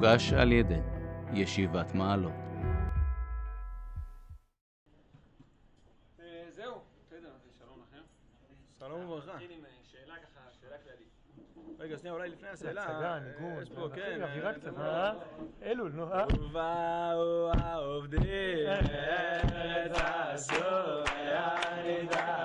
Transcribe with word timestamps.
מוגש 0.00 0.32
על 0.32 0.52
ידי 0.52 0.80
ישיבת 1.32 1.94
מעלות. 1.94 2.32
אה, 6.20 6.44
זהו, 6.48 6.80
בסדר, 7.06 7.28
אז 7.28 7.50
שלום 7.58 7.82
לכם. 7.88 8.02
שלום 8.78 9.04
וברכה. 9.04 9.32
נתחיל 9.32 9.50
עם 9.50 9.60
שאלה 9.82 10.14
ככה, 10.14 10.40
שאלה 10.60 10.76
כללית. 10.84 11.08
רגע, 11.78 11.98
שנייה, 11.98 12.14
אולי 12.14 12.28
לפני 12.28 12.48
השאלה. 12.48 12.82
הצגה, 12.82 13.18
ניגון, 13.18 13.62
יש 13.62 13.70
פה, 13.70 13.88
כן. 13.94 14.22
אווירה 14.22 14.50
אה, 14.50 14.54
קצת, 14.54 14.78
אה? 14.78 15.12
אלול, 15.62 15.92
נו, 15.92 16.12
אה? 16.12 16.24
ובאו 16.34 17.50
העובדים 17.52 18.68
ארץ 18.68 19.92
אשור 19.92 21.04
והנידחים 21.06 22.39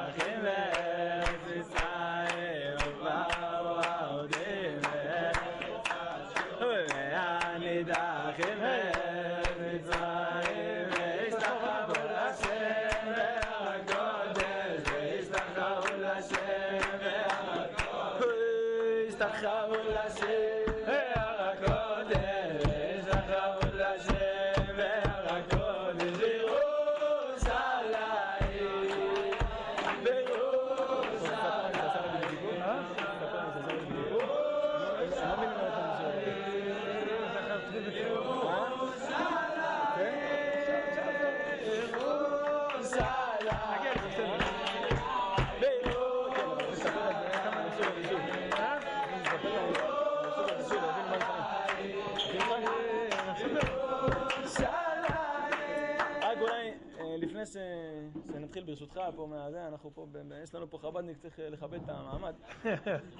ברשותך 58.75 58.99
פה 59.15 59.27
מהזה, 59.27 59.67
אנחנו 59.67 59.91
פה, 59.93 60.07
יש 60.43 60.55
לנו 60.55 60.69
פה 60.69 60.77
חב"דניק, 60.77 61.17
צריך 61.17 61.39
אה, 61.39 61.49
לכבד 61.49 61.83
את 61.83 61.89
המעמד, 61.89 62.33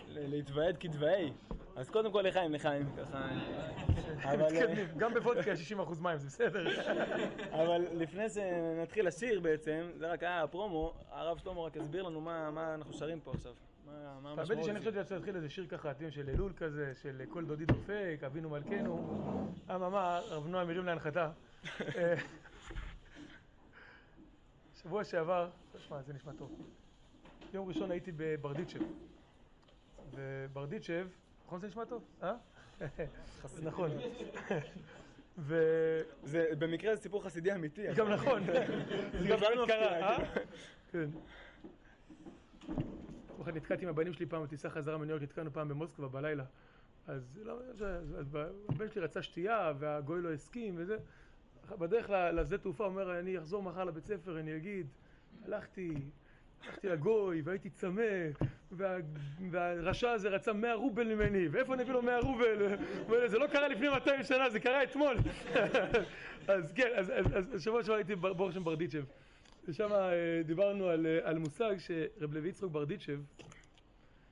להתוועד 0.07 0.77
כתוואי. 0.77 1.33
אז 1.75 1.89
קודם 1.89 2.11
כל 2.11 2.21
לחיים, 2.21 2.53
לחיים, 2.53 2.85
ככה. 2.97 3.17
אה, 3.17 4.33
אבל, 4.33 4.55
אה, 4.55 4.85
גם 4.97 5.13
בוודקה 5.13 5.51
60% 5.55 6.01
מים, 6.01 6.17
זה 6.17 6.27
בסדר. 6.27 6.67
אבל 7.51 7.85
לפני 7.91 8.29
שנתחיל 8.29 9.07
לשיר 9.07 9.39
בעצם, 9.39 9.89
זה 9.97 10.11
רק 10.11 10.23
היה 10.23 10.43
הפרומו, 10.43 10.93
הרב 11.09 11.37
שלמה 11.37 11.61
רק 11.61 11.77
הסביר 11.77 12.03
לנו 12.03 12.21
מה 12.21 12.73
אנחנו 12.73 12.93
שרים 12.93 13.19
פה 13.19 13.31
עכשיו. 13.33 13.53
מה 13.85 14.19
מה 14.21 14.29
האמת 14.29 14.49
היא 14.49 14.57
המשמעות. 14.57 14.65
שאני 14.65 14.79
חשבתי 14.79 15.13
להתחיל 15.13 15.35
איזה 15.35 15.49
שיר 15.49 15.65
ככה, 15.67 15.91
אתם 15.91 16.11
של 16.11 16.29
אלול 16.29 16.53
כזה, 16.57 16.91
של 17.01 17.21
כל 17.29 17.45
דודי 17.45 17.65
דופק, 17.65 18.19
אבינו 18.25 18.49
מלכנו. 18.49 19.17
אממה, 19.75 20.19
רב 20.29 20.47
נועם 20.47 20.69
הרים 20.69 20.85
להנחתה. 20.85 21.29
שבוע 24.85 25.03
שעבר, 25.03 25.49
תשמע, 25.71 26.01
זה 26.01 26.13
נשמע 26.13 26.31
טוב. 26.37 26.51
יום 27.53 27.67
ראשון 27.67 27.91
הייתי 27.91 28.11
בברדיצ'ב. 28.17 28.81
וברדיצ'ב, 30.13 31.07
נכון 31.45 31.59
זה 31.59 31.67
נשמע 31.67 31.85
טוב? 31.85 32.03
אה? 32.23 32.33
נכון. 33.63 33.89
ו... 35.37 35.55
זה 36.23 36.47
במקרה 36.59 36.95
זה 36.95 37.01
סיפור 37.01 37.23
חסידי 37.23 37.53
אמיתי. 37.53 37.93
גם 37.95 38.09
נכון, 38.09 38.45
זה 39.21 39.27
גם 39.27 39.39
באמת 39.39 39.57
מפתיע, 39.61 39.65
קרה, 39.65 40.17
אה? 40.17 40.23
כן. 40.91 41.09
כל 43.35 43.41
אחד 43.41 43.55
נתקעתי 43.55 43.83
עם 43.83 43.89
הבנים 43.89 44.13
שלי 44.13 44.25
פעם 44.25 44.43
בטיסה 44.43 44.69
חזרה 44.69 44.97
מניו 44.97 45.09
יורק, 45.09 45.23
נתקענו 45.23 45.53
פעם 45.53 45.69
במוסקבה 45.69 46.07
בלילה. 46.07 46.43
אז 47.07 47.39
לא, 47.43 47.59
אז 47.69 47.85
הבן 48.69 48.89
שלי 48.89 49.01
רצה 49.01 49.21
שתייה 49.21 49.73
והגוי 49.79 50.21
לא 50.21 50.33
הסכים 50.33 50.73
וזה. 50.77 50.97
בדרך 51.71 52.09
לשדה 52.09 52.57
תעופה 52.57 52.85
אומר, 52.85 53.19
אני 53.19 53.37
אחזור 53.37 53.63
מחר 53.63 53.83
לבית 53.83 54.05
ספר, 54.05 54.39
אני 54.39 54.55
אגיד, 54.55 54.87
הלכתי, 55.45 55.93
הלכתי 56.63 56.89
לגוי 56.89 57.41
והייתי 57.41 57.69
צמא, 57.69 58.01
וה, 58.71 58.97
והרשע 59.51 60.11
הזה 60.11 60.29
רצה 60.29 60.53
100 60.53 60.73
רובל 60.73 61.15
ממני, 61.15 61.47
ואיפה 61.47 61.73
אני 61.73 61.83
אביא 61.83 61.93
לו 61.93 62.01
100 62.01 62.19
רובל? 62.19 62.75
זה 63.27 63.37
לא 63.39 63.47
קרה 63.47 63.67
לפני 63.67 63.89
200 63.89 64.23
שנה, 64.23 64.49
זה 64.49 64.59
קרה 64.59 64.83
אתמול. 64.83 65.17
אז 66.47 66.71
כן, 66.75 66.89
אז, 66.95 67.11
אז, 67.15 67.25
אז, 67.37 67.63
שבוע 67.63 67.83
שעבר 67.83 67.95
הייתי 67.95 68.15
ברוך 68.15 68.53
שם 68.53 68.63
ברדיצ'ב. 68.63 69.03
ושם 69.67 69.93
אה, 69.93 70.41
דיברנו 70.45 70.87
על, 70.89 71.05
אה, 71.05 71.29
על 71.29 71.37
מושג 71.37 71.75
שרב 71.77 72.33
לוי 72.33 72.49
יצחק 72.49 72.67
ברדיצ'ב, 72.67 73.19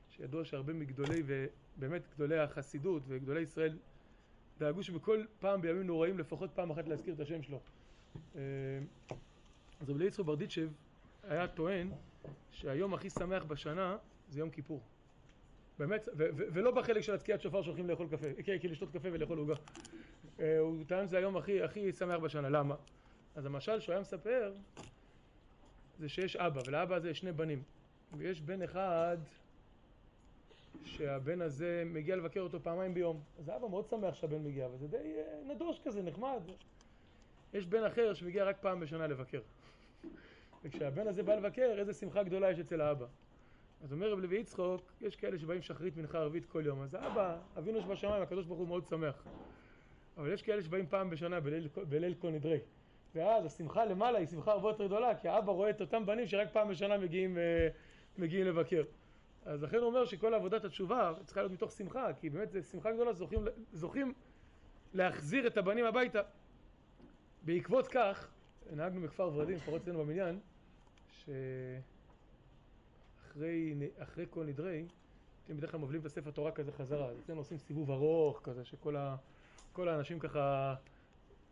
שידוע 0.10 0.46
שהרבה 0.46 0.74
מגדולי 0.74 1.24
ובאמת 1.26 2.02
גדולי 2.16 2.40
החסידות 2.40 3.04
וגדולי 3.08 3.42
ישראל 3.42 3.78
דאגו 4.64 4.84
שבכל 4.84 5.24
פעם 5.40 5.62
בימים 5.62 5.88
נוראים 5.88 6.20
לפחות 6.20 6.50
פעם 6.56 6.72
אחת 6.72 6.88
להזכיר 6.88 7.14
את 7.14 7.20
השם 7.20 7.42
שלו. 7.42 7.60
אה, 8.36 8.42
אז 9.82 9.90
רב 9.90 9.98
לוי 9.98 10.08
יצחק 10.08 10.26
ברדיצ'ב 10.26 10.70
היה 11.24 11.48
טוען 11.48 11.92
שהיום 12.52 12.94
הכי 12.94 13.10
שמח 13.10 13.44
בשנה 13.44 13.98
זה 14.30 14.40
יום 14.40 14.50
כיפור. 14.50 14.82
באמת, 15.80 16.10
ולא 16.28 16.72
בחלק 16.72 17.02
של 17.02 17.14
התקיעת 17.14 17.42
שופר 17.42 17.62
שהולכים 17.62 17.90
לאכול 17.90 18.08
קפה, 18.08 18.28
כן, 18.44 18.58
כי 18.60 18.68
לשתות 18.68 18.90
קפה 18.92 19.10
ולאכול 19.12 19.38
עוגה. 19.38 19.54
אה, 20.40 20.60
הוא 20.60 20.84
טען 20.88 21.08
שזה 21.08 21.18
היום 21.18 21.38
הכי, 21.38 21.62
הכי 21.62 21.92
שמח 21.92 22.20
בשנה, 22.20 22.50
למה? 22.50 22.76
אז 23.36 23.46
המשל 23.46 23.80
שהוא 23.80 23.94
היה 23.94 24.02
מספר 24.02 24.54
זה 26.00 26.10
שיש 26.10 26.36
אבא, 26.36 26.62
ולאבא 26.68 26.96
הזה 26.96 27.10
יש 27.10 27.20
שני 27.20 27.32
בנים. 27.32 27.64
ויש 28.18 28.42
בן 28.42 28.62
אחד 28.62 29.18
שהבן 30.84 31.42
הזה 31.42 31.84
מגיע 31.86 32.16
לבקר 32.16 32.40
אותו 32.40 32.60
פעמיים 32.64 32.94
ביום. 32.94 33.22
אז 33.40 33.50
האבא 33.50 33.68
מאוד 33.68 33.88
שמח 33.90 34.16
שהבן 34.16 34.44
מגיע, 34.44 34.68
וזה 34.68 34.88
די 34.88 34.98
אה, 34.98 35.54
נדוש 35.54 35.80
כזה, 35.84 36.02
נחמד. 36.02 36.42
יש 37.54 37.66
בן 37.66 37.84
אחר 37.84 38.14
שמגיע 38.14 38.44
רק 38.44 38.58
פעם 38.62 38.80
בשנה 38.80 39.08
לבקר. 39.08 39.42
וכשהבן 40.64 41.08
הזה 41.08 41.24
בא 41.24 41.36
לבקר, 41.36 41.76
איזה 41.78 41.94
שמחה 41.94 42.24
גדולה 42.24 42.52
יש 42.52 42.60
אצל 42.60 42.82
האבא. 42.82 43.06
אז 43.84 43.94
אומר 43.94 44.12
רב 44.12 44.20
לוי 44.20 44.38
יצחוק, 44.38 44.82
יש 45.02 45.16
כאלה 45.16 45.38
שבאים 45.38 45.62
שחרית 45.62 45.98
מנחה 45.98 46.18
ערבית 46.18 46.46
כל 46.46 46.64
יום. 46.66 46.82
אז 46.82 46.94
האבא, 46.94 47.38
אבינו 47.58 47.82
שבשמיים, 47.82 48.24
הקדוש 48.24 48.46
ברוך 48.46 48.60
הוא 48.60 48.68
מאוד 48.68 48.88
שמח. 48.88 49.24
אבל 50.18 50.34
יש 50.34 50.42
כאלה 50.42 50.62
שבאים 50.62 50.88
פעם 50.88 51.10
בשנה 51.10 51.40
בליל, 51.40 51.68
בליל 51.90 52.14
כל 52.14 52.30
נדרי. 52.30 52.60
ואז 53.16 53.46
השמחה 53.46 53.86
למעלה 53.86 54.20
היא 54.20 54.28
שמחה 54.28 54.52
הרבה 54.52 54.70
יותר 54.70 54.86
גדולה, 54.86 55.16
כי 55.16 55.28
האבא 55.28 55.52
רואה 55.52 55.70
את 55.70 55.82
אותם 55.82 56.06
בנים 56.06 56.28
שרק 56.28 56.48
פעם 56.54 56.70
בשנה 56.70 56.98
מגיעים, 56.98 57.38
אה, 57.38 57.68
מגיעים 58.18 58.48
לבקר. 58.48 58.84
אז 59.46 59.64
לכן 59.64 59.78
הוא 59.78 59.86
אומר 59.86 60.06
שכל 60.06 60.34
עבודת 60.34 60.66
התשובה 60.66 61.14
צריכה 61.26 61.42
להיות 61.42 61.52
מתוך 61.52 61.72
שמחה, 61.72 62.14
כי 62.14 62.30
באמת 62.30 62.52
זו 62.52 62.64
שמחה 62.64 62.92
גדולה, 62.92 63.14
זוכים, 63.14 63.46
זוכים 63.74 64.14
להחזיר 64.94 65.48
את 65.48 65.58
הבנים 65.58 65.86
הביתה. 65.86 66.22
בעקבות 67.46 67.88
כך, 67.88 68.32
נהגנו 68.72 69.02
בכפר 69.02 69.32
ורדים, 69.34 69.56
לפחות 69.56 69.82
אצלנו 69.82 70.00
במניין, 70.00 70.40
שאחרי 73.26 73.76
אחרי 73.98 74.26
כל 74.30 74.46
נדרי, 74.46 74.86
אתם 75.46 75.58
בדרך 75.58 75.72
כלל 75.72 75.80
מבלים 75.80 76.02
את 76.02 76.06
הספר 76.06 76.32
תורה 76.32 76.52
כזה 76.52 76.72
חזרה, 76.72 77.10
אז 77.10 77.20
אצלנו 77.20 77.40
עושים 77.40 77.58
סיבוב 77.58 77.92
ארוך 77.92 78.42
כזה, 78.44 78.66
שכל 78.66 78.96
ה, 78.96 79.16
האנשים 79.78 80.20
ככה 80.20 80.76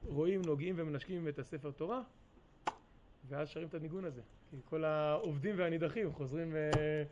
רואים, 0.03 0.41
נוגעים 0.45 0.75
ומנשקים 0.77 1.27
את 1.27 1.39
הספר 1.39 1.71
תורה, 1.71 2.01
ואז 3.27 3.49
שרים 3.49 3.67
את 3.67 3.73
הניגון 3.73 4.05
הזה. 4.05 4.21
כי 4.49 4.57
כל 4.65 4.83
העובדים 4.83 5.55
והנידחים 5.57 6.13
חוזרים, 6.13 6.55
אה, 6.55 7.03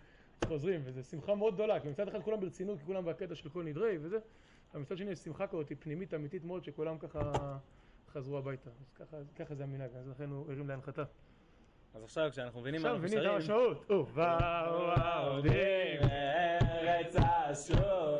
חוזרים, 0.47 0.81
וזו 0.83 1.03
שמחה 1.03 1.35
מאוד 1.35 1.53
גדולה, 1.53 1.79
כי 1.79 1.89
מצד 1.89 2.07
אחד 2.07 2.21
כולם 2.21 2.39
ברצינות, 2.39 2.79
כי 2.79 2.85
כולם 2.85 3.05
בקטע 3.05 3.35
של 3.35 3.49
כל 3.49 3.63
נדרי 3.63 3.97
וזה, 4.01 4.17
אבל 4.73 4.81
מצד 4.81 4.97
שני 4.97 5.11
יש 5.11 5.19
שמחה 5.19 5.47
כזאת, 5.47 5.71
פנימית 5.79 6.13
אמיתית 6.13 6.43
מאוד, 6.43 6.63
שכולם 6.63 6.97
ככה 6.97 7.31
חזרו 8.09 8.37
הביתה. 8.37 8.69
אז 8.69 8.93
ככה, 8.95 9.17
ככה 9.35 9.55
זה 9.55 9.63
המנהג, 9.63 9.89
אז 9.95 10.07
לכן 10.07 10.29
הוא 10.29 10.51
הרים 10.51 10.67
להנחתה. 10.67 11.03
אז 11.93 12.03
עכשיו 12.03 12.29
כשאנחנו 12.31 12.61
מבינים 12.61 12.81
מה 12.81 12.93
מבינים 12.93 13.17
שרים... 13.17 13.35
המשמעות. 13.35 13.91
ובאו 13.91 14.91
העובדים 14.91 16.01
ארץ 16.01 17.15
אשור 17.15 18.17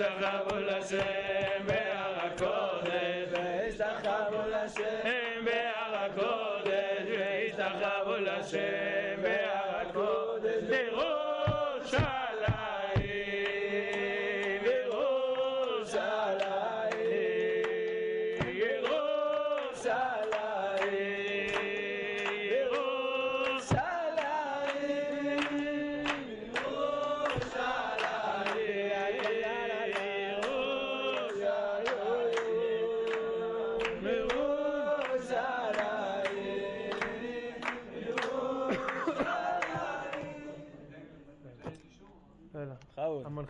הקודש 0.00 0.92
והשתחוו 0.92 1.83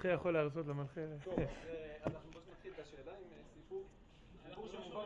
המנחה 0.04 0.20
יכול 0.20 0.32
להרצות 0.32 0.66
למנחה. 0.66 1.00
טוב, 1.24 1.38
אה, 1.38 1.96
אנחנו 2.06 2.30
פשוט 2.30 2.48
נתחיל 2.50 2.72
את 2.72 2.78
השאלה 2.78 3.12
עם 3.12 3.24
אה, 3.32 3.42
סיפור. 3.54 3.84
סיפור 4.48 4.68
שמובא 4.68 5.04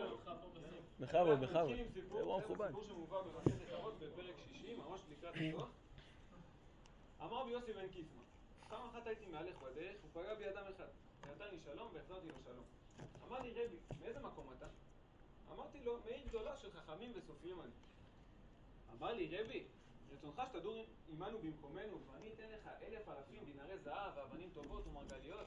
בכבוד, 1.01 1.41
בכבוד. 1.41 1.77
אירוע 2.17 2.39
מכובד. 2.39 2.67
סיפור 2.67 2.85
שמובא 2.85 3.23
במסכת 3.23 3.73
אבות 3.73 3.95
בפרק 3.99 4.35
שישי, 4.53 4.75
ממש 4.77 5.01
לקראת 5.11 5.35
הסוף. 5.35 5.69
אמר 7.21 7.43
רבי 7.43 7.51
יוסי 7.51 7.73
בן 7.73 7.89
קיסמא, 7.89 8.23
פעם 8.69 8.89
אחת 8.89 9.07
הייתי 9.07 9.27
מהלך 9.27 9.57
בדרך, 9.63 9.97
הוא 10.03 10.23
פגע 10.23 10.35
בי 10.35 10.49
אדם 10.49 10.63
אחד. 10.77 10.89
ונתן 11.23 11.45
לי 11.51 11.59
שלום 11.65 11.89
והחזרתי 11.93 12.29
לו 12.29 12.35
שלום. 12.45 12.65
אמר 13.29 13.41
לי 13.41 13.51
רבי, 13.51 13.77
מאיזה 14.01 14.21
מקום 14.21 14.47
אתה? 14.59 14.67
אמרתי 15.55 15.81
לו, 15.85 15.99
מעיר 16.05 16.27
גדולה 16.29 16.57
של 16.57 16.71
חכמים 16.71 17.13
וסופרים 17.15 17.61
אני. 17.61 17.71
אמר 18.99 19.13
לי, 19.13 19.39
רבי, 19.39 19.65
רצונך 20.13 20.43
שתדור 20.49 20.85
עמנו 21.09 21.39
במקומנו, 21.39 21.99
ואני 22.07 22.33
אתן 22.35 22.51
לך 22.51 22.69
אלף 22.83 23.09
אלפים 23.09 23.45
דינרי 23.45 23.79
זהב 23.79 24.13
ואבנים 24.17 24.51
טובות 24.55 24.87
ומרגליות? 24.87 25.47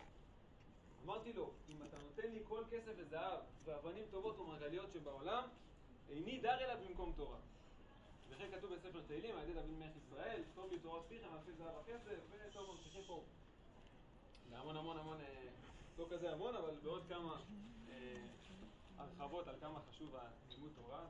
אמרתי 1.06 1.34
לו, 1.34 1.52
אם 1.70 1.84
אתה 1.84 1.98
נותן 1.98 2.32
לי 2.32 2.40
כל 2.48 2.64
כסף 2.72 2.92
וזהב 2.98 3.40
ואבנים 3.64 4.06
טובות 4.12 4.40
ומרגליות 4.40 4.92
שבעולם, 4.94 5.44
איני 6.10 6.40
דר 6.40 6.60
אלא 6.60 6.76
במקום 6.76 7.14
תורה. 7.16 7.38
וכן 8.30 8.52
כתוב 8.58 8.74
בספר 8.74 9.02
תהילים 9.08 9.36
על 9.36 9.44
ידי 9.44 9.54
דוד 9.54 9.70
מלך 9.70 9.92
ישראל, 9.98 10.44
טוב 10.56 10.72
לי 10.72 10.80
תורת 10.80 11.04
פיכם, 11.08 11.28
אלפי 11.34 11.52
זהב 11.52 11.76
וכסף, 11.82 12.20
וטוב, 12.30 12.72
ממשיכים 12.72 13.02
פה 13.08 13.24
בהמון 14.50 14.78
המון 14.78 14.98
המון, 14.98 15.22
אה, 15.22 15.48
לא 15.98 16.08
כזה 16.10 16.32
המון, 16.32 16.56
אבל 16.56 16.76
בעוד 16.84 17.04
כמה 17.10 17.42
אה, 17.90 18.22
הרחבות 18.98 19.48
על 19.48 19.56
כמה 19.60 19.80
חשוב 19.90 20.16
הלימוד 20.16 20.72
תורה. 20.76 21.06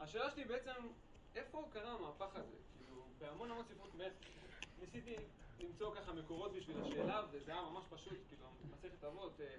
השאלה 0.00 0.30
שלי 0.30 0.44
בעצם, 0.44 0.88
איפה 1.36 1.68
קרה 1.72 1.92
המהפך 1.92 2.36
הזה? 2.36 2.56
כאילו, 2.78 3.02
בהמון 3.18 3.50
המון 3.50 3.64
ספרות, 3.64 3.94
באמת, 3.94 4.12
ניסיתי 4.80 5.16
למצוא 5.58 5.94
ככה 5.94 6.12
מקורות 6.12 6.52
בשביל 6.52 6.76
השאלה, 6.82 7.22
וזה 7.30 7.52
היה 7.52 7.62
ממש 7.62 7.84
פשוט, 7.90 8.18
כאילו, 8.28 8.46
מסכת 8.70 9.04
אבות, 9.04 9.40
אה, 9.40 9.56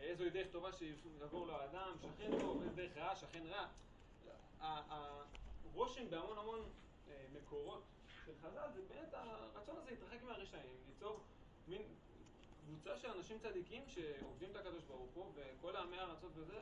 איזוהי 0.00 0.30
דרך 0.30 0.46
טובה 0.52 0.72
שיעבור 0.72 1.46
לו 1.46 1.56
האדם, 1.56 1.96
שכן 2.02 2.30
טוב, 2.40 2.62
איזה 2.62 2.76
דרך 2.76 2.96
רעה, 2.96 3.16
שכן 3.16 3.42
רע. 3.46 3.66
הרושם 4.60 6.10
בהמון 6.10 6.38
המון 6.38 6.60
אה, 7.08 7.24
מקורות 7.32 7.82
של 8.24 8.32
חז"ל, 8.42 8.68
זה 8.74 8.80
באמת 8.88 9.14
הרצון 9.14 9.76
הזה 9.76 9.90
להתרחק 9.90 10.22
מהרשעים, 10.22 10.76
ליצור 10.88 11.20
מין 11.68 11.82
קבוצה 12.66 12.96
של 12.96 13.08
אנשים 13.10 13.38
צדיקים 13.38 13.82
שעובדים 13.88 14.50
את 14.50 14.56
הקדוש 14.56 14.84
ברוך 14.84 15.10
הוא, 15.14 15.32
וכל 15.34 15.76
העמי 15.76 15.98
הארצות 15.98 16.30
וזה, 16.34 16.60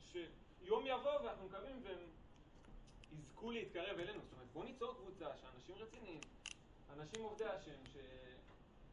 שיום 0.00 0.86
יבוא 0.86 1.20
ואנחנו 1.20 1.46
מקווים 1.46 1.80
והם 1.84 1.98
יזכו 3.18 3.50
להתקרב 3.50 3.98
אלינו. 3.98 4.20
זאת 4.22 4.32
אומרת, 4.32 4.52
בוא 4.52 4.64
ניצור 4.64 4.94
קבוצה 4.94 5.36
שאנשים 5.36 5.76
רציניים, 5.76 6.20
אנשים 6.90 7.22
עובדי 7.22 7.44
השם, 7.44 7.82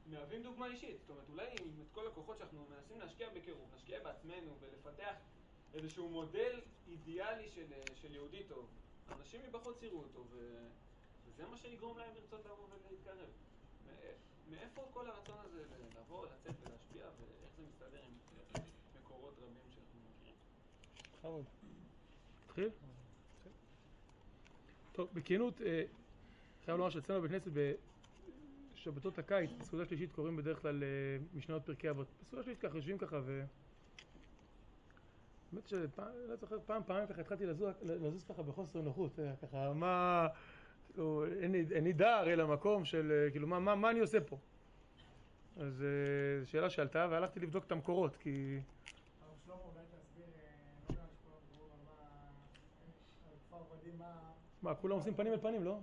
שמהווים 0.05 0.43
דוגמה 0.43 0.67
אישית. 0.67 0.97
זאת 0.99 1.09
אומרת, 1.09 1.29
אולי 1.29 1.47
עם 1.61 1.81
את 1.81 1.91
כל 1.91 2.07
הכוחות 2.07 2.37
שאנחנו 2.37 2.65
מנסים 2.69 2.99
להשקיע 2.99 3.29
בקירוב, 3.29 3.69
נשקיע 3.75 4.03
בעצמנו 4.03 4.55
ולפתח 4.59 5.15
איזשהו 5.73 6.09
מודל 6.09 6.61
אידיאלי 6.87 7.49
של, 7.49 7.73
של 7.95 8.15
יהודי 8.15 8.43
טוב. 8.43 8.67
אנשים 9.11 9.41
מבחוץ 9.47 9.83
יראו 9.83 10.03
אותו, 10.03 10.25
ו... 10.29 10.67
וזה 11.25 11.45
מה 11.47 11.57
שיגרום 11.57 11.97
להם 11.97 12.15
לרצות 12.15 12.45
לבוא 12.45 12.67
ולהתקרב. 12.69 13.29
מאיפה 14.49 14.81
כל 14.93 15.09
הרצון 15.09 15.37
הזה 15.39 15.63
לבוא, 15.99 16.25
לצאת 16.25 16.55
ולהשפיע, 16.61 17.05
ואיך 17.05 17.51
זה 17.57 17.63
מסתדר 17.63 18.01
עם 18.03 18.17
מקורות 18.99 19.33
רבים 19.37 19.71
שאנחנו 19.71 19.99
מכירים? 20.09 20.35
בכבוד. 21.13 21.45
נתחיל? 22.43 22.69
טוב, 24.93 25.09
בכנות, 25.13 25.61
אה, 25.61 25.83
חייב 26.65 26.77
לומר 26.77 26.89
שאצלנו 26.89 27.21
בבית 27.21 27.31
כנסת 27.31 27.51
בשבתות 28.73 29.17
הקיץ, 29.19 29.51
בסעודה 29.59 29.85
שלישית 29.85 30.11
קוראים 30.11 30.35
בדרך 30.35 30.61
כלל 30.61 30.83
אה, 30.83 30.87
משניות 31.33 31.65
פרקי 31.65 31.89
אבות. 31.89 32.07
בסעודה 32.21 32.43
שלישית 32.43 32.61
ככה 32.61 32.75
יושבים 32.77 32.97
ככה 32.97 33.19
ו... 33.25 33.43
האמת 35.53 35.67
שפעם, 35.67 36.07
לא 36.29 36.35
זוכר, 36.35 36.57
פעם, 36.65 36.81
פעמיים 36.85 37.07
ככה 37.07 37.21
התחלתי 37.21 37.45
לזוז, 37.45 37.73
לזוז 37.81 38.23
ככה 38.23 38.43
בחוסר 38.43 38.81
נוחות, 38.81 39.19
אה, 39.19 39.33
ככה, 39.41 39.73
מה, 39.73 40.27
כאילו, 40.93 41.25
אין 41.41 41.51
לי- 41.51 41.65
איני 41.75 41.93
דר 41.93 42.23
אלא 42.33 42.47
מקום 42.47 42.85
של, 42.85 43.27
כאילו, 43.31 43.47
מה, 43.47 43.59
מה, 43.59 43.75
מה 43.75 43.89
אני 43.91 43.99
עושה 43.99 44.21
פה? 44.21 44.37
אז 45.57 45.73
זו 46.41 46.49
שאלה 46.51 46.69
שעלתה 46.69 47.07
והלכתי 47.11 47.39
לבדוק 47.39 47.65
את 47.65 47.71
המקורות, 47.71 48.15
כי... 48.15 48.59
הרב 49.21 49.35
שלמה, 49.45 49.57
אולי 49.63 49.83
תסביר, 49.85 50.25
אה, 50.25 50.41
לא 50.89 50.95
נראה 50.95 51.05
לי 51.05 51.15
שכולם 51.15 51.37
דיברו 51.51 51.65
על 51.65 51.79
מה, 51.85 52.07
על 53.29 53.35
כפר 53.47 53.75
ורדים, 53.75 54.01
מה, 54.63 54.75
כולם 54.75 54.95
עושים 54.95 55.13
פנים 55.13 55.33
אל 55.33 55.37
פנים, 55.37 55.63
לא? 55.63 55.77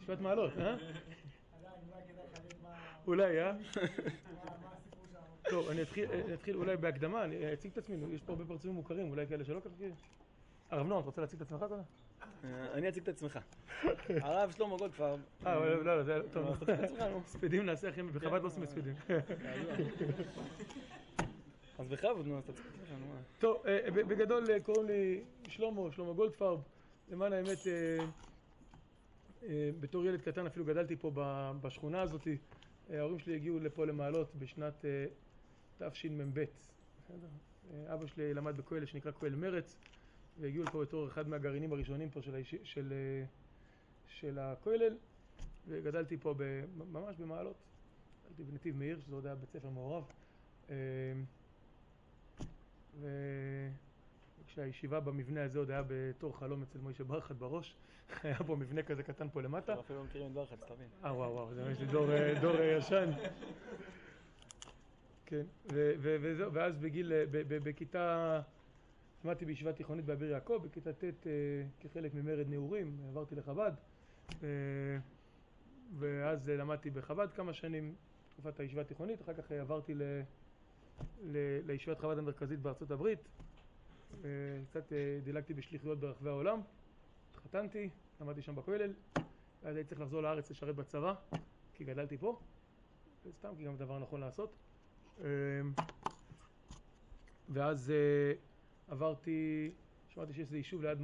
ישיבת 0.00 0.20
מעלות, 0.20 0.52
אה? 0.58 0.76
אולי 3.06 3.40
אה? 3.40 3.52
טוב, 5.50 5.68
אני 5.68 5.82
אתחיל, 5.82 6.08
אתחיל 6.34 6.56
אולי 6.56 6.76
בהקדמה, 6.76 7.24
אני 7.24 7.52
אציג 7.52 7.72
את 7.72 7.78
עצמי, 7.78 7.96
יש 8.14 8.22
פה 8.22 8.32
הרבה 8.32 8.44
פרצופים 8.44 8.72
מוכרים, 8.72 9.10
אולי 9.10 9.26
כאלה 9.26 9.44
שלא 9.44 9.60
ככה. 9.60 9.70
הרב 10.70 10.86
נועם, 10.86 11.00
אתה 11.00 11.06
רוצה 11.06 11.20
להציג 11.20 11.40
את 11.40 11.46
עצמך 11.46 11.64
קודם? 11.68 11.82
אה, 12.44 12.72
אני 12.72 12.88
אציג 12.88 13.02
את 13.02 13.08
עצמך. 13.08 13.38
הרב 14.08 14.50
שלמה 14.50 14.76
גולדפרב. 14.76 15.20
אה, 15.46 15.54
לא, 15.54 15.84
לא, 15.84 16.02
זה 16.02 16.18
טוב. 16.32 16.56
ספידים 17.26 17.66
נעשה 17.66 17.88
אחרים, 17.88 18.08
בחב"ד 18.08 18.42
לא 18.42 18.46
עושים 18.46 18.62
הספידים. 18.62 18.94
אז 21.78 21.88
בכבוד, 21.88 22.26
נו, 22.26 22.38
אז 22.38 22.44
תציג 22.44 22.64
את 22.66 22.72
עצמך, 22.74 22.90
נו 23.00 23.06
מה. 23.06 23.20
טוב, 23.38 23.62
אה, 23.66 23.90
בגדול 23.90 24.50
אה, 24.50 24.60
קוראים 24.60 24.86
לי 24.86 25.24
שלמה, 25.48 25.82
שלמה 25.92 26.12
גולדפרב. 26.12 26.60
למען 27.08 27.32
האמת, 27.32 27.66
אה, 27.66 28.04
אה, 29.42 29.70
בתור 29.80 30.04
ילד 30.04 30.20
קטן 30.20 30.46
אפילו 30.46 30.64
גדלתי 30.64 30.96
פה 30.96 31.10
בשכונה 31.60 32.02
הזאת. 32.02 32.28
אה, 32.90 32.98
ההורים 32.98 33.18
שלי 33.18 33.34
הגיעו 33.34 33.58
לפה 33.60 33.84
למעלות 33.84 34.34
בשנת 34.34 34.84
תשמ"ב. 35.78 36.44
אבא 37.86 38.06
שלי 38.06 38.34
למד 38.34 38.56
בכולל 38.56 38.86
שנקרא 38.86 39.12
כולל 39.12 39.34
מרץ, 39.34 39.76
והגיעו 40.40 40.64
לפה 40.64 40.80
בתור 40.80 41.08
אחד 41.08 41.28
מהגרעינים 41.28 41.72
הראשונים 41.72 42.10
פה 42.10 42.22
של. 42.22 42.42
של, 42.64 42.92
אה, 42.92 43.26
של 44.08 44.38
הכולל, 44.38 44.96
וגדלתי 45.68 46.16
פה 46.16 46.34
ב... 46.36 46.64
ממש 46.76 47.16
במעלות. 47.16 47.56
גדלתי 48.26 48.44
בנתיב 48.44 48.76
מאיר, 48.76 49.00
שזה 49.00 49.14
עוד 49.14 49.26
היה 49.26 49.34
בית 49.34 49.50
ספר 49.50 49.68
מעורב. 49.68 50.04
ו- 53.00 53.68
וכשהישיבה 54.54 55.00
במבנה 55.00 55.44
הזה 55.44 55.58
עוד 55.58 55.70
היה 55.70 55.82
בתור 55.86 56.38
חלום 56.38 56.62
אצל 56.62 56.78
מוישה 56.78 57.04
ברחת 57.04 57.36
בראש, 57.36 57.76
היה 58.22 58.38
פה 58.46 58.56
מבנה 58.56 58.82
כזה 58.82 59.02
קטן 59.02 59.28
פה 59.32 59.42
למטה. 59.42 59.80
אפילו 59.80 59.98
לא 59.98 60.04
מכירים 60.04 60.32
את 60.32 60.36
אז 60.52 60.58
תבין. 60.68 60.88
אה 61.04 61.16
וואו 61.16 61.32
וואו, 61.32 61.54
זה 61.54 61.64
ממש 61.64 61.78
דור, 61.78 62.10
אה, 62.10 62.60
אה, 62.60 62.76
ישן. 62.76 63.10
כן, 65.26 65.42
וזהו, 65.66 66.52
ואז 66.52 66.78
בגיל, 66.78 67.12
אה, 67.12 67.24
בכיתה, 67.48 68.40
למדתי 69.24 69.44
בישיבה 69.44 69.72
תיכונית 69.72 70.04
באביר 70.04 70.30
יעקב, 70.30 70.60
בכיתה 70.64 70.92
ט' 70.92 71.26
כחלק 71.80 72.14
ממרד 72.14 72.48
נעורים, 72.48 72.96
עברתי 73.08 73.34
לחב"ד, 73.34 73.72
ואז 75.98 76.48
למדתי 76.48 76.90
בחב"ד 76.90 77.28
כמה 77.32 77.52
שנים, 77.52 77.94
תקופת 78.32 78.60
הישיבה 78.60 78.80
התיכונית, 78.80 79.22
אחר 79.22 79.34
כך 79.34 79.52
עברתי 79.52 79.94
לישיבת 81.66 81.98
חב"ד 81.98 82.18
המרכזית 82.18 82.60
בארצות 82.60 82.90
הברית, 82.90 83.18
קצת 84.70 84.92
אה, 84.92 85.18
דילגתי 85.24 85.54
בשליחויות 85.54 86.00
ברחבי 86.00 86.28
העולם, 86.28 86.60
התחתנתי, 87.30 87.88
למדתי 88.20 88.42
שם 88.42 88.54
בכולל, 88.54 88.92
ואז 89.62 89.76
הייתי 89.76 89.88
צריך 89.88 90.00
לחזור 90.00 90.22
לארץ 90.22 90.50
לשרת 90.50 90.74
בצבא, 90.74 91.14
כי 91.74 91.84
גדלתי 91.84 92.18
פה, 92.18 92.38
וסתם 93.26 93.48
כי 93.58 93.64
גם 93.64 93.76
דבר 93.76 93.98
נכון 93.98 94.20
לעשות. 94.20 94.54
אה, 95.20 95.26
ואז 97.48 97.90
אה, 97.90 98.32
עברתי, 98.88 99.70
שמעתי 100.08 100.32
שיש 100.32 100.40
איזה 100.40 100.56
יישוב 100.56 100.82
ליד, 100.82 100.98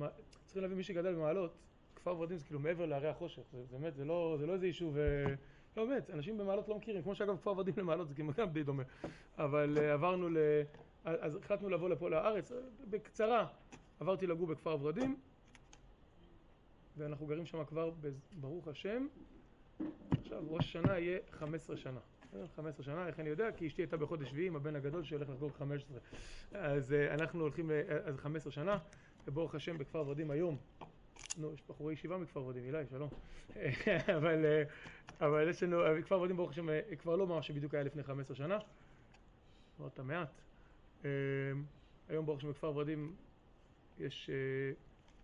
צריכים 0.45 0.63
להבין 0.63 0.77
מי 0.77 0.85
שגדל 0.85 1.15
במעלות, 1.15 1.55
כפר 1.97 2.17
ורדים 2.17 2.39
זה 2.39 2.45
כאילו 2.45 2.61
מעבר 2.61 2.87
להרי 2.87 3.09
החושך, 3.09 3.43
זה 3.53 3.65
באמת, 3.71 3.95
זה 3.95 4.05
לא, 4.05 4.37
זה 4.41 4.47
לא 4.47 4.53
איזה 4.53 4.67
יישוב, 4.67 4.97
אה, 4.97 5.35
לא 5.77 5.87
באמת, 5.87 6.11
אנשים 6.11 6.39
במעלות 6.39 6.69
לא 6.69 6.77
מכירים, 6.77 7.03
כמו 7.03 7.15
שאגב 7.15 7.37
כפר 7.37 7.51
ורדים 7.51 7.75
למעלות 7.77 8.09
זה 8.09 8.15
כמעט 8.15 8.37
גם 8.37 8.49
די 8.49 8.63
דומה, 8.63 8.83
אבל 9.39 9.79
אה, 9.81 9.93
עברנו 9.93 10.29
ל... 10.29 10.37
אז 11.05 11.37
החלטנו 11.37 11.69
לבוא 11.69 11.89
לפה 11.89 12.11
לארץ, 12.11 12.53
אה, 12.53 12.57
בקצרה, 12.91 13.47
עברתי 14.01 14.27
לגור 14.27 14.47
בכפר 14.47 14.77
ורדים, 14.81 15.17
ואנחנו 16.97 17.27
גרים 17.27 17.47
שם 17.47 17.65
כבר, 17.65 17.91
ברוך 18.41 18.69
השם, 18.69 19.07
עכשיו 20.21 20.43
ראש 20.49 20.65
השנה 20.65 20.99
יהיה 20.99 21.19
15 21.31 21.77
שנה. 21.77 22.01
אה, 22.35 22.45
15 22.57 22.85
שנה, 22.85 23.07
איך 23.07 23.21
אני 23.21 23.29
יודע? 23.29 23.53
כי 23.53 23.67
אשתי 23.67 23.83
הייתה 23.83 23.97
בחודש 23.97 24.29
שביעי 24.31 24.47
עם 24.47 24.57
הבן 24.57 24.77
הגדול 24.77 25.05
שהולך 25.05 25.29
לחגוג 25.29 25.53
15. 25.53 25.99
אז 26.53 26.93
אה, 26.93 27.15
אנחנו 27.15 27.41
הולכים, 27.41 27.71
ל- 27.71 27.83
אז 28.05 28.17
15 28.17 28.53
שנה, 28.53 28.79
וברוך 29.27 29.55
השם 29.55 29.79
בכפר 29.79 29.99
ורדים 30.07 30.31
היום. 30.31 30.57
נו, 31.37 31.53
יש 31.53 31.63
בחורי 31.69 31.93
ישיבה 31.95 32.19
מכפר 32.19 32.43
ורדים, 32.43 32.65
אילי, 32.65 32.87
שלום. 32.91 33.09
אבל, 34.17 34.45
אה, 34.45 34.63
אבל 35.27 35.49
יש 35.49 35.63
לנו, 35.63 35.85
אה, 35.87 36.03
כפר 36.03 36.19
ורדים 36.21 36.37
ברוך 36.37 36.51
השם 36.51 36.69
אה, 36.71 36.81
כבר 36.99 37.17
לא 37.17 37.27
מה 37.27 37.43
שבדיוק 37.43 37.75
היה 37.75 37.83
לפני 37.83 38.03
15 38.03 38.37
שנה. 38.37 38.59
אמרת 39.81 40.01
מעט. 40.01 40.41
אה, 41.05 41.11
היום 42.09 42.27
ברוך 42.27 42.39
השם 42.39 42.51
בכפר 42.51 42.77
ורדים 42.77 43.15
יש, 43.99 44.31
אה, 44.31 44.73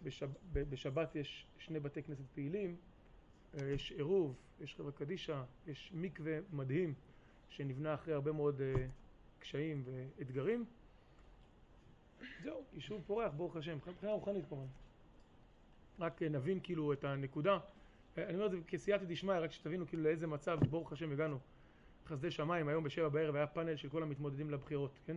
בשב, 0.02 0.30
בשבת 0.52 1.16
יש 1.16 1.47
שני 1.59 1.80
בתי 1.80 2.02
כנסת 2.02 2.25
פעילים, 2.35 2.76
אה, 3.54 3.68
יש 3.68 3.92
עירוב, 3.92 4.35
יש 4.61 4.75
חברה 4.75 4.92
קדישא, 4.92 5.42
יש 5.66 5.92
מקווה 5.95 6.38
מדהים, 6.52 6.95
שנבנה 7.49 7.95
אחרי 7.95 8.14
הרבה 8.14 8.33
מאוד 8.33 8.61
אה, 8.61 8.87
קשיים 9.38 9.85
ואתגרים. 9.85 10.64
זהו, 12.42 12.64
יישוב 12.75 13.02
פורח, 13.06 13.33
ברוך 13.37 13.56
השם, 13.56 13.78
מבחינה 13.87 14.12
רוחנית 14.12 14.45
כמובן. 14.49 14.66
רק 15.99 16.23
נבין 16.23 16.61
כאילו 16.62 16.92
את 16.92 17.04
הנקודה. 17.04 17.59
אני 18.18 18.35
אומר 18.35 18.47
את 18.47 18.50
זה 18.50 18.56
כסייעתא 18.68 19.04
דשמיא, 19.04 19.35
רק 19.35 19.52
שתבינו 19.52 19.87
כאילו 19.87 20.02
לאיזה 20.02 20.26
מצב, 20.26 20.59
ברוך 20.71 20.92
השם, 20.92 21.12
הגענו. 21.12 21.38
חסדי 22.06 22.30
שמיים, 22.30 22.68
היום 22.68 22.85
בשבע 22.85 23.09
בערב 23.09 23.37
היה 23.37 23.47
פאנל 23.47 23.76
של 23.76 23.88
כל 23.88 24.02
המתמודדים 24.02 24.50
לבחירות, 24.50 24.90
כן? 25.06 25.16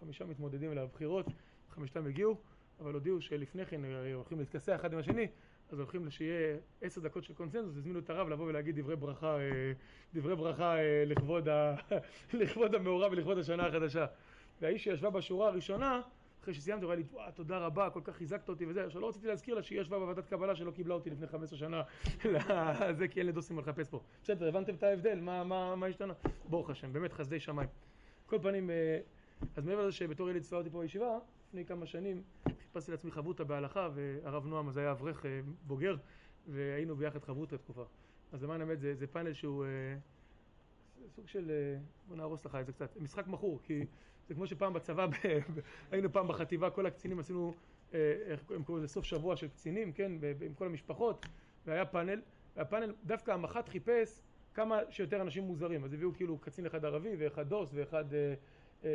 חמישה 0.00 0.24
מתמודדים 0.24 0.72
לבחירות, 0.72 1.26
חמישתם 1.70 2.06
הגיעו, 2.06 2.36
אבל 2.80 2.94
הודיעו 2.94 3.20
שלפני 3.20 3.66
כן 3.66 3.80
הולכים 4.14 4.38
להתכסח 4.38 4.76
אחד 4.80 4.92
עם 4.92 4.98
השני, 4.98 5.26
אז 5.70 5.78
הולכים 5.78 6.10
שיהיה 6.10 6.56
עשר 6.80 7.00
דקות 7.00 7.24
של 7.24 7.34
קונצנזוס, 7.34 7.76
הזמינו 7.76 7.98
את 7.98 8.10
הרב 8.10 8.28
לבוא 8.28 8.46
ולהגיד 8.46 8.80
דברי 8.80 8.96
ברכה, 8.96 9.38
אה, 9.38 9.72
דברי 10.14 10.36
ברכה 10.36 10.78
אה, 10.78 11.04
לכבוד, 11.06 11.48
ה... 11.48 11.74
לכבוד 12.40 12.74
המאורע 12.74 13.08
ולכבוד 13.10 13.38
השנה 13.38 13.66
החדשה. 13.66 14.06
והאיש 14.60 14.84
שישבה 14.84 15.10
בשורה 15.10 15.48
הראשונה, 15.48 16.00
אחרי 16.42 16.54
שסיימתי, 16.54 16.84
הוא 16.84 16.92
אמר 16.92 16.96
לי, 16.96 17.04
וואו, 17.12 17.30
תודה 17.32 17.58
רבה, 17.58 17.90
כל 17.90 18.00
כך 18.04 18.16
חיזקת 18.16 18.48
אותי 18.48 18.66
וזה, 18.66 18.84
עכשיו 18.84 19.00
לא 19.00 19.08
רציתי 19.08 19.26
להזכיר 19.26 19.54
לה 19.54 19.62
שהיא 19.62 19.80
ישבה 19.80 19.98
בוועדת 19.98 20.26
קבלה 20.26 20.56
שלא 20.56 20.70
קיבלה 20.70 20.94
אותי 20.94 21.10
לפני 21.10 21.26
15 21.26 21.58
שנה, 21.58 21.82
זה 22.98 23.08
כי 23.08 23.20
אין 23.20 23.26
לדוסים 23.26 23.56
מה 23.56 23.62
לחפש 23.62 23.88
פה. 23.88 24.00
בסדר, 24.22 24.48
הבנתם 24.48 24.74
את 24.74 24.82
ההבדל? 24.82 25.20
מה, 25.20 25.44
מה, 25.44 25.76
מה 25.76 25.86
השתנה? 25.86 26.14
ברוך 26.48 26.70
השם, 26.70 26.92
באמת 26.92 27.12
חסדי 27.12 27.40
שמיים. 27.40 27.68
כל 28.26 28.38
פנים, 28.42 28.70
אה, 28.70 28.98
אז 29.56 29.64
מעבר 29.64 29.86
לזה 29.86 29.92
שבתור 29.92 30.30
ילד 30.30 30.42
אותי 30.52 30.70
פה 30.70 30.80
בישיבה, 30.80 31.18
לפני 31.48 31.64
כמה 31.64 31.86
שנים 31.86 32.22
חיפשתי 32.62 32.90
לעצמי 32.90 33.10
חברותא 33.10 33.44
בהלכה, 33.44 33.88
והרב 33.94 34.46
נועם 34.46 34.68
אז 34.68 34.76
היה 34.76 34.90
אברך 34.90 35.26
אה, 35.26 35.40
בוגר, 35.66 35.96
והיינו 36.48 36.96
ביחד 36.96 37.24
חברותא 37.24 37.56
תקופה. 37.56 37.84
אז 38.32 38.42
למען 38.42 38.60
האמת 38.60 38.80
זה, 38.80 38.94
זה 38.94 39.06
פאנל 39.06 39.32
שהוא 39.32 39.64
אה, 39.64 39.68
סוג 41.08 41.28
של, 41.28 41.50
אה, 41.50 41.78
בוא 42.08 42.16
נהרוס 42.16 42.44
לך 42.44 42.54
את 42.60 42.66
זה 42.66 42.72
קצת, 42.72 42.96
משחק 42.96 43.26
מכור, 43.26 43.60
כי 43.62 43.84
זה 44.28 44.34
כמו 44.34 44.46
שפעם 44.46 44.72
בצבא, 44.72 45.06
היינו 45.90 46.12
פעם 46.12 46.28
בחטיבה, 46.28 46.70
כל 46.70 46.86
הקצינים 46.86 47.18
עשינו, 47.18 47.54
איך 47.92 48.50
הם 48.50 48.64
קוראים 48.64 48.84
לזה, 48.84 48.92
סוף 48.92 49.04
שבוע 49.04 49.36
של 49.36 49.48
קצינים, 49.48 49.92
כן, 49.92 50.12
עם 50.40 50.54
כל 50.54 50.66
המשפחות, 50.66 51.26
והיה 51.66 51.86
פאנל, 51.86 52.20
והפאנל, 52.56 52.94
דווקא 53.04 53.30
המח"ט 53.30 53.68
חיפש 53.68 54.20
כמה 54.54 54.80
שיותר 54.90 55.22
אנשים 55.22 55.44
מוזרים, 55.44 55.84
אז 55.84 55.92
הביאו 55.92 56.14
כאילו 56.14 56.38
קצין 56.38 56.66
אחד 56.66 56.84
ערבי 56.84 57.16
ואחד 57.18 57.48
דוס 57.48 57.70
ואחד 57.74 58.14
אה, 58.14 58.34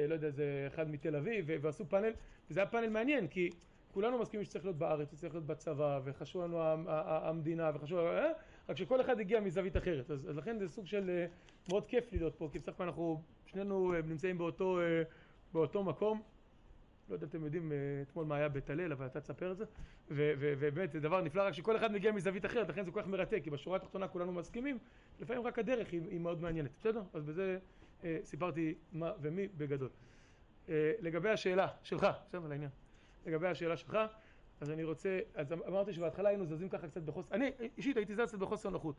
לא 0.07 0.13
יודע, 0.13 0.29
זה 0.29 0.63
אחד 0.67 0.89
מתל 0.89 1.15
אביב, 1.15 1.45
ועשו 1.62 1.86
פאנל, 1.86 2.12
וזה 2.50 2.60
היה 2.60 2.69
פאנל 2.69 2.89
מעניין, 2.89 3.27
כי 3.27 3.50
כולנו 3.91 4.19
מסכימים 4.19 4.43
שצריך 4.43 4.65
להיות 4.65 4.77
בארץ, 4.77 5.12
שצריך 5.12 5.33
להיות 5.33 5.45
בצבא, 5.45 6.00
וחשוב 6.03 6.43
לנו 6.43 6.62
המדינה, 6.88 7.71
וחשוב 7.74 8.00
לנו, 8.00 8.07
אה? 8.07 8.31
רק 8.69 8.77
שכל 8.77 9.01
אחד 9.01 9.19
הגיע 9.19 9.39
מזווית 9.39 9.77
אחרת, 9.77 10.12
אז, 10.12 10.29
אז 10.29 10.38
לכן 10.38 10.60
זה 10.60 10.69
סוג 10.69 10.86
של 10.86 11.10
אה, 11.10 11.25
מאוד 11.69 11.86
כיף 11.86 12.12
להיות 12.12 12.36
פה, 12.36 12.50
כי 12.51 12.60
בסך 12.60 12.69
הכל 12.69 12.83
אנחנו 12.83 13.21
שנינו 13.45 13.93
נמצאים 14.07 14.38
באותו, 14.38 14.79
באותו 15.53 15.83
מקום. 15.83 16.21
לא 17.10 17.15
יודע 17.15 17.25
אם 17.25 17.29
אתם 17.29 17.45
יודעים 17.45 17.71
אתמול 18.01 18.25
מה 18.25 18.36
היה 18.36 18.50
בטלל, 18.50 18.91
אבל 18.91 19.05
אתה 19.05 19.21
תספר 19.21 19.51
את 19.51 19.57
זה. 19.57 19.65
ובאמת 20.10 20.91
זה 20.91 21.00
דבר 21.00 21.21
נפלא, 21.21 21.41
רק 21.41 21.53
שכל 21.53 21.77
אחד 21.77 21.91
מגיע 21.91 22.12
מזווית 22.12 22.45
אחרת, 22.45 22.69
לכן 22.69 22.86
זה 22.86 22.91
כל 22.91 23.01
כך 23.01 23.07
מרתק, 23.07 23.39
כי 23.43 23.50
בשורה 23.50 23.77
התחתונה 23.77 24.07
כולנו 24.07 24.31
מסכימים, 24.31 24.77
לפעמים 25.19 25.43
רק 25.43 25.60
הדרך 25.60 25.91
היא, 25.91 26.01
היא 26.10 26.19
מאוד 26.19 26.41
מעניינת, 26.41 26.71
בסדר? 26.79 27.01
אז 27.13 27.24
בזה 27.24 27.43
אה, 27.43 27.57
סיפרתי 28.24 28.75
מה 28.91 29.12
ומי 29.22 29.48
בגדול. 29.58 29.89
אה, 30.70 30.93
לגבי 31.00 31.29
השאלה 31.29 31.67
שלך, 31.84 32.08
עכשיו 32.25 32.46
על 32.46 32.51
העניין, 32.51 32.70
לגבי 33.25 33.48
השאלה 33.48 33.77
שלך, 33.77 33.98
אז 34.62 34.72
אני 34.72 34.84
רוצה, 34.84 35.20
אז 35.36 35.53
אמרתי 35.67 35.93
שבהתחלה 35.93 36.29
היינו 36.29 36.46
זזים 36.46 36.70
ככה 36.70 36.88
קצת 36.88 37.01
בחוסר, 37.01 37.36
אני 37.36 37.51
אישית 37.77 37.98
הייתי 37.98 38.15
זז 38.15 38.22
קצת 38.27 38.39
בחוסר 38.39 38.70
נוחות, 38.70 38.96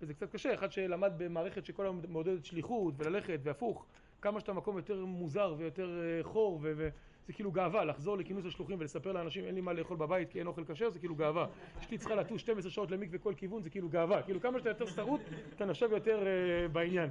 וזה 0.00 0.14
קצת 0.14 0.32
קשה, 0.32 0.54
אחד 0.54 0.72
שלמד 0.72 1.12
במערכת 1.16 1.64
שכל 1.64 1.82
היום 1.82 2.00
מעודדת 2.08 2.44
שליחות 2.44 2.94
וללכת 2.96 3.40
והפוך, 3.42 3.86
כמה 4.22 4.40
שאתה 4.40 4.52
מקום 4.52 4.76
יותר 4.76 5.04
מוזר 5.04 5.54
ויותר 5.58 6.00
אה, 6.00 6.22
חור 6.22 6.58
ו... 6.62 6.88
זה 7.28 7.34
כאילו 7.34 7.52
גאווה, 7.52 7.84
לחזור 7.84 8.18
לכינוס 8.18 8.46
השלוחים 8.46 8.80
ולספר 8.80 9.12
לאנשים 9.12 9.44
אין 9.44 9.54
לי 9.54 9.60
מה 9.60 9.72
לאכול 9.72 9.96
בבית 9.96 10.30
כי 10.30 10.38
אין 10.38 10.46
אוכל 10.46 10.64
כשר, 10.64 10.90
זה 10.90 10.98
כאילו 10.98 11.14
גאווה. 11.14 11.46
אשתי 11.80 11.98
צריכה 11.98 12.14
לטוש 12.14 12.40
12 12.40 12.70
שעות 12.70 12.90
למקווה 12.90 13.18
כל 13.18 13.34
כיוון, 13.36 13.62
זה 13.62 13.70
כאילו 13.70 13.88
גאווה. 13.88 14.22
כאילו 14.22 14.40
כמה 14.40 14.58
שאתה 14.58 14.70
יותר 14.70 14.86
שרוט, 14.86 15.20
אתה 15.56 15.64
נחשב 15.64 15.88
יותר 15.92 16.22
uh, 16.22 16.68
בעניין. 16.72 17.10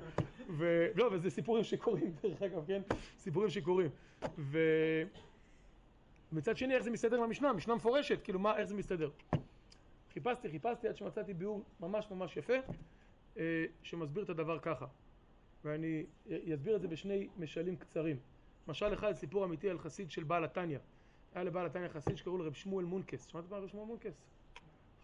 ולא, 0.58 1.10
וזה 1.12 1.30
סיפורים 1.30 1.64
שקורים, 1.64 2.14
דרך 2.24 2.42
אגב, 2.42 2.66
כן? 2.68 2.82
סיפורים 3.18 3.50
שקורים. 3.50 3.90
ומצד 6.32 6.58
שני, 6.58 6.76
איך 6.76 6.84
זה 6.84 6.92
מסתדר 6.92 7.18
עם 7.18 7.24
המשנה? 7.24 7.54
משנה 7.54 7.76
מפורשת, 7.76 8.24
כאילו 8.24 8.40
מה, 8.40 8.58
איך 8.58 8.68
זה 8.68 8.76
מסתדר? 8.76 9.10
חיפשתי, 10.14 10.50
חיפשתי 10.50 10.88
עד 10.88 10.98
שמצאתי 10.98 11.34
ביאור 11.34 11.64
ממש 11.80 12.12
ממש 12.12 12.38
יפה, 12.38 12.58
אה, 13.36 13.40
שמסביר 13.84 14.24
את 14.24 14.30
הדבר 14.30 14.60
ככה. 14.60 14.86
ואני 15.66 16.04
אסביר 16.54 16.76
את 16.76 16.82
זה 16.82 16.88
בשני 16.88 17.28
משלים 17.38 17.76
קצרים. 17.76 18.18
משל 18.68 18.94
אחד 18.94 19.14
סיפור 19.14 19.46
אמיתי 19.46 19.70
על 19.70 19.80
חסיד 19.80 20.12
של 20.12 20.24
בעל 20.24 20.44
התניא. 20.44 20.80
היה 21.34 21.44
לבעל 21.44 21.66
התניא 21.66 21.88
חסיד 21.88 22.18
שקראו 22.18 22.38
לו 22.38 22.46
רב 22.46 22.54
שמואל 22.54 22.86
מונקס. 22.86 23.26
שמעת 23.26 23.46
פעם 23.50 23.64
רב 23.64 23.68
שמואל 23.68 23.88
מונקס? 23.88 24.22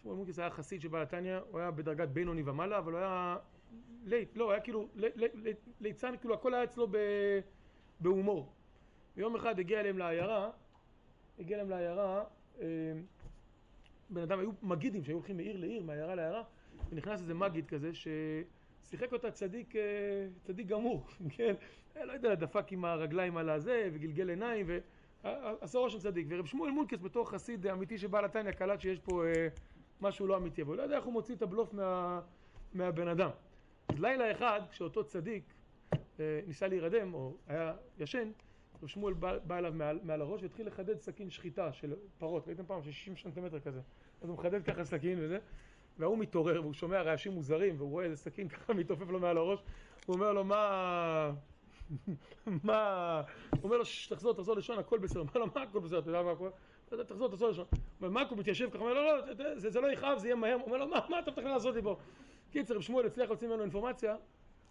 שמואל 0.02 0.16
מונקס 0.16 0.40
היה 0.40 0.50
חסיד 0.50 0.82
של 0.82 0.88
בעל 0.88 1.02
התניא, 1.02 1.38
הוא 1.52 1.60
היה 1.60 1.72
בדרגת 1.72 2.10
בינוני 2.10 2.42
ומעלה, 2.46 2.78
אבל 2.78 2.92
הוא 2.92 3.00
היה 3.00 3.38
לייט, 4.06 4.38
לא, 4.38 4.52
היה 4.52 4.62
כאילו 4.62 4.88
ליצן, 5.80 6.18
כאילו 6.20 6.34
הכל 6.34 6.54
היה 6.54 6.64
אצלו 6.64 6.88
בהומור. 8.00 8.54
ויום 9.18 9.36
אחד 9.36 9.60
הגיע 9.60 9.80
אליהם 9.80 9.98
לעיירה, 9.98 10.50
הגיע 11.40 11.56
אליהם 11.58 11.70
לעיירה, 11.70 12.24
אה, 12.62 12.68
בן 14.10 14.22
אדם, 14.22 14.40
היו 14.40 14.52
מגידים 14.62 15.04
שהיו 15.04 15.16
הולכים 15.16 15.38
מעיר 15.38 15.58
לעיר, 15.58 15.84
מעיירה 15.84 16.16
לעיירה, 16.16 16.44
ונכנס 16.90 17.22
איזה 17.22 17.34
מגיד 17.34 17.66
כזה 17.66 17.94
ששיחק 18.88 19.14
אותה 19.14 19.32
צדיק, 19.32 19.76
אה, 19.76 19.82
צדיק 20.44 20.68
גמור, 20.68 21.08
כן? 21.38 21.54
אה, 21.98 22.06
לא 22.06 22.14
יודע, 22.14 22.36
דפק 22.36 22.72
עם 22.72 22.86
הרגליים 22.86 23.38
על 23.38 23.50
הזה, 23.50 23.90
וגלגל 23.94 24.30
עיניים, 24.30 24.66
ועשה 25.24 25.80
רושם 25.80 26.00
צדיק. 26.00 26.28
ורב 26.30 26.46
שמואל 26.46 26.72
מונקס 26.72 27.00
בתור 27.02 27.30
חסיד 27.30 27.68
אמיתי 27.68 27.98
שבא 27.98 28.22
לתניא 28.22 28.52
קלט 28.52 28.82
שיש 28.82 29.00
פה 29.00 29.26
אה, 29.26 29.48
משהו 30.02 30.28
לא 30.28 30.38
אמיתי, 30.38 30.62
אבל 30.62 30.70
הוא 30.70 30.78
לא 30.78 30.84
יודע 30.84 30.96
איך 30.96 31.06
הוא 31.06 31.14
מוציא 31.14 31.36
את 31.36 31.42
הבלוף 31.42 31.74
מה, 31.74 32.22
מהבן 32.74 33.08
אדם. 33.08 33.30
אז 33.88 34.00
לילה 34.00 34.32
אחד, 34.32 34.62
כשאותו 34.72 35.04
צדיק 35.04 35.44
אה, 36.20 36.40
ניסה 36.48 36.68
להירדם, 36.68 37.14
או 37.14 37.34
היה 37.48 37.74
ישן, 38.00 38.32
רב 38.84 38.88
שמואל 38.88 39.14
בא, 39.14 39.38
בא 39.38 39.58
אליו 39.58 39.74
מעל, 39.74 40.00
מעל 40.04 40.22
הראש 40.22 40.44
והתחיל 40.44 40.68
לחדד 40.68 41.00
סכין 41.00 41.30
שחיטה 41.30 41.74
של 41.74 41.96
פרות, 42.18 42.48
ראיתם 42.48 42.66
פעם? 42.66 42.84
של 42.84 42.92
60 42.92 43.16
סנטימטר 43.18 43.60
כזה. 43.60 43.82
אז 44.22 44.30
הוא 44.30 44.38
מחדד 44.38 44.64
ככה 44.64 44.84
סכין 44.84 45.18
וזה, 45.22 45.40
והוא 46.00 46.18
מתעורר 46.18 46.62
והוא 46.62 46.74
שומע 46.74 47.02
רעשים 47.02 47.32
מוזרים, 47.32 47.76
והוא 47.78 47.90
רואה 47.90 48.06
איזה 48.06 48.16
סכין 48.16 48.48
ככה 48.50 48.74
מתעופף 48.74 49.10
לו 49.10 49.20
מעל 49.20 49.38
הראש, 49.38 49.60
הוא 50.06 50.16
אומר 50.16 50.34
לו, 50.34 50.44
מה... 50.44 51.32
מה... 52.64 53.22
הוא 53.50 53.64
אומר 53.64 53.78
לו, 53.78 53.84
תחזור, 54.10 54.34
תחזור 54.34 54.56
לישון, 54.56 54.80
הכל 54.80 54.98
בסדר. 54.98 55.20
הוא 55.20 55.28
אומר 55.36 55.46
לו, 55.46 55.52
מה 55.56 55.62
הכל 55.62 55.80
בסדר? 55.80 56.00
אתה 56.00 56.10
יודע 56.10 56.22
מה 56.22 56.32
הכל? 56.32 56.50
תחזור, 56.90 57.30
תחזור 57.30 57.50
לישון. 57.50 57.66
הוא 58.00 58.08
אומר, 58.08 58.22
הכל 58.22 58.36
מתיישב 58.36 58.70
ככה? 58.70 58.78
הוא 58.78 58.90
אומר 58.90 59.02
לו, 59.02 59.34
לא, 59.38 59.60
זה 59.60 59.82
לא 59.82 59.92
יכאב, 59.92 60.18
זה 60.18 60.28
יהיה 60.28 60.36
מהר. 60.36 60.54
הוא 60.54 60.66
אומר 60.66 60.78
לו, 60.78 60.88
מה 60.88 61.20
אתה 61.20 61.32
מתכנן 61.32 61.52
לעשות 61.52 61.76
לי 61.76 61.82
פה? 61.82 61.98
קיצר, 62.52 62.80
שמואל 62.80 63.06
הצליח 63.06 63.30
להוציא 63.30 63.48
ממנו 63.48 63.62
אינפורמציה 63.62 64.16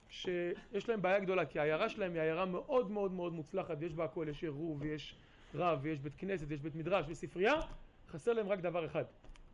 שיש 0.09 0.89
להם 0.89 1.03
בעיה 1.03 1.19
גדולה, 1.19 1.47
כי 1.47 1.59
העיירה 1.59 1.89
שלהם 1.89 2.13
היא 2.13 2.21
עיירה 2.21 2.45
מאוד 2.45 2.91
מאוד 2.91 3.13
מאוד 3.13 3.33
מוצלחת, 3.33 3.83
יש 3.83 3.95
בה 3.95 4.05
הכל, 4.05 4.27
יש 4.31 4.43
עירוב, 4.43 4.83
ויש 4.83 5.17
רב, 5.55 5.79
ויש 5.83 5.99
בית 5.99 6.15
כנסת, 6.17 6.51
יש 6.51 6.61
בית 6.61 6.75
מדרש 6.75 7.07
וספרייה, 7.09 7.55
חסר 8.09 8.33
להם 8.33 8.49
רק 8.49 8.61
דבר 8.61 8.87
אחד. 8.87 9.05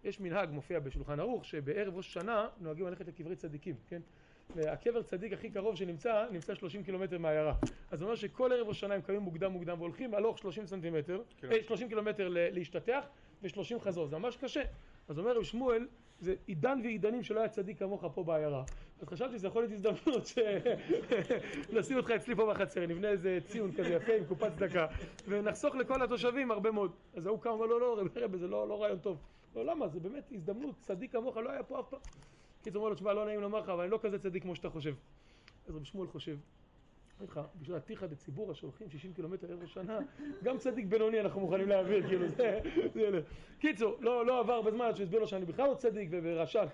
יש 0.05 0.21
מנהג, 0.21 0.50
מופיע 0.50 0.81
בשולחן 0.81 1.21
ערוך, 1.21 1.45
שבערב 1.45 1.97
ראש 1.97 2.09
השנה 2.09 2.49
נוהגים 2.61 2.87
ללכת 2.87 3.09
לקברי 3.09 3.37
צדיקים, 3.37 3.75
כן? 3.88 4.00
והקבר 4.57 5.02
צדיק 5.02 5.33
הכי 5.33 5.50
קרוב 5.50 5.76
שנמצא, 5.76 6.26
נמצא 6.31 6.55
30 6.55 6.85
קילומטר 6.85 7.19
מהעיירה. 7.19 7.55
אז 7.90 7.99
זה 7.99 8.05
אומר 8.05 8.17
שכל 8.17 8.52
ערב 8.52 8.69
ראש 8.69 8.81
שנה 8.81 8.95
הם 8.95 9.00
קמים 9.00 9.21
מוקדם 9.21 9.52
מוקדם 9.52 9.81
והולכים 9.81 10.14
הלוך 10.14 10.38
30 10.38 10.67
סנטימטר, 10.67 11.23
אה, 11.45 11.62
30 11.67 11.88
קילומטר 11.88 12.28
להשתטח 12.31 13.05
ו-30 13.43 13.81
חזור, 13.81 14.07
זה 14.07 14.19
ממש 14.19 14.37
קשה. 14.37 14.62
אז 15.09 15.19
אומר 15.19 15.37
רב 15.37 15.43
שמואל, 15.43 15.87
זה 16.21 16.35
עידן 16.47 16.81
ועידנים 16.83 17.23
שלא 17.23 17.40
היה 17.40 17.49
צדיק 17.49 17.78
כמוך 17.78 18.05
פה 18.14 18.25
בעיירה. 18.25 18.64
אז 19.00 19.09
חשבתי 19.09 19.38
שזה 19.38 19.47
יכול 19.47 19.62
להיות 19.62 19.73
הזדמנות 19.73 20.26
ש... 20.26 20.38
לשים 21.76 21.97
אותך 21.97 22.11
אצלי 22.11 22.35
פה 22.35 22.50
בחצר, 22.50 22.87
נבנה 22.87 23.09
איזה 23.09 23.38
ציון 23.45 23.73
כזה 23.73 23.88
יפה 23.88 24.12
עם 24.12 24.25
קופת 24.25 24.52
צדקה, 24.55 24.87
ונחסוך 25.28 25.75
לכל 25.75 26.02
התושבים 26.02 26.50
הרבה 26.50 26.71
מאוד. 26.71 26.93
אז 27.14 27.26
ההוא 27.26 27.40
קם 27.40 27.50
ואומר 27.50 27.67
לו, 27.67 27.78
לא, 27.78 28.00
רבי 28.00 28.21
רבי, 28.21 28.38
זה 28.38 28.49
לא, 28.49 28.69
לא 28.69 28.83
רעיון 28.83 28.99
טוב. 28.99 29.19
לא, 29.59 29.65
למה? 29.65 29.88
זה 29.88 30.00
באמת 30.00 30.33
הזדמנות, 30.33 30.75
צדיק 30.81 31.12
כמוך 31.12 31.37
לא 31.37 31.50
היה 31.50 31.62
פה 31.62 31.81
אף 31.81 31.88
פעם. 31.88 32.00
קיצור 32.62 32.81
אומר 32.81 32.88
לו, 32.88 32.95
תשמע, 32.95 33.12
לא 33.12 33.25
נעים 33.25 33.41
לומר 33.41 33.61
לך, 33.61 33.69
אבל 33.69 33.83
אני 33.83 33.91
לא 33.91 33.99
כזה 34.03 34.19
צדיק 34.19 34.43
כמו 34.43 34.57
שאתה 34.57 34.71
חושב. 34.71 34.95
אז 35.69 35.77
רבי 35.77 35.85
שמואל 35.85 36.09
חושב, 36.09 36.37
אומר 37.21 37.31
לך, 37.31 37.41
בשביל 37.61 37.77
עתיכא 37.77 38.07
דציבורא 38.07 38.55
שהולכים 38.55 38.91
60 38.91 39.12
קילומטר 39.12 39.47
ערב 39.50 39.62
השנה, 39.62 39.99
גם 40.43 40.59
צדיק 40.59 40.87
בינוני 40.87 41.21
אנחנו 41.21 41.41
מוכנים 41.41 41.69
להעביר, 41.69 42.09
כאילו, 42.09 42.29
זה, 42.29 42.61
זה, 42.95 43.21
קיצור, 43.59 43.97
לא, 44.00 44.27
לא 44.27 44.41
עבר 44.41 44.62
בזמן 44.62 44.85
עד 44.85 44.97
שהסביר 44.97 45.21
לו 45.21 45.27
שאני 45.27 45.45
בכלל 45.45 45.69
לא 45.69 45.75
צדיק 45.75 46.11
ורשע, 46.23 46.65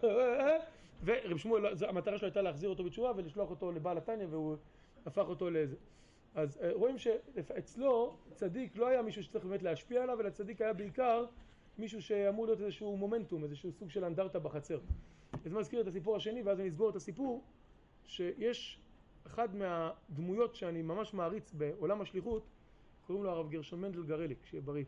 ורב 1.05 1.37
שמואל, 1.37 1.67
המטרה 1.88 2.19
שלו 2.19 2.29
הייתה 2.29 2.43
להחזיר 2.43 2.71
אותו 2.71 2.85
בתשובה 2.85 3.12
ולשלוח 3.17 3.50
אותו 3.50 3.73
לבעל 3.73 3.99
התניא 3.99 4.26
והוא 4.31 4.57
הפך 5.07 5.29
אותו 5.29 5.50
לאיזה. 5.50 5.76
אז 6.35 6.59
רואים 6.73 6.99
שאצלו 6.99 8.17
צדיק 8.35 8.76
לא 8.76 8.87
היה 8.87 9.03
מישהו 9.03 9.23
שצריך 9.23 9.45
באמת 9.45 9.62
להשפיע 9.62 10.03
עליו, 10.03 10.21
אלא 10.21 10.31
צדיק 10.31 10.61
היה 10.61 10.73
בעיקר 10.73 11.25
מישהו 11.78 12.02
שאמור 12.02 12.47
להיות 12.47 12.61
איזשהו 12.61 12.97
מומנטום, 12.97 13.45
איזשהו 13.45 13.73
סוג 13.73 13.90
של 13.90 14.04
אנדרטה 14.04 14.38
בחצר. 14.38 14.81
אז 15.33 15.50
זה 15.52 15.59
מזכיר 15.59 15.81
את 15.81 15.87
הסיפור 15.87 16.16
השני, 16.16 16.43
ואז 16.43 16.61
אני 16.61 16.69
אסגור 16.69 16.90
את 16.90 16.97
הסיפור, 16.97 17.45
שיש 18.04 18.81
אחד 19.26 19.57
מהדמויות 19.57 20.54
שאני 20.54 20.83
ממש 20.83 21.14
מעריץ 21.14 21.52
בעולם 21.52 22.00
השליחות, 22.00 22.43
קוראים 23.07 23.25
לו 23.25 23.31
הרב 23.31 23.50
גרשון 23.50 23.81
מנדל 23.81 24.02
גרליק, 24.02 24.38
שיהיה 24.47 24.62
בריא. 24.62 24.85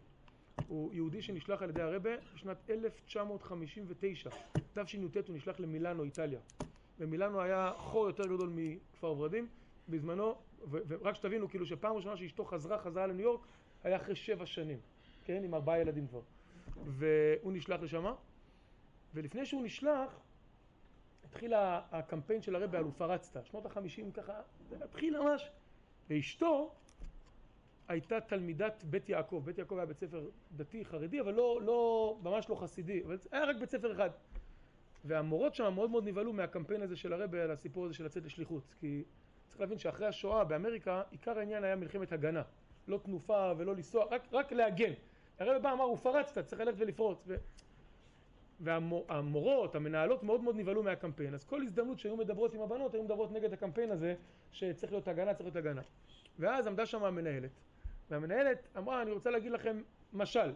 הוא 0.69 0.95
יהודי 0.95 1.23
שנשלח 1.23 1.63
על 1.63 1.71
ידי 1.71 1.83
הרבה 1.83 2.11
בשנת 2.35 2.71
1959, 2.71 4.31
תשי"ט 4.75 5.29
הוא 5.29 5.37
נשלח 5.37 5.61
למילאנו, 5.61 6.03
איטליה. 6.03 6.41
במילאנו 6.99 7.41
היה 7.41 7.73
חור 7.77 8.07
יותר 8.07 8.25
גדול 8.27 8.53
מכפר 8.55 9.13
ורדים 9.19 9.49
בזמנו, 9.89 10.35
ורק 10.71 11.15
שתבינו, 11.15 11.49
כאילו 11.49 11.67
שפעם 11.67 11.97
ראשונה 11.97 12.17
שאשתו 12.17 12.45
חזרה 12.45 12.79
חזרה 12.79 13.07
לניו 13.07 13.25
יורק, 13.25 13.41
היה 13.85 13.97
אחרי 13.97 14.17
שבע 14.17 14.47
שנים, 14.47 14.79
כן? 15.25 15.45
עם 15.45 15.55
ארבעה 15.55 15.81
ילדים 15.81 16.07
כבר. 16.07 16.21
והוא 16.85 17.53
נשלח 17.53 17.81
לשמה, 17.81 18.15
ולפני 19.15 19.47
שהוא 19.47 19.65
נשלח, 19.65 20.21
התחיל 21.25 21.53
הקמפיין 21.91 22.43
של 22.43 22.57
הרבי 22.57 22.77
על 22.77 22.85
ופרצת, 22.85 23.47
שנות 23.47 23.67
החמישים 23.67 24.13
ככה, 24.13 24.41
זה 24.69 24.85
התחיל 24.85 25.21
ממש, 25.21 25.51
ואשתו 26.09 26.75
הייתה 27.89 28.21
תלמידת 28.21 28.85
בית 28.85 29.09
יעקב, 29.09 29.43
בית 29.45 29.59
יעקב 29.59 29.77
היה 29.77 29.87
בית 29.87 29.99
ספר 29.99 30.29
דתי 30.57 30.85
חרדי, 30.85 31.21
אבל 31.21 31.35
לא, 31.35 31.61
לא, 31.63 32.19
ממש 32.23 32.49
לא 32.49 32.55
חסידי, 32.55 33.03
אבל 33.05 33.19
היה 33.33 33.45
רק 33.45 33.57
בית 33.61 33.71
ספר 33.71 33.93
אחד. 33.93 34.11
והמורות 35.05 35.55
שם 35.55 35.75
מאוד 35.75 35.91
מאוד 35.91 36.09
נבהלו 36.09 36.33
מהקמפיין 36.33 36.83
הזה 36.83 36.97
של 36.97 37.13
הרבי 37.13 37.41
על 37.41 37.51
הסיפור 37.51 37.85
הזה 37.85 37.95
של 37.95 38.05
לצאת 38.05 38.25
לשליחות, 38.25 38.63
כי 38.81 39.05
צריך 39.49 39.61
להבין 39.61 39.79
שאחרי 39.79 40.07
השואה 40.07 40.45
באמריקה, 40.45 41.03
עיקר 41.11 41.39
העניין 41.39 41.65
היה 41.65 41.77
מלחמת 41.77 42.13
הגנה, 42.13 42.43
לא 42.89 42.99
תנופה 43.05 43.53
ולא 43.59 43.75
לנסוע, 43.75 44.05
רק, 44.05 44.23
רק 44.33 44.53
להגן. 44.53 44.93
הרבי 45.39 45.59
בא 45.59 45.73
אמר, 45.73 45.91
ופרצת, 45.91 46.47
צריך 46.47 46.61
ללכת 46.61 46.79
ולפרוץ. 46.79 47.25
ו... 47.27 47.37
והמורות, 48.61 49.75
המנהלות 49.75 50.23
מאוד 50.23 50.41
מאוד 50.41 50.57
נבהלו 50.57 50.83
מהקמפיין, 50.83 51.35
אז 51.35 51.45
כל 51.45 51.63
הזדמנות 51.63 51.99
שהיו 51.99 52.17
מדברות 52.17 52.55
עם 52.55 52.61
הבנות, 52.61 52.95
היו 52.95 53.03
מדברות 53.03 53.33
נגד 53.33 53.53
הקמפיין 53.53 53.91
הזה, 53.91 54.15
שצריך 54.53 54.93
להיות 54.93 55.09
הגנה, 55.09 55.35
צריך 55.35 55.47
להיות 55.47 55.57
הגנה. 55.57 55.83
ואז 56.39 56.67
עמדה 56.67 56.87
שם 56.87 57.05
המנהלת, 57.05 57.51
והמנהלת 58.11 58.69
אמרה, 58.77 59.03
אני 59.03 59.11
רוצה 59.11 59.31
להגיד 59.31 59.53
לכם 59.53 59.83
משל. 60.13 60.53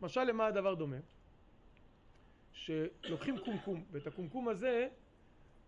משל 0.00 0.24
למה 0.24 0.46
הדבר 0.46 0.74
דומה? 0.74 0.96
שלוקחים 2.52 3.38
קומקום, 3.38 3.84
ואת 3.92 4.06
הקומקום 4.06 4.48
הזה 4.48 4.88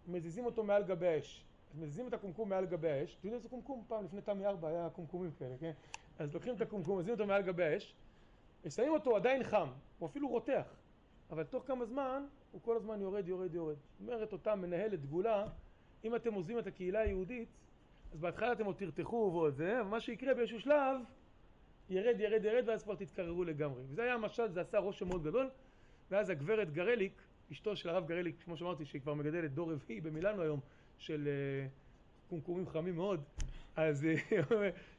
מזיזים 0.07 0.45
אותו 0.45 0.65
מעל 0.65 0.83
גבי 0.83 1.07
האש. 1.07 1.45
אז 1.71 1.79
מזיזים 1.79 2.09
את 2.09 2.15
הקומקום 2.15 2.49
מעל 2.49 2.67
גבי 2.67 2.91
האש, 2.91 3.11
אתם 3.11 3.19
יודעים 3.19 3.35
איזה 3.35 3.49
קומקום? 3.49 3.85
פעם 3.89 4.05
לפני 4.05 4.21
תמי 4.21 4.47
ארבע 4.47 4.69
היה 4.69 4.89
קומקומים 4.91 5.31
כאלה, 5.39 5.55
כן? 5.61 5.73
אז 6.19 6.35
לוקחים 6.35 6.55
את 6.55 6.61
הקומקום, 6.61 6.99
מזיזים 6.99 7.13
אותו 7.13 7.27
מעל 7.27 7.43
גבי 7.43 7.65
האש, 7.65 7.95
ושמים 8.65 8.93
אותו 8.93 9.17
עדיין 9.17 9.43
חם, 9.43 9.69
הוא 9.99 10.09
אפילו 10.09 10.29
רותח, 10.29 10.77
אבל 11.31 11.45
תוך 11.45 11.67
כמה 11.67 11.85
זמן 11.85 12.27
הוא 12.53 12.61
כל 12.63 12.77
הזמן 12.77 13.01
יורד, 13.01 13.29
יורד, 13.29 13.55
יורד. 13.55 13.77
אומרת 14.01 14.33
אותה 14.33 14.55
מנהלת 14.55 15.01
דגולה, 15.01 15.47
אם 16.05 16.17
אתם 16.17 16.35
עוזבים 16.35 16.59
את 16.59 16.67
הקהילה 16.67 17.01
היהודית, 17.01 17.49
אז 18.13 18.21
בהתחלה 18.21 18.53
אתם 18.53 18.65
עוד 18.65 18.77
תרתחו 18.77 19.31
ועוד 19.33 19.55
זה, 19.55 19.81
אבל 19.81 19.89
מה 19.89 20.01
שיקרה 20.01 20.35
באיזשהו 20.35 20.61
שלב, 20.61 20.97
ירד, 21.91 22.21
ירד, 22.21 22.45
ירד, 22.45 22.69
ואז 22.69 22.83
כבר 22.83 22.95
תתקררו 22.95 23.45
לגמרי. 23.45 23.83
וזה 23.89 24.03
היה 24.03 24.15
המשל, 24.15 24.49
זה 24.49 24.61
עשה 24.61 24.79
רושם 24.79 25.09
מאוד 25.09 25.25
גדול, 25.25 25.51
ואז 26.11 26.31
הגברת 26.31 26.73
גרליק, 26.73 27.23
אשתו 27.53 27.77
של 27.77 27.89
הרב 27.89 28.07
גרליק, 28.07 28.37
כמו 28.45 28.57
שאמרתי, 28.57 28.85
שהיא 28.85 29.03
כבר 29.03 29.15
מגדלת 29.15 29.55
דור 29.55 29.73
רביעי 29.73 30.01
במילאנו 30.01 30.43
היום, 30.43 30.61
של 30.99 31.29
uh, 31.29 32.29
קומקומים 32.31 32.69
חמים 32.69 32.95
מאוד, 32.95 33.25
אז 33.77 34.07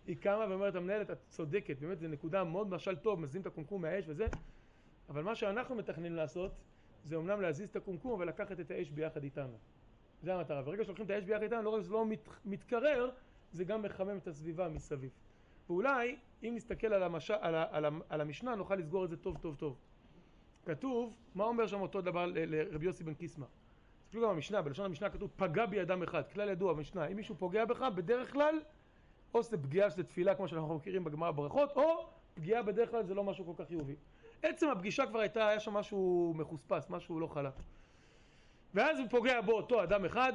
היא 0.07 0.17
קמה 0.17 0.45
ואומרת, 0.49 0.75
המנהלת, 0.75 1.11
את 1.11 1.17
צודקת, 1.29 1.79
באמת 1.79 1.99
זו 1.99 2.07
נקודה 2.07 2.43
מאוד 2.43 2.69
משל 2.69 2.95
טוב, 2.95 3.19
מזיזים 3.19 3.41
את 3.41 3.47
הקומקום 3.47 3.81
מהאש 3.81 4.05
וזה, 4.07 4.27
אבל 5.09 5.23
מה 5.23 5.35
שאנחנו 5.35 5.75
מתכננים 5.75 6.15
לעשות, 6.15 6.51
זה 7.03 7.15
אמנם 7.15 7.41
להזיז 7.41 7.69
את 7.69 7.75
הקומקום, 7.75 8.11
אבל 8.11 8.27
לקחת 8.27 8.59
את 8.59 8.71
האש 8.71 8.89
ביחד 8.89 9.23
איתנו. 9.23 9.57
זה 10.21 10.35
המטרה. 10.35 10.61
ברגע 10.61 10.83
שלוקחים 10.83 11.05
את 11.05 11.09
האש 11.09 11.23
ביחד 11.23 11.43
איתנו, 11.43 11.61
לא 11.61 11.69
רק 11.69 11.81
שזה 11.81 11.93
לא 11.93 12.05
מת, 12.05 12.29
מתקרר, 12.45 13.09
זה 13.51 13.63
גם 13.63 13.81
מחמם 13.81 14.17
את 14.17 14.27
הסביבה 14.27 14.69
מסביב. 14.69 15.11
ואולי, 15.69 16.15
אם 16.43 16.53
נסתכל 16.55 16.93
על, 16.93 17.03
המש... 17.03 17.31
על, 17.31 17.55
ה... 17.55 17.65
על, 17.71 17.85
ה... 17.85 17.89
על 18.09 18.21
המשנה, 18.21 18.55
נוכל 18.55 18.75
לסגור 18.75 19.05
את 19.05 19.09
זה 19.09 19.17
טוב 19.17 19.37
טוב 19.41 19.55
טוב. 19.55 19.77
כתוב, 20.65 21.15
מה 21.35 21.43
אומר 21.43 21.67
שם 21.67 21.81
אותו 21.81 22.01
דבר 22.01 22.25
לרבי 22.35 22.85
יוסי 22.85 23.03
בן 23.03 23.13
קיסמא? 23.13 23.45
תסתכלו 24.03 24.21
גם 24.21 24.35
במשנה, 24.35 24.61
בלשון 24.61 24.85
המשנה 24.85 25.09
כתוב 25.09 25.31
פגע 25.35 25.65
בי 25.65 25.81
אדם 25.81 26.03
אחד, 26.03 26.27
כלל 26.33 26.49
ידוע 26.49 26.73
במשנה, 26.73 27.07
אם 27.07 27.15
מישהו 27.15 27.35
פוגע 27.35 27.65
בך, 27.65 27.81
בדרך 27.95 28.31
כלל, 28.31 28.55
או 29.35 29.43
שזה 29.43 29.57
פגיעה 29.57 29.89
שזה 29.89 30.03
תפילה 30.03 30.35
כמו 30.35 30.47
שאנחנו 30.47 30.75
מכירים 30.75 31.03
בגמרא 31.03 31.31
ברכות, 31.31 31.71
או 31.75 32.09
פגיעה 32.33 32.63
בדרך 32.63 32.91
כלל 32.91 33.03
זה 33.03 33.13
לא 33.13 33.23
משהו 33.23 33.45
כל 33.45 33.63
כך 33.63 33.67
חיובי. 33.67 33.95
עצם 34.43 34.67
הפגישה 34.69 35.05
כבר 35.05 35.19
הייתה, 35.19 35.47
היה 35.47 35.59
שם 35.59 35.73
משהו 35.73 36.33
מחוספס, 36.35 36.89
משהו 36.89 37.19
לא 37.19 37.27
חלק. 37.27 37.53
ואז 38.73 38.99
הוא 38.99 39.07
פוגע 39.09 39.41
בו 39.41 39.51
אותו 39.51 39.83
אדם 39.83 40.05
אחד, 40.05 40.33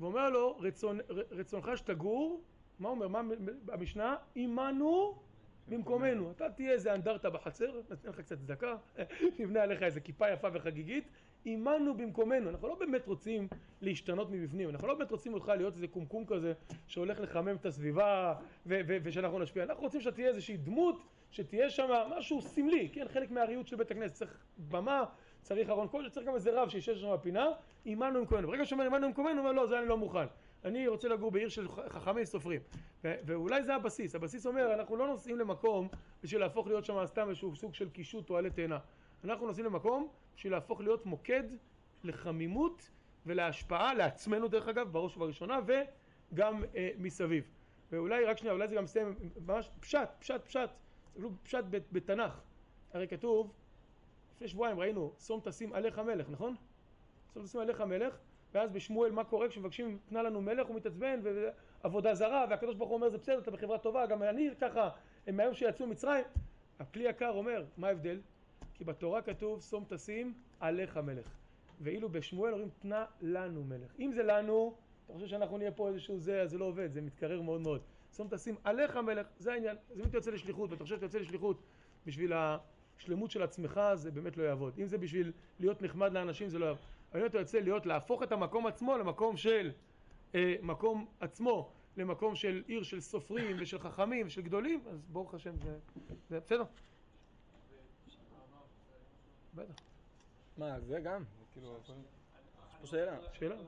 ואומר 0.00 0.30
לו, 0.30 0.58
רצון, 0.58 0.98
רצונך 1.30 1.70
שתגור, 1.76 2.40
מה 2.78 2.88
אומר, 2.88 3.08
מה 3.08 3.20
המשנה? 3.68 4.16
עמנו 4.34 5.18
במקומנו. 5.68 6.30
אתה 6.30 6.50
תהיה 6.50 6.72
איזה 6.72 6.94
אנדרטה 6.94 7.30
בחצר, 7.30 7.80
ניתן 7.90 8.08
לך 8.08 8.20
קצת 8.20 8.38
צדקה, 8.38 8.76
נבנה 9.38 9.62
עליך 9.62 9.82
איזה 9.82 10.00
כיפה 10.00 10.30
יפה 10.30 10.48
וחגיגית, 10.52 11.04
עמנו 11.44 11.96
במקומנו. 11.96 12.50
אנחנו 12.50 12.68
לא 12.68 12.74
באמת 12.74 13.06
רוצים 13.06 13.48
להשתנות 13.82 14.30
מבפנים, 14.30 14.68
אנחנו 14.68 14.88
לא 14.88 14.94
באמת 14.94 15.10
רוצים 15.10 15.34
אותך 15.34 15.48
להיות 15.48 15.74
איזה 15.74 15.88
קומקום 15.88 16.24
כזה 16.26 16.52
שהולך 16.86 17.20
לחמם 17.20 17.56
את 17.56 17.66
הסביבה 17.66 18.34
ו- 18.66 18.80
ו- 18.88 18.96
ושאנחנו 19.02 19.38
נשפיע. 19.38 19.62
אנחנו 19.64 19.82
רוצים 19.82 20.00
שאתה 20.00 20.16
תהיה 20.16 20.28
איזושהי 20.28 20.56
דמות, 20.56 21.02
שתהיה 21.30 21.70
שם 21.70 21.90
משהו 22.18 22.42
סמלי, 22.42 22.88
כן, 22.92 23.06
חלק 23.08 23.30
מהריהוט 23.30 23.66
של 23.66 23.76
בית 23.76 23.90
הכנסת. 23.90 24.14
צריך 24.14 24.38
במה, 24.58 25.04
צריך 25.42 25.70
ארון 25.70 25.88
קודש, 25.88 26.10
צריך 26.10 26.26
גם 26.26 26.34
איזה 26.34 26.62
רב 26.62 26.68
שישב 26.68 26.96
שם 26.96 27.12
בפינה, 27.12 27.46
עמנו 27.84 28.20
במקומנו. 28.20 28.48
ברגע 28.48 28.64
שאומר 28.64 28.84
עמנו 28.84 29.06
במקומנו, 29.06 29.40
הוא 29.40 29.48
אומר 29.48 29.52
לא, 29.52 29.66
זה 29.66 29.78
אני 29.78 29.88
לא 29.88 29.96
מוכן. 29.96 30.26
אני 30.64 30.88
רוצה 30.88 31.08
לגור 31.08 31.30
בעיר 31.30 31.48
של 31.48 31.68
חכמי 31.68 32.26
סופרים. 32.26 32.60
ו- 33.04 33.14
ואולי 33.26 33.62
זה 33.62 33.74
הבסיס. 33.74 34.14
הבסיס 34.14 34.46
אומר, 34.46 34.74
אנחנו 34.74 34.96
לא 34.96 35.06
נוסעים 35.06 35.38
למקום 35.38 35.88
בשביל 36.22 36.40
להפוך 36.40 36.66
להיות 36.66 36.84
שם 36.84 37.06
סתם 37.06 37.28
איזשהו 37.28 37.56
סוג 37.56 37.74
של 37.74 37.90
קישוט 37.90 38.30
או 38.30 38.36
עלי 38.36 38.50
תאנה. 38.50 38.78
אנחנו 39.24 39.46
נוסעים 39.46 39.66
למקום 39.66 40.08
בשביל 40.36 40.52
להפוך 40.52 40.80
להיות 40.80 41.06
מוקד 41.06 41.42
לחמימות 42.04 42.90
ולהשפעה, 43.26 43.94
לעצמנו 43.94 44.48
דרך 44.48 44.68
אגב, 44.68 44.92
בראש 44.92 45.16
ובראשונה, 45.16 45.58
וגם 45.66 46.64
אה, 46.76 46.90
מסביב. 46.98 47.44
ואולי, 47.92 48.24
רק 48.24 48.38
שנייה, 48.38 48.52
אולי 48.52 48.68
זה 48.68 48.74
גם 48.74 48.84
מסיים, 48.84 49.14
ממש 49.46 49.70
פשט, 49.80 50.08
פשט, 50.18 50.44
פשט, 50.44 50.70
פשט 51.42 51.64
בתנ"ך. 51.92 52.40
הרי 52.92 53.08
כתוב, 53.08 53.52
לפני 54.34 54.48
שבועיים 54.48 54.80
ראינו, 54.80 55.12
שום 55.18 55.40
תשים 55.44 55.72
עליך 55.72 55.98
מלך, 55.98 56.30
נכון? 56.30 56.54
שום 57.34 57.44
תשים 57.44 57.60
עליך 57.60 57.80
מלך, 57.80 58.18
ואז 58.54 58.70
בשמואל 58.70 59.12
מה 59.12 59.24
קורה 59.24 59.48
כשמבקשים 59.48 59.98
תנה 60.08 60.22
לנו 60.22 60.42
מלך 60.42 60.66
הוא 60.66 60.76
מתעצבן 60.76 61.20
ועבודה 61.22 62.14
זרה 62.14 62.46
והקדוש 62.50 62.74
ברוך 62.74 62.90
הוא 62.90 62.96
אומר 62.96 63.08
זה 63.08 63.18
בסדר 63.18 63.38
אתה 63.38 63.50
בחברה 63.50 63.78
טובה 63.78 64.06
גם 64.06 64.22
אני 64.22 64.50
ככה 64.60 64.90
מהיום 65.32 65.54
שיצאו 65.54 65.86
ממצרים 65.86 66.24
הכלי 66.78 67.04
יקר 67.04 67.30
אומר 67.30 67.64
מה 67.76 67.88
ההבדל? 67.88 68.20
כי 68.80 68.84
בתורה 68.84 69.22
כתוב 69.22 69.62
שום 69.62 69.84
תשים 69.88 70.34
עליך 70.60 70.96
מלך. 70.96 71.26
ואילו 71.80 72.08
בשמואל 72.08 72.52
אומרים 72.52 72.68
תנה 72.78 73.04
לנו 73.20 73.64
מלך. 73.64 73.94
אם 73.98 74.12
זה 74.12 74.22
לנו 74.22 74.74
אתה 75.04 75.12
חושב 75.12 75.26
שאנחנו 75.26 75.58
נהיה 75.58 75.72
פה 75.72 75.88
איזשהו 75.88 76.18
זה 76.18 76.42
אז 76.42 76.50
זה 76.50 76.58
לא 76.58 76.64
עובד 76.64 76.92
זה 76.92 77.00
מתקרר 77.00 77.42
מאוד 77.42 77.60
מאוד. 77.60 77.80
שום 78.16 78.28
תשים 78.30 78.54
עליך 78.64 78.96
מלך 78.96 79.26
זה 79.38 79.52
העניין. 79.52 79.76
אז 79.90 80.00
אם 80.00 80.04
אתה 80.04 80.16
יוצא 80.16 80.30
לשליחות 80.30 80.70
ואתה 80.70 80.82
חושב 80.82 80.94
שאתה 80.94 81.04
יוצא 81.04 81.18
לשליחות 81.18 81.62
בשביל 82.06 82.32
השלמות 82.34 83.30
של 83.30 83.42
עצמך 83.42 83.80
זה 83.94 84.10
באמת 84.10 84.36
לא 84.36 84.42
יעבוד. 84.42 84.74
אם 84.78 84.86
זה 84.86 84.98
בשביל 84.98 85.32
להיות 85.58 85.82
נחמד 85.82 86.12
לאנשים 86.12 86.48
זה 86.48 86.58
לא 86.58 86.66
יעבוד. 86.66 86.82
אבל 87.12 87.20
אם 87.20 87.26
אתה 87.26 87.38
יוצא 87.38 87.60
להיות, 87.60 87.86
להפוך 87.86 88.22
את 88.22 88.32
המקום 88.32 88.66
עצמו 88.66 88.98
למקום 88.98 89.36
של, 89.36 89.70
אה, 90.34 90.54
מקום 90.62 91.06
עצמו, 91.20 91.72
למקום 91.96 92.34
של 92.34 92.62
עיר 92.66 92.82
של 92.82 93.00
סופרים 93.00 93.56
ושל 93.60 93.78
חכמים 93.78 94.26
ושל 94.26 94.42
גדולים, 94.42 94.80
אז 94.90 95.06
ברוך 95.08 95.34
השם 95.34 95.56
זה, 95.56 95.78
זה 96.28 96.40
בסדר. 96.40 96.64
בטח. 99.54 99.74
מה, 100.56 100.80
זה 100.80 101.00
גם? 101.00 101.24
כאילו, 101.52 101.78
יש 101.80 102.80
פה 102.80 102.86
שאלה. 102.86 103.16
שאלה? 103.32 103.54
אני 103.54 103.64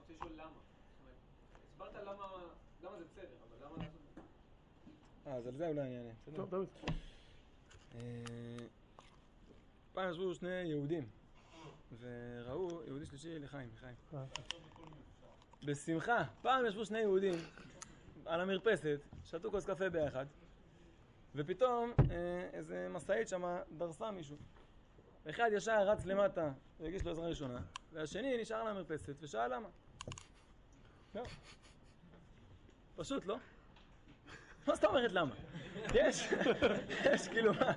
רוצה 0.00 0.12
לשאול 0.12 0.32
למה. 0.32 0.50
זאת 1.78 1.80
אומרת, 1.80 1.94
הסברת 1.94 2.06
למה, 2.06 2.24
למה 2.82 2.98
זה 2.98 3.04
בסדר, 3.04 3.36
אבל 3.48 3.66
למה 3.66 3.76
לעשות 3.76 4.00
את 4.10 4.14
זה? 4.14 5.30
אה, 5.30 5.36
אז 5.36 5.46
על 5.46 5.56
זה 5.56 5.68
אולי 5.68 5.80
אני 5.80 5.98
אענה. 5.98 6.12
טוב, 6.36 6.50
דוד. 6.50 6.68
אה, 7.94 8.00
פעם 9.92 10.10
ישבו 10.10 10.34
שני 10.34 10.48
יהודים 10.48 11.08
וראו 12.00 12.82
יהודי 12.86 13.06
שלישי 13.06 13.38
לחיים, 13.38 13.68
לחיים. 13.76 13.94
אה, 14.14 14.24
בשמחה, 15.64 16.24
פעם 16.42 16.66
ישבו 16.66 16.84
שני 16.84 16.98
יהודים 16.98 17.34
על 18.26 18.40
המרפסת, 18.40 19.00
שתו 19.24 19.50
כוס 19.50 19.66
קפה 19.66 19.90
ביחד, 19.90 20.26
ופתאום 21.36 21.92
אה, 22.10 22.48
איזה 22.52 22.88
משאית 22.90 23.28
שמה 23.28 23.60
דרסה 23.78 24.10
מישהו. 24.10 24.36
אחד 25.30 25.48
ישר 25.52 25.88
רץ 25.88 26.06
למטה 26.06 26.52
והגיש 26.80 27.04
לו 27.04 27.10
עזרה 27.10 27.28
ראשונה, 27.28 27.60
והשני 27.92 28.36
נשאר 28.40 28.56
על 28.56 28.68
המרפסת 28.68 29.14
ושאל 29.20 29.54
למה. 29.54 29.68
זהו. 31.14 31.24
פשוט, 32.96 33.26
לא? 33.26 33.36
מה 34.66 34.74
זאת 34.74 34.84
אומרת 34.84 35.12
למה? 35.12 35.34
יש, 35.94 36.32
יש 37.12 37.28
כאילו, 37.28 37.54
מה? 37.54 37.72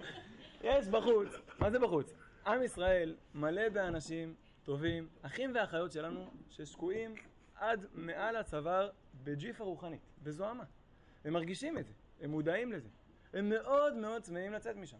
יש 0.61 0.87
בחוץ, 0.87 1.27
מה 1.59 1.71
זה 1.71 1.79
בחוץ? 1.79 2.13
עם 2.45 2.63
ישראל 2.63 3.15
מלא 3.33 3.69
באנשים 3.69 4.35
טובים, 4.63 5.09
אחים 5.21 5.51
ואחיות 5.55 5.91
שלנו, 5.91 6.31
ששקועים 6.49 7.15
עד 7.55 7.85
מעל 7.93 8.35
הצוואר 8.35 8.89
בג'יפה 9.23 9.63
רוחנית, 9.63 10.01
בזוהמה. 10.23 10.63
הם 11.25 11.33
מרגישים 11.33 11.77
את 11.77 11.85
זה, 11.85 11.93
הם 12.21 12.29
מודעים 12.29 12.71
לזה. 12.71 12.89
הם 13.33 13.49
מאוד 13.49 13.95
מאוד 13.95 14.21
צמאים 14.21 14.53
לצאת 14.53 14.75
משם. 14.75 14.97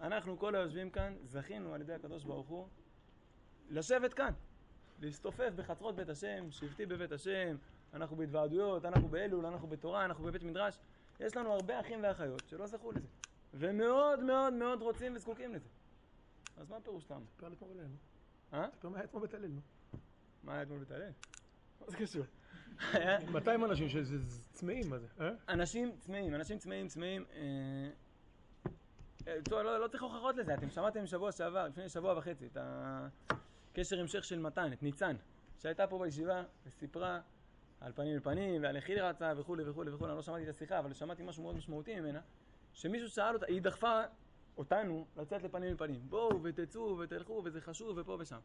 אנחנו 0.00 0.38
כל 0.38 0.54
היושבים 0.54 0.90
כאן, 0.90 1.16
זכינו 1.22 1.74
על 1.74 1.80
ידי 1.80 1.94
הקדוש 1.94 2.24
ברוך 2.24 2.48
הוא 2.48 2.68
לשבת 3.70 4.14
כאן, 4.14 4.32
להסתופף 5.00 5.50
בחצרות 5.56 5.96
בית 5.96 6.08
השם, 6.08 6.50
שבטי 6.50 6.86
בבית 6.86 7.12
השם, 7.12 7.56
אנחנו 7.94 8.16
בהתוועדויות, 8.16 8.84
אנחנו 8.84 9.08
באלול, 9.08 9.46
אנחנו 9.46 9.68
בתורה, 9.68 10.04
אנחנו 10.04 10.24
בבית 10.24 10.42
מדרש. 10.42 10.78
יש 11.20 11.36
לנו 11.36 11.52
הרבה 11.52 11.80
אחים 11.80 12.00
ואחיות 12.02 12.42
שלא 12.48 12.66
זכו 12.66 12.92
לזה, 12.92 13.06
ומאוד 13.54 14.20
מאוד 14.20 14.52
מאוד 14.52 14.82
רוצים 14.82 15.16
וזקוקים 15.16 15.54
לזה. 15.54 15.68
אז 16.56 16.70
מה 16.70 16.76
הפירוש 16.76 17.10
למה? 17.10 17.24
אה? 18.52 18.66
ספר 18.70 18.88
מה 18.88 18.96
היה 18.96 19.04
אתמול 19.04 19.22
בית 19.22 19.34
הלל. 19.34 19.50
מה 20.42 20.52
היה 20.52 20.62
אתמול 20.62 20.78
בטלל? 20.78 21.10
מה 21.80 21.86
זה 21.90 21.96
קשור? 21.96 22.24
היה- 22.92 23.18
200 23.30 23.64
אנשים 23.64 23.88
שזה 23.88 24.16
צמאים, 24.52 24.90
מה 24.90 24.98
זה? 24.98 25.06
אה? 25.20 25.30
אנשים 25.48 25.92
צמאים, 25.98 26.34
אנשים 26.34 26.58
צמאים, 26.58 26.88
צמאים. 26.88 27.24
אה, 27.34 27.40
אה, 29.28 29.36
טוב, 29.44 29.58
לא, 29.58 29.80
לא 29.80 29.88
צריך 29.88 30.02
הוכחות 30.02 30.36
לזה, 30.36 30.54
אתם 30.54 30.70
שמעתם 30.70 31.06
שבוע 31.06 31.32
שעבר, 31.32 31.66
לפני 31.66 31.88
שבוע 31.88 32.18
וחצי, 32.18 32.46
את 32.46 32.56
הקשר 33.72 34.00
המשך 34.00 34.24
של 34.24 34.38
מתן, 34.38 34.72
את 34.72 34.82
ניצן, 34.82 35.16
שהייתה 35.58 35.86
פה 35.86 35.98
בישיבה 35.98 36.42
וסיפרה 36.66 37.20
על 37.80 37.92
פנים 37.92 38.14
אל 38.14 38.20
פנים 38.20 38.62
ועל 38.62 38.76
איך 38.76 38.88
היא 38.88 39.02
רצה 39.02 39.32
וכולי 39.36 39.68
וכולי 39.70 39.90
וכולי, 39.90 40.10
אני 40.10 40.16
לא 40.16 40.22
שמעתי 40.22 40.44
את 40.44 40.48
השיחה, 40.48 40.78
אבל 40.78 40.92
שמעתי 40.94 41.22
משהו 41.22 41.42
מאוד 41.42 41.56
משמעותי 41.56 42.00
ממנה, 42.00 42.20
שמישהו 42.72 43.08
שאל 43.08 43.34
אותה, 43.34 43.46
היא 43.46 43.62
דחפה 43.62 44.00
אותנו 44.56 45.06
לצאת 45.16 45.42
לפנים 45.42 45.70
אל 45.70 45.76
פנים, 45.76 46.00
בואו 46.08 46.42
ותצאו 46.42 46.98
ותלכו 46.98 47.42
וזה 47.44 47.60
חשוב 47.60 47.98
ופה 47.98 48.16
ושם. 48.20 48.38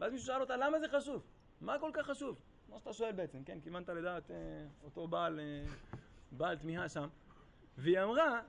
ואז 0.00 0.12
מישהו 0.12 0.26
שאל 0.26 0.40
אותה, 0.40 0.56
למה 0.56 0.80
זה 0.80 0.86
חשוב? 0.88 1.22
מה 1.60 1.78
כל 1.78 1.90
כך 1.94 2.06
חשוב? 2.06 2.38
מה 2.76 2.80
שאתה 2.80 2.92
שואל 2.92 3.12
בעצם, 3.12 3.44
כן? 3.44 3.58
כיוונת 3.60 3.88
לדעת 3.88 4.30
אה, 4.30 4.36
אותו 4.84 5.08
בעל, 5.08 5.40
אה, 5.40 5.64
בעל 6.32 6.56
תמיהה 6.56 6.88
שם. 6.88 7.08
והיא 7.78 8.00
אמרה, 8.02 8.40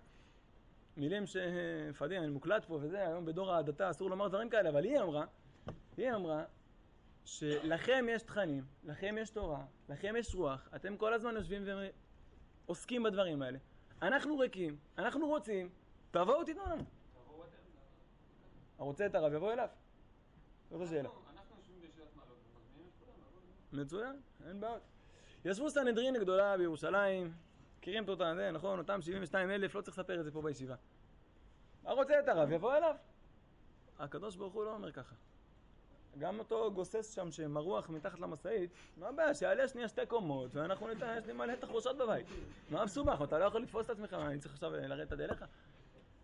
מילים 0.98 1.24
שפדיע, 1.26 2.20
אני 2.20 2.28
מוקלט 2.28 2.66
פה 2.66 2.74
וזה, 2.82 3.08
היום 3.08 3.26
בדור 3.26 3.52
ההדתה 3.52 3.90
אסור 3.90 4.10
לומר 4.10 4.28
דברים 4.28 4.50
כאלה, 4.50 4.70
אבל 4.70 4.84
היא 4.84 5.00
אמרה, 5.00 5.26
היא 5.98 6.12
אמרה 6.12 6.44
שלכם 7.26 8.06
יש 8.10 8.24
תכנים, 8.24 8.64
לכם 8.84 9.16
יש 9.20 9.30
תורה, 9.30 9.66
לכם 9.90 10.16
יש 10.18 10.36
רוח, 10.36 10.70
אתם 10.76 10.98
כל 10.98 11.14
הזמן 11.14 11.36
יושבים 11.36 11.64
ועוסקים 12.66 13.04
בדברים 13.04 13.42
האלה. 13.42 13.58
אנחנו 14.02 14.38
ריקים, 14.38 14.78
אנחנו 14.98 15.28
רוצים, 15.28 15.70
תבואו 16.12 16.44
תיתנו 16.44 16.64
לנו. 16.66 16.84
הרוצה 18.80 19.06
את 19.06 19.16
הרב 19.16 19.34
יבוא 19.34 19.54
אליו. 19.54 19.68
זאת 20.70 20.82
השאלה. 20.82 21.10
אנחנו 21.10 21.22
אנחנו 21.32 21.56
יושבים 21.58 21.82
בישיבת 21.82 22.16
מעלות 22.16 22.38
ומזמינים 22.56 22.88
את 22.88 23.06
כולם 23.06 23.18
לבוא 23.18 23.42
מצוין, 23.78 24.22
אין 24.48 24.60
בעיות. 24.60 24.82
ישבו 25.46 25.70
סנהדרין 25.70 26.16
הגדולה 26.16 26.58
בירושלים, 26.58 27.34
מכירים 27.80 28.04
את 28.04 28.10
אותה, 28.10 28.36
זה, 28.36 28.52
נכון, 28.52 28.80
אותם 28.80 29.02
72 29.02 29.52
אלף, 29.52 29.76
לא 29.76 29.82
צריך 29.82 29.98
לספר 29.98 30.20
את 30.20 30.26
זה 30.26 30.32
פה 30.32 30.42
בישיבה. 30.42 30.76
הרוצה 31.84 32.20
את 32.20 32.28
הרב 32.28 32.52
יבוא 32.52 32.78
אליו. 32.78 32.96
הקדוש 34.00 34.36
ברוך 34.36 34.54
הוא 34.54 34.64
לא 34.64 34.74
אומר 34.74 34.92
ככה. 34.92 35.16
גם 36.20 36.40
אותו 36.40 36.72
גוסס 36.72 37.16
שם 37.16 37.32
שמרוח 37.32 37.90
מתחת 37.90 38.20
למשאית, 38.20 38.72
מה 38.98 39.08
הבעיה? 39.08 39.34
שיעלה 39.34 39.68
שנייה 39.68 39.88
שתי 39.88 40.06
קומות 40.06 40.56
ואנחנו 40.56 40.88
ניתן, 40.88 41.16
יש 41.18 41.26
לי 41.26 41.34
מלא 41.34 41.56
תחבושות 41.56 41.98
בבית. 41.98 42.26
מה 42.70 42.86
מסובך? 42.86 43.22
אתה 43.24 43.40
לא 43.40 43.46
יכול 43.46 43.62
לתפוס 43.62 43.86
את 43.86 43.90
עצמך, 43.90 44.14
מה, 44.14 44.28
אני 44.28 44.40
צריך 44.40 44.54
עכשיו 44.54 44.72
לרדת 44.72 45.12
עד 45.12 45.22
אליך? 45.22 45.46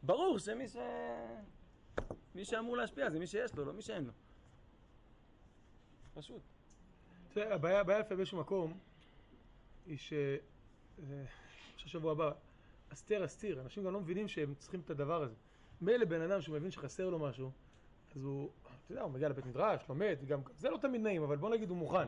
ברור 0.04 0.40
שמי 0.40 0.68
ש... 0.68 0.78
מי 2.36 2.46
שאמור 2.46 2.78
להשפיע 2.78 3.10
זה 3.10 3.20
מי 3.20 3.28
שיש 3.28 3.56
לו, 3.56 3.66
לא 3.66 3.74
מי 3.74 3.82
שאין 3.82 4.06
לו. 4.06 4.12
פשוט. 6.14 6.42
הבעיה, 7.42 7.82
לפעמים 7.82 8.18
באיזשהו 8.18 8.40
מקום, 8.40 8.74
היא 9.86 9.98
ש... 9.98 10.14
אה, 10.14 11.24
חושב 11.76 11.88
שבוע 11.88 12.12
הבא, 12.12 12.32
אסתר 12.94 13.26
אסתיר, 13.26 13.62
אנשים 13.62 13.84
גם 13.84 13.94
לא 13.94 14.00
מבינים 14.00 14.28
שהם 14.28 14.54
צריכים 14.58 14.80
את 14.80 14.90
הדבר 14.90 15.24
הזה. 15.24 15.36
מילא 15.82 16.06
בן 16.06 16.22
אדם 16.22 16.42
שהוא 16.42 16.56
מבין 16.56 16.72
שחסר 16.72 17.10
לו 17.10 17.20
משהו, 17.20 17.52
אז 18.16 18.24
הוא, 18.24 18.50
אתה 18.86 18.92
יודע, 18.92 19.02
הוא 19.02 19.12
מגיע 19.12 19.30
לבית 19.30 19.46
מדרש, 19.46 19.82
לומד, 19.90 20.18
גם 20.28 20.42
זה 20.58 20.70
לא 20.70 20.78
תמיד 20.78 21.02
נעים, 21.02 21.24
אבל 21.24 21.38
בוא 21.38 21.50
נגיד 21.50 21.70
הוא 21.70 21.78
מוכן. 21.78 22.08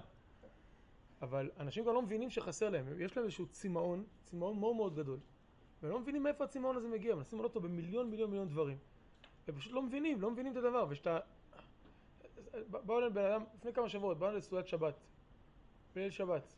אבל 1.22 1.52
אנשים 1.60 1.86
גם 1.86 1.94
לא 1.94 2.02
מבינים 2.02 2.30
שחסר 2.30 2.70
להם, 2.70 2.86
יש 3.02 3.18
להם 3.18 3.26
איזשהו 3.26 3.46
צמאון, 3.48 4.04
צמאון 4.24 4.60
מאוד 4.60 4.76
מאוד 4.76 4.96
גדול. 4.96 5.20
והם 5.82 5.92
לא 5.92 6.00
מבינים 6.00 6.24
מאיפה 6.24 6.44
הצמאון 6.44 6.78
הזה 6.78 6.88
מגיע, 6.88 7.16
מנסים 7.16 7.40
לראות 7.40 7.56
אותו 7.56 7.68
במיליון 7.68 8.10
מיליון 8.10 8.30
מיליון 8.30 8.48
דברים. 8.48 8.78
הם 9.48 9.56
פשוט 9.56 9.74
לא 9.74 9.82
מבינים, 9.82 10.22
לא 10.22 10.32
מבינים 10.32 10.52
את 10.52 10.58
הדבר, 10.58 10.86
ושאתה... 10.90 11.20
באו 12.68 13.00
אלינו 13.00 13.14
בן 13.14 13.26
אדם, 13.26 13.44
לפני 13.58 13.74
כמה 13.74 13.90
שבועות, 13.90 14.18
באו 14.18 14.28
אלינו 14.28 14.38
לסעודת 14.38 14.68
שבת, 14.68 14.94
בליל 15.96 16.10
שבת. 16.10 16.54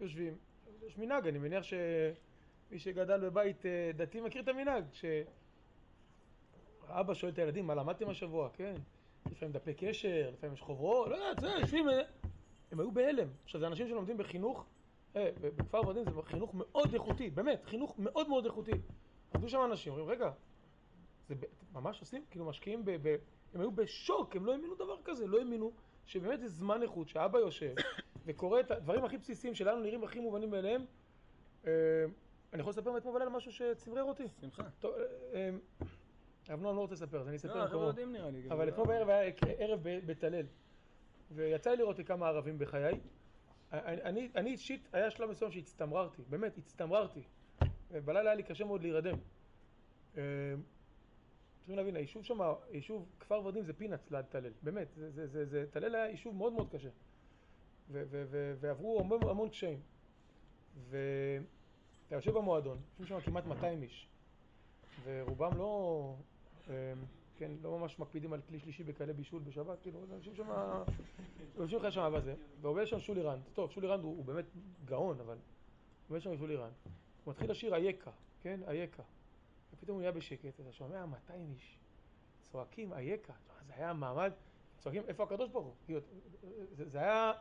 יושבים, 0.00 0.36
יש 0.86 0.98
מנהג, 0.98 1.26
אני 1.26 1.38
מניח 1.38 1.62
שמי 1.62 2.78
שגדל 2.78 3.20
בבית 3.20 3.66
אה, 3.66 3.90
דתי 3.96 4.20
מכיר 4.20 4.42
את 4.42 4.48
המנהג, 4.48 4.84
שאבא 4.92 7.14
שואל 7.14 7.32
את 7.32 7.38
הילדים, 7.38 7.66
מה 7.66 7.74
למדתם 7.74 8.08
השבוע, 8.08 8.48
כן? 8.52 8.74
לפעמים 9.30 9.52
דפי 9.52 9.74
קשר, 9.74 10.30
לפעמים 10.32 10.54
יש 10.54 10.60
חוברות, 10.60 11.08
לא 11.08 11.14
יודע, 11.14 11.40
זה, 11.40 11.48
יושבים, 11.60 11.88
אה, 11.88 12.02
הם 12.72 12.80
היו 12.80 12.90
בהלם. 12.90 13.28
עכשיו, 13.44 13.60
זה 13.60 13.66
אנשים 13.66 13.88
שלומדים 13.88 14.16
בחינוך, 14.16 14.66
אה, 15.16 15.30
בכפר 15.40 15.80
ורדים 15.80 16.04
זה 16.04 16.10
חינוך 16.22 16.54
מאוד 16.54 16.94
איכותי, 16.94 17.30
באמת, 17.30 17.64
חינוך 17.64 17.94
מאוד 17.98 18.28
מאוד 18.28 18.44
איכותי. 18.44 18.72
עמדו 19.34 19.48
שם 19.48 19.60
אנשים, 19.64 19.92
אומרים, 19.92 20.08
רגע, 20.08 20.30
זה 21.28 21.34
ממש 21.72 22.00
עושים, 22.00 22.24
כאילו 22.30 22.44
משקיעים 22.44 22.84
ב... 22.84 22.90
ב 23.02 23.16
הם 23.54 23.60
היו 23.60 23.70
בשוק, 23.70 24.36
הם 24.36 24.46
לא 24.46 24.52
האמינו 24.52 24.74
דבר 24.74 24.96
כזה, 25.04 25.26
לא 25.26 25.38
האמינו 25.38 25.72
שבאמת 26.06 26.40
זה 26.40 26.48
זמן 26.48 26.82
איכות, 26.82 27.08
שאבא 27.08 27.38
יושב 27.38 27.74
וקורא 28.26 28.60
את 28.60 28.70
הדברים 28.70 29.04
הכי 29.04 29.18
בסיסיים 29.18 29.54
שלנו 29.54 29.80
נראים 29.80 30.04
הכי 30.04 30.20
מובנים 30.20 30.50
מאליהם. 30.50 30.84
אה, 31.66 31.70
אני 32.52 32.60
יכול 32.60 32.70
לספר 32.70 32.92
מאתמול 32.92 33.14
בלילה 33.14 33.30
משהו 33.30 33.52
שצמרר 33.52 34.02
אותי? 34.02 34.24
שמחה. 34.40 34.62
אה, 34.84 34.90
אה, 35.34 35.50
הרב 36.48 36.62
נועם 36.62 36.76
לא 36.76 36.80
רוצה 36.80 36.94
לספר, 36.94 37.20
אז 37.20 37.28
אני 37.28 37.36
אספר 37.36 37.54
לא, 37.54 37.64
במקומו. 37.64 37.82
יודעים 37.82 38.12
נראה 38.12 38.30
לי. 38.30 38.50
אבל 38.50 38.68
אתמול 38.68 38.86
בערב 38.86 39.08
היה 39.08 39.32
ערב 39.58 39.80
בטלל, 40.06 40.46
ויצא 41.30 41.70
לי 41.70 41.76
לראות 41.76 41.96
כמה 42.06 42.28
ערבים 42.28 42.58
בחיי. 42.58 43.00
אני, 43.72 44.02
אני, 44.02 44.28
אני 44.36 44.50
אישית, 44.50 44.88
היה 44.92 45.10
שלב 45.10 45.30
מסוים 45.30 45.50
שהצטמררתי, 45.50 46.22
באמת, 46.28 46.58
הצטמררתי. 46.58 47.22
בלילה 47.90 48.30
היה 48.30 48.34
לי 48.34 48.42
קשה 48.42 48.64
מאוד 48.64 48.82
להירדם. 48.82 49.16
צריכים 51.58 51.76
להבין, 51.76 51.96
היישוב 51.96 52.24
שם, 52.24 52.38
היישוב 52.70 53.08
כפר 53.20 53.40
ורדים 53.44 53.64
זה 53.64 53.72
פינאץ 53.72 54.10
ליד 54.10 54.24
טלל, 54.24 54.52
באמת, 54.62 54.88
זה, 54.94 55.10
זה, 55.10 55.26
זה, 55.26 55.44
זה, 55.44 55.64
טלל 55.70 55.94
היה 55.94 56.08
יישוב 56.08 56.36
מאוד 56.36 56.52
מאוד 56.52 56.68
קשה. 56.70 56.88
ועברו 58.60 59.00
המון, 59.00 59.22
המון 59.22 59.48
קשיים. 59.48 59.80
ואתה 60.90 62.14
יושב 62.14 62.30
במועדון, 62.30 62.78
יושבים 63.00 63.20
שם 63.20 63.26
כמעט 63.30 63.46
200 63.46 63.82
איש, 63.82 64.08
ורובם 65.04 65.58
לא, 65.58 66.14
אה, 66.70 66.92
כן, 67.36 67.50
לא 67.62 67.78
ממש 67.78 67.98
מקפידים 67.98 68.32
על 68.32 68.40
כלי 68.48 68.60
שלישי 68.60 68.84
בהלכות 68.84 69.12
בישול 69.12 69.42
בשבת, 69.42 69.78
כאילו, 69.82 70.00
אנשים 70.14 70.34
שם, 70.34 70.48
יושבים 71.56 71.82
לך 71.82 71.92
שם 71.92 72.12
בזה, 72.16 72.34
ועובד 72.60 72.84
שם 72.84 73.00
שולי 73.00 73.22
רנד, 73.22 73.42
טוב, 73.54 73.70
שולי 73.70 73.88
רנד 73.88 74.02
הוא, 74.02 74.16
הוא 74.16 74.24
באמת 74.24 74.44
גאון, 74.84 75.20
אבל 75.20 75.36
עובד 76.08 76.20
שם 76.20 76.36
שולי 76.36 76.56
רנד, 76.56 76.72
הוא 77.24 77.30
מתחיל 77.32 77.50
לשיר 77.50 77.74
אייכה, 77.74 78.10
כן, 78.42 78.60
אייכה, 78.68 79.02
ופתאום 79.72 79.94
הוא 79.94 80.00
נהיה 80.00 80.12
בשקט, 80.12 80.60
אתה 80.60 80.72
שומע 80.72 81.06
200 81.06 81.52
איש, 81.54 81.78
צועקים 82.42 82.92
אייכה, 82.92 83.32
זה 83.66 83.72
היה 83.74 83.92
מעמד, 83.92 84.32
צועקים, 84.78 85.02
איפה 85.08 85.22
הקדוש 85.22 85.50
ברוך 85.50 85.74
הוא? 85.88 86.00
זה 86.70 86.98
היה, 86.98 87.32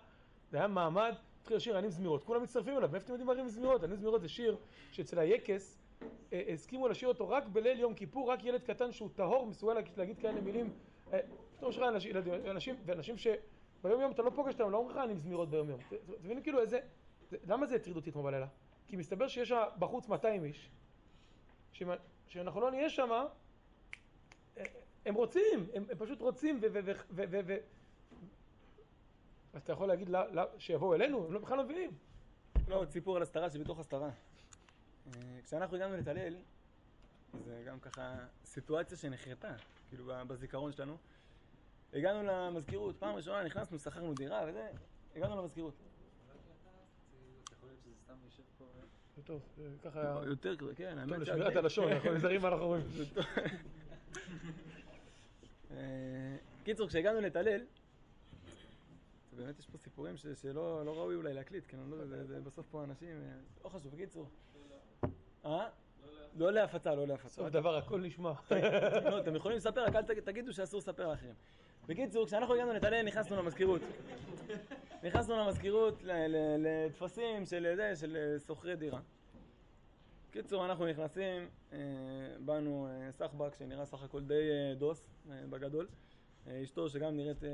זה 0.51 0.58
היה 0.58 0.67
מעמד, 0.67 1.13
התחיל 1.41 1.58
לשיר 1.58 1.77
ענים 1.77 1.89
זמירות, 1.89 2.23
כולם 2.23 2.43
מצטרפים 2.43 2.77
אליו, 2.77 2.89
מאיפה 2.91 3.05
אתם 3.05 3.13
יודעים 3.13 3.27
מה 3.27 3.34
ענים 3.34 3.49
זמירות? 3.49 3.84
ענים 3.84 3.95
זמירות 3.95 4.21
זה 4.21 4.29
שיר 4.29 4.58
שאצל 4.91 5.19
היקס 5.19 5.77
אה, 6.34 6.41
הסכימו 6.53 6.88
לשיר 6.88 7.08
אותו 7.08 7.29
רק 7.29 7.47
בליל 7.47 7.79
יום 7.79 7.93
כיפור, 7.93 8.31
רק 8.31 8.43
ילד 8.43 8.63
קטן 8.63 8.91
שהוא 8.91 9.10
טהור 9.15 9.45
מסוגל 9.45 9.73
להגיד, 9.97 10.19
כאלה 10.19 10.41
מילים. 10.41 10.73
אה, 11.13 11.19
פתאום 11.58 11.71
יש 11.71 11.77
לך 11.77 11.84
אנשים, 12.49 12.75
ואנשים 12.86 13.17
שביום 13.17 14.01
יום 14.01 14.12
אתה 14.12 14.21
לא 14.21 14.29
פוגש 14.29 14.53
אותם, 14.53 14.71
לא 14.71 14.77
אומרים 14.77 14.97
לך 14.97 15.03
ענים 15.03 15.17
זמירות 15.17 15.49
ביום 15.49 15.69
יום. 15.69 15.79
אתם 15.88 15.95
מבינים 16.23 16.43
כאילו 16.43 16.62
איזה, 16.62 16.79
זה, 17.29 17.38
למה 17.47 17.65
זה 17.65 17.75
הטריד 17.75 17.95
אותי 17.95 18.10
אתמול 18.10 18.25
בלילה? 18.25 18.47
כי 18.88 18.95
מסתבר 18.95 19.27
שיש 19.27 19.51
בחוץ 19.79 20.08
200 20.08 20.43
איש, 20.43 20.69
שאנחנו 22.27 22.62
לא 22.62 22.71
נהיה 22.71 22.89
שם, 22.89 23.12
אה, 23.12 24.63
הם 25.05 25.15
רוצים, 25.15 25.65
הם, 25.73 25.86
פשוט 25.97 26.21
רוצים, 26.21 26.60
ו 27.12 27.55
אז 29.55 29.61
אתה 29.61 29.71
יכול 29.73 29.87
להגיד 29.87 30.09
לה, 30.09 30.27
לה, 30.31 30.45
שיבואו 30.57 30.95
אלינו? 30.95 31.25
הם 31.25 31.33
לא- 31.33 31.39
בכלל 31.39 31.57
לא 31.57 31.63
מבינים. 31.63 31.91
לא, 32.67 32.75
עוד 32.75 32.89
סיפור 32.89 33.15
על 33.15 33.21
הסתרה 33.21 33.49
שבתוך 33.49 33.79
הסתרה. 33.79 34.09
אה, 35.07 35.11
כשאנחנו 35.43 35.75
הגענו 35.75 35.97
לתלל, 35.97 36.35
זה 37.45 37.63
גם 37.67 37.79
ככה 37.79 38.15
סיטואציה 38.45 38.97
שנחרטה, 38.97 39.55
כאילו 39.89 40.13
בזיכרון 40.27 40.71
שלנו. 40.71 40.97
הגענו 41.93 42.23
למזכירות, 42.23 42.95
פעם 42.99 43.15
ראשונה 43.15 43.43
נכנסנו, 43.43 43.79
שכרנו 43.79 44.13
דירה 44.13 44.45
וזה, 44.47 44.67
הגענו 45.15 45.41
למזכירות. 45.41 45.73
זה 49.15 49.21
טוב, 49.23 49.41
זה 49.57 49.69
ככה... 49.83 50.21
יותר, 50.25 50.55
כן, 50.75 50.89
טוב, 50.89 50.99
האמת 50.99 51.19
לשמירת 51.19 51.55
הלשון, 51.55 51.91
אנחנו 51.91 52.13
נזהרים 52.15 52.41
מה 52.41 52.47
אנחנו 52.47 52.63
אומרים. 52.63 52.81
אה, 55.71 56.35
קיצור, 56.63 56.87
כשהגענו 56.87 57.21
לתלל, 57.21 57.61
שבאמת 59.36 59.60
יש 59.60 59.67
פה 59.67 59.78
סיפורים 59.78 60.17
ש- 60.17 60.26
שלא 60.41 60.86
לא 60.86 60.98
ראוי 60.98 61.15
אולי 61.15 61.34
להקליט, 61.34 61.63
כן, 61.67 61.78
אני 61.80 61.91
לא 61.91 61.95
יודע, 61.95 62.24
זה- 62.24 62.41
בסוף 62.41 62.67
פה 62.71 62.84
אנשים, 62.84 63.10
אה, 63.24 63.32
לא 63.63 63.69
חשוב, 63.69 63.91
בקיצור. 63.95 64.28
אה? 65.45 65.67
לא 66.38 66.52
להפצה, 66.54 66.95
לא 66.95 67.08
להפצה. 67.08 67.30
סוף 67.30 67.50
דבר 67.50 67.76
הכל 67.76 68.02
נשמע. 68.02 68.34
לא, 69.12 69.19
אתם 69.19 69.36
יכולים 69.36 69.58
לספר, 69.58 69.84
רק 69.84 69.95
אל 69.95 70.02
תג- 70.02 70.19
תגידו 70.19 70.54
שאסור 70.54 70.78
לספר 70.80 71.08
לאחרים. 71.08 71.34
בקיצור, 71.88 72.26
כשאנחנו 72.26 72.54
הגענו 72.54 72.74
לטלל, 72.74 73.02
נכנסנו 73.06 73.36
למזכירות. 73.36 73.82
נכנסנו 75.04 75.38
למזכירות 75.38 76.04
לטפסים 76.60 77.45
של 77.45 77.78
אה, 78.15 78.39
שוכרי 78.39 78.76
דירה. 78.76 79.00
בקיצור, 80.30 80.65
אנחנו 80.65 80.86
נכנסים, 80.88 81.50
אה, 81.74 81.78
באנו 82.39 82.88
אה, 82.89 83.12
סחבק, 83.12 83.56
שנראה 83.56 83.86
סך 83.86 84.04
הכל 84.04 84.24
די 84.24 84.34
אה, 84.52 84.76
דוס, 84.76 85.08
אה, 85.32 85.41
בגדול. 85.50 85.88
אה, 86.47 86.63
אשתו, 86.63 86.89
שגם 86.89 87.15
נראית, 87.17 87.43
אה, 87.43 87.49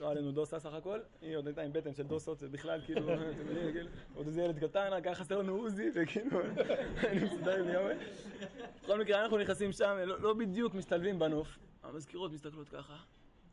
לא 0.00 0.10
עלינו 0.10 0.32
דוסה 0.32 0.58
סך 0.58 0.72
הכל, 0.74 0.98
היא 1.22 1.36
עוד 1.36 1.46
הייתה 1.46 1.62
עם 1.62 1.72
בטן 1.72 1.94
של 1.94 2.02
דוסות, 2.02 2.38
זה 2.38 2.48
בכלל 2.48 2.80
כאילו, 2.84 3.00
אתם 3.14 3.46
יודעים, 3.48 3.72
כאילו, 3.72 3.88
עוד 4.14 4.26
איזה 4.26 4.42
ילד 4.42 4.58
קטן, 4.58 4.88
רק 4.92 5.06
היה 5.06 5.14
חסר 5.14 5.38
לנו 5.38 5.56
עוזי, 5.56 5.90
וכאילו, 5.94 6.40
אני 7.08 7.24
מסתדר 7.24 7.62
לגמרי. 7.62 7.94
בכל 8.84 9.00
מקרה, 9.00 9.22
אנחנו 9.22 9.38
נכנסים 9.38 9.72
שם, 9.72 9.96
לא, 10.04 10.20
לא 10.20 10.34
בדיוק 10.34 10.74
משתלבים 10.74 11.18
בנוף. 11.18 11.58
המזכירות 11.82 12.32
מסתכלות 12.32 12.68
ככה. 12.68 12.96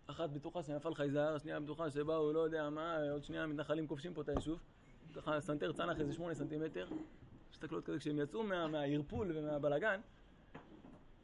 אחת 0.07 0.29
בטוחה 0.29 0.63
שנפל 0.63 0.93
חייזר, 0.93 1.35
השנייה 1.35 1.59
בטוחה 1.59 1.89
שבאו, 1.89 2.33
לא 2.33 2.39
יודע 2.39 2.69
מה, 2.69 2.97
עוד 3.11 3.23
שנייה 3.23 3.45
מתנחלים 3.47 3.87
כובשים 3.87 4.13
פה 4.13 4.21
את 4.21 4.29
היישוב. 4.29 4.59
ככה 5.15 5.41
סנטר 5.41 5.71
צנח 5.71 5.99
איזה 5.99 6.13
שמונה 6.13 6.33
סנטימטר. 6.33 6.87
מסתכלות 7.51 7.85
כזה, 7.85 7.99
כשהם 7.99 8.19
יצאו 8.19 8.43
מה- 8.43 8.67
מהערפול 8.67 9.31
ומהבלגן, 9.37 9.99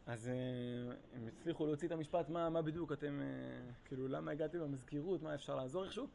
אז 0.06 0.30
אה, 0.30 0.96
הם 1.14 1.28
הצליחו 1.28 1.66
להוציא 1.66 1.88
את 1.88 1.92
המשפט, 1.92 2.30
מה, 2.30 2.50
מה 2.50 2.62
בדיוק 2.62 2.92
אתם, 2.92 3.22
אה, 3.22 3.72
כאילו, 3.86 4.08
למה 4.08 4.32
הגעתם 4.32 4.60
למזכירות, 4.60 5.22
מה 5.22 5.36
אפשר 5.36 5.56
לעזור 5.56 5.84
איכשהו? 5.86 6.08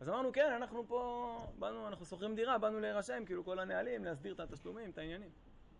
אז 0.00 0.08
אמרנו, 0.08 0.32
כן, 0.32 0.52
אנחנו 0.56 0.84
פה, 0.88 1.38
באנו, 1.58 1.88
אנחנו 1.88 2.06
שוכרים 2.06 2.34
דירה, 2.34 2.58
באנו 2.58 2.80
להירשם, 2.80 3.22
כאילו, 3.26 3.44
כל 3.44 3.58
הנהלים, 3.58 4.04
להסדיר 4.04 4.34
את 4.34 4.40
התשלומים, 4.40 4.90
את 4.90 4.98
העניינים. 4.98 5.30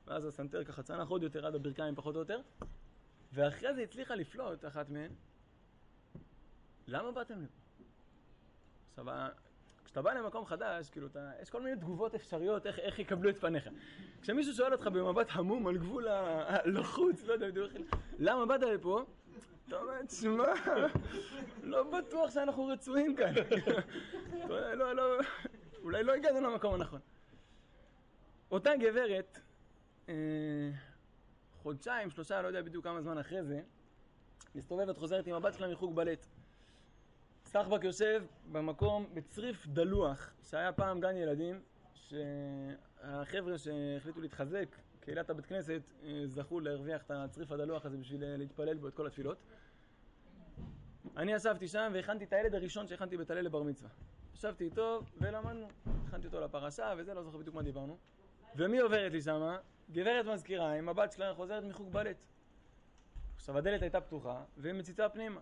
ואז 0.07 0.25
הסנטר 0.25 0.65
ככה 0.65 0.83
צנח 0.83 1.09
עוד 1.09 1.23
יותר 1.23 1.47
עד 1.47 1.55
הברכיים 1.55 1.95
פחות 1.95 2.15
או 2.15 2.21
יותר, 2.21 2.41
ואחרי 3.33 3.75
זה 3.75 3.83
הצליחה 3.83 4.15
לפלוט 4.15 4.65
אחת 4.65 4.91
מהן, 4.91 5.11
למה 6.87 7.13
באתם 7.13 7.43
לפה? 7.43 7.55
עכשיו, 8.91 9.07
כשאתה 9.95 10.03
בא 10.03 10.13
למקום 10.13 10.47
חדש, 10.47 10.91
כאילו, 10.91 11.07
אתה, 11.07 11.31
יש 11.43 11.51
כל 11.51 11.63
מיני 11.63 11.77
תגובות 11.77 12.15
אפשריות 12.15 12.67
איך, 12.67 12.79
איך 12.79 12.99
יקבלו 12.99 13.31
את 13.31 13.39
פניך. 13.39 13.69
כשמישהו 14.23 14.55
שואל 14.55 14.73
אותך 14.73 14.87
במבט 14.87 15.27
המום 15.31 15.67
על 15.67 15.79
גבול 15.79 16.09
הלחוץ, 16.09 17.25
לא 17.25 17.33
יודע 17.33 17.49
בדיוק 17.49 17.73
למה 18.19 18.47
באת 18.47 18.61
לפה? 18.61 19.05
אתה 19.69 19.81
אומר, 19.81 20.03
תשמע, 20.03 20.53
לא 21.63 21.83
בטוח 21.83 22.31
שאנחנו 22.31 22.67
רצויים 22.67 23.17
כאן. 23.17 23.35
לא, 24.49 24.93
לא, 24.93 25.19
אולי 25.83 26.03
לא 26.03 26.13
הגענו 26.13 26.41
למקום 26.41 26.75
הנכון. 26.75 27.01
אותה 28.51 28.71
גברת, 28.77 29.39
אה, 30.09 30.15
חודשיים, 31.63 32.11
שלושה, 32.11 32.43
לא 32.43 32.47
יודע 32.47 32.63
בדיוק 32.63 32.85
כמה 32.85 33.03
זמן 33.03 33.19
אחרי 33.19 33.45
זה, 33.45 33.61
מסתובבת, 34.55 34.99
חוזרת 34.99 35.27
עם 35.27 35.35
הבת 35.35 35.55
שלה 35.55 35.69
מחוג 35.69 35.97
בלט. 35.97 36.27
סחבק 37.55 37.85
יושב 37.85 38.25
במקום, 38.53 39.07
בצריף 39.15 39.67
דלוח, 39.67 40.33
שהיה 40.43 40.73
פעם 40.73 41.01
גן 41.01 41.17
ילדים, 41.17 41.61
שהחבר'ה 41.95 43.59
שהחליטו 43.59 44.21
להתחזק, 44.21 44.77
קהילת 45.01 45.31
הבית 45.31 45.47
כנסת, 45.47 45.81
אה, 46.05 46.23
זכו 46.27 46.61
להרוויח 46.61 47.03
את 47.03 47.11
הצריף 47.11 47.53
הדלוח 47.53 47.87
הזה 47.87 47.97
בשביל 47.97 48.25
אה, 48.25 48.37
להתפלל 48.37 48.77
בו 48.77 48.89
את 48.89 48.95
כל 48.95 49.07
התפילות. 49.07 49.39
אני 51.17 51.33
ישבתי 51.33 51.69
שם 51.69 51.91
והכנתי 51.95 52.25
את 52.25 52.33
הילד 52.33 52.55
הראשון 52.55 52.87
שהכנתי 52.87 53.17
בטלל 53.17 53.41
לבר 53.41 53.63
מצווה. 53.63 53.91
ישבתי 54.35 54.65
איתו 54.65 55.01
ולמדנו, 55.21 55.69
הכנתי 56.09 56.27
אותו 56.27 56.41
לפרשה 56.41 56.95
וזה, 56.99 57.15
לא 57.15 57.23
זוכר 57.23 57.39
בדיוק 57.39 57.55
מה 57.55 57.63
דיברנו. 57.63 57.99
ומי 58.57 58.79
עוברת 58.79 59.13
לי 59.13 59.23
שמה? 59.23 59.59
גברת 59.91 60.27
מזכירה 60.27 60.73
עם 60.73 60.89
הבת 60.89 61.13
שלה 61.13 61.35
חוזרת 61.35 61.65
מחוג 61.65 61.93
בלט. 61.93 62.17
עכשיו 63.37 63.59
הדלת 63.59 63.83
הייתה 63.83 64.01
פתוחה 64.01 64.45
והיא 64.57 64.75
מציצה 64.75 65.09
פנימה. 65.09 65.41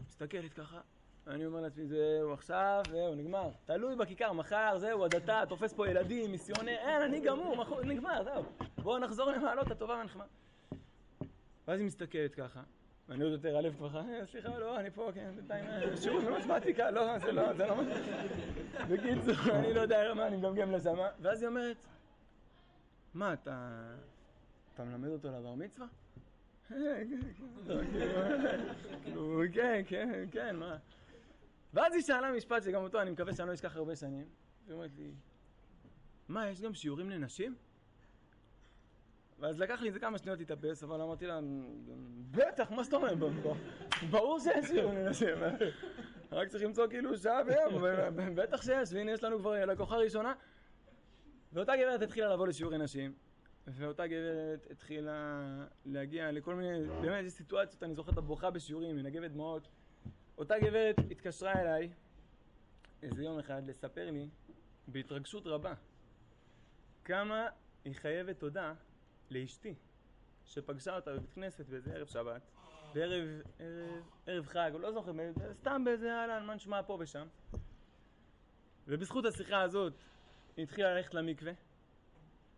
מסתכלת 0.00 0.52
ככה, 0.52 0.80
ואני 1.26 1.46
אומר 1.46 1.60
לעצמי, 1.60 1.86
זהו, 1.86 2.32
עכשיו, 2.32 2.82
זהו, 2.90 3.14
נגמר. 3.14 3.48
תלוי 3.64 3.96
בכיכר, 3.96 4.32
מחר, 4.32 4.78
זהו, 4.78 5.04
הדתה, 5.04 5.42
תופס 5.48 5.72
פה 5.72 5.88
ילדים, 5.88 6.30
מיסיונר, 6.32 6.68
אין, 6.78 7.02
אני 7.02 7.20
גמור, 7.20 7.56
מחר, 7.56 7.82
נגמר, 7.84 8.24
זהו. 8.24 8.42
בואו 8.82 8.98
נחזור 8.98 9.30
למעלות 9.32 9.70
הטובה 9.70 9.94
והנחמה. 9.94 10.24
ואז 11.68 11.78
היא 11.80 11.86
מסתכלת 11.86 12.34
ככה, 12.34 12.60
ואני 13.08 13.24
עוד 13.24 13.32
יותר 13.32 13.56
הלב 13.56 13.74
כבר, 13.76 13.96
"אה, 14.00 14.26
סליחה, 14.26 14.58
לא, 14.58 14.80
אני 14.80 14.90
פה, 14.90 15.10
כן, 15.14 15.30
בינתיים, 15.36 15.64
אה, 15.64 15.96
שיעור 15.96 16.20
במתמטיקה, 16.20 16.90
לא, 16.90 17.18
זה 17.18 17.32
לא, 17.32 17.52
זה 17.54 17.66
לא... 17.66 17.74
בקיצור, 18.90 19.34
אני 19.54 19.74
לא 19.74 19.80
יודע 19.80 20.14
מה, 20.14 20.26
אני 20.26 20.36
מגמגם 20.36 20.72
לשם, 20.72 20.96
ואז 21.20 21.42
היא 21.42 21.48
אומרת, 21.48 21.76
מה, 23.14 23.32
אתה... 23.32 23.70
אתה 24.74 24.84
מלמד 24.84 25.08
אותו 25.08 25.28
לבר 25.28 25.54
מצווה? 25.54 25.86
"אה, 26.72 26.76
כן, 27.10 27.20
כן." 27.20 27.66
כאילו, 27.66 27.80
כאילו, 29.04 29.42
כן, 29.52 29.82
כן, 29.86 30.24
כן, 30.32 30.56
מה? 30.56 30.76
ואז 31.74 31.94
היא 31.94 32.02
שאלה 32.02 32.32
משפט 32.32 32.62
שגם 32.62 32.82
אותו 32.82 33.00
אני 33.02 33.10
מקווה 33.10 33.34
שאני 33.34 33.48
לא 33.48 33.54
אשכח 33.54 33.76
הרבה 33.76 33.96
שנים. 33.96 34.26
היא 34.66 34.74
אומרת 34.74 34.90
לי, 34.96 35.10
מה, 36.28 36.48
יש 36.48 36.60
גם 36.60 36.74
שיעורים 36.74 37.10
לנשים? 37.10 37.54
ואז 39.38 39.60
לקח 39.60 39.80
לי 39.80 39.88
איזה 39.88 40.00
כמה 40.00 40.18
שניות 40.18 40.38
להתאפס, 40.38 40.82
אבל 40.82 41.00
אמרתי 41.00 41.26
לה, 41.26 41.40
בטח, 42.30 42.70
מה 42.70 42.82
זאת 42.82 42.94
אומרת? 42.94 43.18
ברור 44.10 44.38
שיש 44.40 44.66
שיעורים 44.66 44.98
לנשים. 44.98 45.36
רק 46.32 46.48
צריך 46.48 46.64
למצוא 46.64 46.88
כאילו 46.88 47.18
שעה 47.18 47.44
ביום, 47.44 47.82
בטח 48.34 48.62
שיש, 48.62 48.92
והנה 48.92 49.12
יש 49.12 49.24
לנו 49.24 49.38
כבר 49.38 49.64
לקוחה 49.64 49.96
ראשונה. 49.96 50.34
ואותה 51.52 51.76
גברת 51.76 52.02
התחילה 52.02 52.34
לבוא 52.34 52.46
לשיעורי 52.46 52.78
נשים, 52.78 53.12
ואותה 53.66 54.06
גברת 54.06 54.66
התחילה 54.70 55.42
להגיע 55.84 56.32
לכל 56.32 56.54
מיני, 56.54 56.86
באמת 57.00 57.24
יש 57.24 57.32
סיטואציות, 57.32 57.82
אני 57.82 57.94
זוכר 57.94 58.12
את 58.12 58.18
הבוכה 58.18 58.50
בשיעורים, 58.50 58.96
מנגבת 58.96 59.30
דמעות. 59.30 59.68
אותה 60.38 60.58
גברת 60.58 60.96
התקשרה 61.10 61.52
אליי 61.52 61.90
איזה 63.02 63.24
יום 63.24 63.38
אחד 63.38 63.66
לספר 63.66 64.10
לי 64.10 64.28
בהתרגשות 64.88 65.46
רבה 65.46 65.74
כמה 67.04 67.46
היא 67.84 67.94
חייבת 67.94 68.38
תודה 68.38 68.74
לאשתי 69.30 69.74
שפגשה 70.44 70.96
אותה 70.96 71.14
בבית 71.14 71.32
כנסת 71.32 71.66
באיזה 71.66 71.94
ערב 71.94 72.06
שבת 72.06 72.42
בערב 72.94 73.42
ערב, 73.58 74.02
ערב 74.26 74.46
חג, 74.46 74.70
לא 74.80 74.92
זוכר, 74.92 75.12
סתם 75.52 75.84
באיזה 75.84 76.12
אהלן, 76.12 76.46
מה 76.46 76.54
נשמע 76.54 76.82
פה 76.82 76.96
ושם? 77.00 77.26
ובזכות 78.88 79.24
השיחה 79.24 79.62
הזאת 79.62 79.92
היא 80.56 80.62
התחילה 80.62 80.94
ללכת 80.94 81.14
למקווה 81.14 81.52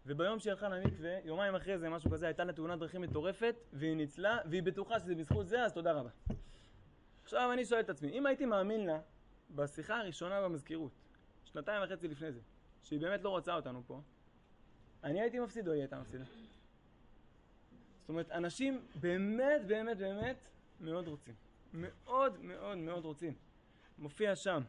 וביום 0.06 0.38
שהיא 0.38 0.52
הלכה 0.52 0.68
למקווה, 0.68 1.18
יומיים 1.24 1.54
אחרי 1.54 1.78
זה, 1.78 1.88
משהו 1.88 2.10
כזה, 2.10 2.26
הייתה 2.26 2.44
לה 2.44 2.52
תאונת 2.52 2.78
דרכים 2.78 3.00
מטורפת 3.00 3.54
והיא 3.72 3.96
ניצלה 3.96 4.38
והיא 4.50 4.62
בטוחה 4.62 5.00
שזה 5.00 5.14
בזכות 5.14 5.48
זה, 5.48 5.62
אז 5.62 5.72
תודה 5.72 5.92
רבה 5.92 6.10
עכשיו 7.28 7.52
אני 7.52 7.64
שואל 7.64 7.80
את 7.80 7.90
עצמי, 7.90 8.10
אם 8.10 8.26
הייתי 8.26 8.46
מאמין 8.46 8.86
לה 8.86 9.00
בשיחה 9.54 9.98
הראשונה 10.00 10.42
במזכירות, 10.42 10.92
שנתיים 11.44 11.82
וחצי 11.84 12.08
לפני 12.08 12.32
זה, 12.32 12.40
שהיא 12.82 13.00
באמת 13.00 13.22
לא 13.22 13.28
רוצה 13.28 13.54
אותנו 13.54 13.82
פה, 13.86 14.00
אני 15.04 15.20
הייתי 15.20 15.40
מפסיד 15.40 15.68
או 15.68 15.72
היא 15.72 15.80
הייתה 15.80 16.00
מפסידה? 16.00 16.24
זאת 18.00 18.08
אומרת, 18.08 18.30
אנשים 18.30 18.86
באמת, 18.94 19.66
באמת, 19.66 19.98
באמת 19.98 20.36
מאוד 20.80 21.08
רוצים. 21.08 21.34
מאוד 21.72 22.42
מאוד 22.42 22.78
מאוד 22.78 23.04
רוצים. 23.04 23.34
מופיע 23.98 24.36
שם 24.36 24.62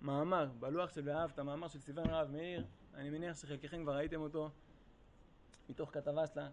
מאמר 0.00 0.50
בלוח 0.60 0.94
של 0.94 1.08
ואהבת, 1.08 1.38
מאמר 1.38 1.68
של 1.68 1.80
סיוון 1.80 2.06
רהב 2.06 2.30
מאיר, 2.30 2.64
אני 2.94 3.10
מניח 3.10 3.36
שחלקכם 3.36 3.82
כבר 3.82 3.96
ראיתם 3.96 4.20
אותו, 4.20 4.50
מתוך 5.68 5.90
כתבה 5.92 6.26
שלה. 6.26 6.50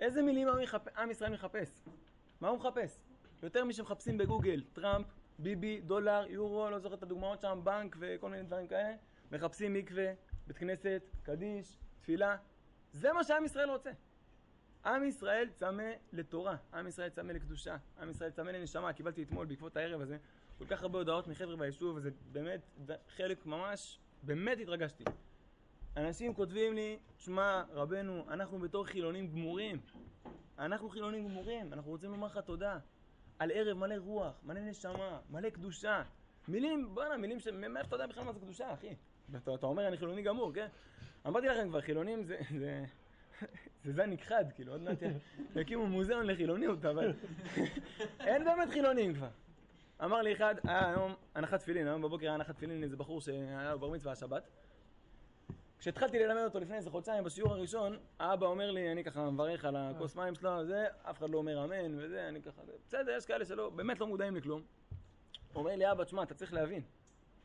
איזה 0.00 0.22
מילים 0.22 0.48
עם, 0.96 1.10
ישראל 1.10 1.32
מחפש? 1.32 1.84
מה 2.40 2.48
הוא 2.48 2.58
מחפש? 2.58 3.03
יותר 3.44 3.64
משמחפשים 3.64 4.18
בגוגל, 4.18 4.62
טראמפ, 4.72 5.06
ביבי, 5.38 5.80
דולר, 5.80 6.24
יורו, 6.28 6.70
לא 6.70 6.78
זוכר 6.78 6.94
את 6.94 7.02
הדוגמאות 7.02 7.40
שם, 7.40 7.60
בנק 7.64 7.96
וכל 7.98 8.30
מיני 8.30 8.42
דברים 8.42 8.66
כאלה, 8.66 8.94
מחפשים 9.32 9.72
מקווה, 9.72 10.12
בית 10.46 10.58
כנסת, 10.58 11.02
קדיש, 11.22 11.78
תפילה. 12.00 12.36
זה 12.92 13.12
מה 13.12 13.24
שעם 13.24 13.44
ישראל 13.44 13.70
רוצה. 13.70 13.90
עם 14.84 15.04
ישראל 15.04 15.48
צמא 15.54 15.90
לתורה, 16.12 16.56
עם 16.74 16.86
ישראל 16.86 17.08
צמא 17.08 17.32
לקדושה, 17.32 17.76
עם 18.00 18.10
ישראל 18.10 18.30
צמא 18.30 18.50
לנשמה. 18.50 18.92
קיבלתי 18.92 19.22
אתמול 19.22 19.46
בעקבות 19.46 19.76
הערב 19.76 20.00
הזה 20.00 20.16
כל 20.58 20.64
כך 20.66 20.82
הרבה 20.82 20.98
הודעות 20.98 21.26
מחבר'ה 21.26 21.56
ביישוב, 21.56 21.96
וזה 21.96 22.10
באמת 22.32 22.60
חלק 23.16 23.46
ממש, 23.46 23.98
באמת 24.22 24.58
התרגשתי. 24.60 25.04
אנשים 25.96 26.34
כותבים 26.34 26.74
לי, 26.74 26.98
שמע, 27.18 27.62
רבנו, 27.70 28.24
אנחנו 28.28 28.58
בתור 28.58 28.84
חילונים 28.84 29.26
גמורים. 29.26 29.80
אנחנו 30.58 30.88
חילונים 30.88 31.28
גמורים, 31.28 31.72
אנחנו 31.72 31.90
רוצים 31.90 32.10
לומר 32.10 32.26
לך 32.26 32.38
תודה. 32.38 32.78
על 33.44 33.50
ערב 33.54 33.78
מלא 33.78 33.94
רוח, 33.98 34.40
מלא 34.44 34.60
נשמה, 34.60 35.18
מלא 35.30 35.50
קדושה. 35.50 36.02
מילים, 36.48 36.94
בואנה, 36.94 37.16
מילים 37.16 37.40
ש... 37.40 37.48
מאיפה 37.48 37.80
אתה 37.88 37.96
יודע 37.96 38.06
בכלל 38.06 38.24
מה 38.24 38.32
זה 38.32 38.40
קדושה, 38.40 38.72
אחי? 38.72 38.94
אתה, 39.36 39.54
אתה 39.54 39.66
אומר 39.66 39.88
אני 39.88 39.96
חילוני 39.96 40.22
גמור, 40.22 40.52
כן? 40.54 40.66
אמרתי 41.26 41.46
לכם 41.46 41.68
כבר, 41.68 41.80
חילונים 41.80 42.24
זה... 42.24 42.36
זה... 42.58 42.84
זה 43.84 43.92
זן 43.92 44.10
נכחד, 44.10 44.44
כאילו, 44.54 44.72
עוד 44.72 44.82
מעט 44.82 44.98
יקימו 45.56 45.86
מוזיאון 45.86 46.26
לחילוניות, 46.26 46.84
אבל 46.84 47.12
אין 48.28 48.44
באמת 48.44 48.70
חילונים 48.70 49.14
כבר. 49.14 49.28
אמר 50.04 50.22
לי 50.22 50.32
אחד, 50.32 50.54
היה 50.64 50.88
היום 50.90 51.14
הנחת 51.34 51.60
תפילין, 51.60 51.86
היום 51.86 52.02
בבוקר 52.02 52.26
היה 52.26 52.34
הנחת 52.34 52.54
תפילין 52.54 52.80
לאיזה 52.80 52.96
בחור 52.96 53.20
שהיה 53.20 53.72
לו 53.72 53.78
בר 53.78 53.90
מצווה 53.90 54.12
השבת. 54.12 54.48
כשהתחלתי 55.78 56.18
ללמד 56.18 56.42
אותו 56.44 56.60
לפני 56.60 56.76
איזה 56.76 56.90
חודשיים 56.90 57.24
בשיעור 57.24 57.52
הראשון, 57.52 57.98
האבא 58.18 58.46
אומר 58.46 58.70
לי, 58.70 58.92
אני 58.92 59.04
ככה 59.04 59.30
מברך 59.30 59.64
על 59.64 59.76
הכוס 59.76 60.16
מים 60.16 60.34
שלו, 60.34 60.64
זה, 60.64 60.86
אף 61.10 61.18
אחד 61.18 61.30
לא 61.30 61.38
אומר 61.38 61.64
אמן 61.64 61.98
וזה, 61.98 62.28
אני 62.28 62.42
ככה, 62.42 62.62
בסדר, 62.86 63.12
יש 63.16 63.26
כאלה 63.26 63.44
שלא, 63.44 63.70
באמת 63.70 64.00
לא 64.00 64.06
מודעים 64.06 64.36
לכלום. 64.36 64.62
אומר 65.54 65.76
לי, 65.76 65.92
אבא, 65.92 66.04
תשמע, 66.04 66.22
אתה 66.22 66.34
צריך 66.34 66.52
להבין, 66.52 66.82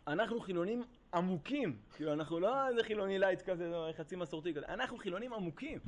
אנחנו 0.08 0.40
חילונים 0.40 0.84
עמוקים, 1.14 1.78
כאילו, 1.94 2.14
אנחנו 2.14 2.40
לא 2.40 2.68
איזה 2.68 2.84
חילוני 2.84 3.20
לייט 3.20 3.42
כזה, 3.42 3.70
לא, 3.70 3.90
חצי 3.98 4.16
מסורתי 4.16 4.54
כזה, 4.54 4.66
אנחנו 4.68 4.98
חילונים 4.98 5.34
עמוקים. 5.34 5.80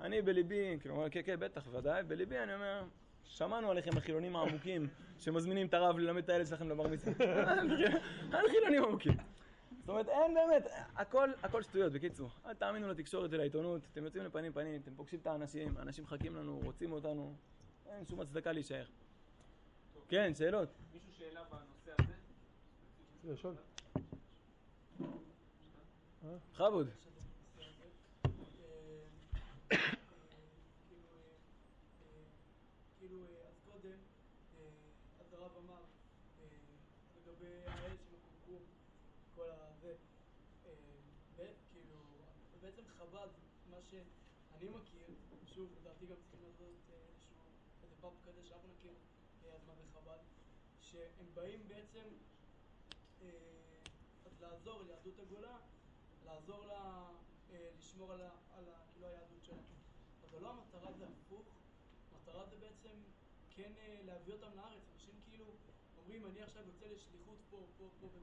אני 0.00 0.22
בליבי, 0.22 0.76
כאילו, 0.80 0.94
אומר, 0.94 1.10
כן, 1.10 1.20
כן, 1.24 1.40
בטח, 1.40 1.66
ודאי, 1.72 2.02
בליבי 2.02 2.38
אני 2.38 2.54
אומר, 2.54 2.84
שמענו 3.24 3.70
עליכם 3.70 3.96
החילונים 3.96 4.36
העמוקים 4.36 4.88
שמזמינים 5.18 5.66
את 5.66 5.74
הרב 5.74 5.98
ללמד 5.98 6.22
את 6.22 6.28
הילד 6.28 6.46
שלכם 6.46 6.68
לבר 6.68 6.88
מצווה. 6.88 7.26
אין 8.34 8.48
חילונים 8.50 8.84
עמוקים. 8.84 9.16
זאת 9.84 9.88
אומרת, 9.88 10.08
אין 10.08 10.34
באמת, 10.34 10.62
הכל, 10.96 11.30
הכל 11.42 11.62
שטויות, 11.62 11.92
בקיצור. 11.92 12.30
אל 12.46 12.54
תאמינו 12.54 12.88
לתקשורת 12.88 13.30
ולעיתונות, 13.32 13.82
אתם 13.92 14.04
יוצאים 14.04 14.24
לפנים 14.24 14.52
פנים, 14.52 14.80
אתם 14.82 14.94
פוגשים 14.96 15.18
את 15.20 15.26
האנשים, 15.26 15.76
האנשים 15.76 16.04
מחכים 16.04 16.36
לנו, 16.36 16.60
רוצים 16.64 16.92
אותנו, 16.92 17.34
אין 17.86 18.06
שום 18.06 18.20
הצדקה 18.20 18.52
להישאר. 18.52 18.84
כן, 20.08 20.34
שאלות. 20.34 20.68
מישהו 20.92 21.12
שאלה 21.12 21.40
בנושא 21.44 21.92
הזה? 21.98 22.12
זה 23.24 23.32
לשאול. 23.32 23.54
בכבוד. 26.52 26.88
כאילו, 32.98 33.18
אה, 33.22 33.48
אז 33.48 33.54
קודם, 33.72 33.98
אה, 34.58 34.64
אז 35.20 35.32
הרב 35.32 35.50
אמר 35.64 35.74
אה, 35.74 36.46
לגבי 37.16 37.46
האש 37.66 37.92
עם 37.92 38.16
הקומקום, 38.20 38.62
כל 39.34 39.48
הזה, 39.50 39.94
אה, 40.66 40.70
ב- 41.36 41.54
כאילו, 41.72 41.96
חב"ד, 43.14 43.28
מה 43.70 43.76
שאני 43.90 44.68
מכיר, 44.68 45.06
שוב, 45.46 45.72
לדעתי 45.80 46.06
גם 46.06 46.16
צריכים 46.20 46.40
לעשות 46.42 46.90
אה, 46.90 46.94
איזשהו, 47.14 47.36
איזה 47.82 47.94
פאפ 48.00 48.12
כזה 48.26 48.44
שאנחנו 48.44 48.68
נכיר, 48.68 48.94
אה, 49.44 49.54
אז 49.54 49.60
מה 49.66 49.74
חב"ד, 49.92 50.18
שהם 50.80 51.26
באים 51.34 51.68
בעצם 51.68 52.04
אה, 53.22 53.28
אז 54.26 54.40
לעזור 54.40 54.82
ליהדות 54.82 55.18
הגולה, 55.18 55.58
לעזור 56.24 56.66
לה 56.66 57.10
לשמור 57.78 58.12
על, 58.12 58.20
ה, 58.20 58.30
על 58.52 58.68
ה, 58.68 58.78
כאילו 58.92 59.06
היהדות 59.06 59.44
שלהם. 59.44 59.64
אבל 60.30 60.42
לא 60.42 60.50
המטרה 60.50 60.92
זה 60.92 61.06
הפוך, 61.06 61.46
המטרה 62.12 62.46
זה 62.46 62.56
בעצם 62.56 62.96
כן 63.50 63.72
להביא 64.04 64.32
אותם 64.32 64.56
לארץ. 64.56 64.82
אנשים 64.92 65.20
כאילו 65.24 65.44
אומרים, 65.98 66.26
אני 66.26 66.42
עכשיו 66.42 66.66
יוצא 66.66 66.86
לשליחות 66.86 67.38
פה, 67.50 67.66
פה, 67.78 67.88
פה 68.00 68.06
ופה. 68.06 68.18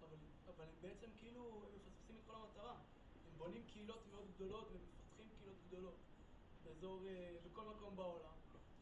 אבל, 0.00 0.16
אבל 0.46 0.64
הם 0.64 0.74
בעצם 0.80 1.10
כאילו, 1.18 1.62
מפספסים 1.76 2.16
את 2.16 2.22
כל 2.26 2.34
המטרה. 2.34 2.91
בונים 3.42 3.62
קהילות 3.72 4.02
מאוד 4.12 4.24
גדולות 4.34 4.68
ומפתחים 4.72 5.28
קהילות 5.38 5.56
גדולות 5.68 5.94
באזור, 6.64 7.06
אה, 7.06 7.36
בכל 7.46 7.62
מקום 7.76 7.96
בעולם. 7.96 8.32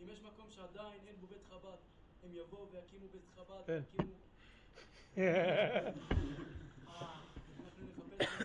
אם 0.03 0.09
יש 0.09 0.21
מקום 0.23 0.51
שעדיין 0.51 1.07
אין 1.07 1.17
בו 1.21 1.27
בית 1.27 1.45
חב"ד, 1.49 1.77
הם 2.23 2.31
יבואו 2.35 2.71
ויקימו 2.73 3.09
בית 3.09 3.29
חב"ד, 3.35 3.63
כן. 3.67 3.81
ויקימו... 3.93 4.15
אה, 5.19 5.89
אנחנו 6.87 7.87
נחפש. 7.89 8.43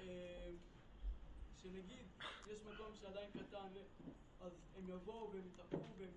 אה, 0.00 0.50
שנגיד, 1.62 2.06
יש 2.46 2.62
מקום 2.62 2.94
שעדיין 3.00 3.30
קטן, 3.30 3.68
אז 4.40 4.52
הם 4.76 4.88
יבואו 4.88 5.30
והם 5.32 5.46
יתהפכו 5.54 5.94
והם 5.98 6.10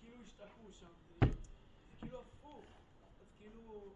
כאילו 0.00 0.22
ישתקעו 0.22 0.72
שם. 0.72 0.86
זה 1.20 1.26
כאילו 2.00 2.20
הפוך. 2.20 2.64
אז 3.20 3.26
כאילו, 3.38 3.92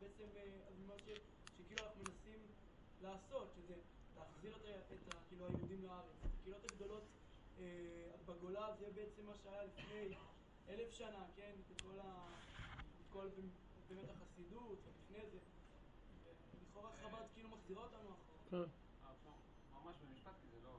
בעצם, 0.00 0.24
אז 0.68 0.74
מה 0.86 0.94
ש- 0.98 1.37
לעשות, 3.02 3.52
שזה 3.56 3.74
להחזיר 4.16 4.56
את, 4.56 4.92
את 4.92 5.14
כאילו 5.28 5.46
היהודים 5.46 5.84
לארץ. 5.84 6.04
הקהילות 6.40 6.64
הגדולות 6.72 7.02
אה, 7.58 7.64
בגולה 8.26 8.68
זה 8.78 8.86
בעצם 8.94 9.26
מה 9.26 9.32
שהיה 9.42 9.62
לפני 9.64 10.14
אלף 10.68 10.90
שנה, 10.90 11.24
כן? 11.36 11.52
בכל 11.70 12.00
ה... 12.00 12.28
כל 13.12 13.26
באמת 13.88 14.10
החסידות, 14.10 14.78
ולפני 14.86 15.30
זה. 15.30 15.38
ולכאורה 16.60 16.90
חב"ד 17.02 17.26
כאילו 17.34 17.48
מחזירה 17.48 17.82
אותנו 17.82 17.98
אחורה. 17.98 18.64
כן. 18.64 18.70
אה, 19.04 19.12
ממש 19.84 19.96
במשפט, 20.08 20.32
כי 20.42 20.48
זה 20.52 20.56
לא... 20.64 20.78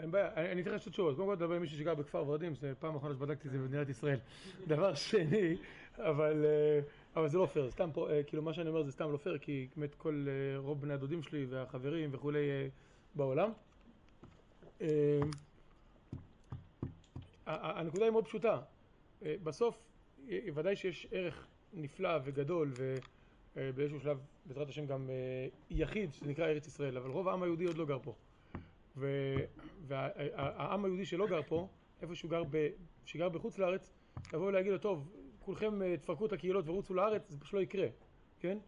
אין 0.00 0.10
בעיה, 0.10 0.52
אני 0.52 0.62
אתן 0.62 0.70
לך 0.70 0.80
שתי 0.80 0.90
תשובות. 0.90 1.16
קודם 1.16 1.28
כל, 1.28 1.34
לדבר 1.34 1.54
עם 1.54 1.60
מישהו 1.60 1.78
שגר 1.78 1.94
בכפר 1.94 2.28
ורדים, 2.28 2.54
זה 2.54 2.74
פעם 2.74 2.96
אחרונה 2.96 3.14
שבדקתי 3.14 3.48
את 3.48 3.52
זה 3.52 3.58
במדינת 3.58 3.88
ישראל. 3.88 4.18
דבר 4.66 4.94
שני, 4.94 5.56
אבל, 5.98 6.44
אה, 6.44 6.80
אבל 7.16 7.28
זה 7.28 7.38
לא 7.38 7.46
פייר, 7.46 7.70
סתם 7.70 7.90
פה, 7.92 8.10
אה, 8.10 8.22
כאילו 8.22 8.42
מה 8.42 8.52
שאני 8.52 8.68
אומר 8.68 8.82
זה 8.82 8.92
סתם 8.92 9.12
לא 9.12 9.16
פייר, 9.16 9.38
כי 9.38 9.68
באמת 9.76 9.94
כל, 9.94 10.26
אה, 10.28 10.58
רוב 10.58 10.80
בני 10.80 10.94
הדודים 10.94 11.22
שלי 11.22 11.46
והחברים 11.48 12.10
וכולי 12.12 12.50
אה, 12.50 12.68
בעולם. 13.14 13.52
הנקודה 17.46 18.04
היא 18.04 18.12
מאוד 18.12 18.24
פשוטה. 18.24 18.60
בסוף, 19.22 19.82
ודאי 20.54 20.76
שיש 20.76 21.06
ערך 21.10 21.46
נפלא 21.72 22.18
וגדול, 22.24 22.72
ובאיזשהו 23.56 24.00
שלב, 24.00 24.18
בעזרת 24.46 24.68
השם, 24.68 24.86
גם 24.86 25.10
יחיד, 25.70 26.12
שזה 26.12 26.26
נקרא 26.26 26.46
ארץ 26.46 26.66
ישראל, 26.66 26.96
אבל 26.96 27.10
רוב 27.10 27.28
העם 27.28 27.42
היהודי 27.42 27.64
עוד 27.64 27.76
לא 27.76 27.86
גר 27.86 27.98
פה. 28.02 28.14
והעם 29.86 30.84
היהודי 30.84 31.04
שלא 31.04 31.26
גר 31.26 31.42
פה, 31.42 31.68
איפה 32.02 32.14
שהוא 32.14 32.30
גר, 32.30 32.42
שגר 33.06 33.28
בחוץ 33.28 33.58
לארץ, 33.58 33.92
לבוא 34.32 34.46
ולהגיד 34.46 34.72
לו, 34.72 34.78
טוב, 34.78 35.08
כולכם 35.44 35.82
אה, 35.82 35.96
תפרקו 35.96 36.26
את 36.26 36.32
הקהילות 36.32 36.68
ורוצו 36.68 36.94
לארץ, 36.94 37.30
זה 37.30 37.40
פשוט 37.40 37.54
לא 37.54 37.60
יקרה, 37.60 37.86
כן? 38.40 38.58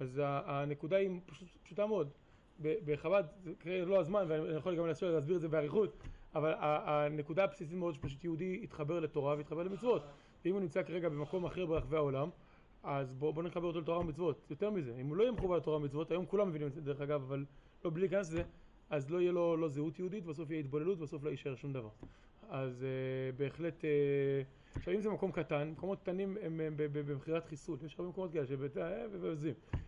אז 0.00 0.20
הנקודה 0.24 0.96
היא 0.96 1.20
פשוט, 1.26 1.48
פשוטה 1.62 1.86
מאוד. 1.86 2.10
בחב"ד, 2.60 3.24
זה 3.38 3.52
כרגע 3.60 3.84
לא 3.84 4.00
הזמן, 4.00 4.24
ואני 4.28 4.56
יכול 4.56 4.76
גם 4.76 4.86
להסביר 4.86 5.14
להסביר 5.14 5.36
את 5.36 5.40
זה 5.40 5.48
באריכות, 5.48 5.96
אבל 6.34 6.52
הנקודה 6.58 7.44
הבסיסית 7.44 7.78
מאוד 7.78 7.94
שפשוט 7.94 8.24
יהודי 8.24 8.60
יתחבר 8.62 9.00
לתורה 9.00 9.34
ויתחבר 9.36 9.62
למצוות. 9.62 10.02
ואם 10.44 10.52
הוא 10.52 10.60
נמצא 10.60 10.82
כרגע 10.82 11.08
במקום 11.08 11.44
אחר 11.44 11.66
ברחבי 11.66 11.96
העולם, 11.96 12.28
אז 12.82 13.12
בואו 13.12 13.32
בוא 13.32 13.42
נחבר 13.42 13.66
אותו 13.66 13.80
לתורה 13.80 13.98
ומצוות. 13.98 14.46
יותר 14.50 14.70
מזה, 14.70 14.96
אם 15.00 15.06
הוא 15.06 15.16
לא 15.16 15.22
יהיה 15.22 15.32
מחובר 15.32 15.56
לתורה 15.56 15.76
ומצוות, 15.76 16.10
היום 16.10 16.26
כולם 16.26 16.48
מבינים 16.48 16.68
את 16.68 16.72
זה 16.72 16.80
דרך 16.80 17.00
אגב, 17.00 17.22
אבל 17.22 17.44
לא 17.84 17.90
בלי 17.90 18.00
להיכנס 18.00 18.28
לזה, 18.28 18.42
אז 18.90 19.10
לא 19.10 19.20
יהיה 19.20 19.32
לו 19.32 19.56
לא 19.56 19.68
זהות 19.68 19.98
יהודית, 19.98 20.24
בסוף 20.24 20.50
יהיה 20.50 20.60
התבוללות, 20.60 20.98
בסוף 20.98 21.24
לא 21.24 21.30
יישאר 21.30 21.54
שום 21.54 21.72
דבר. 21.72 21.88
אז 22.48 22.82
uh, 22.82 23.38
בהחלט, 23.38 23.84
אה, 23.84 24.42
עכשיו 24.76 24.94
אם 24.94 25.00
זה 25.00 25.10
מקום 25.10 25.32
קטן, 25.32 25.68
מקומות 25.70 26.00
קטנים 26.00 26.36
הם, 26.42 26.60
במכירת 26.76 27.44
חיסול, 27.44 27.78
יש 27.86 27.94
הרבה 27.98 28.08
מקומות 28.10 28.32
כאלה 28.32 28.46
שבית- 28.46 28.76
אה. 28.76 29.06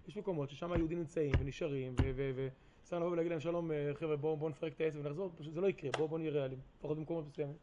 יש 0.09 0.16
מקומות 0.16 0.51
ששם 0.51 0.73
היהודים 0.73 0.99
נמצאים 0.99 1.33
ונשארים, 1.38 1.95
וצריך 1.97 3.01
לבוא 3.03 3.12
ולהגיד 3.12 3.31
להם 3.31 3.40
שלום 3.40 3.73
אה, 3.73 3.90
חבר'ה 3.95 4.16
בואו 4.16 4.37
בוא 4.37 4.51
נפרק 4.51 4.72
את 4.72 4.80
העץ 4.80 4.95
ונחזור, 4.97 5.30
פשוט 5.39 5.55
זה 5.55 5.61
לא 5.61 5.66
יקרה, 5.66 5.91
בואו 5.97 6.09
בוא 6.09 6.18
נהיה 6.18 6.30
ריאליים, 6.30 6.61
לפחות 6.78 6.97
במקומות 6.99 7.26
מסוימים. 7.26 7.57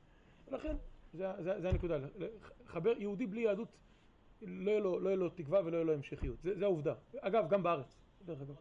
ולכן, 0.47 0.75
זה, 1.13 1.69
הנקודה, 1.69 1.97
חבר 2.65 2.93
יהודי 2.97 3.25
בלי 3.27 3.41
יהדות 3.41 3.77
לא 4.41 4.71
יהיה 4.71 4.79
לו, 4.79 4.99
לא 4.99 5.29
תקווה 5.35 5.61
ולא 5.65 5.75
יהיה 5.75 5.85
לו 5.85 5.93
המשכיות, 5.93 6.41
זה, 6.43 6.65
העובדה. 6.65 6.93
אגב, 7.19 7.49
גם 7.49 7.63
בארץ, 7.63 7.97
דרך 8.25 8.41
אגב. 8.41 8.55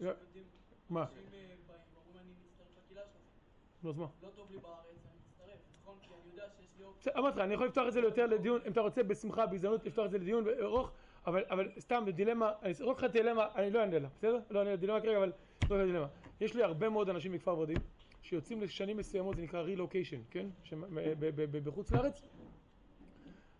לא. 0.00 0.12
מה? 0.90 1.02
אנשים 1.02 1.32
אה. 2.96 3.02
נו, 3.82 3.90
אז 3.90 3.96
מה? 3.96 4.06
לא 4.22 4.28
טוב 4.36 4.50
לי 4.50 4.58
בארץ, 4.58 4.84
אני 4.86 5.18
מצטרף, 5.28 5.58
נכון? 5.82 5.98
כי 6.02 6.08
אני 6.22 6.30
יודע 6.30 6.44
שיש 6.48 6.58
לי 6.58 6.65
אופציה. 6.65 6.65
בסדר, 6.65 6.65
אמרתי 7.18 7.36
לך, 7.38 7.44
אני 7.44 7.54
יכול 7.54 7.66
לפתוח 7.66 7.88
את 7.88 7.92
זה 7.92 8.00
ליותר 8.00 8.26
לדיון, 8.26 8.60
אם 8.66 8.72
אתה 8.72 8.80
רוצה 8.80 9.02
בשמחה, 9.02 9.46
בהזדמנות, 9.46 9.84
לפתוח 9.86 10.06
את 10.06 10.10
זה 10.10 10.18
לדיון 10.18 10.44
ארוך, 10.60 10.90
אבל, 11.26 11.44
אבל 11.50 11.68
סתם 11.78 12.04
בדילמה, 12.06 12.52
אני 12.62 12.70
אזרוק 12.70 13.02
לך 13.02 13.10
דילמה, 13.12 13.46
אני 13.54 13.70
לא 13.70 13.80
אענה 13.80 13.98
לה, 13.98 14.08
בסדר? 14.18 14.38
לא 14.50 14.58
אענה 14.58 14.70
לה 14.70 14.76
דילמה 14.76 15.00
כרגע, 15.00 15.16
אבל 15.16 15.32
לא 15.70 15.84
דילמה. 15.86 16.06
יש 16.40 16.54
לי 16.54 16.62
הרבה 16.62 16.88
מאוד 16.88 17.08
אנשים 17.08 17.32
מכפר 17.32 17.58
ורדים, 17.58 17.76
שיוצאים 18.22 18.62
לשנים 18.62 18.96
מסוימות, 18.96 19.36
זה 19.36 19.42
נקרא 19.42 19.60
רילוקיישן, 19.60 20.20
כן? 20.30 20.46
ב- 21.18 21.58
בחוץ 21.68 21.92
לארץ, 21.92 22.22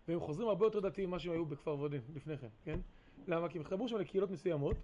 והם 0.07 0.19
חוזרים 0.19 0.47
הרבה 0.47 0.65
יותר 0.65 0.79
דתיים 0.79 1.09
ממה 1.09 1.19
שהם 1.19 1.31
היו 1.31 1.45
בכפר 1.45 1.79
ורדים 1.79 2.01
לפני 2.15 2.37
כן, 2.37 2.47
כן? 2.65 2.79
למה? 3.27 3.49
כי 3.49 3.57
הם 3.57 3.61
התחברו 3.61 3.87
שם 3.87 3.97
לקהילות 3.97 4.31
מסוימות, 4.31 4.77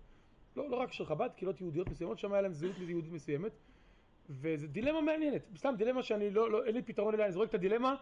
לא, 0.55 0.69
לא 0.69 0.75
רק 0.75 0.93
של 0.93 1.05
חב"ד, 1.05 1.29
קהילות 1.36 1.61
יהודיות 1.61 1.89
מסוימות, 1.89 2.19
שם 2.19 2.34
היה 2.34 2.41
להם 2.41 2.53
זהות 2.53 2.75
יהודית 2.79 3.11
מסוימת, 3.11 3.51
וזו 4.29 4.67
דילמה 4.67 5.01
מעניינת, 5.01 5.41
סתם 5.55 5.73
דילמה 5.77 6.03
שאני 6.03 6.29
לא, 6.29 6.51
לא, 6.51 6.65
אין 6.65 6.75
לי 6.75 6.81
פתרון 6.81 7.13
אליה, 7.13 7.25
אני 7.25 7.34
זורק 7.34 7.49
את 7.49 7.53
הדילמה, 7.53 7.95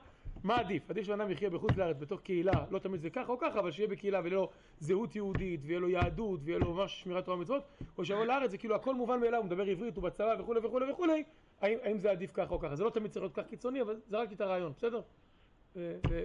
מה 0.43 0.55
עדיף? 0.59 0.89
עדיף 0.89 1.05
שבן 1.05 1.21
אדם 1.21 1.31
יחיה 1.31 1.49
בחוץ 1.49 1.77
לארץ 1.77 1.97
בתוך 1.99 2.21
קהילה, 2.21 2.51
לא 2.71 2.79
תמיד 2.79 3.01
זה 3.01 3.09
ככה 3.09 3.31
או 3.31 3.37
ככה, 3.39 3.59
אבל 3.59 3.71
שיהיה 3.71 3.89
בקהילה 3.89 4.19
ויהיה 4.19 4.35
לו 4.35 4.49
זהות 4.79 5.15
יהודית, 5.15 5.59
ויהיה 5.63 5.79
לו 5.79 5.89
יהדות, 5.89 6.39
ויהיה 6.43 6.59
לו 6.59 6.73
ממש 6.73 7.01
שמירת 7.03 7.25
תורה 7.25 7.37
ומצוות, 7.37 7.63
או 7.97 8.05
שיבוא 8.05 8.25
לארץ, 8.25 8.51
זה 8.51 8.57
כאילו 8.57 8.75
הכל 8.75 8.95
מובן 8.95 9.19
מאליו, 9.19 9.37
הוא 9.39 9.45
מדבר 9.45 9.63
עברית, 9.63 9.95
הוא 9.95 10.03
בצבא 10.03 10.35
וכולי 10.39 10.59
וכולי 10.63 10.91
וכולי, 10.91 11.23
האם, 11.61 11.77
האם 11.83 11.97
זה 11.99 12.11
עדיף 12.11 12.31
ככה 12.33 12.53
או 12.53 12.59
ככה? 12.59 12.75
זה 12.75 12.83
לא 12.83 12.89
תמיד 12.89 13.11
צריך 13.11 13.23
להיות 13.23 13.35
כך 13.35 13.43
קיצוני, 13.49 13.81
אבל 13.81 13.99
זרקתי 14.07 14.33
את 14.35 14.41
הרעיון, 14.41 14.73
בסדר? 14.77 15.01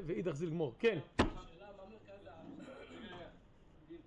ואידך 0.06 0.32
זיל 0.32 0.50
גמור, 0.50 0.74
כן. 0.78 0.98
שאלה, 1.18 1.26
מה 1.76 1.82
מרכז 1.90 2.26
הארץ? 2.26 2.36
גיל, 3.88 3.98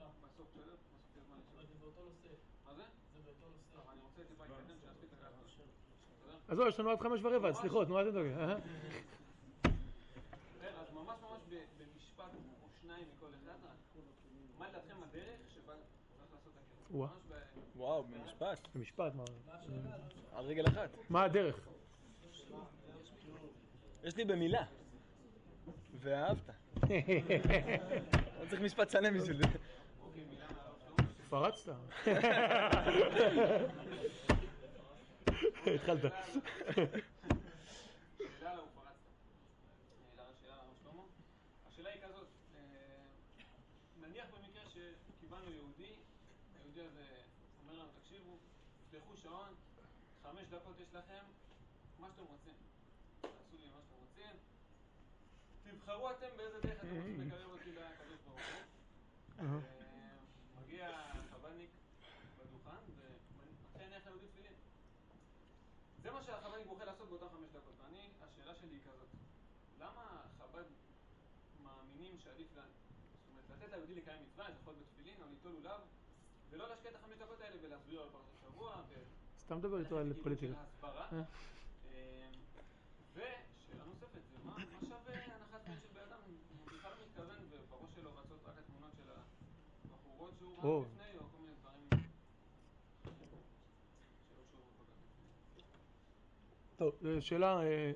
מה? 0.00 0.04
בסוף 0.24 0.46
בסדר? 0.54 0.72
בסוף 0.72 1.16
יש 1.16 1.24
זמן 1.26 1.36
אבל 1.54 1.62
לשאול. 1.62 1.66
זה 1.66 1.74
באותו 1.80 2.00
נושא. 2.08 2.28
מה 2.66 2.74
זה? 2.74 2.82
זה 3.14 3.20
באותו 3.24 3.46
נושא. 3.56 3.76
טוב, 3.76 3.82
אני 3.92 4.00
רוצה 4.02 4.22
טיפה 4.28 4.44
להתקדם, 4.44 4.76
שנספיק 4.80 5.10
לקחת. 5.18 5.32
בסדר? 5.46 6.38
אז 6.48 6.58
לא, 6.58 6.68
יש 6.68 6.80
לנו 6.80 6.90
עד 6.90 7.00
חמש 7.00 7.20
ורבע, 7.22 7.52
סליחות, 7.52 7.88
נו, 7.88 7.98
אל 7.98 8.10
תדאגי. 8.10 8.34
אהה. 8.34 8.56
ב- 11.50 11.54
במשפט 11.78 12.32
או 12.62 12.68
שניים 12.82 13.04
מכל 13.16 13.26
אחד 13.26 13.58
רק. 13.64 14.02
מה 14.58 14.68
לדעתכם 14.68 14.94
הדרך 15.02 15.40
שבה 15.54 15.72
צריך 15.72 16.20
לעשות 16.20 16.38
את 16.46 16.56
הקירוב? 16.56 16.56
וואה. 16.56 16.58
ממש 16.58 16.79
ב- 16.79 16.79
וואו, 16.90 18.04
במשפט. 18.04 18.68
במשפט, 18.74 19.14
מה? 19.14 19.24
על 20.32 20.44
רגל 20.44 20.66
אחת. 20.68 20.90
מה 21.10 21.24
הדרך? 21.24 21.60
יש 24.04 24.16
לי 24.16 24.24
במילה. 24.24 24.64
ואהבת. 26.00 26.50
לא 28.40 28.46
צריך 28.48 28.62
משפט 28.62 28.90
שלם 28.90 29.18
בשביל 29.18 29.36
זה. 29.36 29.44
פרצת. 31.28 31.72
התחלת. 35.66 36.02
שאלה 38.38 38.56
הוא 38.56 38.68
פרצת. 38.74 39.10
אה, 40.18 40.24
שאלה 40.40 40.54
לרב 40.56 40.74
שלמה. 40.82 41.02
השאלה 41.68 41.90
היא 41.90 42.02
כזאת, 42.02 42.26
אה, 42.54 42.60
נניח 44.00 44.26
במקרה 44.34 44.62
שקיבלנו 44.68 45.50
יהודי, 45.50 45.94
היהודי 46.54 46.80
הזה 46.80 47.04
אומר 47.62 47.74
לנו, 47.78 47.88
תקשיבו, 48.00 48.36
תפתחו 48.90 49.16
שעון, 49.16 49.54
חמש 50.22 50.39
דקות 50.50 50.80
יש 50.80 50.94
לכם, 50.94 51.24
מה 51.98 52.08
שאתם 52.10 52.22
רוצים. 52.22 52.54
תעשו 53.20 53.56
לי 53.56 53.70
מה 53.70 53.80
שאתם 53.82 53.96
רוצים. 54.00 54.36
תבחרו 55.62 56.10
אתם 56.10 56.26
באיזה 56.36 56.60
דרך 56.60 56.78
אתם 56.78 56.96
רוצים 56.96 57.20
לקרב 57.20 57.50
אותי 57.50 57.72
לקדוש 57.72 58.20
ברוך 58.26 58.40
הוא. 59.38 59.46
אה, 59.46 59.60
מגיע 60.60 61.12
חב"דניק 61.30 61.70
בדוכן 62.38 62.82
ומתחיל 62.96 63.80
להניח 63.80 64.06
ליהודי 64.06 64.28
תפילין. 64.28 64.52
זה 66.02 66.10
מה 66.10 66.22
שהחב"דניק 66.22 66.66
בוחר 66.66 66.84
לעשות 66.84 67.08
באותן 67.08 67.28
חמש 67.28 67.50
דקות. 67.50 67.74
ואני, 67.84 68.08
השאלה 68.20 68.54
שלי 68.54 68.74
היא 68.74 68.80
כזאת, 68.82 69.08
למה 69.78 70.22
חב"ד 70.38 70.64
מאמינים 71.64 72.18
שעדיף 72.18 72.56
לה, 72.56 72.62
זאת 72.62 73.28
אומרת, 73.30 73.44
לתת 73.50 73.72
ליהודי 73.72 73.94
לקיים 73.94 74.22
מצווה, 74.22 74.50
זה 74.50 74.58
יכול 74.60 74.72
להיות 74.72 74.86
בתפילין 74.88 75.22
או 75.22 75.28
ליטול 75.28 75.52
לולב, 75.52 75.80
ולא 76.50 76.68
להשקיע 76.68 76.90
את 76.90 76.96
החמש 76.96 77.18
דקות 77.18 77.40
האלה 77.40 77.56
ולהסביר 77.62 78.02
על 78.02 78.08
פרשת 78.12 78.40
שבוע, 78.40 78.82
סתם 79.50 79.58
מדבר 79.58 79.78
איתו 79.78 79.98
על 79.98 80.12
פוליטיקה. 80.22 80.52
ההסברה. 80.56 81.06
אה. 81.12 81.22
ושאלה 83.14 83.84
נוספת, 83.86 84.20
זה 84.32 84.38
מה 84.44 84.54
שווה 84.80 85.14
הנחת 85.14 85.64
חיים 85.64 85.78
של 85.82 85.88
בן 85.94 86.00
אדם? 86.08 86.18
הוא 86.26 86.66
בכלל 86.66 86.90
לא 86.90 86.96
מתכוון 87.06 87.36
ובראש 87.50 87.90
שלו 87.94 88.10
רצות 88.16 88.38
רק 88.46 88.54
התמונות 88.58 88.92
של 88.96 89.10
הבחורות 89.92 90.32
שהוא. 90.38 90.52
ראה 90.58 90.86
לפני, 90.86 91.18
או 91.18 91.24
כל 91.30 91.38
מיני 91.42 91.54
דברים. 91.60 92.04
טוב, 96.76 96.94
זו 97.00 97.26
שאלה 97.26 97.60
אה, 97.60 97.62
אה, 97.62 97.92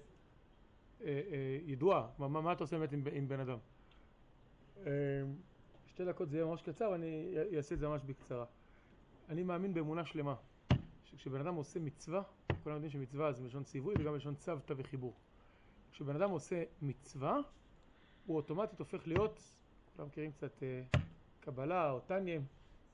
אה, 1.05 1.59
ידועה, 1.65 2.09
מה, 2.19 2.29
מה 2.29 2.53
אתה 2.53 2.65
עושה 2.65 2.79
באמת 2.79 2.93
עם, 2.93 3.05
עם 3.13 3.29
בן 3.29 3.41
אדם? 3.41 3.59
אה, 4.87 4.93
שתי 5.87 6.05
דקות 6.05 6.31
זה 6.31 6.37
יהיה 6.37 6.47
ממש 6.47 6.63
קצר, 6.63 6.95
אני 6.95 7.35
אעשה 7.57 7.75
את 7.75 7.81
זה 7.81 7.89
ממש 7.89 8.03
בקצרה. 8.03 8.45
אני 9.29 9.43
מאמין 9.43 9.75
באמונה 9.75 10.05
שלמה, 10.05 10.35
שכשבן 11.17 11.41
אדם 11.41 11.55
עושה 11.55 11.81
מצווה, 11.81 12.23
כולם 12.63 12.75
יודעים 12.75 12.91
שמצווה 12.91 13.33
זה 13.33 13.43
מלשון 13.43 13.63
ציווי 13.65 13.95
וגם 13.99 14.13
מלשון 14.13 14.35
צוותא 14.35 14.75
וחיבור. 14.77 15.15
כשבן 15.93 16.17
אדם 16.17 16.31
עושה 16.31 16.63
מצווה, 16.83 17.37
הוא 18.27 18.37
אוטומטית 18.37 18.79
הופך 18.79 19.07
להיות, 19.07 19.41
כולם 19.97 20.09
מכירים 20.09 20.33
קצת 20.33 20.63
אה, 20.63 20.83
קבלה 21.41 21.91
או 21.91 22.01
טניה, 22.01 22.41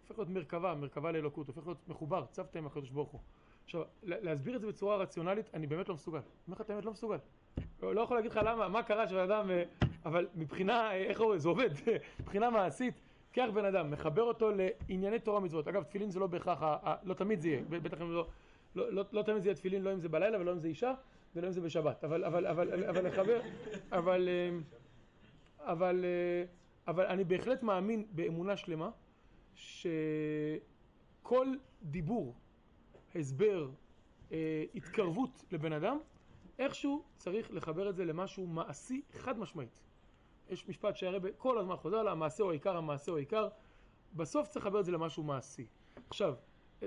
הופך 0.02 0.18
להיות 0.18 0.28
מרכבה, 0.30 0.74
מרכבה 0.74 1.12
לאלוקות, 1.12 1.46
הופך 1.46 1.66
להיות 1.66 1.88
מחובר, 1.88 2.24
צוותא 2.30 2.58
עם 2.58 2.66
הקדוש 2.66 2.90
ברוך 2.90 3.10
הוא. 3.10 3.20
עכשיו, 3.64 3.82
לה- 4.02 4.20
להסביר 4.20 4.56
את 4.56 4.60
זה 4.60 4.66
בצורה 4.66 4.96
רציונלית, 4.96 5.54
אני 5.54 5.66
באמת 5.66 5.88
לא 5.88 5.94
מסוגל. 5.94 6.18
אני 6.18 6.26
אומר 6.46 6.54
לך 6.56 6.60
את 6.60 6.70
האמת, 6.70 6.84
לא 6.84 6.92
מסוגל. 6.92 7.18
לא, 7.82 7.94
לא 7.94 8.00
יכול 8.00 8.16
להגיד 8.16 8.30
לך 8.30 8.40
למה, 8.44 8.68
מה 8.68 8.82
קרה 8.82 9.08
שבן 9.08 9.18
אדם, 9.30 9.50
אה, 9.50 9.62
אבל 10.04 10.28
מבחינה, 10.34 10.90
אה, 10.90 10.96
איך 10.96 11.20
הוא, 11.20 11.38
זה 11.38 11.48
עובד, 11.48 11.70
מבחינה 12.20 12.50
מעשית, 12.50 12.94
קח 13.32 13.46
בן 13.54 13.64
אדם, 13.64 13.90
מחבר 13.90 14.22
אותו 14.22 14.50
לענייני 14.50 15.18
תורה 15.18 15.38
ומצוות. 15.38 15.68
אגב, 15.68 15.82
תפילין 15.82 16.10
זה 16.10 16.20
לא 16.20 16.26
בהכרח, 16.26 16.62
לא 17.02 17.14
תמיד 17.14 17.40
זה 17.40 17.48
יהיה, 17.48 17.62
בטח 17.68 18.00
אם 18.00 18.12
לא, 18.12 18.26
לא, 18.74 18.92
לא, 18.92 19.04
לא 19.12 19.22
תמיד 19.22 19.42
זה 19.42 19.48
יהיה 19.48 19.54
תפילין, 19.54 19.82
לא 19.82 19.92
אם 19.92 20.00
זה 20.00 20.08
בלילה 20.08 20.40
ולא 20.40 20.52
אם 20.52 20.58
זה 20.58 20.68
אישה, 20.68 20.92
ולא 21.36 21.46
אם 21.46 21.52
זה 21.52 21.60
בשבת. 21.60 22.04
אבל, 22.04 22.24
אבל, 22.24 22.46
אבל, 22.46 22.84
אבל 22.84 23.06
לחבר, 23.06 23.40
אבל, 23.92 24.28
אה, 24.28 24.58
אבל, 25.72 26.04
אה, 26.04 26.44
אבל 26.86 27.06
אני 27.06 27.24
בהחלט 27.24 27.62
מאמין 27.62 28.06
באמונה 28.12 28.56
שלמה, 28.56 28.90
שכל 29.54 31.46
דיבור 31.82 32.34
הסבר, 33.14 33.68
אה, 34.32 34.64
התקרבות 34.74 35.44
לבן 35.52 35.72
אדם, 35.72 35.98
איכשהו 36.58 37.02
צריך 37.16 37.52
לחבר 37.52 37.90
את 37.90 37.96
זה 37.96 38.04
למשהו 38.04 38.46
מעשי 38.46 39.02
חד 39.12 39.38
משמעית. 39.38 39.80
יש 40.50 40.68
משפט 40.68 40.96
שהרבה 40.96 41.28
כל 41.38 41.58
הזמן 41.58 41.76
חוזר 41.76 41.96
עליו, 41.96 42.12
המעשה 42.12 42.42
הוא 42.42 42.50
העיקר, 42.50 42.76
המעשה 42.76 43.10
הוא 43.10 43.18
העיקר. 43.18 43.48
בסוף 44.16 44.48
צריך 44.48 44.66
לחבר 44.66 44.80
את 44.80 44.84
זה 44.84 44.92
למשהו 44.92 45.22
מעשי. 45.22 45.66
עכשיו, 46.08 46.34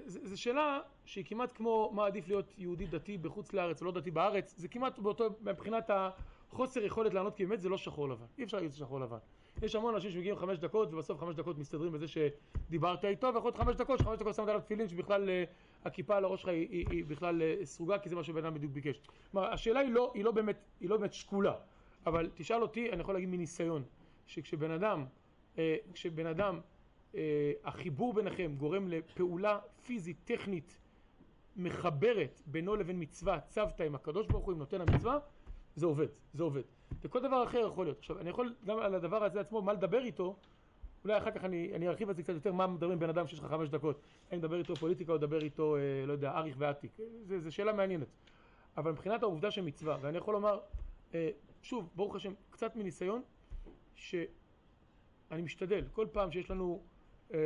זו 0.05 0.41
שאלה 0.41 0.79
שהיא 1.05 1.25
כמעט 1.27 1.53
כמו 1.55 1.91
מה 1.93 2.05
עדיף 2.05 2.27
להיות 2.27 2.53
יהודי 2.57 2.85
דתי 2.85 3.17
בחוץ 3.17 3.53
לארץ 3.53 3.81
או 3.81 3.85
לא 3.85 3.91
דתי 3.91 4.11
בארץ, 4.11 4.53
זה 4.57 4.67
כמעט 4.67 4.99
באותו, 4.99 5.25
מבחינת 5.41 5.89
החוסר 5.93 6.83
יכולת 6.83 7.13
לענות, 7.13 7.35
כי 7.35 7.45
באמת 7.45 7.61
זה 7.61 7.69
לא 7.69 7.77
שחור 7.77 8.09
לבן, 8.09 8.25
אי 8.37 8.43
אפשר 8.43 8.57
להגיד 8.57 8.71
שזה 8.71 8.79
שחור 8.79 8.99
לבן. 8.99 9.17
יש 9.61 9.75
המון 9.75 9.93
אנשים 9.93 10.11
שמגיעים 10.11 10.35
חמש 10.35 10.59
דקות 10.59 10.93
ובסוף 10.93 11.19
חמש 11.19 11.35
דקות 11.35 11.57
מסתדרים 11.57 11.91
בזה 11.91 12.05
שדיברת 12.07 13.05
איתו 13.05 13.27
ויכול 13.27 13.41
להיות 13.43 13.57
חמש 13.57 13.75
דקות, 13.75 13.99
שחמש 13.99 14.19
דקות 14.19 14.35
שמת 14.35 14.47
עליו 14.47 14.61
תפילין 14.61 14.87
שבכלל 14.87 15.29
אה, 15.29 15.43
הכיפה 15.85 16.17
על 16.17 16.25
הראש 16.25 16.41
שלך 16.41 16.49
היא, 16.49 16.67
היא, 16.69 16.85
היא 16.89 17.05
בכלל 17.05 17.41
אה, 17.41 17.55
סרוגה 17.63 17.99
כי 17.99 18.09
זה 18.09 18.15
מה 18.15 18.23
שבן 18.23 18.45
אדם 18.45 18.53
בדיוק 18.53 18.71
ביקש. 18.71 19.01
כלומר 19.31 19.53
השאלה 19.53 19.79
היא 19.79 19.91
לא, 19.91 20.11
היא 20.13 20.23
לא 20.23 20.31
באמת, 20.31 20.55
היא 20.79 20.89
לא 20.89 20.97
באמת 20.97 21.13
שקולה, 21.13 21.53
אבל 22.05 22.29
תשאל 22.35 22.61
אותי, 22.61 22.91
אני 22.91 23.01
יכול 23.01 23.13
להגיד 23.13 23.29
מניסיון, 23.29 23.83
שכשבן 24.27 24.71
אדם, 24.71 25.05
אה, 25.57 25.75
כשבן 25.93 26.25
אדם, 26.25 26.59
אה, 27.15 27.51
החיבור 27.63 28.13
ביניכם 28.13 28.55
גורם 28.57 28.87
לפעולה 28.87 29.59
פיזית, 29.85 30.17
טכנית, 30.23 30.77
מחברת 31.55 32.41
בינו 32.45 32.75
לבין 32.75 32.95
מצווה, 32.99 33.39
צוותא 33.49 33.83
עם 33.83 33.95
הקדוש 33.95 34.27
ברוך 34.27 34.45
הוא, 34.45 34.53
עם 34.53 34.59
נותן 34.59 34.81
המצווה, 34.81 35.19
זה 35.75 35.85
עובד, 35.85 36.07
זה 36.33 36.43
עובד. 36.43 36.61
וכל 37.01 37.19
דבר 37.19 37.43
אחר 37.43 37.67
יכול 37.67 37.85
להיות. 37.85 37.97
עכשיו, 37.97 38.19
אני 38.19 38.29
יכול 38.29 38.55
גם 38.65 38.79
על 38.79 38.95
הדבר 38.95 39.23
הזה 39.23 39.39
עצמו, 39.39 39.61
מה 39.61 39.73
לדבר 39.73 40.03
איתו, 40.03 40.35
אולי 41.03 41.17
אחר 41.17 41.31
כך 41.31 41.43
אני, 41.43 41.71
אני 41.75 41.87
ארחיב 41.87 42.09
על 42.09 42.15
זה 42.15 42.23
קצת 42.23 42.33
יותר, 42.33 42.53
מה 42.53 42.67
מדברים 42.67 42.99
בן 42.99 43.09
אדם 43.09 43.27
שיש 43.27 43.39
לך 43.39 43.45
חמש 43.45 43.69
דקות. 43.69 43.99
האם 44.31 44.39
לדבר 44.39 44.57
איתו 44.57 44.75
פוליטיקה 44.75 45.11
או 45.11 45.17
לדבר 45.17 45.41
איתו, 45.41 45.75
אה, 45.75 46.05
לא 46.05 46.11
יודע, 46.11 46.31
אריך 46.31 46.55
ועתיק. 46.59 46.97
זו 47.23 47.51
שאלה 47.51 47.73
מעניינת. 47.73 48.07
אבל 48.77 48.91
מבחינת 48.91 49.23
העובדה 49.23 49.51
של 49.51 49.61
מצווה, 49.61 49.97
ואני 50.01 50.17
יכול 50.17 50.33
לומר, 50.33 50.59
שוב, 51.61 51.89
ברוך 51.95 52.15
השם, 52.15 52.33
קצת 52.49 52.75
מניסיון, 52.75 53.21
שאני 53.95 55.41
משתדל, 55.41 55.85
כל 55.91 56.07
פעם 56.11 56.31
שיש 56.31 56.51
לנו 56.51 56.83
אה, 57.33 57.37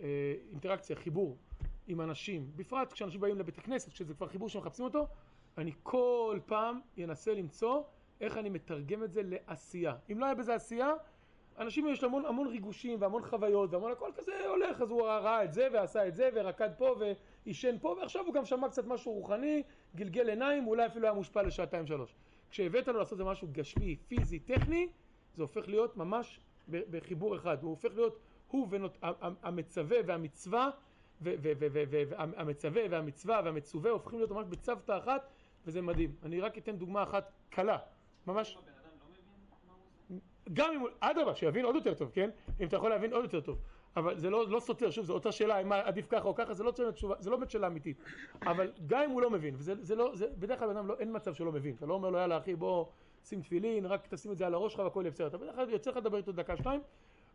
אה, 0.00 0.34
אינטראקציה, 0.50 0.96
חיבור 0.96 1.36
עם 1.86 2.00
אנשים, 2.00 2.50
בפרט 2.56 2.92
כשאנשים 2.92 3.20
באים 3.20 3.38
לבית 3.38 3.58
הכנסת, 3.58 3.92
כשזה 3.92 4.14
כבר 4.14 4.28
חיבור 4.28 4.48
שמחפשים 4.48 4.84
אותו, 4.84 5.06
אני 5.58 5.72
כל 5.82 6.38
פעם 6.46 6.80
אנסה 7.04 7.34
למצוא 7.34 7.82
איך 8.20 8.36
אני 8.36 8.48
מתרגם 8.48 9.04
את 9.04 9.12
זה 9.12 9.22
לעשייה. 9.24 9.96
אם 10.12 10.18
לא 10.18 10.24
היה 10.24 10.34
בזה 10.34 10.54
עשייה, 10.54 10.92
אנשים 11.58 11.88
יש 11.88 12.02
להם 12.02 12.12
המון, 12.12 12.26
המון 12.26 12.46
ריגושים 12.46 13.00
והמון 13.00 13.22
חוויות 13.22 13.72
והמון 13.72 13.92
הכל 13.92 14.10
כזה 14.16 14.48
הולך, 14.48 14.80
אז 14.80 14.90
הוא 14.90 15.02
ראה 15.02 15.44
את 15.44 15.52
זה 15.52 15.68
ועשה 15.72 16.08
את 16.08 16.14
זה 16.14 16.28
ורקד 16.34 16.70
פה 16.78 16.94
ועישן 17.46 17.76
פה 17.80 17.96
ועכשיו 18.00 18.26
הוא 18.26 18.34
גם 18.34 18.44
שמע 18.44 18.68
קצת 18.68 18.86
משהו 18.86 19.12
רוחני, 19.12 19.62
גלגל 19.96 20.28
עיניים, 20.28 20.66
אולי 20.66 20.86
אפילו 20.86 21.04
היה 21.04 21.14
מושפע 21.14 21.42
לשעתיים 21.42 21.86
שלוש. 21.86 22.14
כשהבאת 22.50 22.88
לו 22.88 22.98
לעשות 22.98 23.18
זה 23.18 23.24
משהו 23.24 23.48
גשמי, 23.52 23.96
פיזי, 24.08 24.38
טכני, 24.38 24.88
זה 25.34 25.42
הופך 25.42 25.68
להיות 25.68 25.96
ממש 25.96 26.40
בחיבור 26.68 27.36
אחד. 27.36 27.62
הוא 27.62 27.70
הופך 27.70 27.94
להיות, 27.94 28.18
הוא 28.48 28.68
והמצווה 28.70 29.96
והמצווה, 30.06 30.70
והמצווה 31.20 32.82
והמצווה 32.90 33.40
והמצווה 33.44 33.90
הופכים 33.90 34.18
להיות 34.18 34.30
ממש 34.30 34.46
בצוותא 34.46 34.98
אחת, 34.98 35.28
וזה 35.66 35.82
מדהים. 35.82 36.14
אני 36.22 36.40
רק 36.40 36.58
אתן 36.58 36.76
דוגמה 36.76 37.02
אחת 37.02 37.32
קלה, 37.50 37.78
ממש... 38.26 38.56
לא? 38.56 38.62
גם 40.52 40.72
אם 40.74 40.80
הוא, 40.80 40.88
אדרבה, 41.00 41.34
שיבין 41.34 41.64
עוד 41.64 41.74
יותר 41.74 41.94
טוב, 41.94 42.10
כן? 42.12 42.30
אם 42.60 42.66
אתה 42.66 42.76
יכול 42.76 42.90
להבין 42.90 43.12
עוד 43.12 43.24
יותר 43.24 43.40
טוב. 43.40 43.58
אבל 43.96 44.18
זה 44.18 44.30
לא, 44.30 44.48
לא 44.48 44.60
סותר, 44.60 44.90
שוב, 44.90 45.04
זו 45.04 45.12
אותה 45.12 45.32
שאלה, 45.32 45.60
אם 45.60 45.72
עדיף 45.72 46.06
ככה 46.08 46.28
או 46.28 46.34
ככה, 46.34 46.54
זה 46.54 46.64
לא 46.64 46.72
באמת 46.78 46.94
תשובה, 46.94 47.14
זה 47.18 47.30
לא 47.30 47.36
באמת 47.36 47.50
שאלה 47.50 47.66
אמיתית. 47.66 47.96
אבל 48.42 48.72
גם 48.86 49.02
אם 49.02 49.10
הוא 49.10 49.22
לא 49.22 49.30
מבין, 49.30 49.54
וזה 49.58 49.74
זה 49.80 49.94
לא, 49.96 50.10
זה, 50.14 50.26
בדרך 50.38 50.58
כלל 50.58 50.70
אדם 50.70 50.86
לא, 50.86 50.94
אין 50.98 51.16
מצב 51.16 51.34
שלא 51.34 51.52
מבין. 51.52 51.74
אתה 51.74 51.86
לא 51.86 51.94
אומר 51.94 52.10
לו, 52.10 52.18
יאללה 52.18 52.38
אחי, 52.38 52.54
בוא 52.54 52.86
שים 53.24 53.42
תפילין, 53.42 53.86
רק 53.86 54.06
תשים 54.06 54.32
את 54.32 54.38
זה 54.38 54.46
על 54.46 54.54
הראש 54.54 54.72
שלך 54.72 54.84
והכל 54.84 55.10
בסדר. 55.10 55.26
אתה 55.26 55.38
בדרך 55.38 55.54
כלל 55.54 55.70
יוצא 55.70 55.90
לך 55.90 55.96
לדבר 55.96 56.16
איתו 56.16 56.32
דקה, 56.32 56.56
שתיים, 56.56 56.80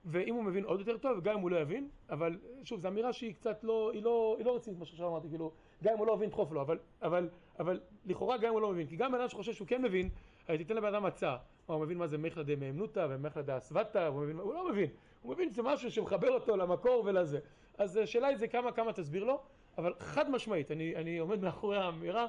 ואם 0.05 0.35
הוא 0.35 0.43
מבין 0.43 0.63
עוד 0.63 0.79
יותר 0.79 0.97
טוב, 0.97 1.21
גם 1.23 1.35
אם 1.35 1.41
הוא 1.41 1.51
לא 1.51 1.57
יבין, 1.57 1.89
אבל 2.09 2.37
שוב, 2.63 2.79
זו 2.79 2.87
אמירה 2.87 3.13
שהיא 3.13 3.33
קצת 3.33 3.63
לא, 3.63 3.91
היא 3.93 4.03
לא, 4.03 4.35
היא 4.37 4.45
לא 4.45 4.55
רצינית, 4.55 4.79
מה 4.79 4.85
שעכשיו 4.85 5.07
אמרתי, 5.07 5.29
כאילו, 5.29 5.51
גם 5.83 5.93
אם 5.93 5.99
הוא 5.99 6.07
לא 6.07 6.15
מבין, 6.15 6.29
דחוף 6.29 6.51
לו, 6.51 6.61
אבל, 6.61 6.77
אבל, 7.01 7.29
אבל 7.59 7.79
לכאורה 8.05 8.37
גם 8.37 8.47
אם 8.47 8.53
הוא 8.53 8.61
לא 8.61 8.71
מבין, 8.71 8.87
כי 8.87 8.95
גם 8.95 9.15
אדם 9.15 9.29
שחושב 9.29 9.53
שהוא 9.53 9.67
כן 9.67 9.81
מבין, 9.81 10.09
תיתן 10.45 10.75
לבן 10.75 10.87
אדם 10.87 11.05
הצעה, 11.05 11.37
הוא 11.65 11.79
מבין 11.79 11.97
מה 11.97 12.07
זה 12.07 12.17
מיכלא 12.17 12.43
דמאמנותא 12.43 13.07
ומיכלא 13.09 13.41
דאסוותא, 13.41 14.07
הוא 14.07 14.53
לא 14.53 14.69
מבין, 14.71 14.89
הוא 15.25 15.33
מבין 15.33 15.51
שזה 15.51 15.63
משהו 15.63 15.91
שמחבר 15.91 16.29
אותו 16.29 16.57
למקור 16.57 17.03
ולזה. 17.05 17.39
אז 17.77 17.97
השאלה 17.97 18.27
היא 18.27 18.37
זה 18.37 18.47
כמה 18.47 18.71
כמה 18.71 18.93
תסביר 18.93 19.23
לו, 19.23 19.41
אבל 19.77 19.93
חד 19.99 20.29
משמעית, 20.29 20.71
אני, 20.71 20.95
אני 20.95 21.17
עומד 21.17 21.41
מאחורי 21.41 21.77
האמירה 21.77 22.27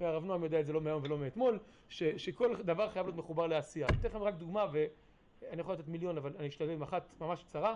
והרב 0.00 0.24
נועם 0.24 0.44
יודע 0.44 0.60
את 0.60 0.66
זה 0.66 0.72
לא 0.72 0.80
מהיום 0.80 1.02
ולא 1.04 1.18
מאתמול, 1.18 1.58
ש, 1.88 2.02
שכל 2.02 2.56
דבר 2.56 2.90
חייב 2.90 3.06
להיות 3.06 3.16
מחובר 3.16 3.46
לעשייה. 3.46 3.86
אני 3.88 3.96
אתן 4.00 4.08
לכם 4.08 4.22
רק 4.22 4.34
דוגמה, 4.34 4.66
ואני 4.72 5.60
יכול 5.60 5.74
לתת 5.74 5.88
מיליון, 5.88 6.16
אבל 6.16 6.32
אני 6.38 6.48
אשתדל 6.48 6.70
עם 6.70 6.82
אחת 6.82 7.08
ממש 7.20 7.42
קצרה. 7.42 7.74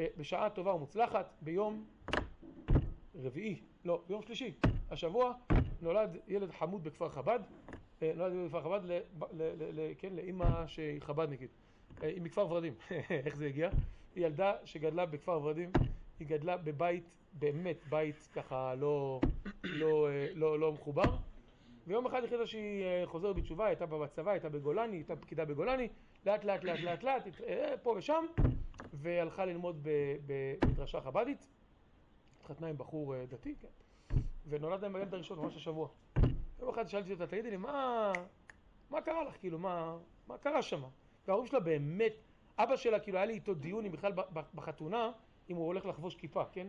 אה, 0.00 0.06
בשעה 0.16 0.50
טובה 0.50 0.74
ומוצלחת, 0.74 1.32
ביום 1.40 1.84
רביעי, 3.22 3.60
לא, 3.84 4.02
ביום 4.08 4.22
שלישי, 4.22 4.54
השבוע, 4.90 5.32
נולד 5.82 6.16
ילד 6.28 6.50
חמוד 6.50 6.84
בכפר 6.84 7.08
חב"ד, 7.08 7.40
אה, 8.02 8.12
נולד 8.16 8.32
ילד 8.32 8.44
בכפר 8.44 8.62
חב"ד, 8.62 8.84
ל, 8.84 8.92
ל, 8.92 9.42
ל, 9.42 9.80
ל, 9.80 9.92
כן, 9.98 10.12
לאימא 10.16 10.66
שהיא 10.66 11.00
חב"דניקית, 11.00 11.50
היא 12.00 12.22
מכפר 12.22 12.46
ורדים, 12.50 12.74
איך 13.26 13.36
זה 13.36 13.46
הגיע? 13.46 13.70
היא 14.14 14.26
ילדה 14.26 14.54
שגדלה 14.64 15.06
בכפר 15.06 15.40
ורדים, 15.42 15.70
היא 16.18 16.28
גדלה 16.28 16.56
בבית, 16.56 17.04
באמת 17.32 17.76
בית 17.88 18.28
ככה 18.32 18.74
לא, 18.74 19.20
לא, 19.64 20.08
אה, 20.08 20.28
לא, 20.34 20.58
לא 20.58 20.72
מחובר, 20.72 21.16
ויום 21.86 22.06
אחד 22.06 22.24
החליטה 22.24 22.46
שהיא 22.46 22.84
אה, 22.84 23.02
חוזרת 23.06 23.36
בתשובה, 23.36 23.66
הייתה 23.66 23.86
בצבא, 23.86 24.30
הייתה 24.30 24.48
בגולני, 24.48 24.96
הייתה 24.96 25.16
פקידה 25.16 25.44
בגולני, 25.44 25.88
לאט 26.26 26.44
לאט 26.44 26.64
לאט 26.64 26.80
לאט 26.80 27.02
לאט, 27.02 27.22
אה, 27.46 27.74
פה 27.82 27.94
ושם, 27.98 28.24
והלכה 28.92 29.44
ללמוד 29.44 29.86
במדרשה 30.26 31.00
חב"דית, 31.00 31.46
התחתנה 32.38 32.66
עם 32.66 32.78
בחור 32.78 33.14
אה, 33.14 33.26
דתי, 33.26 33.54
כן, 33.60 33.68
ונולד 34.48 34.82
להם 34.82 34.92
בילד 34.92 35.14
הראשון 35.14 35.38
ממש 35.38 35.56
השבוע. 35.56 35.88
יום 36.60 36.68
אחד 36.68 36.88
שאלתי 36.88 37.12
אותה, 37.12 37.26
תגידי 37.26 37.50
לי, 37.50 37.56
מה, 37.56 38.12
מה 38.90 39.00
קרה 39.00 39.24
לך, 39.24 39.36
כאילו, 39.40 39.58
מה, 39.58 39.96
מה 40.26 40.38
קרה 40.38 40.62
שם? 40.62 40.82
וההורים 41.28 41.46
שלה 41.46 41.60
באמת, 41.60 42.12
אבא 42.58 42.76
שלה, 42.76 43.00
כאילו, 43.00 43.18
היה 43.18 43.26
לי 43.26 43.34
איתו 43.34 43.54
דיון 43.54 43.84
אם 43.84 43.92
בכלל 43.92 44.12
בחתונה, 44.54 45.12
אם 45.50 45.56
הוא 45.56 45.66
הולך 45.66 45.86
לחבוש 45.86 46.14
כיפה, 46.14 46.44
כן? 46.52 46.66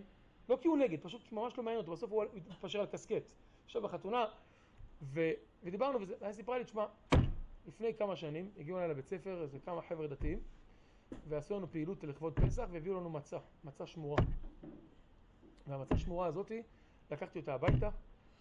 לא 0.49 0.57
כי 0.61 0.67
הוא 0.67 0.77
נגד, 0.77 0.99
פשוט 1.01 1.31
ממש 1.31 1.57
לא 1.57 1.63
מעניין 1.63 1.81
אותו, 1.81 1.91
בסוף 1.91 2.11
הוא 2.11 2.23
התפשר 2.51 2.79
על 2.79 2.85
קסקט. 2.85 3.23
עכשיו 3.65 3.81
בחתונה, 3.81 4.25
ו, 5.01 5.31
ודיברנו, 5.63 6.01
וזה, 6.01 6.15
ואז 6.21 6.35
סיפרה 6.35 6.57
לי, 6.57 6.63
תשמע, 6.63 6.85
לפני 7.67 7.93
כמה 7.93 8.15
שנים 8.15 8.51
הגיעו 8.57 8.77
אליי 8.77 8.89
לבית 8.89 9.07
ספר 9.07 9.41
איזה 9.41 9.59
כמה 9.59 9.81
חבר'ה 9.81 10.07
דתיים, 10.07 10.39
ועשו 11.27 11.57
לנו 11.57 11.71
פעילות 11.71 12.03
לכבוד 12.03 12.39
פסח, 12.39 12.67
והביאו 12.71 12.99
לנו 12.99 13.09
מצה, 13.09 13.37
מצה 13.63 13.85
שמורה. 13.85 14.23
והמצה 15.67 15.97
שמורה 15.97 16.27
הזאתי, 16.27 16.63
לקחתי 17.11 17.39
אותה 17.39 17.53
הביתה, 17.53 17.89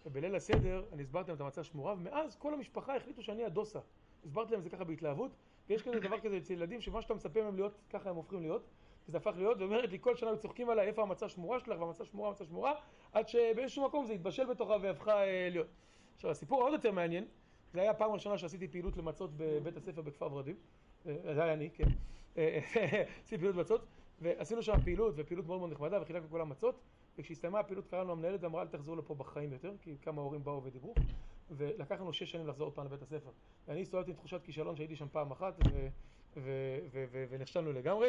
ובליל 0.05 0.35
הסדר 0.35 0.85
אני 0.93 1.01
הסברתי 1.01 1.27
להם 1.27 1.35
את 1.35 1.41
המצה 1.41 1.63
שמורה, 1.63 1.93
ומאז 1.93 2.35
כל 2.35 2.53
המשפחה 2.53 2.95
החליטו 2.95 3.23
שאני 3.23 3.43
הדוסה. 3.43 3.79
הסברתי 4.25 4.51
להם 4.51 4.59
את 4.59 4.63
זה 4.63 4.69
ככה 4.69 4.83
בהתלהבות, 4.83 5.31
ויש 5.69 5.83
כזה 5.83 5.99
דבר 5.99 6.19
כזה 6.19 6.37
אצל 6.37 6.53
ילדים, 6.53 6.81
שמה 6.81 7.01
שאתה 7.01 7.13
מצפה 7.13 7.43
מהם 7.43 7.55
להיות, 7.55 7.73
ככה 7.89 8.09
הם 8.09 8.15
הופכים 8.15 8.41
להיות. 8.41 8.67
וזה 9.07 9.17
הפך 9.17 9.33
להיות, 9.37 9.57
ואומרת 9.59 9.91
לי 9.91 9.97
כל 10.01 10.15
שנה 10.15 10.29
היו 10.29 10.37
צוחקים 10.37 10.69
עליי 10.69 10.87
איפה 10.87 11.01
המצה 11.01 11.29
שמורה 11.29 11.59
שלך, 11.59 11.79
והמצה 11.79 12.05
שמורה, 12.05 12.29
המצה 12.29 12.45
שמורה, 12.45 12.73
עד 13.11 13.27
שבאיזשהו 13.27 13.85
מקום 13.85 14.05
זה 14.05 14.13
התבשל 14.13 14.45
בתוכה 14.45 14.75
והפכה 14.81 15.23
אה, 15.23 15.47
להיות. 15.51 15.67
עכשיו 16.15 16.31
הסיפור 16.31 16.61
העוד 16.61 16.73
יותר 16.73 16.91
מעניין, 16.91 17.25
זה 17.73 17.81
היה 17.81 17.91
הפעם 17.91 18.11
הראשונה 18.11 18.37
שעשיתי 18.37 18.67
פעילות 18.67 18.97
למצות 18.97 19.31
בבית 19.37 19.77
הספר 19.77 20.01
בכפר 20.01 20.33
ורדים, 20.33 20.55
אה, 21.05 21.15
זה 21.33 21.43
היה 21.43 21.53
אני, 21.53 21.69
כן, 21.69 21.87
אה, 22.37 22.59
עשיתי 23.23 23.37
פעילות 23.37 23.55
מצות, 23.55 23.85
ועשינו 24.21 24.63
שם 24.63 24.81
פעילות, 24.83 25.13
ופעילות 25.17 25.45
מאוד 25.45 25.59
מאוד 25.59 25.71
נחמדה, 25.71 26.01
וחילקנו 26.01 26.29
כולם 26.29 26.49
מצות, 26.49 26.79
וכשהסתיימה 27.17 27.59
הפעילות 27.59 27.87
קראנו 27.87 28.11
למנהלת 28.11 28.43
ואמרה 28.43 28.61
אל 28.61 28.67
תחזרו 28.67 28.95
לפה 28.95 29.15
בחיים 29.15 29.53
יותר, 29.53 29.73
כי 29.81 29.95
כמה 30.01 30.21
הורים 30.21 30.43
באו 30.43 30.63
ודיברו, 30.63 30.93
ולקח 31.51 32.01
לנו 32.01 32.13
שש 32.13 32.31
שנים 32.31 32.47
לחזור 32.47 32.67
עוד 32.67 32.73
פעם 32.73 32.85
לבית 32.85 33.01
הספר. 33.01 33.29
ואני 33.67 33.81
הסתובבתי 33.81 34.11
עם 34.11 34.17
תחושת 34.17 34.43
כישלון 34.43 34.75
שהייתי 34.75 34.95
שם 34.95 35.07
פעם 35.11 35.31
אחת, 35.31 35.53
ונכשלנו 37.29 37.73
לגמרי, 37.73 38.07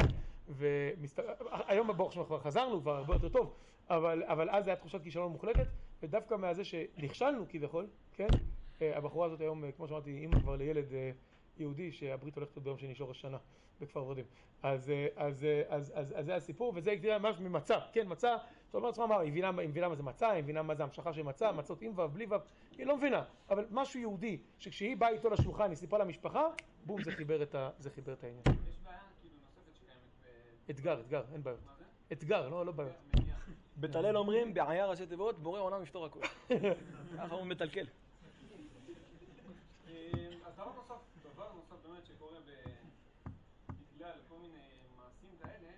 והיום 0.49 1.93
ברוך 1.97 2.13
השם 2.13 2.25
כבר 2.25 2.41
חזרנו, 2.41 2.81
כבר 2.81 2.97
הרבה 2.97 3.15
יותר 3.15 3.29
טוב, 3.29 3.55
אבל, 3.91 4.23
אבל 4.23 4.51
אז 4.51 4.67
היה 4.67 4.77
תחושת 4.77 5.03
כישלון 5.03 5.33
מוחלטת, 5.33 5.67
ודווקא 6.03 6.35
מהזה 6.35 6.65
שנכשלנו 6.65 7.45
כביכול, 7.49 7.87
כן, 8.13 8.29
אה, 8.83 8.97
הבחורה 8.99 9.27
הזאת 9.27 9.41
היום, 9.41 9.65
אה, 9.65 9.73
כמו 9.73 9.89
שאמרתי, 9.89 10.11
אימא 10.11 10.41
כבר 10.41 10.57
לילד 10.57 10.93
אה, 10.93 11.11
יהודי 11.59 11.93
שהברית 11.93 12.37
הולכת 12.37 12.59
ביום 12.59 12.79
שני 12.79 12.95
שורש 12.95 13.21
שנה 13.21 13.39
בכפר 13.81 14.05
ורדים. 14.05 14.25
אז, 14.63 14.93
אז, 15.17 15.45
אה, 15.45 15.63
אז, 15.69 15.93
אז, 15.95 16.15
אז 16.17 16.27
זה 16.27 16.35
הסיפור, 16.35 16.73
וזה 16.77 16.93
הגדיר 16.93 17.19
ממש 17.19 17.37
ממצה, 17.41 17.79
כן, 17.93 18.07
מצה, 18.09 18.37
אתה 18.71 18.79
אומר 18.79 19.23
מבינה, 19.25 19.51
היא 19.59 19.69
מבינה 19.69 19.89
מה 19.89 19.95
זה 19.95 20.03
מצה, 20.03 20.31
היא 20.31 20.43
מבינה 20.43 20.63
מה 20.63 20.75
זה 20.75 20.83
המשכה 20.83 21.13
של 21.13 21.23
מצה, 21.23 21.53
מצות 21.53 21.83
עם 21.83 21.93
ו' 21.99 22.09
בלי 22.09 22.27
ו', 22.27 22.35
היא 22.79 22.87
לא 22.87 22.97
מבינה, 22.97 23.25
אבל 23.51 23.67
משהו 23.71 24.01
יהודי, 24.01 24.39
שכשהיא 24.59 24.97
באה 24.97 25.09
איתו 25.09 25.31
לשולחן, 25.31 25.69
היא 25.69 25.77
סיפרה 25.77 25.99
למשפחה, 25.99 26.43
בום, 26.87 27.03
זה 27.03 27.13
חיבר 27.13 27.43
את, 27.43 27.55
ה, 27.55 27.71
זה 27.79 27.91
חיבר 27.91 28.13
את 28.13 28.25
העניין. 28.25 28.43
יש 28.69 28.79
בעיה 28.85 28.99
כאילו 29.21 29.35
נוספת 29.41 29.75
שקיימת 29.77 30.01
ב... 30.23 30.71
אתגר, 30.71 31.01
אתגר, 31.01 31.25
אין 31.33 31.43
בעיות. 31.43 31.61
אתגר, 32.13 32.49
לא, 32.49 32.67
לא 32.67 32.73
בעיות. 32.73 32.93
בטלל 33.77 34.17
אומרים, 34.17 34.55
בעיה 34.55 34.87
ראשי 34.87 35.07
תיבות, 35.07 35.39
בורא 35.39 35.61
עולם 35.61 35.83
יפתור 35.83 36.07
הכול. 36.07 36.23
ככה 37.19 37.35
הוא 37.35 37.47
מתלכל. 37.47 37.81
אה, 39.89 40.29
אז 40.45 40.55
דבר 40.55 40.73
נוסף, 40.77 40.95
דבר 41.35 41.53
נוסף 41.53 41.87
באמת 41.89 42.07
שקורה 42.07 42.39
ב- 42.41 43.31
בגלל 43.95 44.19
כל 44.29 44.35
מיני 44.43 44.59
מעשים 44.99 45.31
כאלה, 45.43 45.71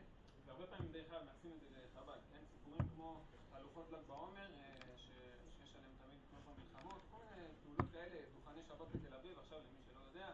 והרבה 0.46 0.66
פעמים 0.66 0.92
דרך 0.92 1.06
אגב 1.12 1.22
מייחסים 1.24 1.50
את 1.56 1.60
זה 1.60 1.66
לחב"ד, 1.84 2.18
כן? 2.30 2.42
סיפורים 2.52 2.88
כמו 2.94 3.20
תהלוכות 3.52 3.86
ל"ג 3.92 3.98
בעומר, 4.06 4.46
אה, 4.60 4.72
ש- 4.96 5.08
שיש 5.58 5.74
עליהם 5.76 5.92
תמיד 6.04 6.20
כל 6.30 6.36
פעם 6.44 6.54
מלחמות, 6.62 7.00
כל 7.10 7.16
מיני 7.30 7.48
פעולות 7.62 7.92
כאלה, 7.92 8.16
דוכני 8.34 8.62
שבת 8.68 8.88
בתל 8.94 9.14
אביב, 9.14 9.38
עכשיו 9.38 9.58
למי 9.58 9.80
שלא 9.86 10.00
יודע, 10.08 10.28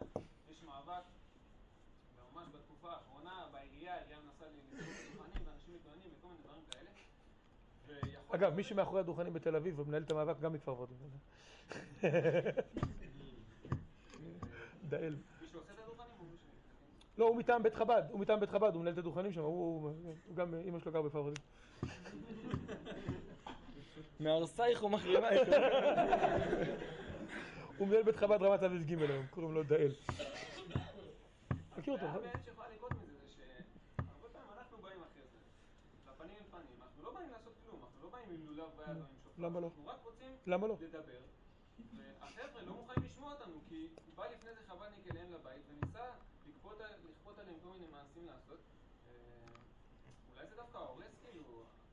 יש 0.51 0.63
מאבק, 0.63 1.03
וממש 2.17 2.47
בתקופה 2.55 2.89
האחרונה 2.91 3.47
את 4.01 4.07
ואנשים 5.45 5.73
מתלוננים 5.73 6.09
וכל 6.19 6.27
מיני 6.27 6.41
דברים 6.43 6.61
כאלה. 6.71 6.89
אגב, 8.29 8.55
מי 8.55 8.63
שמאחורי 8.63 8.99
הדוכנים 8.99 9.33
בתל 9.33 9.55
אביב 9.55 9.79
ומנהל 9.79 10.03
את 10.03 10.11
המאבק 10.11 10.39
גם 10.39 10.53
מכפר 10.53 10.71
ורדים. 10.71 10.97
דאל. 14.89 15.15
מישהו 15.41 15.59
עושה 15.59 15.73
את 15.73 15.79
הדוכנים 15.79 16.11
או 16.19 16.25
מישהו? 16.25 16.47
לא, 17.17 17.27
הוא 17.27 17.37
מטעם 17.37 17.63
בית 17.63 17.75
חב"ד, 17.75 18.03
הוא 18.11 18.19
מטעם 18.19 18.39
בית 18.39 18.49
חב"ד, 18.49 18.73
הוא 18.73 18.81
מנהל 18.81 18.93
את 18.93 18.97
הדוכנים 18.97 19.31
שם, 19.31 19.41
הוא 19.41 19.91
גם, 20.33 20.53
אמא 20.55 20.79
שלו 20.79 20.91
גר 20.91 21.01
בכפר 21.01 21.19
ורדים. 21.19 21.43
מהרסייך 24.19 24.83
ומחריבייך. 24.83 25.49
הוא 27.77 27.87
מנהל 27.87 28.03
בית 28.03 28.15
חב"ד 28.15 28.41
רמת 28.41 28.63
אביב 28.63 28.83
ג' 28.83 29.01
היום, 29.01 29.27
קוראים 29.27 29.53
לו 29.53 29.63
דאל. 29.63 29.91
מכיר 31.77 31.93
אותו, 31.93 32.07
נכון? 32.07 32.21
באמת 32.21 32.45
שיכולה 32.45 32.67
לקרות 32.75 32.91
מזה 32.91 33.13
זה 33.13 33.29
שהרבה 33.29 34.27
פעמים 34.33 34.49
אנחנו 34.57 34.77
באים 34.77 34.99
אחרי 35.01 35.23
זה, 35.31 35.37
לפנים 36.11 36.35
אל 36.37 36.43
פנים, 36.51 36.81
אנחנו 36.81 37.03
לא 37.03 37.11
באים 37.13 37.29
לעשות 37.29 37.53
כלום, 37.65 37.79
אנחנו 37.83 38.03
לא 38.63 38.83
עם 38.87 38.97
שופר, 39.23 39.43
למה 39.45 39.59
לא? 39.59 39.67
אנחנו 39.67 39.87
רק 39.87 39.99
רוצים 40.03 40.31
למה 40.45 40.67
לא? 40.67 40.75
לדבר, 40.81 41.19
והחבר'ה 41.97 42.61
לא 42.61 42.73
מוכנים 42.73 43.05
לשמוע 43.05 43.33
אותנו, 43.33 43.59
כי 43.69 43.87
בא 44.15 44.25
לפני 44.27 44.49
זה 44.53 44.61
חב"דניק 44.67 45.11
אליהם 45.11 45.31
לבית 45.33 45.61
וניסה 45.69 45.99
לכפות 46.47 46.81
על- 46.81 46.91
לכפות 47.09 47.39
עליהם 47.39 47.55
כל 47.63 47.69
מיני 47.69 47.85
מעשים 47.91 48.25
לעשות, 48.25 48.59
אה, 49.07 49.11
אולי 50.35 50.47
זה 50.47 50.55
דווקא 50.55 50.77
הורס 50.77 51.15
כאילו, 51.21 51.43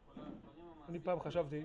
כל 0.07 0.21
הדברים 0.23 0.37
המעשיים, 0.69 0.85
אני 0.89 0.99
פעם 1.01 1.21
חשבתי-. 1.21 1.65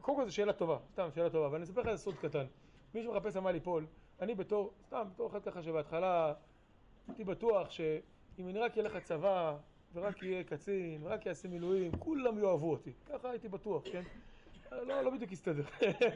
קודם 0.00 0.16
כל 0.18 0.24
זו 0.26 0.34
שאלה 0.34 0.52
טובה, 0.52 0.78
סתם 0.92 1.08
שאלה 1.14 1.30
טובה, 1.30 1.46
אבל 1.46 1.54
אני 1.56 1.64
אספר 1.64 1.80
לך 1.80 1.86
איזה 1.86 2.02
סוד 2.02 2.14
קטן. 2.14 2.46
מי 2.94 3.02
שמחפש 3.02 3.36
על 3.36 3.42
מה 3.42 3.52
ליפול, 3.52 3.86
אני 4.20 4.34
בתור, 4.34 4.72
סתם, 4.86 5.08
בתור 5.14 5.26
אחד 5.30 5.42
ככה 5.44 5.62
שבהתחלה 5.62 6.34
הייתי 7.08 7.24
בטוח 7.24 7.70
שאם 7.70 8.48
אני 8.48 8.58
רק 8.58 8.78
אלך 8.78 8.94
לצבא, 8.94 9.58
ורק 9.94 10.22
יהיה 10.22 10.44
קצין, 10.44 11.00
ורק 11.02 11.26
יעשה 11.26 11.48
מילואים, 11.48 11.92
כולם 11.98 12.38
יאהבו 12.38 12.70
אותי. 12.70 12.92
ככה 13.08 13.30
הייתי 13.30 13.48
בטוח, 13.48 13.82
כן? 13.92 14.02
לא, 14.72 15.02
לא 15.02 15.10
בדיוק 15.10 15.32
הסתדר. 15.32 15.62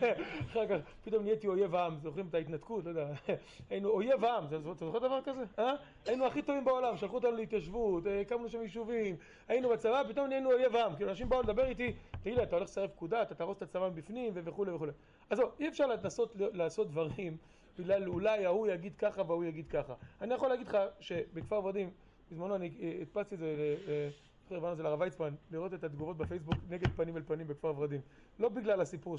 אחר 0.50 0.66
כך 0.66 0.76
פתאום 1.04 1.22
נהייתי 1.22 1.46
אויב 1.46 1.74
העם, 1.74 1.98
זוכרים 1.98 2.26
את 2.26 2.34
ההתנתקות? 2.34 2.84
לא 2.84 2.90
יודע. 2.90 3.06
היינו 3.70 3.88
אויב 3.88 4.24
העם, 4.24 4.46
אתה 4.46 4.58
זוכר 4.74 4.98
דבר 4.98 5.20
כזה? 5.24 5.44
אה? 5.58 5.74
היינו 6.06 6.26
הכי 6.26 6.42
טובים 6.42 6.64
בעולם, 6.64 6.96
שלחו 6.96 7.14
אותנו 7.14 7.30
להתיישבות, 7.30 8.06
אה, 8.06 8.20
הקמנו 8.20 8.48
שם 8.48 8.62
יישובים, 8.62 9.16
היינו 9.48 9.68
בצבא, 9.68 10.02
פתאום 10.08 10.26
נהיינו 10.26 10.52
אויב 10.52 10.76
העם. 10.76 10.96
כאילו 10.96 11.10
אנשים 11.10 11.28
באו 11.28 11.42
לדבר 11.42 11.66
איתי, 11.66 11.92
תגיד 12.22 12.36
לי, 12.36 12.42
אתה 12.42 12.56
הולך 12.56 12.68
לסרב 12.68 12.90
פקודה, 12.90 13.22
אתה 13.22 13.34
תהרוס 13.34 13.56
את 13.56 13.62
הצבא 13.62 13.88
מבפנים 13.88 14.32
וכולי 14.34 14.72
וכולי. 14.72 14.92
אז 15.30 15.38
זהו, 15.38 15.48
אי 15.60 15.68
אפשר 15.68 15.86
לנסות 15.86 16.32
לעשות 16.36 16.90
דברים 16.90 17.36
בגלל 17.78 18.08
אולי 18.08 18.46
ההוא 18.46 18.66
יגיד 18.66 18.96
ככה 18.96 19.22
וההוא 19.22 19.44
יגיד 19.44 19.68
ככה. 19.68 19.94
אני 20.20 20.34
יכול 20.34 20.48
להגיד 20.48 20.68
לך 20.68 20.78
שבכפר 21.00 21.56
ורדים, 21.64 21.90
בזמנו 22.30 22.56
אני 22.56 22.70
אה, 22.80 22.98
הדפסתי 23.00 23.34
את 23.34 23.40
זה, 23.40 23.54
ל- 23.58 23.90
אה, 23.90 24.08
הבנו 24.56 24.72
את 24.72 24.76
זה 24.76 24.82
לרב 24.82 25.00
ויצמן, 25.00 25.34
לראות 25.50 25.74
את 25.74 25.84
התגובות 25.84 26.16
בפייסבוק 26.16 26.54
נגד 26.68 26.88
פנים 26.88 27.16
אל 27.16 27.22
פנים 27.26 27.46
בכפר 27.46 27.72
ורדים. 27.76 28.00
לא 28.38 28.48
בגלל 28.48 28.80
הסיפור 28.80 29.18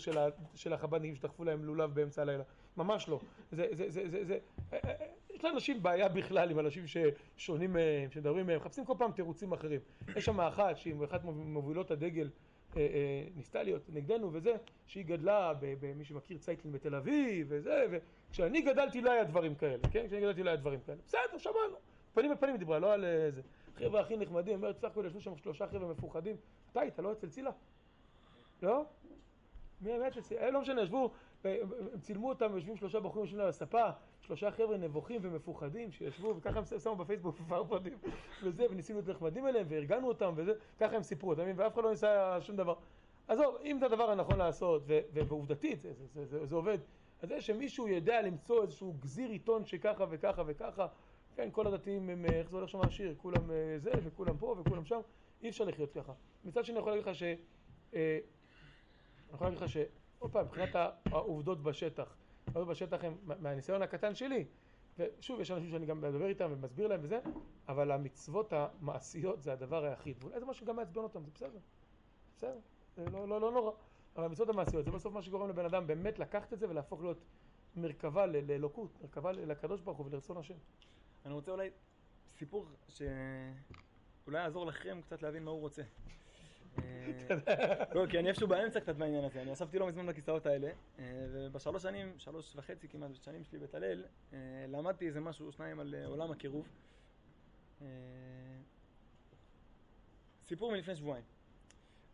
של, 0.55 0.73
החב"דניקים 0.73 1.15
שדחפו 1.15 1.43
להם 1.43 1.65
לולב 1.65 1.93
באמצע 1.95 2.21
הלילה, 2.21 2.43
ממש 2.77 3.09
לא. 3.09 3.19
זה, 3.51 3.67
זה, 3.71 3.89
זה, 3.89 4.09
זה, 4.09 4.25
זה, 4.25 4.37
אה, 4.73 4.77
אה, 4.85 4.89
אה, 5.01 5.05
יש 5.35 5.43
לאנשים 5.43 5.83
בעיה 5.83 6.09
בכלל 6.09 6.51
עם 6.51 6.59
אנשים 6.59 6.83
ששונים 6.87 7.73
מהם, 7.73 8.11
שמדברים 8.11 8.45
מהם, 8.47 8.57
מחפשים 8.59 8.85
כל 8.85 8.93
פעם 8.97 9.11
תירוצים 9.11 9.51
אחרים. 9.51 9.79
יש 10.15 10.25
שם 10.25 10.39
אחת 10.41 10.77
שהיא 10.77 10.95
אחת 11.05 11.23
ממובילות 11.25 11.91
הדגל 11.91 12.29
אה, 12.77 12.81
אה, 12.81 13.27
ניסתה 13.35 13.63
להיות 13.63 13.81
נגדנו 13.89 14.29
וזה, 14.33 14.55
שהיא 14.85 15.05
גדלה 15.05 15.53
במי 15.59 16.05
שמכיר 16.05 16.37
צייטלין 16.37 16.73
בתל 16.73 16.95
אביב 16.95 17.47
וזה, 17.49 17.85
וכשאני 17.91 18.61
גדלתי 18.61 19.01
לא 19.01 19.11
היה 19.11 19.23
דברים 19.23 19.55
כאלה, 19.55 19.87
כן? 19.91 20.07
כשאני 20.07 20.21
גדלתי 20.21 20.43
לא 20.43 20.49
היה 20.49 20.57
דברים 20.57 20.79
כאלה. 20.85 20.97
בסדר, 21.07 21.37
שמענו. 21.37 21.75
פנים 22.15 22.31
אל 22.31 22.37
פנים 22.37 22.51
היא 22.51 22.59
דיברה, 22.59 22.79
לא 22.79 22.93
על 22.93 23.05
אה, 23.05 23.31
זה. 23.31 23.41
חבר'ה 23.75 24.01
הכי 24.01 24.17
נחמדים, 24.17 24.55
אומרת, 24.55 24.77
סך 24.77 24.87
הכל 24.87 25.05
ישבו 25.05 25.21
שם 25.21 25.35
שלושה 25.35 25.67
חבר'ה 25.67 25.87
מפוחדים. 25.87 26.35
אתה 26.71 26.79
היית, 26.81 26.99
לא 26.99 27.11
אצל 27.11 27.29
צילה? 27.29 27.51
לא? 28.61 28.85
מי 29.81 29.91
היה 29.91 30.07
אצל 30.07 30.21
צילה? 30.21 30.41
אה, 30.41 30.51
לא 30.51 30.61
משנה, 30.61 30.81
ישבו 30.81 31.11
הם 31.45 31.99
צילמו 32.01 32.29
אותם, 32.29 32.55
יושבים 32.55 32.77
שלושה 32.77 32.99
בחורים 32.99 33.25
יושבים 33.25 33.41
על 33.41 33.47
הספה, 33.47 33.89
שלושה 34.21 34.51
חבר'ה 34.51 34.77
נבוכים 34.77 35.21
ומפוחדים 35.23 35.91
שישבו, 35.91 36.35
וככה 36.37 36.59
הם 36.59 36.79
שמו 36.79 36.95
בפייסבוק 36.95 37.35
פרפודים 37.49 37.97
וזה, 38.43 38.65
וניסינו 38.69 38.99
להיות 38.99 39.09
נחמדים 39.09 39.47
אליהם, 39.47 39.65
וארגנו 39.69 40.07
אותם 40.07 40.33
וזה, 40.35 40.53
ככה 40.79 40.95
הם 40.95 41.03
סיפרו, 41.03 41.33
אתה 41.33 41.41
מבין? 41.41 41.55
ואף 41.57 41.73
אחד 41.73 41.83
לא 41.83 41.89
ניסה 41.89 42.41
שום 42.41 42.55
דבר. 42.55 42.75
עזוב, 43.27 43.55
אם 43.63 43.77
זה 43.79 43.85
הדבר 43.85 44.11
הנכון 44.11 44.37
לעשות, 44.37 44.83
ועובדתית 45.13 45.81
זה, 45.81 45.93
זה, 45.93 46.05
זה, 46.13 46.25
זה, 46.25 46.45
זה 46.45 46.55
עובד, 46.55 46.77
אז 47.21 47.29
זה 47.29 47.41
שמישהו 47.41 47.87
יודע 47.87 48.21
למצוא 48.21 48.61
איזשהו 48.61 48.93
גזיר 48.99 49.29
עיתון 49.29 49.65
שככה 49.65 50.05
וככה 50.09 50.43
וככה, 50.45 50.87
כן, 51.35 51.49
כל 51.51 51.67
הדתיים 51.67 52.09
הם, 52.09 52.25
איך 52.25 52.49
זה 52.49 52.57
הולך 52.57 52.69
שם 52.69 52.81
השיר, 52.81 53.15
כולם 53.17 53.51
אה, 53.51 53.75
זה 53.77 53.91
וכולם 54.03 54.37
פה 54.37 54.55
וכולם 54.59 54.85
שם, 54.85 54.99
אי 55.41 55.49
אפשר 55.49 55.63
לחיות 55.63 55.91
ככה. 55.91 56.13
מצד 56.45 56.65
שני 56.65 56.73
אני 56.73 56.79
יכול 56.79 56.91
להגיד 56.91 57.07
לך 57.07 57.15
ש... 57.15 57.23
אה, 57.93 58.19
אני 59.27 59.33
יכול 59.33 59.47
להגיד 59.47 59.61
לך 59.61 59.69
ש... 59.69 59.77
עוד 60.19 60.31
פעם, 60.31 60.45
מבחינת 60.45 60.75
העובדות 61.11 61.63
בשטח, 61.63 62.15
העובדות 62.47 62.67
בשטח 62.67 63.03
הם 63.03 63.17
מהניסיון 63.25 63.81
הקטן 63.81 64.15
שלי, 64.15 64.45
ושוב, 64.99 65.39
יש 65.39 65.51
אנשים 65.51 65.69
שאני 65.69 65.85
גם 65.85 66.01
מדבר 66.01 66.25
איתם 66.25 66.49
ומסביר 66.51 66.87
להם 66.87 66.99
וזה, 67.03 67.19
אבל 67.67 67.91
המצוות 67.91 68.53
המעשיות 68.53 69.41
זה 69.41 69.53
הדבר 69.53 69.83
היחיד, 69.83 70.17
ואולי 70.23 70.39
זה 70.39 70.45
משהו 70.45 70.65
שגם 70.65 70.75
מעצבן 70.75 71.01
אותם, 71.01 71.23
זה 71.23 71.31
בסדר, 71.35 71.59
בסדר, 72.37 72.59
זה 72.95 73.05
לא, 73.05 73.27
לא, 73.27 73.41
לא 73.41 73.51
נורא, 73.51 73.71
אבל 74.15 74.25
המצוות 74.25 74.49
המעשיות 74.49 74.85
זה 74.85 74.91
בסוף 74.91 75.13
מה 75.13 75.21
שגורם 75.21 75.49
לבן 75.49 75.65
אדם 75.65 75.87
באמת 75.87 76.19
לקחת 76.19 76.53
את 76.53 76.59
זה 76.59 76.69
ולהפוך 76.69 77.01
להיות 77.01 77.17
מרכבה 77.75 78.25
לאלוקות, 78.25 79.01
מרכבה 79.01 79.31
לקדוש 79.31 79.81
ברוך 79.81 79.97
הוא 79.97 80.05
ולרצון 80.05 80.37
השם. 80.37 80.55
אני 81.25 81.33
רוצה 81.33 81.51
אולי 81.51 81.69
סיפור 82.37 82.65
שאולי 82.87 84.39
יעזור 84.39 84.65
לכם 84.65 84.99
קצת 85.01 85.21
להבין 85.21 85.43
מה 85.43 85.51
הוא 85.51 85.59
רוצה. 85.59 85.81
לא, 87.95 88.05
כי 88.09 88.19
אני 88.19 88.29
איפשהו 88.29 88.47
באמצע 88.47 88.79
קצת 88.79 88.95
בעניין 88.95 89.23
הזה, 89.23 89.41
אני 89.41 89.53
אספתי 89.53 89.79
לא 89.79 89.87
מזמן 89.87 90.07
בכיסאות 90.07 90.45
האלה, 90.45 90.67
אה, 90.99 91.03
ובשלוש 91.31 91.83
שנים, 91.83 92.13
שלוש 92.17 92.55
וחצי 92.55 92.87
כמעט 92.87 93.15
שנים 93.15 93.43
שלי 93.43 93.59
בית 93.59 93.75
הלל, 93.75 94.03
אה, 94.33 94.37
למדתי 94.67 95.07
איזה 95.07 95.19
משהו, 95.19 95.51
שניים 95.51 95.79
על 95.79 95.95
עולם 96.05 96.31
הקירוב. 96.31 96.67
סיפור 100.45 100.71
מלפני 100.71 100.95
שבועיים. 100.95 101.25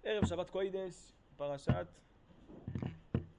ערב 0.03 0.25
שבת 0.25 0.49
קוידש, 0.49 1.11
פרשת, 1.37 1.87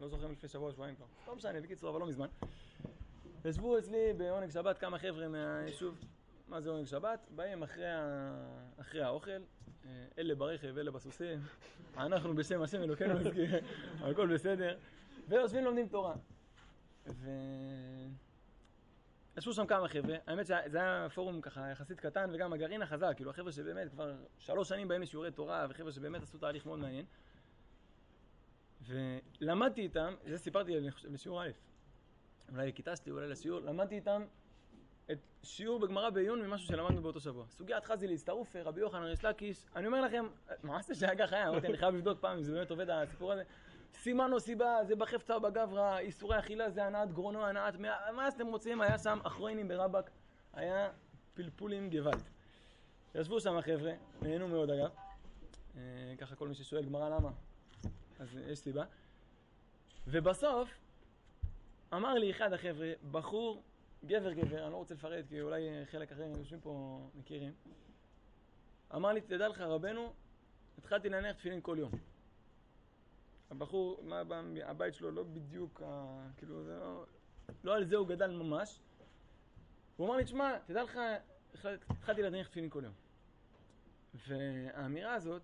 לא 0.00 0.08
זוכר 0.08 0.26
מלפני 0.28 0.48
שבוע, 0.48 0.72
שבועיים 0.72 0.96
כבר, 0.96 1.06
לא 1.26 1.36
משנה, 1.36 1.60
בקיצור, 1.60 1.90
אבל 1.90 2.00
לא 2.00 2.06
מזמן. 2.06 2.28
ישבו 3.44 3.78
אצלי 3.78 4.12
בעונג 4.16 4.50
שבת 4.50 4.78
כמה 4.78 4.98
חבר'ה 4.98 5.28
מהיישוב, 5.28 5.98
מה 6.48 6.60
זה 6.60 6.70
עונג 6.70 6.86
שבת? 6.86 7.26
באים 7.30 7.62
אחרי, 7.62 7.86
ה... 7.86 8.32
אחרי 8.80 9.02
האוכל, 9.02 9.30
אה, 9.30 10.04
אלה 10.18 10.34
ברכב, 10.34 10.78
אלה 10.78 10.90
בסוסים, 10.90 11.40
אנחנו 11.96 12.34
בשם 12.34 12.62
השם 12.62 12.82
אלוקינו 12.82 13.14
הכל 14.00 14.34
בסדר, 14.34 14.78
ויושבים 15.28 15.64
לומדים 15.64 15.88
תורה. 15.88 16.14
ו... 17.06 17.30
ישבו 19.36 19.52
שם 19.52 19.66
כמה 19.66 19.88
חבר'ה, 19.88 20.16
האמת 20.26 20.46
שזה 20.46 20.80
היה 20.80 21.06
פורום 21.14 21.40
ככה 21.40 21.70
יחסית 21.70 22.00
קטן 22.00 22.30
וגם 22.34 22.52
הגרעין 22.52 22.82
החזק, 22.82 23.12
כאילו 23.16 23.30
החבר'ה 23.30 23.52
שבאמת 23.52 23.90
כבר 23.90 24.14
שלוש 24.38 24.68
שנים 24.68 24.88
באים 24.88 25.02
לשיעורי 25.02 25.30
תורה 25.30 25.66
וחבר'ה 25.70 25.92
שבאמת 25.92 26.22
עשו 26.22 26.38
תהליך 26.38 26.66
מאוד 26.66 26.78
מעניין. 26.78 27.04
ולמדתי 28.86 29.80
איתם, 29.80 30.14
זה 30.26 30.38
סיפרתי 30.38 30.72
בשיעור 31.12 31.42
א', 31.44 31.50
אולי 32.52 32.68
לכיתה 32.68 32.96
שלי, 32.96 33.12
אולי 33.12 33.28
לשיעור, 33.28 33.60
למדתי 33.60 33.94
איתם 33.94 34.24
את 35.12 35.18
שיעור 35.42 35.80
בגמרא 35.80 36.10
בעיון 36.10 36.42
ממשהו 36.42 36.66
שלמדנו 36.66 37.02
באותו 37.02 37.20
שבוע. 37.20 37.46
סוגיית 37.48 37.84
חזי 37.84 38.06
להצטרוף, 38.06 38.56
רבי 38.56 38.80
יוחנן 38.80 39.02
ריש 39.02 39.24
לקיש, 39.24 39.66
אני 39.76 39.86
אומר 39.86 40.00
לכם, 40.00 40.26
מעשה 40.62 40.94
שהיה 40.94 41.16
ככה 41.16 41.36
היה, 41.36 41.48
אמרתי, 41.48 41.66
אני 41.66 41.76
חייב 41.76 41.94
לבדוק 41.94 42.20
פעם 42.20 42.36
אם 42.36 42.42
זה 42.42 42.52
באמת 42.52 42.70
עובד 42.70 42.90
הסיפור 42.90 43.32
הזה. 43.32 43.42
סימן 43.94 44.32
או 44.32 44.40
סיבה, 44.40 44.76
זה 44.84 44.96
בחפצה 44.96 45.38
בגברא, 45.38 45.98
איסורי 45.98 46.38
אכילה 46.38 46.70
זה 46.70 46.84
הנעת 46.84 47.12
גרונו, 47.12 47.46
הנעת 47.46 47.76
מה, 47.76 47.96
מה 48.12 48.30
שאתם 48.30 48.46
רוצים, 48.46 48.80
היה 48.80 48.98
שם 48.98 49.18
אחרונים 49.22 49.68
ברבק, 49.68 50.10
היה 50.52 50.90
פלפולים 51.34 51.90
גוואלד. 51.90 52.22
ישבו 53.14 53.40
שם 53.40 53.56
החבר'ה, 53.56 53.92
נהנו 54.22 54.48
מאוד 54.48 54.70
אגב. 54.70 54.90
אה, 55.76 56.14
ככה 56.18 56.36
כל 56.36 56.48
מי 56.48 56.54
ששואל 56.54 56.84
גמרא 56.84 57.08
למה, 57.08 57.30
אז 58.18 58.38
יש 58.46 58.58
סיבה. 58.58 58.84
ובסוף, 60.06 60.68
אמר 61.94 62.14
לי 62.14 62.30
אחד 62.30 62.52
החבר'ה, 62.52 62.92
בחור, 63.10 63.62
גבר 64.04 64.32
גבר, 64.32 64.64
אני 64.64 64.72
לא 64.72 64.76
רוצה 64.76 64.94
לפרט 64.94 65.24
כי 65.28 65.40
אולי 65.40 65.86
חלק 65.90 66.12
אחרים 66.12 66.36
יושבים 66.36 66.60
פה 66.60 67.00
מכירים, 67.14 67.52
אמר 68.94 69.12
לי, 69.12 69.20
תדע 69.20 69.48
לך 69.48 69.60
רבנו, 69.60 70.12
התחלתי 70.78 71.08
להניח 71.08 71.36
תפילין 71.36 71.60
כל 71.62 71.76
יום. 71.78 71.90
הבחור, 73.50 74.00
מה, 74.02 74.22
הבית 74.64 74.94
שלו 74.94 75.10
לא 75.10 75.22
בדיוק, 75.22 75.82
כאילו, 76.36 76.64
זה 76.64 76.78
לא, 76.78 77.04
לא 77.64 77.76
על 77.76 77.84
זה 77.84 77.96
הוא 77.96 78.08
גדל 78.08 78.30
ממש. 78.30 78.80
הוא 79.96 80.06
אמר 80.06 80.16
לי, 80.16 80.24
תשמע, 80.24 80.58
תדע 80.66 80.82
לך, 80.82 80.98
התחלתי 81.88 82.22
להניח 82.22 82.48
תפילין 82.48 82.70
כל 82.70 82.82
יום. 82.84 82.94
והאמירה 84.14 85.14
הזאת 85.14 85.42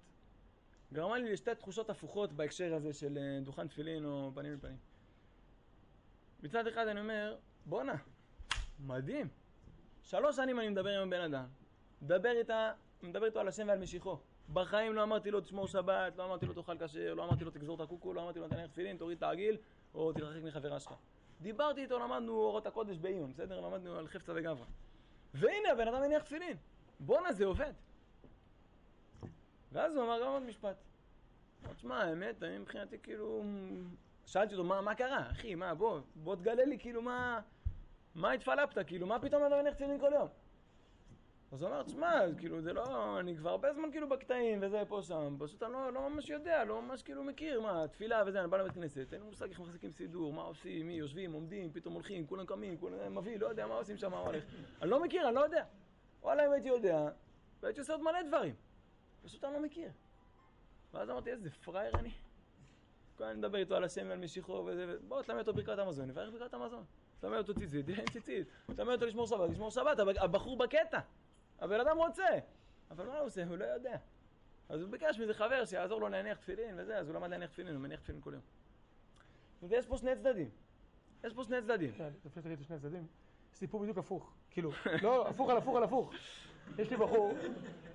גרמה 0.93 1.19
לי 1.19 1.33
לשתי 1.33 1.55
תחושות 1.55 1.91
הפוכות 1.91 2.33
בהקשר 2.33 2.75
הזה 2.75 2.93
של 2.93 3.19
אה, 3.19 3.41
דוכן 3.45 3.69
תפילין 3.69 4.05
או 4.05 4.31
פנים 4.35 4.53
אל 4.53 4.59
פנים. 4.61 4.77
מצד 6.43 6.67
אחד 6.67 6.89
אני 6.89 7.01
אומר, 7.01 7.37
בואנה, 7.67 7.95
מדהים. 8.81 9.29
שלוש 10.03 10.37
שנים 10.37 10.61
אני 10.61 10.69
מדבר 10.69 11.01
עם 11.01 11.09
הבן 11.09 11.21
אדם, 11.21 11.47
מדבר 12.03 12.31
איתה, 12.31 12.73
מדבר 13.03 13.27
איתו 13.27 13.41
על 13.41 13.49
השם 13.49 13.69
ועל 13.69 13.79
משיחו. 13.79 14.19
בחיים 14.53 14.95
לא 14.95 15.03
אמרתי 15.03 15.31
לו 15.31 15.41
תשמור 15.41 15.67
שבת, 15.67 16.17
לא 16.17 16.25
אמרתי 16.25 16.47
לו 16.47 16.55
תאכל 16.55 16.79
כשר, 16.79 17.15
לא 17.15 17.25
אמרתי 17.25 17.45
לו 17.45 17.51
תגזור 17.51 17.77
את 17.77 17.81
הקוקו, 17.81 18.13
לא 18.15 18.23
אמרתי 18.23 18.39
לו 18.39 18.49
תניח 18.49 18.67
תפילין, 18.67 18.97
תוריד 18.97 19.17
את 19.17 19.23
העגיל, 19.23 19.57
או 19.95 20.13
תתרחק 20.13 20.43
מחברה 20.43 20.81
שלך. 20.81 20.95
דיברתי 21.41 21.81
איתו, 21.81 21.99
למדנו 21.99 22.33
אורות 22.33 22.67
הקודש 22.67 22.97
בעיון, 22.99 23.33
בסדר? 23.33 23.61
למדנו 23.61 23.99
על 23.99 24.09
חפצה 24.09 24.33
וגברא. 24.37 24.65
והנה 25.35 25.73
הבן 25.73 25.89
אדם 25.89 26.03
מניח 26.03 26.23
תפילין. 26.23 26.57
בואנה 27.01 27.33
זה 27.33 27.45
עובד. 27.45 27.73
ואז 29.73 29.97
הוא 29.97 30.05
אמר 30.05 30.21
גם 30.23 30.29
עוד 30.29 30.43
משפט. 30.43 30.77
תשמע, 31.77 32.03
האמת, 32.03 32.43
אני 32.43 32.59
מבחינתי 32.59 32.99
כאילו... 32.99 33.45
שאלתי 34.29 34.55
אותו, 34.55 34.65
מה, 34.65 34.81
מה 34.81 34.95
קרה? 34.95 35.31
אחי, 35.31 35.55
מה, 35.55 35.75
בוא, 35.75 36.01
בוא 36.15 36.37
תגלה 36.37 36.65
לי, 36.65 36.79
כאילו, 36.79 37.03
מה... 37.03 37.41
מה 38.15 38.33
התפלפת? 38.33 38.87
כאילו, 38.87 39.07
מה 39.07 39.19
פתאום 39.19 39.47
אתה 39.47 39.57
מניח 39.57 39.75
תפילין 39.75 40.01
כל 40.01 40.11
יום? 40.15 40.29
אז 41.53 41.63
הוא 41.63 41.71
אמר, 41.71 41.83
תשמע, 41.83 42.21
כאילו, 42.39 42.61
זה 42.61 42.73
לא... 42.73 43.19
אני 43.21 43.37
כבר 43.37 43.51
הרבה 43.51 43.73
זמן 43.73 43.91
כאילו 43.91 44.09
בקטעים 44.09 44.59
וזה 44.63 44.83
פה 44.89 45.03
שם, 45.03 45.37
פשוט 45.39 45.63
אני 45.63 45.73
לא, 45.73 45.93
לא 45.93 46.11
ממש 46.11 46.29
יודע, 46.29 46.65
לא 46.65 46.83
ממש 46.83 47.03
כאילו 47.03 47.25
מכיר, 47.25 47.61
מה, 47.61 47.89
תפילה 47.89 48.23
וזה, 48.27 48.41
אני 48.41 48.49
בא 48.49 48.57
לבית 48.57 48.73
כנסת, 48.73 49.13
אין 49.13 49.21
לי 49.21 49.27
מושג 49.27 49.49
איך 49.49 49.61
מחזיקים 49.61 49.93
סידור, 49.93 50.33
מה 50.33 50.43
עושים, 50.43 50.87
מי 50.87 50.95
יושבים, 50.95 51.33
עומדים, 51.33 51.73
פתאום 51.73 51.95
הולכים, 51.95 52.27
כולם 52.27 52.47
קמים, 52.47 52.79
כולם 52.79 53.19
מביא, 53.19 53.39
לא 53.39 53.47
יודע 53.47 53.67
מה 53.67 53.75
עושים 53.75 53.97
שם, 53.97 54.11
מה 54.11 54.19
הולך. 54.19 54.45
אני 54.83 54.91
לא 54.91 55.03
מכיר, 55.03 55.29
אני 55.29 55.35
לא 55.35 55.41
יודע. 55.41 55.65
וואלה, 56.23 56.47
אם 56.47 56.53
הייתי 56.53 56.69
יודע, 56.69 57.09
והייתי 57.61 57.81
עושה 57.81 57.93
עוד 57.93 58.03
מלא 58.03 58.23
דברים. 58.23 58.55
פשוט 59.23 59.45
אני 59.45 59.53
לא 59.53 59.61
מכיר. 59.61 59.91
ואז 60.95 61.11
אמרתי, 61.11 61.31
איזה 61.31 61.51
פראייר 61.51 61.95
אני. 61.95 62.11
כל 63.19 63.25
אני 63.25 63.39
מדבר 63.39 63.59
איתו 63.59 63.75
על 63.77 63.85
ועל 64.09 64.19
משיחו 64.19 64.53
וזה, 64.53 64.97
בוא 65.09 65.23
תלמד 65.23 65.39
אותו 65.49 65.55
ברכת 65.55 65.79
המזון, 65.79 66.09
נברך 66.09 66.33
ברכת 66.33 66.55
המזון. 66.55 66.85
תלמד 67.21 67.37
אותו 67.39 67.55
ציצית, 67.55 67.89
אין 67.89 68.07
ציצית. 68.13 68.49
תלמד 68.67 68.93
אותו 68.93 69.07
לשמור 69.07 69.27
שבת, 69.27 69.51
לשמור 69.51 69.71
שבת, 69.71 69.99
הב- 69.99 70.19
הבחור 70.19 70.57
בקטע. 70.57 70.99
הבן 71.59 71.81
אדם 71.81 71.97
רוצה. 71.97 72.27
אבל 72.91 73.07
מה 73.07 73.19
הוא 73.19 73.27
עושה? 73.27 73.45
הוא 73.45 73.57
לא 73.57 73.65
יודע. 73.65 73.97
אז 74.69 74.81
הוא 74.81 74.91
ביקש 74.91 75.19
מאיזה 75.19 75.35
חבר 75.35 75.65
שיעזור 75.65 76.01
לו 76.01 76.09
להניח 76.09 76.39
תפילין 76.39 76.75
וזה, 76.79 76.99
אז 76.99 77.09
הוא 77.09 77.15
למד 77.15 77.31
להניח 77.31 77.51
תפילין, 77.51 77.75
הוא 77.75 77.83
מניח 77.83 78.01
תפילין 78.01 78.21
כל 78.23 78.33
יום. 78.33 78.43
ויש 79.63 79.87
פה 79.87 79.97
שני 79.97 80.17
צדדים. 80.17 80.51
יש 81.25 81.35
פה 81.35 81.45
שני 81.45 81.63
צדדים. 81.63 81.91
לפני 82.25 82.43
שתגיד 82.43 82.63
שני 82.63 82.77
הצדדים, 82.77 83.07
סיפור 83.55 83.83
בדיוק 83.83 83.99
הפוך. 83.99 84.33
כאילו, 84.51 84.71
לא, 85.03 85.29
הפוך 85.29 85.51
על 85.51 85.57
הפוך 85.57 85.77
על 85.77 85.83
הפוך. 85.83 86.13
יש 86.79 86.91
לי 86.91 86.97
בחור, 86.97 87.33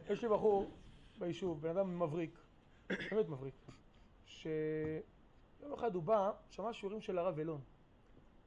יש 0.09 0.23
לי 0.23 0.29
בחור 0.29 0.71
ביישוב, 1.19 1.61
בן 1.61 1.69
אדם 1.69 1.99
מבריק, 1.99 2.37
באמת 2.89 3.29
מבריק, 3.29 3.55
שיום 5.63 5.73
אחד 5.73 5.95
הוא 5.95 6.03
בא, 6.03 6.31
שמע 6.49 6.73
שיעורים 6.73 7.01
של 7.01 7.17
הרב 7.17 7.39
אלון. 7.39 7.61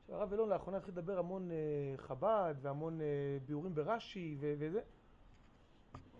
שהרב 0.07 0.33
אלון 0.33 0.49
לאחרונה 0.49 0.77
התחיל 0.77 0.95
לדבר 0.95 1.19
המון 1.19 1.51
אה, 1.51 1.57
חב"ד 1.97 2.55
והמון 2.61 3.01
אה, 3.01 3.07
ביאורים 3.47 3.75
ברש"י 3.75 4.37
וזה. 4.41 4.81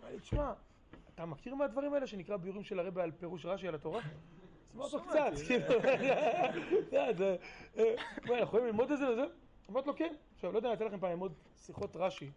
אמר 0.01 0.11
לי, 0.11 0.21
תשמע, 0.21 0.53
אתה 1.15 1.27
מכיר 1.27 1.55
מהדברים 1.55 1.95
האלה 1.95 2.07
שנקרא 2.07 2.37
ביאורים 2.37 2.65
של 2.65 2.79
הרבי 2.79 3.03
על 3.03 3.13
פירוש 3.13 3.47
רש"י 3.47 3.69
על 3.69 3.75
התורה? 3.75 4.01
אמרתי 4.77 4.97
לו 4.97 5.03
קצת, 5.03 5.33
כאילו, 5.47 5.65
אה, 6.93 7.95
אנחנו 8.19 8.37
יכולים 8.37 8.67
ללמוד 8.67 8.91
את 8.91 8.99
זה 8.99 9.11
וזה? 9.13 9.25
אמרתי 9.71 9.89
לו 9.89 9.97
כן. 9.97 10.15
עכשיו, 10.35 10.53
לא 10.53 10.59
יודע, 10.59 10.69
אני 10.69 10.77
אתן 10.77 10.85
לכם 10.85 11.01
פעם 11.01 11.11
ללמוד 11.11 11.33
שיחות 11.57 11.97
רש"י. 11.97 12.31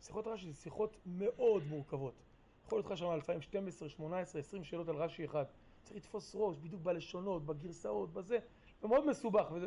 שיחות 0.00 0.26
רש"י 0.26 0.46
זה 0.46 0.54
שיחות 0.54 0.96
מאוד 1.06 1.62
מורכבות. 1.66 2.14
יכול 2.66 2.78
להיות 2.78 2.86
לך 2.86 2.96
שם 2.96 3.10
2012, 3.10 3.88
18, 3.88 4.40
20 4.40 4.64
שאלות 4.64 4.88
על 4.88 4.96
רש"י 4.96 5.24
אחד. 5.24 5.44
צריך 5.86 5.96
לתפוס 5.96 6.34
ראש, 6.34 6.56
בדיוק 6.56 6.82
בלשונות, 6.82 7.46
בגרסאות, 7.46 8.12
בזה, 8.12 8.38
זה 8.80 8.88
מאוד 8.88 9.06
מסובך 9.06 9.50
וזה. 9.52 9.66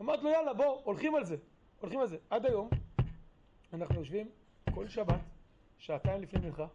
אמרתי 0.00 0.24
לו 0.24 0.30
יאללה 0.30 0.54
בוא, 0.54 0.80
הולכים 0.84 1.14
על 1.14 1.24
זה, 1.24 1.36
הולכים 1.80 2.00
על 2.00 2.06
זה. 2.06 2.16
עד 2.30 2.46
היום 2.46 2.68
אנחנו 3.72 3.94
יושבים 3.98 4.28
כל 4.74 4.88
שבת, 4.88 5.20
שעתיים 5.78 6.22
לפני 6.22 6.40
מנחה, 6.40 6.66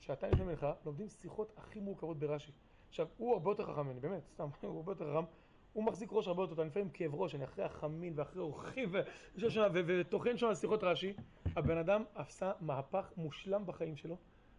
שעתיים 0.00 0.32
לפני 0.32 0.44
מנחה, 0.44 0.72
לומדים 0.84 1.08
שיחות 1.08 1.52
הכי 1.56 1.80
מורכבות 1.80 2.18
ברש"י. 2.18 2.52
עכשיו, 2.88 3.06
הוא 3.16 3.32
הרבה 3.32 3.50
יותר 3.50 3.72
חכם 3.72 3.86
ממני, 3.86 4.00
באמת, 4.00 4.22
סתם, 4.34 4.48
הוא 4.62 4.76
הרבה 4.76 4.92
יותר 4.92 5.16
חכם. 5.16 5.24
הוא 5.72 5.84
מחזיק 5.84 6.08
ראש 6.12 6.28
הרבה 6.28 6.42
יותר 6.42 6.54
טוב, 6.54 6.60
אני 6.60 6.68
לפעמים 6.68 6.90
כאב 6.90 7.14
ראש, 7.14 7.34
אני 7.34 7.44
אחרי 7.44 7.64
החמין 7.64 8.12
ואחרי 8.16 8.42
ו- 9.74 9.80
וטוחן 9.86 10.36
שם 10.36 10.46
על 10.46 10.54
שיחות 10.54 10.84
רש"י, 10.84 11.12
הבן 11.56 11.78
אדם 11.78 12.04
עשה 12.14 12.52
מהפך 12.60 13.12
מושלם 13.16 13.66
בחיים 13.66 13.96
שלו, 13.96 14.16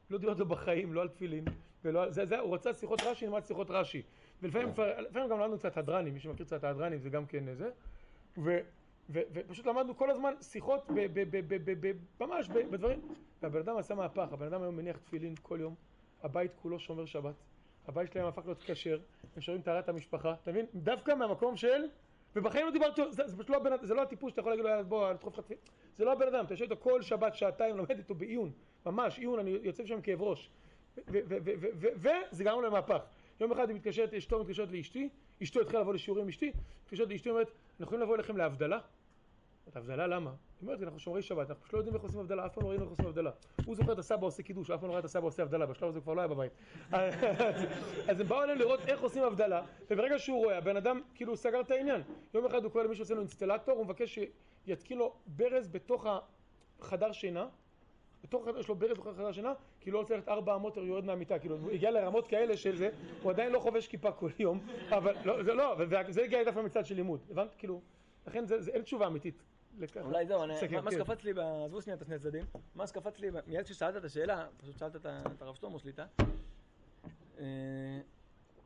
לא 0.09 0.17
דיברת 0.17 0.39
לו 0.39 0.45
בחיים, 0.45 0.93
לא 0.93 1.01
על 1.01 1.07
תפילין, 1.07 1.45
ולא. 1.86 2.09
זה, 2.09 2.25
זה, 2.25 2.39
הוא 2.39 2.53
רצה 2.55 2.73
שיחות 2.73 3.01
רש"י, 3.01 3.25
נלמד 3.25 3.45
שיחות 3.45 3.67
רש"י. 3.71 4.01
ולפעמים 4.41 4.73
כבר- 4.73 4.99
לפעמים 5.01 5.29
גם 5.29 5.39
למדנו 5.39 5.57
קצת 5.57 5.77
הדרנים, 5.77 6.13
מי 6.13 6.19
שמכיר 6.19 6.45
קצת 6.45 6.63
הדרנים 6.63 6.99
זה 6.99 7.09
גם 7.09 7.25
כן 7.25 7.53
זה. 7.53 7.69
ו, 8.38 8.59
ו, 9.09 9.19
ופשוט 9.34 9.65
למדנו 9.65 9.97
כל 9.97 10.09
הזמן 10.11 10.34
שיחות 10.41 10.84
ב, 10.88 10.93
ב, 10.93 11.19
ב, 11.38 11.38
ב, 11.47 11.71
ב, 11.71 11.88
ב, 11.88 11.91
ממש 12.23 12.47
ב, 12.49 12.57
בדברים. 12.71 13.01
והבן 13.41 13.59
אדם 13.59 13.77
עשה 13.77 13.95
מהפך, 13.95 14.27
הבן 14.34 14.45
אדם 14.45 14.61
היום 14.61 14.75
מניח 14.77 14.97
תפילין 14.97 15.36
כל 15.41 15.57
יום, 15.61 15.75
הבית 16.23 16.51
כולו 16.61 16.79
שומר 16.79 17.05
שבת, 17.05 17.34
הבית 17.88 18.11
שלהם 18.11 18.25
הפך 18.27 18.45
להיות 18.45 18.63
כשר, 18.65 18.99
הם 19.36 19.41
שומרים 19.41 19.61
טהרת 19.61 19.89
המשפחה, 19.89 20.34
אתה 20.43 20.51
מבין? 20.51 20.65
דווקא 20.75 21.11
מהמקום 21.15 21.57
של... 21.57 21.84
ובחיים 22.36 22.65
לא 22.65 22.71
דיברתי, 22.71 23.01
זה, 23.09 23.27
זה 23.27 23.36
פשוט 23.38 23.49
לא 23.49 23.57
הבן 23.57 23.73
אדם, 23.73 23.86
זה 23.86 23.93
לא 23.93 24.01
הטיפוש 24.01 24.32
שאתה 24.32 24.39
יכול 24.41 24.51
להגיד 24.51 24.63
לו 24.65 24.69
יאללה 24.69 24.84
בוא 24.84 25.11
לדחוף 25.11 25.34
לך 25.38 25.39
תפילין, 25.43 25.61
זה 25.97 26.05
לא 26.05 26.11
הבן 26.11 26.27
אדם, 26.27 26.45
אתה 26.45 26.53
יושב 26.53 26.63
איתו 26.63 26.75
כל 26.79 27.01
שבת 27.01 27.36
שעתיים, 27.36 27.77
לומד 27.77 27.91
איתו 27.91 28.15
בעיון, 28.15 28.51
ממש 28.86 29.17
עיון, 29.19 29.39
אני 29.39 29.57
יוצא 29.63 29.84
משם 29.84 30.01
כאב 30.01 30.21
ראש. 30.21 30.49
וזה 31.07 32.43
גרם 32.43 32.61
לו 32.61 32.67
למהפך. 32.67 32.99
יום 33.39 33.51
אחד 33.51 33.69
היא 33.69 33.75
מתקשרת, 33.75 34.13
אשתו 34.13 34.39
מתקשרת 34.39 34.71
לאשתי, 34.71 35.09
אשתו 35.43 35.61
התחילה 35.61 35.81
לבוא 35.81 35.93
לשיעורים 35.93 36.23
עם 36.23 36.29
אשתי, 36.29 36.51
מתקשרת 36.85 37.09
לאשתי 37.09 37.29
אומרת, 37.29 37.47
אנחנו 37.47 37.83
יכולים 37.85 38.01
לבוא 38.01 38.15
אליכם 38.15 38.37
להבדלה? 38.37 38.79
אומרת, 39.65 39.75
הבדלה 39.75 40.07
למה? 40.07 40.29
היא 40.29 40.67
אומרת, 40.67 40.83
אנחנו 40.83 40.99
שומרי 40.99 41.21
שבת, 41.21 41.49
אנחנו 41.49 41.63
פשוט 41.63 41.73
לא 41.73 41.79
יודעים 41.79 41.95
איך 41.95 42.03
עושים 42.03 42.19
הבדלה, 42.19 42.45
אף 42.45 42.53
פעם 42.53 42.63
לא 42.63 42.69
ראינו 42.69 42.83
איך 42.83 42.91
עושים 42.91 43.05
הבדלה. 43.05 43.31
הוא 43.65 43.75
זוכר 43.75 43.93
את 43.93 43.99
הסבא 43.99 44.25
עושה 44.25 44.43
קידוש, 44.43 44.71
אף 44.71 44.79
פעם 44.79 44.87
לא 44.89 44.93
ראה 44.93 44.99
את 44.99 45.05
הסבא 45.05 45.25
עושה 45.25 45.43
הבדלה, 45.43 45.65
בשלב 45.65 45.89
הזה 45.89 45.99
הוא 45.99 46.03
כבר 46.03 46.13
לא 46.13 46.21
היה 46.21 46.27
בבית. 46.27 46.51
אז 48.09 48.19
הם 48.19 48.27
באו 48.27 48.43
אליהם 48.43 48.57
לראות 48.57 48.79
איך 48.87 49.01
עושים 49.01 49.23
הבדלה, 49.23 49.65
וברגע 49.91 50.19
שהוא 50.19 50.43
רואה, 50.43 50.57
הבן 50.57 50.77
אדם 50.77 51.01
כאילו 51.15 51.37
סגר 51.37 51.61
את 51.61 51.71
העניין. 51.71 52.01
יום 52.33 52.45
אחד 52.45 52.63
הוא 52.63 52.71
קורא 52.71 52.83
למישהו 52.83 53.03
אצלנו 53.03 53.19
אינסטלטור, 53.19 53.77
הוא 53.77 53.85
מבקש 53.85 54.19
שיתקין 54.65 54.97
לו 54.97 55.13
ברז 55.27 55.67
בתוך 55.67 56.07
החדר 56.79 57.11
שינה, 57.11 57.47
בתוך 58.24 58.43
החדר, 58.47 58.59
יש 58.59 58.67
לו 58.67 58.76
ברז 58.76 58.91
בתוך 58.91 59.07
החדר 59.07 59.32
שינה, 59.32 59.53
כי 59.80 59.91
לא 59.91 60.03
ללכת 60.09 60.28
ארבע 60.28 60.55
אמות 60.55 60.78
יורד 60.78 61.05
מהמיטה, 61.05 61.39
כאילו 61.39 61.57
הוא 61.57 61.72
הגיע 61.72 61.91
לרמות 61.91 62.28
כאלה 62.28 62.57
של 62.57 62.76
זה, 62.78 62.89
הוא 63.22 63.32
עדיין 63.32 63.51
לא 63.51 63.59
חובש 63.59 63.88
כיפה 63.88 64.11
כל 64.11 64.30
יום, 64.39 64.59
אבל 64.89 65.15
לא, 65.26 65.43
זה 65.43 65.53
לא, 65.53 65.76
וזה 65.80 66.24
הגיע 66.24 66.43
דווקא 66.43 66.59
מצד 66.59 66.86
של 66.86 66.95
לימוד, 66.95 67.19
הבנת? 67.32 67.55
כאילו, 67.57 67.82
לכן 68.28 68.45
זה, 68.45 68.61
זה 68.61 68.72
אין 68.72 68.82
תשובה 68.82 69.07
אמיתית. 69.07 69.43
לכך. 69.80 70.01
אולי 70.05 70.26
זהו, 70.28 70.43
אני- 70.43 70.57
סכם, 70.57 70.84
מה- 70.84 70.91
כן. 70.91 70.97
שקפץ 70.97 71.24
לי, 71.24 71.32
עזבו 71.65 71.82
שנייה 71.82 71.97
את 71.97 72.01
השני 72.01 72.15
הצדדים, 72.15 72.43
מה 72.76 72.88
שקפץ 72.88 73.19
לי, 73.19 73.30
מיד 73.47 73.65
כששאלת 73.65 73.97
את 73.97 74.03
השאלה, 74.03 74.45
פשוט 74.57 74.78
שאלת 74.78 74.95
את 74.95 75.05
את 75.05 75.41
הרב 75.41 75.55
שלמה 75.55 75.80
שליטה, 75.80 76.05
אה, 77.39 77.45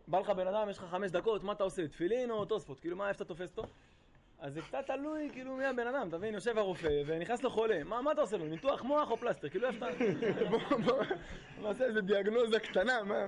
בא 0.07 0.19
לך 0.19 0.29
בן 0.29 0.47
אדם, 0.47 0.69
יש 0.69 0.77
לך 0.77 0.83
חמש 0.83 1.11
דקות, 1.11 1.43
מה 1.43 1.51
אתה 1.51 1.63
עושה, 1.63 1.87
תפילין 1.87 2.31
או 2.31 2.45
תוספות, 2.45 2.79
כאילו 2.79 2.95
מה, 2.97 3.09
איפה 3.09 3.17
אתה 3.23 3.25
תופס 3.25 3.57
אותו? 3.57 3.67
אז 4.39 4.53
זה 4.53 4.61
קצת 4.61 4.83
תלוי, 4.87 5.29
כאילו, 5.33 5.55
מי 5.55 5.65
הבן 5.65 5.87
אדם, 5.87 6.07
אתה 6.09 6.17
מבין, 6.17 6.33
יושב 6.33 6.57
הרופא, 6.57 7.01
ונכנס 7.05 7.43
לו 7.43 7.49
חולה, 7.49 7.83
מה, 7.83 8.01
מה 8.01 8.11
אתה 8.11 8.21
עושה 8.21 8.37
לו, 8.37 8.45
ניתוח 8.45 8.83
מוח 8.83 9.11
או 9.11 9.17
פלסטר, 9.17 9.49
כאילו, 9.49 9.67
איפה 9.67 9.85
אתה, 9.89 9.97
בוא, 10.51 10.59
בוא, 10.85 11.03
נעשה 11.61 11.85
איזה 11.85 12.01
דיאגנוזה 12.01 12.59
קטנה, 12.59 13.03
מה, 13.03 13.25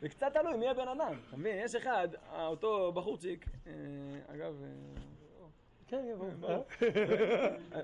זה 0.00 0.08
קצת 0.08 0.26
תלוי 0.32 0.56
מי 0.56 0.68
הבן 0.68 0.88
אדם, 0.88 1.14
אתה 1.28 1.36
מבין, 1.36 1.56
יש 1.64 1.74
אחד, 1.74 2.08
אה, 2.32 2.46
אותו 2.46 2.92
בחורצ'יק, 2.92 3.44
אה, 3.66 3.72
אגב, 4.34 4.54
אה, 4.62 4.68
כן, 5.88 6.04
כן. 6.20 6.40
ברור. 6.40 6.64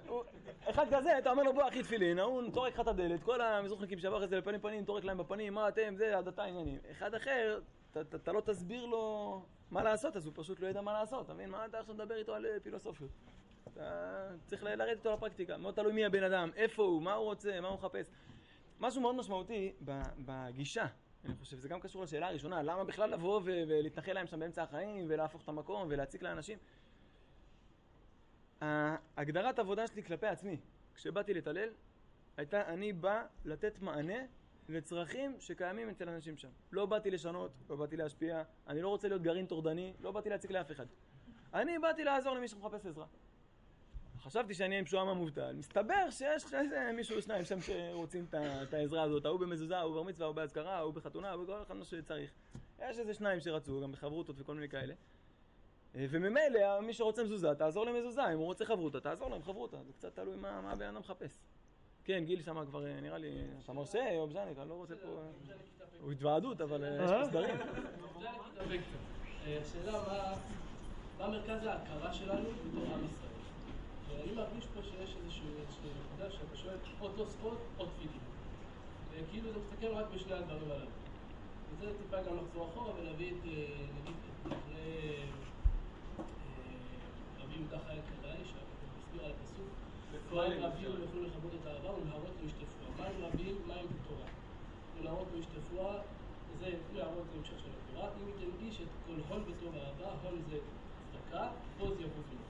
הוא- 0.08 0.22
אחד 0.70 0.86
כזה, 0.94 1.18
אתה 1.18 1.30
אומר 1.30 1.42
לו 1.42 1.52
בוא 1.52 1.68
אחי 1.68 1.82
תפילין, 1.82 2.18
ההוא 2.18 2.42
טורק 2.52 2.74
לך 2.74 2.80
את 2.80 2.88
הדלת, 2.88 3.22
כל 3.22 3.40
המזרוחניקים 3.40 3.98
שעבר 3.98 4.16
אחרי 4.16 4.28
זה 4.28 4.36
לפנים 4.36 4.60
פנים, 4.60 4.84
טורק 4.84 5.04
להם 5.04 5.18
בפנים, 5.18 5.54
מה 5.54 5.68
אתם, 5.68 5.94
זה, 5.96 6.18
הדתה 6.18 6.42
עניינים. 6.44 6.78
אחד 6.90 7.14
אחר, 7.14 7.58
אתה- 8.01 8.32
לא 8.32 8.40
תסביר 8.40 8.86
לו 8.86 9.42
מה 9.70 9.82
לעשות, 9.82 10.16
אז 10.16 10.26
הוא 10.26 10.32
פשוט 10.36 10.61
לא 10.61 10.66
ידע 10.66 10.80
מה 10.80 10.92
לעשות, 10.92 11.24
אתה 11.24 11.34
מבין? 11.34 11.51
מה 11.51 11.66
אתה 11.66 11.78
עכשיו 11.78 11.95
מדבר 11.95 12.16
איתו 12.16 12.34
על 12.34 12.47
אה, 12.47 12.61
פילוסופיות? 12.61 13.11
אתה 13.72 14.30
צריך 14.47 14.62
לרדת 14.62 14.99
איתו 14.99 15.12
לפרקטיקה, 15.12 15.57
מאוד 15.57 15.74
תלוי 15.74 15.92
מי 15.92 16.05
הבן 16.05 16.22
אדם, 16.22 16.51
איפה 16.57 16.82
הוא, 16.82 17.03
מה 17.03 17.14
הוא 17.14 17.24
רוצה, 17.24 17.61
מה 17.61 17.68
הוא 17.68 17.74
מחפש. 17.76 18.11
משהו 18.80 19.01
מאוד 19.03 19.14
משמעותי 19.14 19.72
בגישה, 20.18 20.86
אני 21.24 21.34
חושב, 21.34 21.59
זה 21.59 21.68
גם 21.68 21.80
קשור 21.80 22.03
לשאלה 22.03 22.28
הראשונה, 22.28 22.62
למה 22.62 22.84
בכלל 22.84 23.11
לבוא 23.11 23.40
ולהתנחל 23.45 24.12
להם 24.12 24.26
שם 24.26 24.40
באמצע 24.40 24.62
החיים, 24.62 25.07
ולהפוך 25.09 25.42
את 25.42 25.49
המקום, 25.49 25.86
ולהציק 25.90 26.22
לאנשים? 26.22 26.59
הגדרת 29.16 29.59
עבודה 29.59 29.86
שלי 29.86 30.03
כלפי 30.03 30.26
עצמי, 30.26 30.57
כשבאתי 30.95 31.34
להתעלל, 31.34 31.68
הייתה 32.36 32.68
אני 32.68 32.92
בא 32.92 33.24
לתת 33.45 33.78
מענה 33.82 34.18
לצרכים 34.68 35.36
שקיימים 35.40 35.88
אצל 35.88 36.08
אנשים 36.08 36.36
שם. 36.36 36.48
לא 36.72 36.86
באתי 36.86 37.10
לשנות, 37.10 37.50
לא 37.70 37.76
באתי 37.76 37.96
להשפיע, 37.96 38.42
אני 38.68 38.82
לא 38.82 38.88
רוצה 38.88 39.08
להיות 39.08 39.22
גרעין 39.22 39.46
טורדני, 39.46 39.92
לא 40.00 40.10
באתי 40.10 40.30
להציק 40.30 40.50
לאף 40.50 40.70
אחד. 40.70 40.86
אני 41.54 41.78
באתי 41.78 42.04
לעזור 42.04 42.34
למי 42.34 42.48
שמחפש 42.48 42.86
עזרה. 42.86 43.06
חשבתי 44.18 44.54
שאני 44.54 44.78
עם 44.78 44.86
שוהם 44.86 45.08
המובטל, 45.08 45.52
מסתבר 45.56 46.10
שיש 46.10 46.54
איזה 46.54 46.90
מישהו 46.96 47.16
או 47.16 47.22
שניים 47.22 47.44
שם 47.44 47.60
שרוצים 47.60 48.26
את 48.32 48.74
העזרה 48.74 49.02
הזאת, 49.02 49.24
ההוא 49.24 49.40
במזוזה, 49.40 49.78
ההוא 49.78 49.94
בר 49.94 50.02
מצווה, 50.02 50.26
ההוא 50.26 50.36
באזכרה, 50.36 50.76
ההוא 50.76 50.94
בחתונה, 50.94 51.30
ההוא 51.30 51.44
בכל 51.44 51.62
אחד 51.62 51.76
מה 51.76 51.84
שצריך. 51.84 52.30
יש 52.78 52.98
איזה 52.98 53.14
שניים 53.14 53.40
שרצו, 53.40 53.80
גם 53.80 53.92
בחברותות 53.92 54.36
וכל 54.38 54.54
מיני 54.54 54.68
כאלה. 54.68 54.94
אה, 55.94 56.06
וממילא 56.10 56.80
מי 56.80 56.92
שרוצה 56.92 57.24
מזוזה, 57.24 57.54
תעזור 57.54 57.86
למזוזה, 57.86 58.32
אם 58.32 58.38
הוא 58.38 58.44
רוצה 58.44 58.64
חברותה, 58.64 59.00
תעזור 59.00 59.30
להם 59.30 59.42
חברותה, 59.42 59.76
זה 59.86 59.92
קצת 59.92 60.14
תלוי 60.14 60.36
מה 60.36 60.72
הבן 60.72 60.86
אדם 60.86 61.00
מחפש. 61.00 61.38
כן, 62.05 62.24
גיל 62.24 62.42
שם 62.42 62.64
כבר 62.66 62.86
אה, 62.86 63.00
נראה 63.00 63.18
לי, 63.18 63.30
אתה 63.64 63.72
מרשה, 63.72 64.16
או 64.16 64.26
בז'אניק, 64.26 64.59
אני 64.59 64.68
לא 64.68 64.74
רוצה 64.74 64.94
פה... 64.96 65.09
אה, 65.09 65.57
הוא 66.00 66.12
התוועדות, 66.12 66.61
אבל 66.61 66.84
אה, 66.84 67.05
יש 67.05 67.11
פה 67.11 67.24
סדרים. 67.24 67.57
השאלה 69.46 69.92
מה, 71.18 71.28
מרכז 71.28 71.64
ההכרה 71.64 72.12
שלנו 72.12 72.48
בתור 72.50 72.94
עם 72.94 73.05
ישראל. 73.05 73.30
ואני 74.09 74.32
מרגיש 74.32 74.66
פה 74.74 74.82
שיש 74.82 75.16
איזושהי 75.16 75.46
נקודה 76.07 76.30
שאתה 76.30 76.57
שואל 76.57 76.76
או 77.00 77.09
תוספות 77.09 77.59
או 77.78 77.86
תפילין. 77.86 78.20
וכאילו 79.11 79.52
זה 79.52 79.59
מסתכל 79.59 79.86
רק 79.86 80.07
בשני 80.14 80.32
הדברים 80.32 80.70
הללו. 80.70 80.90
וזה 81.72 81.98
טיפה 81.98 82.22
גם 82.22 82.36
לחזור 82.36 82.68
אחורה 82.68 82.94
ולהביא 82.94 83.30
את, 83.30 83.44
נגיד, 84.00 84.14
את 84.14 84.46
דברי 84.46 85.16
רבי 87.40 87.55
יהודה 87.55 87.78
חי 87.86 87.92
אלקלעי, 87.92 88.44
שמסביר 88.44 89.24
על 89.24 89.30
הפסוק. 89.30 89.84
מים 90.32 90.64
רבים 90.64 90.90
יוכלו 91.02 91.22
לכבות 91.22 91.52
את 91.62 91.66
האהבה 91.66 91.90
ונהרות 91.90 92.34
לא 92.40 92.46
ישטפוה. 92.46 92.88
מים 92.98 93.24
רבים, 93.24 93.56
מים 93.66 93.86
בתורה. 93.86 94.28
ונהרות 94.98 95.26
לא 95.34 95.38
ישטפוה, 95.38 96.00
זה 96.60 96.70
זה 96.92 97.02
המשך 97.02 97.58
של 97.58 97.70
התורה. 97.76 98.08
אם 98.08 98.28
ייתן 98.28 98.66
איש 98.66 98.80
את 98.80 98.88
כל 99.06 99.20
הון 99.28 99.44
בתור 99.44 99.68
אהבה, 99.74 100.10
הון 100.22 100.42
זה 100.50 100.58
צדקה, 101.12 101.48
עוז 101.78 101.92
יבוז 102.00 102.24
ממנו. 102.30 102.44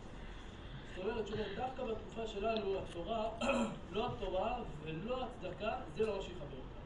זאת 0.94 1.04
אומרת, 1.04 1.26
שהוא 1.26 1.38
אומר, 1.38 1.48
דווקא 1.56 1.84
בתקופה 1.84 2.26
שלנו, 2.26 2.78
התורה, 2.78 3.28
לא 3.92 4.06
התורה 4.06 4.62
ולא 4.82 5.24
הצדקה, 5.24 5.72
זה 5.96 6.06
לא 6.06 6.16
מה 6.16 6.22
שיחבר 6.22 6.44
אותה. 6.44 6.80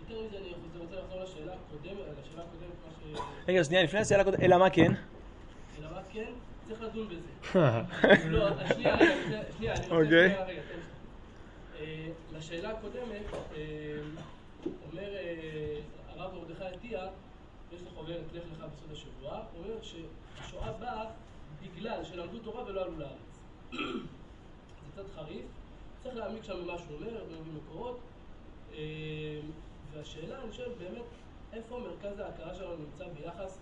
יותר 0.00 0.26
מזה, 0.26 0.36
אני 0.38 0.52
רוצה 0.78 0.96
לחזור 0.96 1.22
לשאלה 1.22 1.52
הקודמת, 1.52 2.00
לשאלה 2.22 2.42
הקודמת, 2.42 2.74
מה 2.86 3.16
ש... 3.16 3.20
רגע, 3.48 3.64
שנייה, 3.64 3.82
לפני 3.82 4.00
השאלה 4.00 4.20
הקודמת, 4.20 4.40
אלא 4.40 4.58
מה 4.58 4.70
כן? 4.70 4.92
אלא 5.78 5.90
מה 5.90 6.00
כן? 6.12 6.32
צריך 6.68 6.82
לדון 6.82 7.08
בזה. 7.08 7.28
לא, 8.30 8.48
שנייה, 8.74 8.96
שנייה, 9.56 9.74
אני 9.74 9.82
רוצה... 9.82 9.94
אוקיי. 9.94 10.34
תן 10.34 10.46
לי. 10.46 10.58
אה, 11.80 12.08
לשאלה 12.32 12.70
הקודמת, 12.70 13.22
אה, 13.56 13.98
אומר 14.66 15.14
אה, 15.14 15.80
הרב 16.08 16.34
מרדכי 16.34 16.64
עטיה, 16.64 17.08
יש 17.72 17.82
לו 17.82 17.90
חוברת 17.90 18.32
לך 18.34 18.42
לך 18.52 18.64
בסוד 18.72 18.92
השבוע, 18.92 19.42
הוא 19.52 19.64
אומר 19.64 19.82
שהשואה 19.82 20.72
באה 20.72 21.04
בגלל 21.62 22.04
שלמדו 22.04 22.38
תורה 22.38 22.64
ולא 22.64 22.82
עלו 22.82 22.98
לארץ. 22.98 23.40
זה 23.72 24.92
קצת 24.92 25.10
חריף, 25.14 25.46
צריך 26.02 26.16
להעמיק 26.16 26.44
שם 26.44 26.54
במה 26.62 26.78
שהוא 26.78 26.96
אומר, 26.96 27.20
הוא 27.20 27.40
מביא 27.40 27.52
מקורות. 27.52 28.00
והשאלה, 29.92 30.42
אני 30.42 30.52
שואל 30.52 30.70
באמת, 30.78 31.06
איפה 31.52 31.78
מרכז 31.78 32.18
ההכרה 32.18 32.54
שלנו 32.54 32.76
נמצא 32.76 33.04
ביחס 33.08 33.58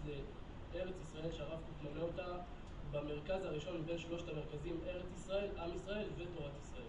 לארץ 0.75 0.95
ישראל, 1.03 1.33
שהרב 1.33 1.51
קוק 1.51 1.83
מונה 1.83 2.03
אותה 2.03 2.37
במרכז 2.97 3.45
הראשון 3.45 3.79
מבין 3.81 3.99
שלושת 3.99 4.29
המרכזים, 4.29 4.81
ארץ 4.87 5.07
ישראל, 5.17 5.51
עם 5.59 5.75
ישראל 5.75 6.09
ותורת 6.17 6.53
ישראל. 6.61 6.87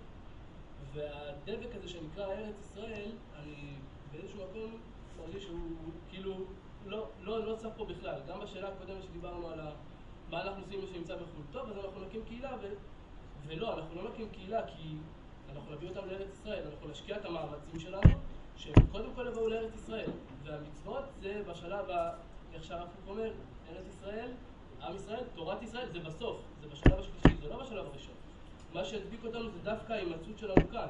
והדבק 0.93 1.75
הזה 1.75 1.87
שנקרא 1.87 2.25
ארץ 2.25 2.55
ישראל, 2.59 3.11
אני 3.35 3.73
באיזשהו 4.11 4.39
מקום 4.49 4.77
מרגיש 5.17 5.43
שהוא 5.43 5.59
כאילו 6.09 6.35
לא, 6.85 7.07
לא, 7.21 7.45
לא 7.45 7.55
צף 7.55 7.69
פה 7.77 7.85
בכלל. 7.85 8.19
גם 8.27 8.39
בשאלה 8.39 8.67
הקודמת 8.67 9.03
שדיברנו 9.03 9.47
על. 9.49 9.59
מה 10.29 10.41
אנחנו 10.41 10.63
עושים 10.63 10.79
מי 10.79 10.87
שנמצא 10.87 11.15
בחו"ל. 11.15 11.43
טוב, 11.51 11.69
אז 11.69 11.77
אנחנו 11.85 12.01
נקים 12.01 12.23
קהילה, 12.25 12.55
ו... 12.61 12.73
ולא, 13.47 13.73
אנחנו 13.73 14.01
לא 14.01 14.09
נקים 14.09 14.29
קהילה 14.29 14.67
כי 14.67 14.95
אנחנו 15.51 15.71
נביא 15.71 15.89
אותם 15.89 16.07
לארץ 16.07 16.33
ישראל, 16.33 16.67
אנחנו 16.67 16.87
נשקיע 16.87 17.17
את 17.17 17.25
המאמצים 17.25 17.79
שלנו, 17.79 18.09
שהם 18.55 18.87
קודם 18.91 19.13
כל 19.15 19.27
יבואו 19.27 19.49
לארץ 19.49 19.75
ישראל. 19.75 20.09
והמצוות 20.43 21.03
זה 21.21 21.43
בשלב. 21.47 21.85
איך 22.53 22.63
שהרב 22.63 22.87
אומר, 23.07 23.31
ארץ 23.69 23.85
ישראל, 23.87 24.31
עם 24.81 24.95
ישראל, 24.95 25.23
תורת 25.35 25.61
ישראל, 25.61 25.89
זה 25.89 25.99
בסוף, 25.99 26.41
זה 26.61 26.67
בשלב 26.67 26.99
השלישי, 26.99 27.41
זה 27.41 27.49
לא 27.49 27.63
בשלב 27.63 27.85
הראשון. 27.85 28.13
מה 28.73 28.85
שהדביק 28.85 29.25
אותנו 29.25 29.49
זה 29.51 29.59
דווקא 29.63 29.93
ההימצאות 29.93 30.37
שלנו 30.37 30.69
כאן. 30.71 30.87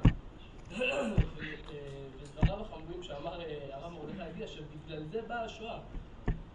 ודבריו 2.19 2.61
החמורים 2.61 3.03
שאמר 3.03 3.41
אה, 3.41 3.57
הרב 3.71 3.93
מרדכי 3.93 4.21
הגיע, 4.21 4.47
שבגלל 4.47 5.03
זה 5.03 5.21
באה 5.21 5.43
השואה. 5.43 5.79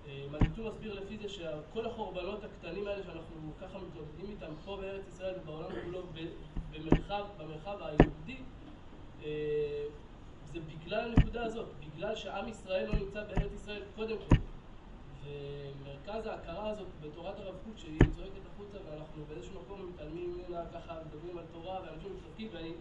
אה, 0.07 0.27
מניטו 0.31 0.63
מסביר 0.65 1.01
לפי 1.01 1.19
זה 1.19 1.29
שכל 1.29 1.87
החורבנות 1.87 2.45
הקטנים 2.45 2.87
האלה 2.87 3.03
שאנחנו 3.03 3.53
ככה 3.61 3.79
מתמודדים 3.79 4.31
איתם 4.31 4.53
פה 4.65 4.77
בארץ 4.81 5.09
ישראל 5.09 5.35
ובעולם 5.43 5.71
כולו 5.85 6.03
במרחב, 6.71 7.25
במרחב 7.39 7.79
היהודי, 7.81 8.37
אה, 9.25 9.85
זה 10.53 10.59
בגלל 10.61 11.01
הנקודה 11.01 11.45
הזאת, 11.45 11.69
בגלל 11.81 12.17
שעם 12.17 12.49
ישראל 12.49 12.87
לא 12.87 12.95
נמצא 12.95 13.25
בארץ 13.25 13.53
ישראל 13.53 13.83
קודם 13.97 14.17
כל. 14.29 14.37
ומרכז 15.25 16.27
ההכרה 16.27 16.71
הזאת 16.71 16.87
בתורת 17.01 17.39
הרב 17.39 17.55
קוק 17.65 17.75
שהיא 17.77 17.99
צועקת 18.17 18.47
החוצה 18.55 18.79
ואנחנו 18.91 19.25
באיזשהו 19.29 19.61
מקום 19.61 19.91
מתעלמים 19.95 20.39
ממנה 20.39 20.63
ככה 20.75 20.95
מדברים 21.07 21.39
על 21.39 21.45
תורה 21.53 21.81
ואנשים 21.81 22.17
מתחזקים 22.17 22.49
ואני 22.53 22.73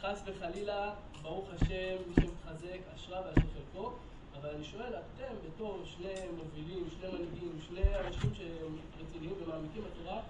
חס 0.00 0.22
וחלילה 0.26 0.94
ברוך 1.22 1.48
השם 1.54 1.96
מי 2.08 2.14
שמתחזק 2.14 2.78
אשרה 2.94 3.20
ואשר 3.20 3.46
חלקו. 3.54 3.92
אבל 4.40 4.50
אני 4.54 4.64
שואל 4.64 4.94
אתם 4.94 5.34
בתור 5.46 5.82
שני 5.84 6.14
מובילים, 6.36 6.84
שני 6.90 7.08
מנהיגים, 7.08 7.58
שני 7.68 7.98
אנשים 8.06 8.34
שהם 8.34 8.76
רציניים 9.00 9.34
ומעמיקים 9.42 9.82
בתורה 9.84 10.20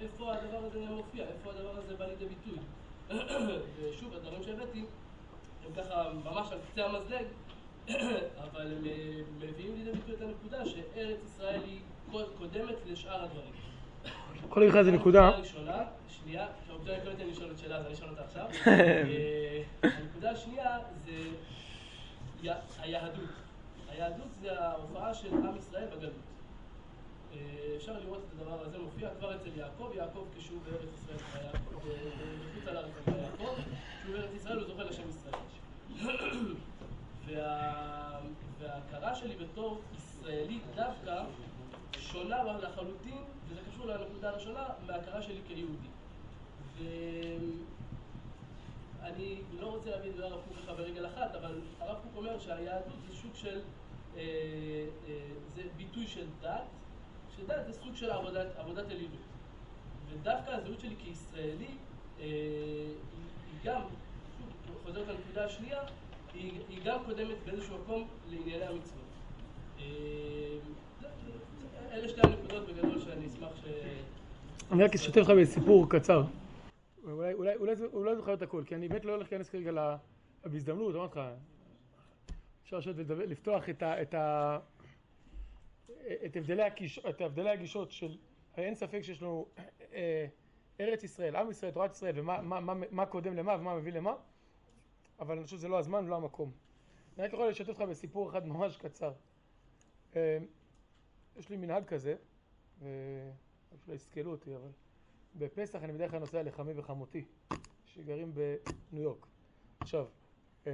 איפה 0.00 0.32
הדבר 0.32 0.58
הזה 0.66 0.80
מופיע, 0.90 1.24
איפה 1.24 1.50
הדבר 1.50 1.78
הזה 1.78 1.96
בא 1.96 2.06
לידי 2.06 2.24
ביטוי? 2.26 2.58
ושוב 3.76 4.14
הדברים 4.14 4.42
שהבאתי 4.42 4.84
הם 5.66 5.72
ככה 5.76 6.12
ממש 6.24 6.52
על 6.52 6.58
קצה 6.72 6.86
המזלג 6.86 7.24
אבל 7.88 8.72
הם 8.72 8.86
אה, 8.86 9.20
מביאים 9.38 9.74
לידי 9.76 9.92
ביטוי 9.92 10.14
את 10.14 10.20
הנקודה 10.20 10.66
שארץ 10.66 11.18
ישראל 11.24 11.60
היא 11.64 11.80
קודמת 12.38 12.76
לשאר 12.86 13.24
הדברים. 13.24 13.52
להגיד 14.56 14.74
לך 14.74 14.76
איזה 14.76 14.92
נקודה. 14.92 15.28
הראשונה, 15.28 15.82
שנייה, 16.08 16.46
כשהעובדה 16.64 17.04
לא 17.04 17.12
ניתן 17.12 17.28
לשאול 17.28 17.50
את 17.50 17.58
שאלה 17.58 17.76
אז 17.76 17.86
אני 17.86 17.94
אשאל 17.94 18.08
אותה 18.08 18.22
עכשיו. 18.24 18.46
אה, 18.66 19.62
הנקודה 19.82 20.30
השנייה 20.30 20.78
זה 21.04 22.52
היהדות. 22.78 23.30
היהדות 23.88 24.28
זה 24.40 24.60
ההופעה 24.60 25.14
של 25.14 25.28
עם 25.34 25.56
ישראל 25.58 25.86
בגלות. 25.96 26.12
אה, 27.32 27.38
אפשר 27.76 27.92
לראות 27.98 28.22
את 28.28 28.40
הדבר 28.40 28.62
הזה 28.62 28.78
מופיע 28.78 29.08
כבר 29.18 29.36
אצל 29.36 29.50
יעקב, 29.56 29.90
יעקב 29.94 30.24
כשהוא 30.38 30.60
בארץ 30.64 30.88
ישראל, 30.94 31.18
בחוץ 31.76 32.66
על 32.66 32.76
הארץ 32.76 32.92
יעקב, 33.06 33.54
כשהוא 34.02 34.16
בארץ 34.16 34.30
ישראל 34.34 34.58
הוא 34.58 34.66
זוכה 34.66 34.84
לשם 34.84 35.02
ישראל. 35.08 35.34
וה... 37.26 38.20
וההכרה 38.58 39.14
שלי 39.14 39.36
בתור 39.36 39.80
ישראלי 39.96 40.60
דווקא 40.74 41.24
שונה 41.98 42.42
לחלוטין, 42.42 43.22
וזה 43.48 43.60
קשור 43.70 43.86
לנקודה 43.86 44.30
הראשונה, 44.30 44.64
מההכרה 44.86 45.22
שלי 45.22 45.40
כיהודי. 45.48 45.88
ואני 49.00 49.40
לא 49.60 49.66
רוצה 49.66 49.90
להביא 49.90 50.10
את 50.10 50.14
זה 50.16 50.22
לרב 50.22 50.40
קוק 50.48 50.56
ככה 50.62 50.74
ברגל 50.74 51.06
אחת, 51.06 51.34
אבל 51.34 51.60
הרב 51.80 51.96
קוק 52.02 52.12
אומר 52.16 52.38
שהיהדות 52.38 52.96
זה 53.08 53.14
סוג 53.16 53.34
של, 53.34 53.60
אה, 54.16 54.20
אה, 54.20 55.14
זה 55.54 55.62
ביטוי 55.76 56.06
של 56.06 56.26
דת, 56.40 56.62
שדת 57.36 57.66
זה 57.66 57.72
סוג 57.72 57.94
של 57.94 58.10
עבודת, 58.10 58.46
עבודת 58.56 58.90
אלילות. 58.90 59.20
ודווקא 60.08 60.50
הזהות 60.50 60.80
שלי 60.80 60.96
כישראלי, 60.98 61.76
אה, 62.20 62.24
היא 63.46 63.58
גם, 63.64 63.80
שוב, 64.38 64.48
חוזרת 64.84 65.08
לנקודה 65.08 65.44
השנייה, 65.44 65.80
היא, 66.34 66.60
גם 66.84 66.98
קודמת 67.04 67.36
באיזשהו 67.46 67.78
מקום 67.78 68.08
לענייני 68.30 68.64
המצוות. 68.64 69.04
אה, 69.78 69.84
אלה 71.92 72.08
שתי 72.08 72.20
הנקודות 72.24 72.68
בגדול 72.68 73.00
שאני 73.00 73.26
אשמח 73.26 73.56
ש... 73.56 73.64
אני 74.72 74.84
רק 74.84 74.94
אשתף 74.94 75.16
אותך 75.16 75.30
בסיפור 75.30 75.90
קצר. 75.90 76.22
אולי, 77.04 77.34
אולי, 77.34 77.54
אולי, 77.92 78.16
זוכר 78.16 78.34
את 78.34 78.42
הכל, 78.42 78.62
כי 78.66 78.74
אני 78.74 78.88
באמת 78.88 79.04
לא 79.04 79.12
הולך 79.12 79.32
להיכנס 79.32 79.48
כרגע 79.48 79.72
ל- 79.72 79.94
בהזדמנות, 80.44 80.94
אמרתי 80.94 81.18
לך, 81.18 81.24
אפשר 82.64 82.78
לשבת 82.78 82.94
ולדבר, 82.96 83.24
לפתוח 83.26 83.68
את, 83.68 84.14
הבדלי 87.20 87.50
הגישות 87.50 87.90
של, 87.90 88.16
אין 88.56 88.74
ספק 88.74 89.02
שיש 89.02 89.22
לנו 89.22 89.46
אה, 89.92 90.26
ארץ 90.80 91.04
ישראל, 91.04 91.36
עם 91.36 91.50
ישראל, 91.50 91.70
תורת 91.70 91.92
ישראל, 91.92 92.12
ומה 92.18 92.42
מה, 92.42 92.60
מה, 92.60 92.74
מה 92.90 93.06
קודם 93.06 93.36
למה 93.36 93.54
ומה 93.54 93.74
מביא 93.74 93.92
למה, 93.92 94.14
אבל 95.20 95.34
אני 95.36 95.44
חושב 95.44 95.56
שזה 95.56 95.68
לא 95.68 95.78
הזמן 95.78 96.04
ולא 96.04 96.16
המקום. 96.16 96.52
אני 97.16 97.26
רק 97.26 97.32
יכול 97.32 97.48
לשתף 97.48 97.68
אותך 97.68 97.80
בסיפור 97.80 98.30
אחד 98.30 98.46
ממש 98.46 98.76
קצר. 98.76 99.12
אה, 100.16 100.38
יש 101.36 101.48
לי 101.48 101.56
מנהג 101.56 101.84
כזה, 101.84 102.16
ואולי 102.78 103.94
יסכלו 103.94 104.30
אותי, 104.30 104.56
אבל 104.56 104.70
בפסח 105.34 105.82
אני 105.82 105.92
בדרך 105.92 106.10
כלל 106.10 106.20
נוסע 106.20 106.42
לחמי 106.42 106.72
וחמותי, 106.76 107.24
שגרים 107.86 108.34
בניו 108.34 109.02
יורק. 109.02 109.26
עכשיו, 109.80 110.06
אה, 110.66 110.72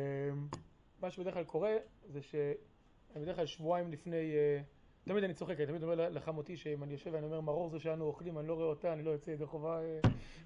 מה 1.00 1.10
שבדרך 1.10 1.34
כלל 1.34 1.44
קורה 1.44 1.76
זה 2.06 2.22
שאני 2.22 3.22
בדרך 3.22 3.36
כלל 3.36 3.46
שבועיים 3.46 3.92
לפני, 3.92 4.34
אה, 4.34 4.62
תמיד 5.04 5.24
אני 5.24 5.34
צוחק, 5.34 5.56
אני 5.58 5.66
תמיד 5.66 5.82
אומר 5.82 6.08
לחמותי 6.10 6.56
שאם 6.56 6.82
אני 6.82 6.92
יושב 6.92 7.10
ואני 7.14 7.26
אומר 7.26 7.40
מרור 7.40 7.68
זה 7.68 7.78
שאנו 7.78 8.04
אוכלים, 8.04 8.38
אני 8.38 8.48
לא 8.48 8.54
רואה 8.54 8.66
אותה, 8.66 8.92
אני 8.92 9.02
לא 9.02 9.10
יוצא 9.10 9.30
ידי 9.30 9.46
חובה, 9.46 9.80
אה, 9.82 9.98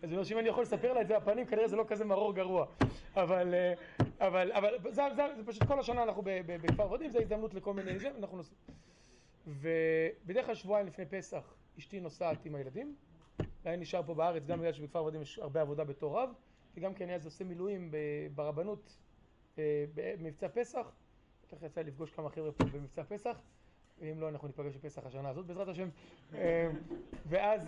אז 0.03 0.05
אני 0.05 0.13
אומר 0.13 0.25
שאם 0.25 0.39
אני 0.39 0.49
יכול 0.49 0.63
לספר 0.63 0.93
לה 0.93 1.01
את 1.01 1.07
זה 1.07 1.19
בפנים, 1.19 1.47
כנראה 1.47 1.69
זה 1.69 1.77
לא 1.77 1.85
כזה 1.89 2.05
מרור 2.05 2.35
גרוע. 2.35 2.67
אבל, 3.15 3.55
אה, 3.55 3.75
אבל, 4.21 4.53
אבל 4.53 4.75
זה, 4.83 5.03
זה, 5.17 5.23
זה 5.37 5.47
פשוט 5.47 5.63
כל 5.63 5.81
השנה 5.81 6.03
אנחנו 6.03 6.23
בכפר 6.25 6.91
ורדים, 6.91 7.11
זו 7.11 7.19
הזדמנות 7.19 7.55
לכל 7.55 7.75
מיני 7.75 7.99
זה, 7.99 8.11
אנחנו 8.19 8.37
נוסעים. 8.37 8.59
ובדרך 9.47 10.47
כלל 10.47 10.55
שבועיים 10.55 10.87
לפני 10.87 11.07
פסח 11.07 11.55
אשתי 11.79 12.01
נוסעת 12.01 12.47
עם 12.47 12.55
הילדים, 12.55 12.95
ואני 13.65 13.77
נשאר 13.77 14.03
פה 14.03 14.15
בארץ 14.15 14.47
גם 14.47 14.61
בגלל 14.61 14.73
שבכפר 14.73 15.03
ורדים 15.03 15.23
יש 15.23 15.39
הרבה 15.39 15.61
עבודה 15.61 15.85
בתור 15.85 16.21
רב, 16.21 16.31
וגם 16.77 16.95
כי 16.95 17.05
אני 17.05 17.15
אז 17.15 17.25
עושה 17.27 17.45
מילואים 17.45 17.91
ברבנות 18.35 18.97
אה, 19.59 19.85
במבצע 19.95 20.49
פסח, 20.49 20.93
בטח 21.47 21.63
יצא 21.63 21.81
לפגוש 21.81 22.11
כמה 22.11 22.31
חבר'ה 22.31 22.53
פה 22.53 22.65
במבצע 22.65 23.03
פסח, 23.05 23.41
ואם 24.05 24.21
לא 24.21 24.29
אנחנו 24.29 24.49
ניפגש 24.49 24.77
בפסח 24.77 25.07
השנה 25.07 25.29
הזאת 25.29 25.47
בעזרת 25.47 25.69
השם, 25.69 25.89
אה, 26.35 26.71
ואז, 27.27 27.63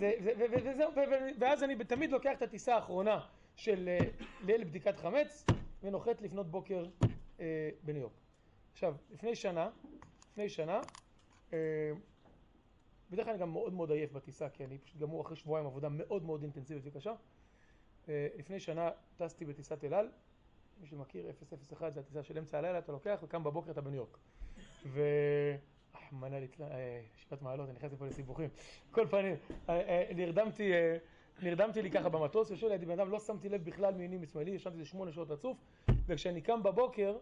וזהו, 0.53 0.91
ואז 1.39 1.63
אני 1.63 1.75
תמיד 1.85 2.11
לוקח 2.11 2.37
את 2.37 2.41
הטיסה 2.41 2.75
האחרונה 2.75 3.19
של 3.55 3.89
אה, 3.89 3.99
ליל 4.45 4.63
בדיקת 4.63 4.97
חמץ 4.97 5.45
ונוחת 5.83 6.21
לפנות 6.21 6.51
בוקר 6.51 6.85
אה, 7.39 7.69
בניו 7.83 8.01
יורק. 8.01 8.13
עכשיו, 8.71 8.95
לפני 9.11 9.35
שנה, 9.35 9.69
לפני 10.31 10.49
שנה, 10.49 10.81
אה, 11.53 11.91
בדרך 13.09 13.25
כלל 13.25 13.33
אני 13.33 13.41
גם 13.41 13.51
מאוד 13.51 13.73
מאוד 13.73 13.91
עייף 13.91 14.11
בטיסה, 14.11 14.49
כי 14.49 14.65
אני 14.65 14.77
פשוט 14.77 14.97
גמור 14.97 15.21
אחרי 15.21 15.35
שבועיים 15.35 15.67
עבודה 15.67 15.89
מאוד 15.89 16.23
מאוד 16.23 16.41
אינטנסיבית 16.41 16.83
וקשה. 16.85 17.13
אה, 18.09 18.27
לפני 18.37 18.59
שנה 18.59 18.89
טסתי 19.17 19.45
בטיסת 19.45 19.83
אל 19.83 19.93
על, 19.93 20.09
מי 20.79 20.87
שמכיר 20.87 21.31
001 21.73 21.93
זה 21.93 21.99
הטיסה 21.99 22.23
של 22.23 22.37
אמצע 22.37 22.57
הלילה, 22.57 22.79
אתה 22.79 22.91
לוקח 22.91 23.19
וקם 23.23 23.43
בבוקר 23.43 23.71
אתה 23.71 23.81
בניו 23.81 23.95
יורק. 23.95 24.17
ו... 24.85 25.01
רחמנא 25.97 26.35
ליצלן, 26.35 26.71
אה, 26.71 27.01
ישיבת 27.15 27.41
מעלות, 27.41 27.69
אני 27.69 27.77
נכנסתי 27.77 27.97
פה 27.97 28.05
לסיבוכים. 28.05 28.49
כל 28.91 29.07
פנים, 29.07 29.35
אה, 29.69 29.75
אה, 29.75 30.11
נרדמתי, 30.15 30.71
נרדמתי 31.41 31.81
לי 31.81 31.91
ככה 31.91 32.09
במטוס, 32.09 32.51
יושב 32.51 32.67
לידי 32.67 32.85
בן 32.85 32.99
אדם, 32.99 33.11
לא 33.11 33.19
שמתי 33.19 33.49
לב 33.49 33.63
בכלל 33.63 33.93
מימין 33.93 34.21
משמאלי, 34.21 34.51
ישנתי 34.51 34.77
איזה 34.77 34.89
שמונה 34.89 35.11
שעות 35.11 35.31
רצוף, 35.31 35.57
וכשאני 36.05 36.41
קם 36.41 36.63
בבוקר, 36.63 37.17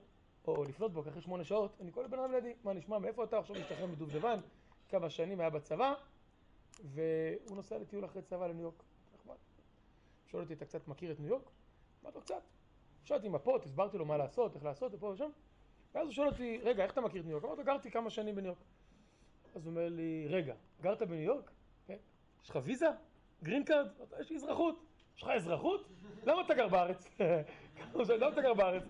או 0.47 0.63
לפנות 0.63 0.93
בוקר 0.93 1.09
אחרי 1.09 1.21
שמונה 1.21 1.43
שעות, 1.43 1.77
אני 1.81 1.91
קורא 1.91 2.05
לבן 2.05 2.19
אדם 2.19 2.31
לידי, 2.31 2.53
מה 2.63 2.73
נשמע, 2.73 2.99
מאיפה 2.99 3.23
אתה 3.23 3.37
עכשיו 3.37 3.55
משתחרר 3.55 3.85
מדובדבן, 3.85 4.39
כמה 4.89 5.09
שנים 5.09 5.39
היה 5.39 5.49
בצבא, 5.49 5.93
והוא 6.83 7.55
נוסע 7.55 7.77
לטיול 7.77 8.05
אחרי 8.05 8.21
צבא 8.21 8.47
לניו 8.47 8.61
יורק. 8.61 8.83
נחמד. 9.15 9.35
שואל 10.27 10.43
אותי, 10.43 10.53
אתה 10.53 10.65
קצת 10.65 10.87
מכיר 10.87 11.11
את 11.11 11.19
ניו 11.19 11.29
יורק? 11.29 11.49
אמרתי 12.03 12.17
לו, 12.17 12.23
קצת. 12.23 12.41
שלפתי 13.03 13.29
מפות, 13.29 13.65
הסברתי 13.65 13.97
לו 13.97 14.05
מה 14.05 14.17
לעשות, 14.17 14.55
איך 14.55 14.63
לעשות, 14.63 14.93
ופה 14.93 15.05
ושם. 15.05 15.29
ואז 15.95 16.05
הוא 16.05 16.13
שואל 16.13 16.27
אותי, 16.27 16.59
רגע, 16.63 16.83
איך 16.83 16.91
אתה 16.91 17.01
מכיר 17.01 17.21
את 17.21 17.25
ניו 17.25 17.31
יורק? 17.31 17.45
אמרתי 17.45 17.63
גרתי 17.63 17.91
כמה 17.91 18.09
שנים 18.09 18.35
בניו 18.35 18.47
יורק. 18.47 18.59
אז 19.55 19.65
הוא 19.65 19.71
אומר 19.71 19.89
לי, 19.89 20.27
רגע, 20.29 20.53
גרת 20.81 21.01
בניו 21.01 21.21
יורק? 21.21 21.51
כן. 21.87 21.97
יש 22.43 22.49
לך 22.49 22.59
ויזה? 22.63 22.87
green 23.43 23.63
card? 23.63 23.87
יש 24.19 24.29
לי 24.29 24.35
אזרחות. 24.35 24.85
יש 25.17 25.23
לך 25.23 25.29
אזרחות? 25.29 25.89
למה 26.25 26.41
אתה 26.41 26.53
גר 26.53 26.67
בארץ? 26.67 27.07
למה 27.95 28.29
אתה 28.29 28.41
גר 28.41 28.53
בארץ? 28.53 28.83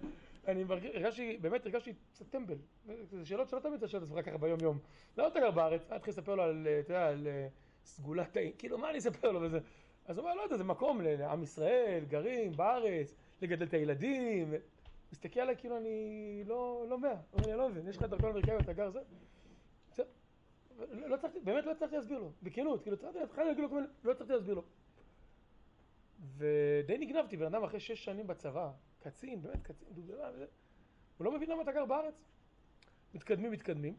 אני 0.47 0.64
הרגשתי, 0.70 1.38
באמת 1.38 1.66
הרגשתי 1.66 1.93
קצת 2.12 2.26
טמבל. 2.30 2.58
זה 3.12 3.26
שאלות 3.26 3.49
שלא 3.49 3.60
תמיד 3.60 3.74
אתה 3.74 3.88
שואל 3.88 4.03
את 4.03 4.08
עצמך 4.08 4.26
ככה 4.26 4.38
ביום 4.38 4.60
יום. 4.62 4.80
למה 5.18 5.28
אתה 5.28 5.39
גר 5.39 5.51
בארץ? 5.51 5.88
אני 5.89 5.97
אתחיל 5.97 6.12
לספר 6.12 6.36
לו 6.36 6.43
על, 6.43 6.68
אתה 6.80 6.93
יודע, 6.93 7.08
על 7.08 7.28
אה, 7.28 7.47
סגולת 7.84 8.38
העיר, 8.38 8.51
כאילו 8.58 8.78
מה 8.78 8.89
אני 8.89 8.97
אספר 8.97 9.32
לו 9.32 9.41
וזה? 9.41 9.60
אז 10.06 10.18
הוא 10.18 10.26
אומר, 10.26 10.36
לא 10.36 10.41
יודע, 10.41 10.58
זה 10.58 10.64
מקום 10.64 11.01
לעם 11.01 11.43
ישראל, 11.43 12.06
גרים 12.08 12.51
בארץ, 12.51 13.16
לגדל 13.41 13.66
את 13.66 13.74
הילדים. 13.74 14.53
מסתכל 15.16 15.39
עליי 15.39 15.55
כאילו 15.57 15.78
אני 15.78 16.43
לא, 16.45 16.86
לא 16.89 16.99
מאה. 16.99 17.16
אומר 17.34 17.45
לי, 17.45 17.51
אני 17.51 17.59
לא 17.59 17.70
מבין, 17.70 17.88
יש 17.88 17.97
לך 17.97 18.03
דרכון 18.03 18.30
אמריקאי 18.30 18.55
ואתה 18.55 18.74
גר 18.74 18.89
זה? 18.89 18.99
לא 20.80 21.09
לא 21.09 21.16
הצלחתי, 21.16 21.39
באמת 21.39 21.66
לא 21.66 21.72
הצלחתי 21.72 21.95
להסביר 21.95 22.20
לו, 22.20 22.32
בכנות, 22.43 22.82
כאילו, 22.82 22.97
הצלחתי 22.97 23.20
להתחיל 23.20 23.43
להגיד 23.43 23.63
לו, 23.63 23.80
לא 24.03 24.11
הצלחתי 24.11 24.34
להסביר 24.34 24.53
לו. 24.53 24.63
ודי 26.38 26.97
נגנבתי, 26.97 27.38
בן 27.38 27.45
אדם 27.45 27.63
אחרי 27.63 27.80
שש 27.80 28.05
שנים 28.05 28.28
בצבא, 28.28 28.72
קצין, 28.99 29.41
באמת 29.41 29.63
קצין, 29.63 29.88
וזה, 29.95 30.45
הוא 31.18 31.26
לא 31.26 31.32
מבין 31.32 31.49
למה 31.49 31.61
אתה 31.61 31.72
גר 31.72 31.86
בארץ. 31.86 32.24
מתקדמים, 33.13 33.51
מתקדמים. 33.51 33.95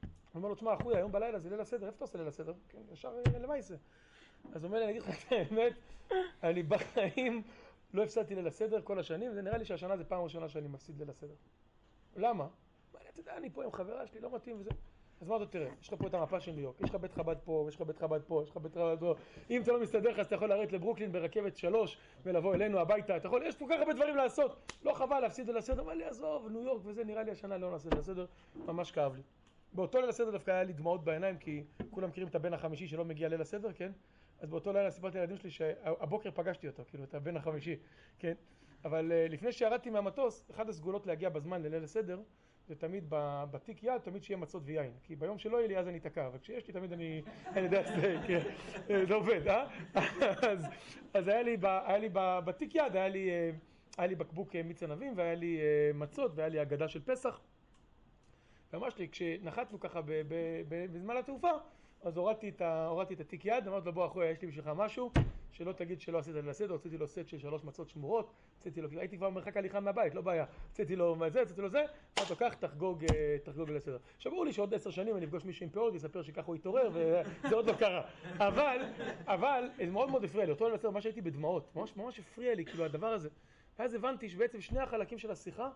הוא 0.00 0.08
אומר 0.34 0.48
לו, 0.48 0.54
תשמע, 0.54 0.74
אחוי, 0.74 0.96
היום 0.96 1.12
בלילה 1.12 1.38
זה 1.38 1.50
ליל 1.50 1.60
הסדר, 1.60 1.86
איפה 1.86 1.96
אתה 1.96 2.04
עושה 2.04 2.18
ליל 2.18 2.28
הסדר? 2.28 2.54
כן, 2.68 2.82
ישר 2.92 3.14
אה, 3.34 3.38
למעשה. 3.38 3.74
אז 4.52 4.64
הוא 4.64 4.68
אומר 4.68 4.78
לי, 4.78 4.84
אני 4.84 4.92
אגיד 4.92 5.02
לך 5.02 5.26
את 5.26 5.32
האמת, 5.32 5.72
אני 6.42 6.62
בחיים 6.62 7.42
לא 7.94 8.02
הפסדתי 8.02 8.34
ליל 8.34 8.46
הסדר 8.46 8.80
כל 8.82 8.98
השנים, 8.98 9.34
זה 9.34 9.42
נראה 9.42 9.58
לי 9.58 9.64
שהשנה 9.64 9.96
זה 9.96 10.04
פעם 10.04 10.22
ראשונה 10.22 10.48
שאני 10.48 10.68
מפסיד 10.68 10.98
ליל 10.98 11.10
הסדר. 11.10 11.34
למה? 12.16 12.46
אתה 13.18 13.20
יודע, 13.20 13.36
אני 13.36 13.50
פה 13.50 13.64
עם 13.64 13.72
חברה 13.72 14.06
שלי, 14.06 14.20
לא 14.20 14.34
מתאים 14.34 14.60
וזה. 14.60 14.70
אז 15.20 15.28
אמרתי 15.28 15.44
לו, 15.44 15.50
תראה, 15.50 15.68
יש 15.80 15.88
לך 15.88 15.94
פה 16.00 16.06
את 16.06 16.14
המפה 16.14 16.40
של 16.40 16.52
ניו 16.52 16.62
יורק, 16.62 16.80
יש 16.80 16.90
לך 16.90 16.96
בית 16.96 17.12
חב"ד 17.12 17.36
פה, 17.44 17.64
יש 17.68 17.74
לך 17.74 17.82
בית 17.82 17.98
חב"ד 17.98 18.20
פה, 18.26 18.42
יש 18.42 18.50
לך 18.50 18.56
בית 18.56 18.74
חב"ד 18.74 18.96
פה, 19.00 19.14
אם 19.50 19.62
זה 19.62 19.72
לא 19.72 19.80
מסתדר 19.80 20.10
לך 20.10 20.18
אז 20.18 20.26
אתה 20.26 20.34
יכול 20.34 20.48
לרדת 20.48 20.72
לברוקלין 20.72 21.12
ברכבת 21.12 21.56
שלוש 21.56 21.98
ולבוא 22.22 22.54
אלינו 22.54 22.78
הביתה, 22.78 23.16
אתה 23.16 23.26
יכול, 23.26 23.42
יש 23.42 23.56
פה 23.56 23.66
כל 23.66 23.74
כך 23.74 23.80
הרבה 23.80 23.92
דברים 23.92 24.16
לעשות, 24.16 24.56
לא 24.82 24.94
חבל 24.94 25.20
להפסיד 25.20 25.46
ליל 25.46 25.56
הסדר, 25.56 25.82
אמר 25.82 25.94
לי, 25.94 26.04
עזוב, 26.04 26.48
ניו 26.48 26.62
יורק 26.62 26.82
וזה, 26.84 27.04
נראה 27.04 27.22
לי 27.22 27.30
השנה 27.30 27.58
לא 27.58 27.70
נעשה 27.70 27.88
ליל 27.90 27.98
הסדר, 27.98 28.26
ממש 28.56 28.90
כאב 28.90 29.14
לי. 29.14 29.22
באותו 29.72 30.00
ליל 30.00 30.08
הסדר 30.08 30.30
דווקא 30.30 30.50
היה 30.50 30.64
לי 30.64 30.72
דמעות 30.72 31.04
בעיניים, 31.04 31.38
כי 31.38 31.64
כולם 31.90 32.08
מכירים 32.08 32.28
את 32.28 32.34
הבן 32.34 32.52
החמישי 32.52 32.86
שלא 32.86 33.04
מגיע 33.04 33.28
ליל 33.28 33.40
הסדר, 33.40 33.72
כן? 33.72 33.92
אז 34.40 34.50
באותו 34.50 34.72
לילה 34.72 34.90
סיפרתי 34.90 35.18
לילדים 35.18 35.36
שלי 35.36 35.50
שהבוקר 35.50 36.30
פגשתי 36.30 36.68
אותו, 36.68 36.82
כאילו, 36.88 37.04
את 37.04 37.14
הבן 37.14 37.36
החמישי, 37.36 37.76
כן? 38.18 38.34
אבל 38.84 39.12
אה, 39.12 39.26
לפני 39.28 39.52
שירדתי 39.52 39.90
מהמטוס, 39.90 40.50
אחת 40.50 40.68
הסגולות 40.68 41.06
להגיע 41.06 41.28
בזמן 41.28 41.62
לליל 41.62 41.84
הסדר, 41.84 42.20
זה 42.68 42.74
תמיד 42.74 43.04
בתיק 43.50 43.82
יד, 43.82 43.98
תמיד 43.98 44.22
שיהיה 44.22 44.38
מצות 44.38 44.62
ויין. 44.66 44.92
כי 45.02 45.16
ביום 45.16 45.38
שלא 45.38 45.56
יהיה 45.56 45.68
לי 45.68 45.78
אז 45.78 45.88
אני 45.88 45.98
אתקע, 45.98 46.26
אבל 46.26 46.38
כשיש 46.38 46.66
לי 46.66 46.72
תמיד 46.72 46.92
אני, 46.92 47.22
אני 47.56 47.64
יודע 47.64 47.84
שזה, 47.84 48.16
כן, 48.26 48.40
אה, 48.90 49.06
זה 49.06 49.14
עובד, 49.14 49.48
אה? 49.48 49.66
אז, 50.50 50.66
אז 51.14 51.28
היה 51.28 51.42
לי, 51.42 51.56
היה 51.62 51.98
לי 51.98 52.08
בתיק 52.44 52.74
יד, 52.74 52.96
היה 52.96 53.08
לי, 53.08 53.30
אה, 53.30 53.50
היה 53.98 54.06
לי 54.06 54.14
בקבוק 54.14 54.56
מיץ 54.56 54.82
ענבים, 54.82 55.12
והיה 55.16 55.34
לי 55.34 55.60
מצות, 55.94 56.32
והיה 56.34 56.48
לי 56.48 56.58
הגדה 56.60 56.88
של 56.88 57.02
פסח. 57.04 57.40
ממש 58.72 58.98
לי, 58.98 59.08
כשנחתנו 59.08 59.80
ככה 59.80 60.00
בזמן 60.68 61.16
התעופה, 61.16 61.50
אז 62.02 62.16
הורדתי 62.16 62.48
את, 62.48 62.60
ה, 62.60 62.86
הורדתי 62.86 63.14
את 63.14 63.20
התיק 63.20 63.44
יד, 63.44 63.68
אמרתי 63.68 63.86
לו 63.86 63.92
בוא 63.92 64.06
אחוי, 64.06 64.26
יש 64.26 64.42
לי 64.42 64.48
בשבילך 64.48 64.70
משהו, 64.76 65.10
שלא 65.52 65.72
תגיד 65.72 66.00
שלא 66.00 66.18
עשית 66.18 66.34
ליל 66.34 66.48
הסדר, 66.48 66.72
הוצאתי 66.72 66.98
לו 66.98 67.06
סט 67.06 67.26
של 67.28 67.38
שלוש 67.38 67.64
מצות 67.64 67.88
שמורות, 67.88 68.30
הוצאתי 68.58 68.80
לו, 68.80 68.88
הייתי 68.98 69.16
כבר 69.16 69.30
במרחק 69.30 69.56
הליכה 69.56 69.80
מהבית, 69.80 70.14
לא 70.14 70.20
בעיה, 70.20 70.44
הוצאתי 70.68 70.96
לו 70.96 71.16
זה, 71.28 71.40
הוצאתי 71.40 71.60
לו 71.60 71.68
זה, 71.68 71.84
אמרתי 72.18 72.32
לו 72.32 72.36
קח 72.36 72.54
תחגוג, 72.54 73.04
אה, 73.04 73.36
תחגוג 73.44 73.68
ליל 73.68 73.76
הסדר. 73.76 73.98
עכשיו 74.16 74.32
ברור 74.32 74.44
לי 74.44 74.52
שעוד 74.52 74.74
עשר 74.74 74.90
שנים 74.90 75.16
אני 75.16 75.24
אפגוש 75.24 75.44
מישהו 75.44 75.64
עם 75.64 75.70
פאות 75.70 75.92
ויספר 75.92 76.22
שככה 76.22 76.46
הוא 76.46 76.54
התעורר, 76.54 76.88
וזה 76.92 77.54
עוד 77.54 77.66
לא 77.66 77.72
קרה. 77.72 78.02
אבל, 78.38 78.78
אבל, 79.26 79.68
זה 79.76 79.86
מאוד 79.90 80.10
מאוד 80.10 80.24
הפריע 80.24 80.44
לי, 80.44 80.50
אותו 80.52 80.64
ליל 80.64 80.74
הסדר, 80.74 80.90
ממש 80.90 81.04
הייתי 81.04 81.20
בדמעות, 81.20 81.76
ממש 81.76 81.96
ממש 81.96 82.18
הפריע 82.18 82.54
לי, 82.54 82.64
כאילו 82.64 82.84
הדבר 82.84 83.06
הזה. 83.12 83.28
ואז 83.78 83.94
הבנתי 83.94 84.28
שבעצם 84.28 84.60
שני 84.60 84.80
החלקים 84.80 85.18
של 85.18 85.30
השיחה 85.30 85.70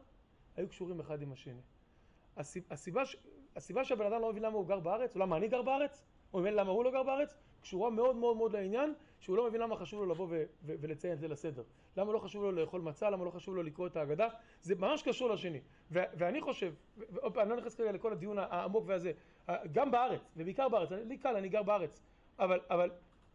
היו 0.57 0.68
קשורים 0.68 1.01
אחד 1.01 1.23
עם 1.23 1.33
השני. 1.33 1.61
הסיב- 2.37 2.64
הסיבה, 2.70 3.03
הסיבה 3.57 3.85
שהבן 3.85 4.07
אדם 4.07 4.20
לא 4.23 4.31
מבין 4.31 4.43
למה 4.43 4.57
הוא 4.57 4.66
גר 4.66 4.81
בארץ, 4.81 5.14
או 5.16 5.20
למה 5.20 5.37
אני 5.37 5.49
גר 5.49 5.62
בארץ, 5.62 6.03
או 6.35 6.41
מבין 6.41 6.55
למה 6.55 6.70
הוא 6.70 6.85
לא 6.85 6.91
גר 6.91 7.03
בארץ, 7.03 7.35
קשורה 7.62 7.91
מאוד 7.91 8.16
מאוד 8.16 8.37
מאוד 8.37 8.53
לעניין 8.53 8.95
שהוא 9.20 9.37
לא 9.37 9.49
מבין 9.49 9.61
למה 9.61 9.76
חשוב 9.76 10.01
לו 10.01 10.07
לבוא 10.07 10.26
ו- 10.30 10.45
ו- 10.62 10.74
ולציין 10.80 11.12
את 11.12 11.20
זה 11.20 11.28
לסדר. 11.28 11.62
למה 11.97 12.12
לא 12.12 12.18
חשוב 12.18 12.43
לו 12.43 12.53
לאכול 12.53 12.80
מצה, 12.80 13.11
למה 13.11 13.24
לא 13.24 13.30
חשוב 13.30 13.57
לו 13.57 13.62
לקרוא 13.62 13.87
את 13.87 13.97
ההגדה, 13.97 14.28
זה 14.61 14.74
ממש 14.74 15.03
קשור 15.03 15.30
לשני. 15.30 15.61
ו- 15.91 16.03
ואני 16.14 16.41
חושב, 16.41 16.74
פעם, 17.20 17.39
אני 17.39 17.51
לא 17.51 17.57
נכנס 17.57 17.74
כרגע 17.74 17.93
לכל 17.93 18.12
הדיון 18.12 18.39
העמוק 18.39 18.85
והזה, 18.87 19.12
גם 19.72 19.91
בארץ, 19.91 20.20
ובעיקר 20.37 20.68
בארץ, 20.68 20.93
לי 20.93 21.16
קל, 21.16 21.37
אני 21.37 21.49
גר 21.49 21.62
בארץ, 21.62 22.03
אבל, 22.39 22.61
אבל, 22.70 22.91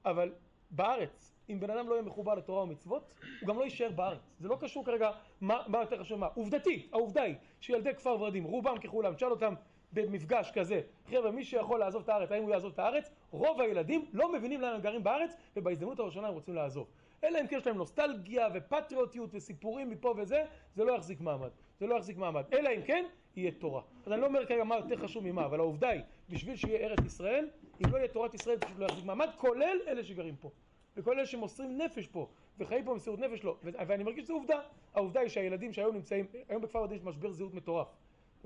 אבל 0.06 0.34
בארץ, 0.72 1.34
אם 1.50 1.60
בן 1.60 1.70
אדם 1.70 1.89
לא 1.89 1.93
יהיה 1.93 2.04
מחובר 2.04 2.36
לתורה 2.36 2.64
ומצוות, 2.64 3.14
הוא 3.41 3.50
גם 3.50 3.60
לא 3.60 3.64
יישאר 3.64 3.91
בארץ. 3.91 4.20
זה 4.39 4.48
לא 4.48 4.58
קשור 4.60 4.86
כרגע 4.86 5.12
מה, 5.41 5.64
מה 5.68 5.80
יותר 5.80 6.00
חשוב 6.00 6.20
מה. 6.20 6.28
עובדתית, 6.36 6.93
העובדה 6.93 7.22
היא 7.22 7.36
שילדי 7.60 7.93
כפר 7.95 8.22
ורדים, 8.22 8.43
רובם 8.43 8.78
ככולם, 8.78 9.14
תשאל 9.14 9.32
אותם 9.32 9.54
במפגש 9.94 10.52
כזה, 10.52 10.82
חבר'ה, 11.10 11.32
מי 11.32 11.44
שיכול 11.44 11.80
לעזוב 11.80 12.04
את 12.04 12.10
הארץ, 12.10 12.32
האם 12.32 12.44
הוא 12.44 12.52
יעזוב 12.52 12.72
את 12.74 12.80
הארץ? 12.80 13.10
רוב 13.32 13.62
הילדים 13.62 14.06
לא 14.14 14.34
מבינים 14.34 14.62
למה 14.62 14.72
הם 14.72 14.82
גרים 14.82 15.04
בארץ, 15.04 15.36
ובהזדמנות 15.56 16.00
הראשונה 16.00 16.28
הם 16.28 16.34
רוצים 16.34 16.56
לעזוב. 16.56 16.88
אלא 17.24 17.42
אם 17.42 17.48
כן 17.48 17.58
יש 17.58 17.68
להם 17.68 17.78
נוסטלגיה 17.78 18.48
ופטריוטיות 18.54 19.30
וסיפורים 19.34 19.90
מפה 19.90 20.14
וזה, 20.18 20.44
זה 20.76 20.84
לא 20.84 20.92
יחזיק 20.92 21.22
מעמד. 21.22 21.50
זה 21.80 21.88
לא 21.88 21.96
יחזיק 21.96 22.18
מעמד. 22.18 22.44
אלא 22.54 22.70
אם 22.70 22.82
כן, 22.82 23.06
יהיה 23.36 23.52
תורה. 23.52 23.82
אז 24.06 24.12
אני 24.12 24.22
לא 24.22 24.26
אומר 24.26 24.46
כרגע 24.46 24.64
מה 24.64 24.76
יותר 24.76 24.98
חשוב 24.98 25.24
ממה, 25.24 25.46
אבל 25.46 25.60
העובדה 25.60 25.90
היא, 25.90 26.02
בשביל 26.30 26.56
שיהיה 26.56 26.88
ארץ 26.88 27.00
ישראל, 27.06 27.48
אם 27.86 27.92
לא 27.92 27.98
יהיה 27.98 28.08
תורת 28.08 28.34
ישראל, 28.34 28.58
פשוט 28.58 28.80
לא 28.80 28.86
יחזיק 28.86 29.06
מעמד, 29.06 29.30
כולל 29.38 29.78
אלה 29.88 30.04
שגרים 30.04 30.36
פה. 30.36 30.50
וכל 30.98 31.18
אלה 31.18 31.26
שמוסרים 31.26 31.78
נפש 31.78 32.08
פה, 32.08 32.28
וחיים 32.60 32.86
פה 32.86 32.94
במסירות 32.94 33.20
נפש 33.20 33.44
לא. 33.44 33.58
ואני 33.62 34.04
מרגיש 34.04 34.24
שזו 34.24 34.34
עובדה. 34.34 34.60
העובדה 34.94 35.20
היא 35.20 35.30
שהילדים 35.30 35.74
שהיום 35.74 35.96
נמצאים, 35.96 36.26
היום 36.50 36.62
בכפר 36.62 36.80
ורדים 36.80 36.98
יש 36.98 37.04
משבר 37.04 37.32
זהות 37.32 37.54
מטורף. 37.54 37.88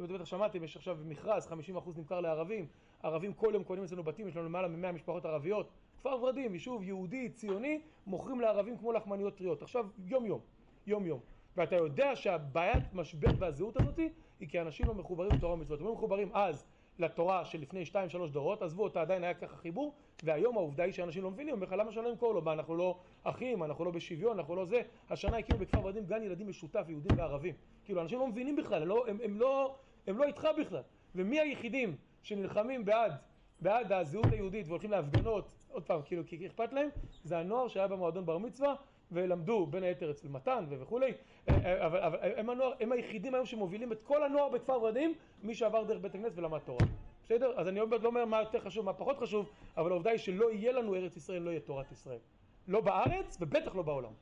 אתם 0.05 0.13
בטח 0.13 0.25
שמעתם, 0.25 0.63
יש 0.63 0.77
עכשיו 0.77 0.97
מכרז, 1.05 1.47
50% 1.47 1.51
נמכר 1.97 2.21
לערבים, 2.21 2.67
ערבים 3.03 3.33
כל 3.33 3.51
יום 3.53 3.63
קונים 3.63 3.83
אצלנו 3.83 4.03
בתים, 4.03 4.27
יש 4.27 4.35
לנו 4.35 4.45
למעלה 4.45 4.67
מ-100 4.67 4.91
משפחות 4.91 5.25
ערביות. 5.25 5.69
כפר 5.99 6.09
ורדים, 6.21 6.53
יישוב 6.53 6.83
יהודי, 6.83 7.29
ציוני, 7.29 7.81
מוכרים 8.07 8.41
לערבים 8.41 8.77
כמו 8.77 8.91
לחמניות 8.91 9.37
טריות. 9.37 9.61
עכשיו, 9.61 9.85
יום 10.05 10.25
יום, 10.25 10.39
יום 10.87 11.05
יום. 11.05 11.19
ואתה 11.57 11.75
יודע 11.75 12.15
שהבעיית 12.15 12.93
משבר 12.93 13.29
והזהות 13.39 13.81
הזאת 13.81 13.99
היא 14.39 14.49
כי 14.49 14.61
אנשים 14.61 14.87
לא 14.87 14.93
מחוברים 14.93 15.31
לתורה 15.31 15.53
ומצוות. 15.53 15.79
הם 15.79 15.85
לא 15.85 15.93
מחוברים 15.93 16.29
אז 16.33 16.65
לתורה 16.99 17.45
של 17.45 17.61
לפני 17.61 17.83
2-3 17.83 17.95
דורות, 18.31 18.61
עזבו 18.61 18.83
אותה, 18.83 19.01
עדיין 19.01 19.23
היה 19.23 19.33
ככה 19.33 19.57
חיבור, 19.57 19.93
והיום 20.23 20.57
העובדה 20.57 20.83
היא 20.83 20.93
שאנשים 20.93 21.23
לא 21.23 21.31
מבינים, 21.31 21.53
אומר 21.53 21.65
לך 21.65 21.73
למה 21.73 21.91
שלא 21.91 22.09
למכור 22.09 22.33
לו, 22.33 22.41
מה 22.41 22.53
אנחנו 22.53 22.75
לא 22.75 22.97
אחים, 23.23 23.63
אנחנו 23.63 23.85
לא 23.85 23.91
בשוויון, 23.91 24.39
אנחנו 24.39 24.55
לא 24.55 24.65
זה, 24.65 24.81
השנה 25.09 25.37
הקימו 25.37 25.59
בכפר 25.59 25.79
ורדים 25.85 26.05
גן 26.05 26.23
ילדים 26.23 26.49
משותף, 26.49 26.85
יהודים 26.87 27.17
וערבים. 27.17 27.55
כאילו 27.85 28.01
אנשים 28.01 28.19
לא 28.19 28.27
מבינים 28.27 28.55
בכלל, 28.55 28.81
הם 28.81 28.87
לא, 28.87 29.07
הם, 29.07 29.17
הם 29.23 29.35
לא, 29.35 29.75
הם 30.07 30.17
לא 30.17 30.23
איתך 30.23 30.47
בכלל. 30.59 30.81
ומי 31.15 31.39
היחידים 31.39 31.95
שנלחמים 32.23 32.85
בעד, 32.85 33.13
בעד 33.61 33.91
הזהות 33.91 34.25
היהודית 34.31 34.67
והולכים 34.67 34.91
להפגנות, 34.91 35.49
עוד 35.71 35.83
פעם, 35.83 36.01
כאילו, 36.05 36.23
כי 36.27 36.47
אכפת 36.47 36.73
להם, 36.73 36.89
זה 37.23 37.37
הנוער 37.37 37.67
שהיה 37.67 37.87
במועדון 37.87 38.25
בר 38.25 38.37
מצווה, 38.37 38.75
ולמדו 39.11 39.65
בין 39.65 39.83
היתר 39.83 40.11
אצל 40.11 40.27
מתן 40.27 40.65
וכולי, 40.69 41.13
אה, 41.49 41.55
אה, 41.65 41.85
אבל, 41.85 41.99
אבל 41.99 42.17
הם, 42.21 42.49
הנוער, 42.49 42.73
הם 42.79 42.91
היחידים 42.91 43.33
היום 43.33 43.45
שמובילים 43.45 43.91
את 43.91 44.01
כל 44.03 44.23
הנוער 44.23 44.49
בכפר 44.49 44.81
ורדים, 44.81 45.13
מי 45.43 45.55
שעבר 45.55 45.83
דרך 45.83 46.01
בית 46.01 46.15
הכנסת 46.15 46.37
ולמד 46.37 46.59
תורה. 46.59 46.85
בסדר? 47.23 47.59
אז 47.59 47.67
אני 47.67 47.79
עוד 47.79 48.03
לא 48.03 48.07
אומר 48.07 48.25
מה 48.25 48.39
יותר 48.39 48.59
חשוב, 48.59 48.85
מה 48.85 48.93
פחות 48.93 49.17
חשוב, 49.17 49.49
אבל 49.77 49.91
העובדה 49.91 50.09
היא 50.09 50.19
שלא 50.19 50.51
יהיה 50.51 50.71
לנו 50.71 50.95
ארץ 50.95 51.17
ישראל, 51.17 51.41
לא 51.41 51.49
יהיה 51.49 51.59
תורת 51.59 51.91
ישראל. 51.91 52.19
לא 52.67 52.81
בארץ, 52.81 53.37
ובטח 53.41 53.75
לא 53.75 53.81
בעולם. 53.81 54.13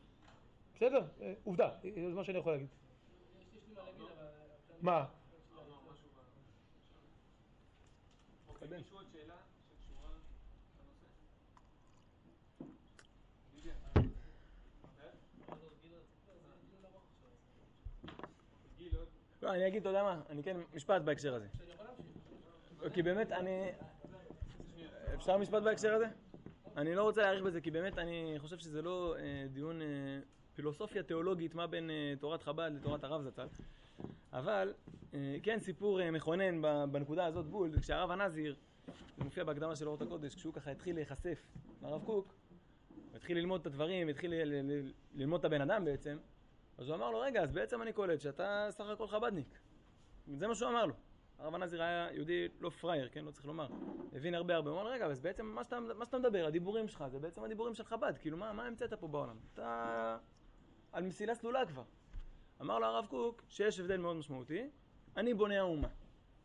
בסדר? 0.76 1.02
אה, 1.22 1.34
עובדה, 1.44 1.70
זה 1.84 2.16
מה 2.16 2.24
שאני 2.24 2.38
יכול 2.38 2.52
להגיד. 2.52 2.68
מה 4.82 5.06
אוקיי, 8.62 8.78
מישהו 8.78 8.98
עוד 8.98 9.06
שאלה 9.14 9.36
שקשורה 9.70 10.10
לנושא? 10.10 11.06
לא, 19.42 19.54
אני 19.54 19.68
אגיד, 19.68 19.82
אתה 19.82 19.90
יודע 19.90 20.04
מה, 20.04 20.22
אני 20.30 20.44
כן, 20.44 20.58
משפט 20.74 21.02
בהקשר 21.02 21.36
הזה. 21.36 21.48
כי 22.94 23.04
באמת, 23.04 23.32
אני... 23.32 23.72
אפשר 25.16 25.38
משפט 25.38 25.64
בהקשר 25.64 25.94
הזה? 25.94 26.08
אני 26.78 26.96
לא 26.96 27.04
רוצה 27.04 27.22
להאריך 27.22 27.44
בזה, 27.44 27.62
כי 27.62 27.72
באמת 27.72 27.98
אני 27.98 28.36
חושב 28.38 28.58
שזה 28.58 28.82
לא 28.82 29.16
אה, 29.20 29.46
דיון 29.54 29.82
אה, 29.82 29.88
פילוסופיה 30.56 31.04
תיאולוגית, 31.04 31.56
מה 31.56 31.68
בין 31.68 31.90
אה, 31.90 32.14
תורת 32.20 32.44
חב"ד 32.44 32.72
לתורת 32.76 33.04
הרב 33.04 33.22
זצ"ל. 33.22 33.48
אבל, 34.34 34.74
אה, 35.14 35.36
כן, 35.44 35.60
סיפור 35.60 36.02
אה, 36.02 36.12
מכונן 36.12 36.62
בנקודה 36.92 37.26
הזאת 37.26 37.46
בול, 37.46 37.80
כשהרב 37.80 38.12
הנזיר, 38.12 38.56
זה 39.18 39.24
מופיע 39.24 39.44
בהקדמה 39.44 39.76
של 39.76 39.86
אורות 39.88 40.02
הקודש, 40.02 40.36
כשהוא 40.36 40.54
ככה 40.54 40.72
התחיל 40.72 40.96
להיחשף 40.96 41.46
לרב 41.82 42.04
קוק, 42.06 42.34
הוא 42.90 43.16
התחיל 43.16 43.38
ללמוד 43.38 43.62
את 43.62 43.68
הדברים, 43.68 44.10
התחיל 44.10 44.34
ללמוד 45.14 45.40
את 45.40 45.46
הבן 45.46 45.62
אדם 45.62 45.86
בעצם, 45.86 46.18
אז 46.78 46.88
הוא 46.88 46.96
אמר 46.96 47.12
לו, 47.12 47.20
רגע, 47.20 47.42
אז 47.44 47.52
בעצם 47.52 47.82
אני 47.82 47.94
קולט 47.94 48.20
שאתה 48.20 48.68
סך 48.70 48.86
הכל 48.86 49.08
חב"דניק. 49.08 49.60
זה 50.28 50.48
מה 50.48 50.56
שהוא 50.56 50.70
אמר 50.70 50.86
לו. 50.86 50.94
הרב 51.40 51.56
הנזיר 51.56 51.82
היה 51.82 52.08
יהודי 52.12 52.48
לא 52.60 52.70
פראייר, 52.70 53.10
כן? 53.12 53.26
לא 53.26 53.32
צריך 53.32 53.46
לומר. 53.46 53.68
הבין 54.14 54.36
הרבה 54.36 54.56
הרבה. 54.56 54.72
הוא 54.72 54.82
אמר 54.82 54.90
רגע, 54.92 55.06
אז 55.06 55.20
בעצם 55.20 55.46
מה 55.46 55.64
שאתה, 55.64 55.80
מה 55.80 56.06
שאתה 56.06 56.18
מדבר, 56.18 56.46
הדיבורים 56.46 56.88
שלך, 56.88 57.04
זה 57.08 57.20
בעצם 57.20 57.44
הדיבורים 57.44 57.74
של 57.74 57.84
חב"ד. 57.84 58.14
כאילו, 58.20 58.38
מה, 58.38 58.54
מה 58.54 58.68
המצאת 58.68 58.94
פה 58.94 59.08
בעולם? 59.08 59.38
אתה 59.54 60.18
על 60.92 61.04
מסילה 61.04 61.36
סלולה 61.36 61.66
כבר. 61.66 61.84
אמר 62.62 62.80
לו 62.80 62.86
הרב 62.86 63.06
קוק 63.10 63.44
שיש 63.50 63.80
הבדל 63.80 63.98
מאוד 63.98 64.16
משמעותי, 64.16 64.70
אני 65.18 65.34
בונה 65.34 65.60
האומה. 65.60 65.88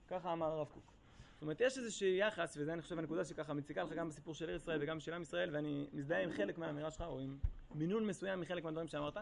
ככה 0.09 0.33
אמר 0.33 0.47
הרב 0.47 0.69
קוק. 0.69 0.93
זאת 1.35 1.43
אומרת, 1.43 1.61
יש 1.61 1.79
איזשהו 1.79 2.09
יחס, 2.09 2.57
וזה 2.61 2.73
אני 2.73 2.83
חושב 2.83 2.99
הנקודה 2.99 3.25
שככה 3.25 3.55
מציקה 3.55 3.83
לך 3.83 3.93
גם 3.93 4.09
בסיפור 4.09 4.35
של 4.35 4.49
עיר 4.49 4.57
ישראל 4.57 4.83
וגם 4.83 5.01
של 5.01 5.12
עם 5.12 5.23
ישראל, 5.23 5.55
ואני 5.55 5.87
מזדהה 5.93 6.23
עם 6.23 6.33
חלק 6.33 6.59
מהאמירה 6.59 6.91
שלך, 6.91 7.01
או 7.01 7.21
עם 7.21 7.39
מינון 7.75 8.07
מסוים 8.07 8.41
מחלק 8.41 8.65
מהדברים 8.65 8.89
שאמרת, 8.89 9.17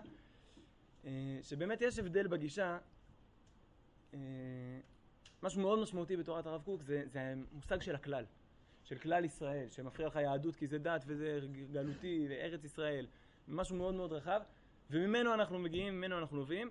אה, 1.04 1.10
שבאמת 1.42 1.82
יש 1.82 1.98
הבדל 1.98 2.26
בגישה, 2.26 2.78
אה, 4.14 4.18
משהו 5.42 5.60
מאוד 5.60 5.78
משמעותי 5.78 6.16
בתורת 6.16 6.46
הרב 6.46 6.62
קוק 6.64 6.82
זה, 6.82 7.02
זה 7.06 7.20
המושג 7.52 7.80
של 7.80 7.94
הכלל, 7.94 8.24
של 8.84 8.98
כלל 8.98 9.24
ישראל, 9.24 9.68
שמפריע 9.70 10.08
לך 10.08 10.16
יהדות 10.16 10.56
כי 10.56 10.66
זה 10.66 10.78
דת 10.78 11.04
וזה 11.06 11.40
גלותי 11.72 12.26
וארץ 12.30 12.64
ישראל, 12.64 13.06
משהו 13.48 13.76
מאוד 13.76 13.94
מאוד 13.94 14.12
רחב, 14.12 14.40
וממנו 14.90 15.34
אנחנו 15.34 15.58
מגיעים, 15.58 15.94
ממנו 15.94 16.18
אנחנו 16.18 16.36
נובעים. 16.36 16.70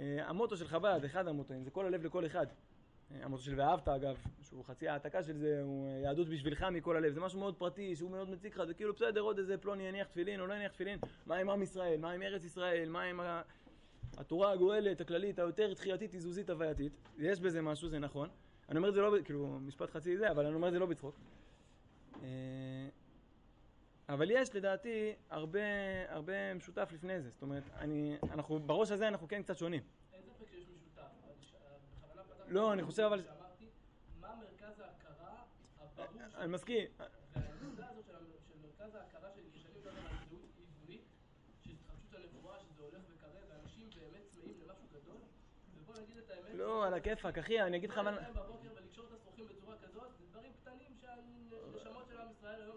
אה, 0.00 0.28
המוטו 0.28 0.56
של 0.56 0.68
חב"ד, 0.68 1.00
אחד 1.04 1.28
המוטואים, 1.28 1.62
זה 1.62 1.70
כל 1.70 1.86
הלב 1.86 2.04
לכל 2.04 2.26
אחד. 2.26 2.46
אה, 3.10 3.24
המוטו 3.24 3.42
של 3.42 3.60
ואהבת 3.60 3.88
אגב, 3.88 4.16
שהוא 4.42 4.64
חצי 4.64 4.88
העתקה 4.88 5.22
של 5.22 5.36
זה, 5.36 5.60
הוא 5.62 5.88
אה, 5.88 5.92
יהדות 5.92 6.28
בשבילך 6.28 6.62
מכל 6.62 6.96
הלב, 6.96 7.12
זה 7.12 7.20
משהו 7.20 7.38
מאוד 7.38 7.54
פרטי, 7.56 7.96
שהוא 7.96 8.10
מאוד 8.10 8.30
מציק 8.30 8.56
לך, 8.56 8.64
זה 8.64 8.74
כאילו 8.74 8.94
בסדר, 8.94 9.20
עוד 9.20 9.38
איזה 9.38 9.58
פלוני 9.58 9.82
יניח 9.82 10.06
תפילין 10.06 10.40
או 10.40 10.46
לא 10.46 10.54
יניח 10.54 10.72
תפילין, 10.72 10.98
מה 11.26 11.36
עם 11.36 11.50
עם 11.50 11.62
ישראל, 11.62 12.00
מה 12.00 12.10
עם 12.10 12.22
ארץ 12.22 12.44
ישראל, 12.44 12.88
מה 12.88 13.02
עם. 13.02 13.20
התורה 14.16 14.52
הגואלת, 14.52 15.00
הכללית, 15.00 15.38
היותר 15.38 15.74
תחייתית, 15.74 16.10
תזוזית, 16.10 16.50
הווייתית, 16.50 16.92
יש 17.18 17.40
בזה 17.40 17.62
משהו, 17.62 17.88
זה 17.88 17.98
נכון, 17.98 18.28
אני 18.68 18.78
אומר 18.78 18.88
את 18.88 18.94
זה 18.94 19.00
לא, 19.00 19.16
כאילו, 19.24 19.58
משפט 19.60 19.90
חצי 19.90 20.16
זה, 20.16 20.30
אבל 20.30 20.46
אני 20.46 20.54
אומר 20.54 20.68
את 20.68 20.72
זה 20.72 20.78
לא 20.78 20.86
בצחוק. 20.86 21.14
אה, 24.10 24.14
אבל 24.14 24.30
יש 24.30 24.54
לדעתי 24.54 25.14
הרבה, 25.30 25.60
הרבה 26.08 26.54
משותף 26.54 26.90
לפני 26.94 27.20
זה. 27.20 27.30
זאת 27.30 27.42
אומרת, 27.42 27.62
אני, 27.78 28.16
אנחנו, 28.32 28.58
בראש 28.58 28.90
הזה 28.90 29.08
אנחנו 29.08 29.28
כן 29.28 29.42
קצת 29.42 29.58
שונים. 29.58 29.82
אין 30.12 30.22
ספק 30.22 30.50
שיש 30.50 30.64
משותף. 30.68 31.02
אבל 32.14 32.24
לא, 32.48 32.72
אני 32.72 32.82
חושב 32.82 33.02
אבל- 33.02 33.22
שאמרתי, 33.22 33.68
מה 34.20 34.34
מרכז 34.36 34.80
ההכרה 34.80 35.42
הברור 35.80 36.06
של... 36.30 36.36
אני 36.38 36.52
מסכים. 36.52 36.88
והנקודה 36.98 37.88
הזאת 37.90 38.04
של, 38.06 38.14
מרכז 38.62 38.94
ההכרה 38.94 39.30
של 39.34 39.40
כשאני 39.52 39.74
מדבר 39.78 39.90
על 39.90 40.16
זהות 40.30 40.50
עברית, 40.82 41.02
של 41.64 41.70
התחדשות 41.70 42.14
הנבואה, 42.34 42.58
שזה 42.60 42.82
הולך 42.82 43.02
וקרה, 43.16 43.40
ואנשים 43.48 43.88
באמת 43.96 44.22
צמאים 44.32 44.54
למשהו 44.62 44.86
גדול, 44.92 45.20
ובוא 45.76 45.94
נגיד 46.02 46.16
את 46.16 46.30
האמת, 46.30 46.54
לא, 46.54 46.86
על 46.86 46.94
הכיפאק, 46.94 47.38
אחי, 47.38 47.62
אני 47.62 47.76
אגיד 47.76 47.90
לך 47.90 47.98
מה... 47.98 48.10
בבוקר 48.34 48.68
ולקשור 48.76 49.04
את 49.06 49.12
השרוכים 49.12 49.46
בצורה 49.48 49.74
כזאת, 49.82 50.08
זה 50.18 50.24
דברים 50.30 50.52
קטנים 50.62 50.94
שהנשמות 51.00 52.06
של 52.08 52.20
עם 52.20 52.30
ישראל 52.30 52.62
היום 52.62 52.76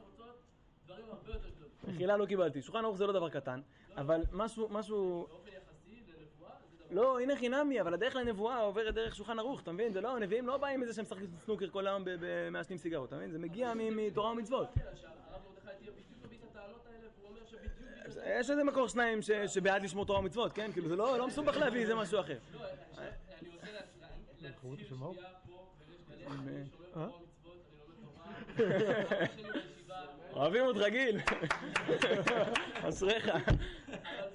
דברים 0.85 1.05
הרבה 1.09 1.33
יותר 1.33 1.49
גדולים. 1.49 1.73
מחילה 1.95 2.17
לא 2.17 2.25
קיבלתי. 2.25 2.61
שולחן 2.61 2.85
ערוך 2.85 2.97
זה 2.97 3.07
לא 3.07 3.13
דבר 3.13 3.29
קטן, 3.29 3.61
אבל 3.97 4.21
משהו, 4.31 4.67
משהו... 4.71 5.27
באופן 5.29 5.49
יחסי 5.51 6.01
לנבואה, 6.07 6.49
זה 6.79 6.93
דבר... 6.93 7.01
לא, 7.01 7.19
הנה 7.19 7.35
חינמי, 7.37 7.81
אבל 7.81 7.93
הדרך 7.93 8.15
לנבואה 8.15 8.59
עוברת 8.59 8.93
דרך 8.93 9.15
שולחן 9.15 9.39
ערוך, 9.39 9.61
אתה 9.61 9.71
מבין? 9.71 9.93
זה 9.93 10.01
לא, 10.01 10.15
הנביאים 10.15 10.47
לא 10.47 10.57
באים 10.57 10.81
מזה 10.81 10.93
שהם 10.93 11.03
משחקים 11.05 11.27
סנוקר 11.45 11.69
כל 11.69 11.87
היום 11.87 12.05
ב- 12.05 12.09
ב- 12.19 12.49
מעשנים 12.49 12.77
סיגרות, 12.77 13.07
אתה 13.09 13.15
מבין? 13.15 13.31
זה 13.31 13.39
מגיע 13.39 13.73
מתורה 13.75 14.31
ומצוות. 14.31 14.67
זה... 18.07 18.35
יש 18.39 18.49
איזה 18.49 18.63
מקור 18.63 18.87
שניים 18.87 19.21
ש- 19.21 19.31
שבעד 19.31 19.83
לשמור 19.83 20.05
תורה 20.05 20.19
ומצוות, 20.19 20.53
כן? 20.53 20.71
כאילו 20.71 20.89
זה 20.89 20.95
לא 20.95 21.17
לא 21.17 21.27
מסובך 21.27 21.57
להביא, 21.57 21.87
זה 21.87 21.95
משהו 21.95 22.19
אחר. 22.19 22.37
לא, 22.53 22.59
אני 23.39 23.49
רוצה 23.49 23.71
לה- 23.71 23.73
לה- 23.73 23.79
להצהיר? 24.01 24.39
שנייה 24.39 24.53
פה, 24.61 24.67
אני 24.73 24.85
שומר 24.85 25.07
אה? 25.07 25.13
תורה 25.13 25.29
ומצוות, 25.89 26.27
אני 26.27 26.47
לומד 26.47 26.67
תורה, 26.93 27.09
אוהבים 30.33 30.65
אותך 30.65 30.81
גיל. 30.89 31.19
אשריך. 32.89 33.27
אבל 33.29 33.41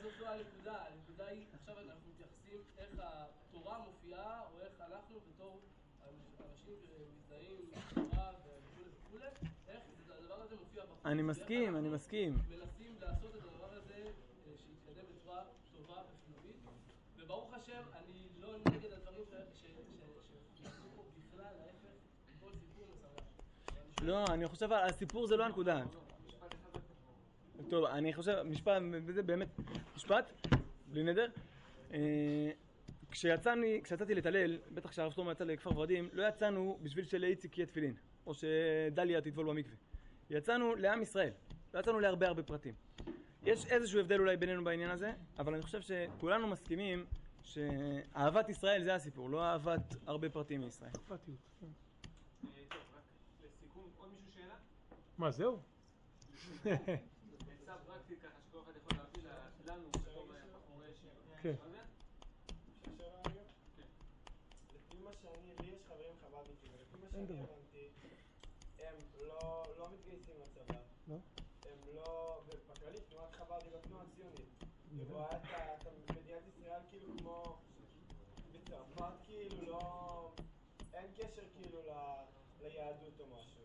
זאת 0.02 0.12
לא 0.20 0.28
הנקודה, 0.28 0.74
הנקודה 0.86 1.26
היא, 1.30 1.44
עכשיו 1.60 1.74
אנחנו 1.78 2.08
מתייחסים 2.14 2.60
איך 2.78 2.90
התורה 2.98 3.78
מופיעה, 3.78 4.40
או 4.52 4.60
איך 4.60 4.72
אנחנו 4.80 5.20
בתור 5.28 5.60
אנשים 6.50 6.74
שמזדהים 6.86 7.56
עם 7.62 7.68
התורה 8.02 8.30
וכולי 8.40 8.88
וכולי, 9.06 9.26
איך 9.68 9.80
הדבר 10.18 10.42
הזה 10.42 10.56
מופיע 10.56 10.82
בחוץ. 10.84 11.06
אני 11.06 11.22
מסכים, 11.22 11.76
אני 11.76 11.88
מסכים. 11.88 12.32
מנסים 12.32 12.94
לעשות 13.00 13.30
את 13.36 13.42
הדבר 13.42 13.72
הזה 13.76 13.94
אה, 13.94 14.12
שיתקדם 14.56 15.04
בצורה 15.14 15.42
טובה 15.76 16.02
וחיובית, 16.02 16.56
וברוך 17.16 17.54
השם, 17.54 17.82
אני 17.94 18.28
לא 18.40 18.48
נגד 18.58 18.92
הדברים 18.92 19.24
ש- 19.30 19.58
ש- 19.60 19.64
ש- 19.64 20.58
שנעשו 20.58 20.82
פה 20.96 21.02
בכלל, 21.18 21.44
להפך, 21.44 21.94
כל 22.40 22.50
סיפור 22.60 22.86
משמח. 22.94 23.24
לא, 24.02 24.24
אני 24.30 24.48
חושב, 24.48 24.72
הסיפור 24.72 25.26
זה 25.26 25.36
לא 25.36 25.44
הנקודה. 25.44 25.82
טוב, 27.70 27.84
אני 27.84 28.14
חושב, 28.14 28.42
משפט, 28.42 28.82
וזה 29.06 29.22
באמת, 29.22 29.48
משפט, 29.96 30.32
בלי 30.88 31.02
נדר. 31.02 31.26
אה, 31.92 32.50
כשיצאני, 33.10 33.80
כשיצאתי 33.84 34.14
לטלל, 34.14 34.58
בטח 34.70 34.90
כשהרב 34.90 35.12
שלמה 35.12 35.32
יצא 35.32 35.44
לכפר 35.44 35.76
ורדים, 35.76 36.08
לא 36.12 36.28
יצאנו 36.28 36.78
בשביל 36.82 37.04
שלאיציק 37.04 37.58
יהיה 37.58 37.66
תפילין, 37.66 37.94
או 38.26 38.32
שדליה 38.34 39.20
תטבול 39.20 39.46
במקווה. 39.46 39.76
יצאנו 40.30 40.74
לעם 40.74 41.02
ישראל, 41.02 41.32
לא 41.74 41.80
יצאנו 41.80 42.00
להרבה 42.00 42.26
הרבה 42.26 42.42
פרטים. 42.42 42.74
יש 43.42 43.66
איזשהו 43.66 44.00
הבדל 44.00 44.20
אולי 44.20 44.36
בינינו 44.36 44.64
בעניין 44.64 44.90
הזה, 44.90 45.12
אבל 45.38 45.54
אני 45.54 45.62
חושב 45.62 45.80
שכולנו 45.80 46.46
מסכימים 46.46 47.04
שאהבת 47.42 48.48
ישראל 48.48 48.84
זה 48.84 48.94
הסיפור, 48.94 49.30
לא 49.30 49.42
אהבת 49.44 49.94
הרבה 50.06 50.30
פרטים 50.30 50.60
מישראל. 50.60 50.90
אכפתיות. 50.90 51.38
כן. 51.60 51.66
אה, 52.44 52.62
טוב, 52.68 52.78
רק 52.96 53.02
לסיכום, 53.44 53.90
עוד 53.98 54.08
מישהו 54.12 54.32
שאלה? 54.32 54.54
מה, 55.18 55.30
זהו? 55.30 55.58
עצה 56.64 56.74
פרקטית 57.86 58.18
ככה 58.22 58.38
שכל 58.48 58.58
אחד 58.60 58.72
יכול 58.76 58.98
להביא 58.98 59.22
ל- 59.22 59.70
לנו 59.70 59.88
בתור 59.90 60.26
בחורי 60.54 60.90
ישיבה. 60.90 61.12
כן. 61.42 61.54
לא 61.62 61.64
יודע? 61.66 61.82
אפשר 62.88 63.04
רגע? 63.26 63.42
לפי 64.74 64.98
מה 65.04 65.10
שאני, 65.12 65.54
לי 65.60 65.74
יש 65.74 65.82
חברים 65.88 66.12
חב"דניקים, 66.22 66.70
ולפי 66.72 66.96
מה 67.02 67.08
שאני 67.10 67.26
דבר. 67.26 67.34
הבנתי, 67.52 67.90
הם 68.78 68.94
לא 69.20 69.62
לא 69.78 69.88
מתגייסים 69.92 70.34
לצבא. 70.42 70.78
לא? 71.08 71.16
הם 71.64 71.78
לא, 71.94 72.40
ובכללי 72.46 73.00
תנועת 73.00 73.32
חב"ד 73.34 73.58
היא 73.62 73.72
לא 73.72 73.78
תנועה 73.78 74.04
ציונית. 74.16 74.64
היא 74.90 75.04
רואה 75.08 75.36
את 75.36 75.86
מדינת 76.18 76.42
ישראל 76.48 76.80
כאילו 76.90 77.12
כמו 77.18 77.58
בצרפת 78.52 79.12
כאילו 79.26 79.66
לא, 79.66 80.32
אין 80.94 81.06
קשר 81.16 81.42
כאילו 81.54 81.80
ליהדות 82.60 83.20
או 83.20 83.26
משהו. 83.26 83.60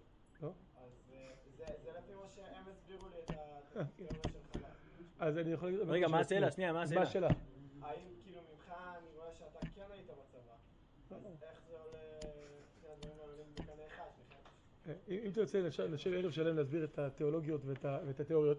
אז 1.65 1.69
אה, 1.69 1.75
זה 1.83 1.91
זה 1.91 1.99
לפי 1.99 2.13
מה 2.13 2.27
שהם 2.35 2.63
הסבירו 2.71 3.07
לי 3.09 3.15
את 3.25 3.29
ה- 3.29 3.33
את 3.71 3.77
התיאוריה 3.77 4.21
של 4.23 4.59
חב"ד. 4.59 4.63
אז 5.19 5.37
אני 5.37 5.51
יכול 5.51 5.69
להגיד... 5.69 5.89
רגע, 5.89 6.07
מה 6.07 6.19
השאלה? 6.19 6.51
שנייה, 6.51 6.73
מה 6.73 6.81
השאלה? 6.81 6.99
מה 7.01 7.07
השאלה? 7.07 7.27
האם 7.81 7.99
כאילו 8.23 8.39
ממך 8.53 8.73
אני 8.97 9.17
רואה 9.17 9.33
שאתה 9.33 9.59
כן 9.75 9.81
היית 9.91 10.05
בצבא, 10.07 10.53
אז 11.15 11.43
איך 11.43 11.61
זה 11.69 11.75
עולה, 11.77 11.97
בכלל? 13.55 14.03
אם 15.25 15.31
תרצה 15.33 15.61
לשבת 15.61 16.13
ערב 16.13 16.31
שלם 16.31 16.57
להסביר 16.57 16.83
את 16.83 16.99
התיאולוגיות 16.99 17.61
ואת 17.65 18.19
התיאוריות, 18.19 18.57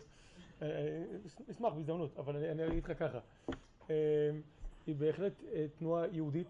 אה, 0.63 0.69
אה, 0.69 1.05
בהזדמנות, 1.61 2.19
אבל 2.19 2.37
אני 2.37 2.67
אגיד 2.67 2.85
לך 2.85 2.99
ככה. 2.99 3.19
אה, 3.91 4.31
היא 4.87 4.95
בהחלט 4.95 5.33
אה, 5.53 5.67
תנועה 5.79 6.07
יהודית, 6.13 6.47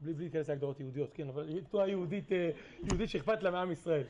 בלי 0.00 0.14
להיכנס 0.14 0.48
להגדרות 0.48 0.80
יהודיות, 0.80 1.10
כן, 1.14 1.28
אבל 1.28 1.48
היא 1.48 1.62
תנועה 1.70 1.88
יהודית, 1.88 2.32
אה, 2.32 2.50
יהודית 2.82 3.10
שאכפת 3.10 3.42
לה 3.42 3.50
מעם 3.50 3.72
ישראל. 3.72 4.04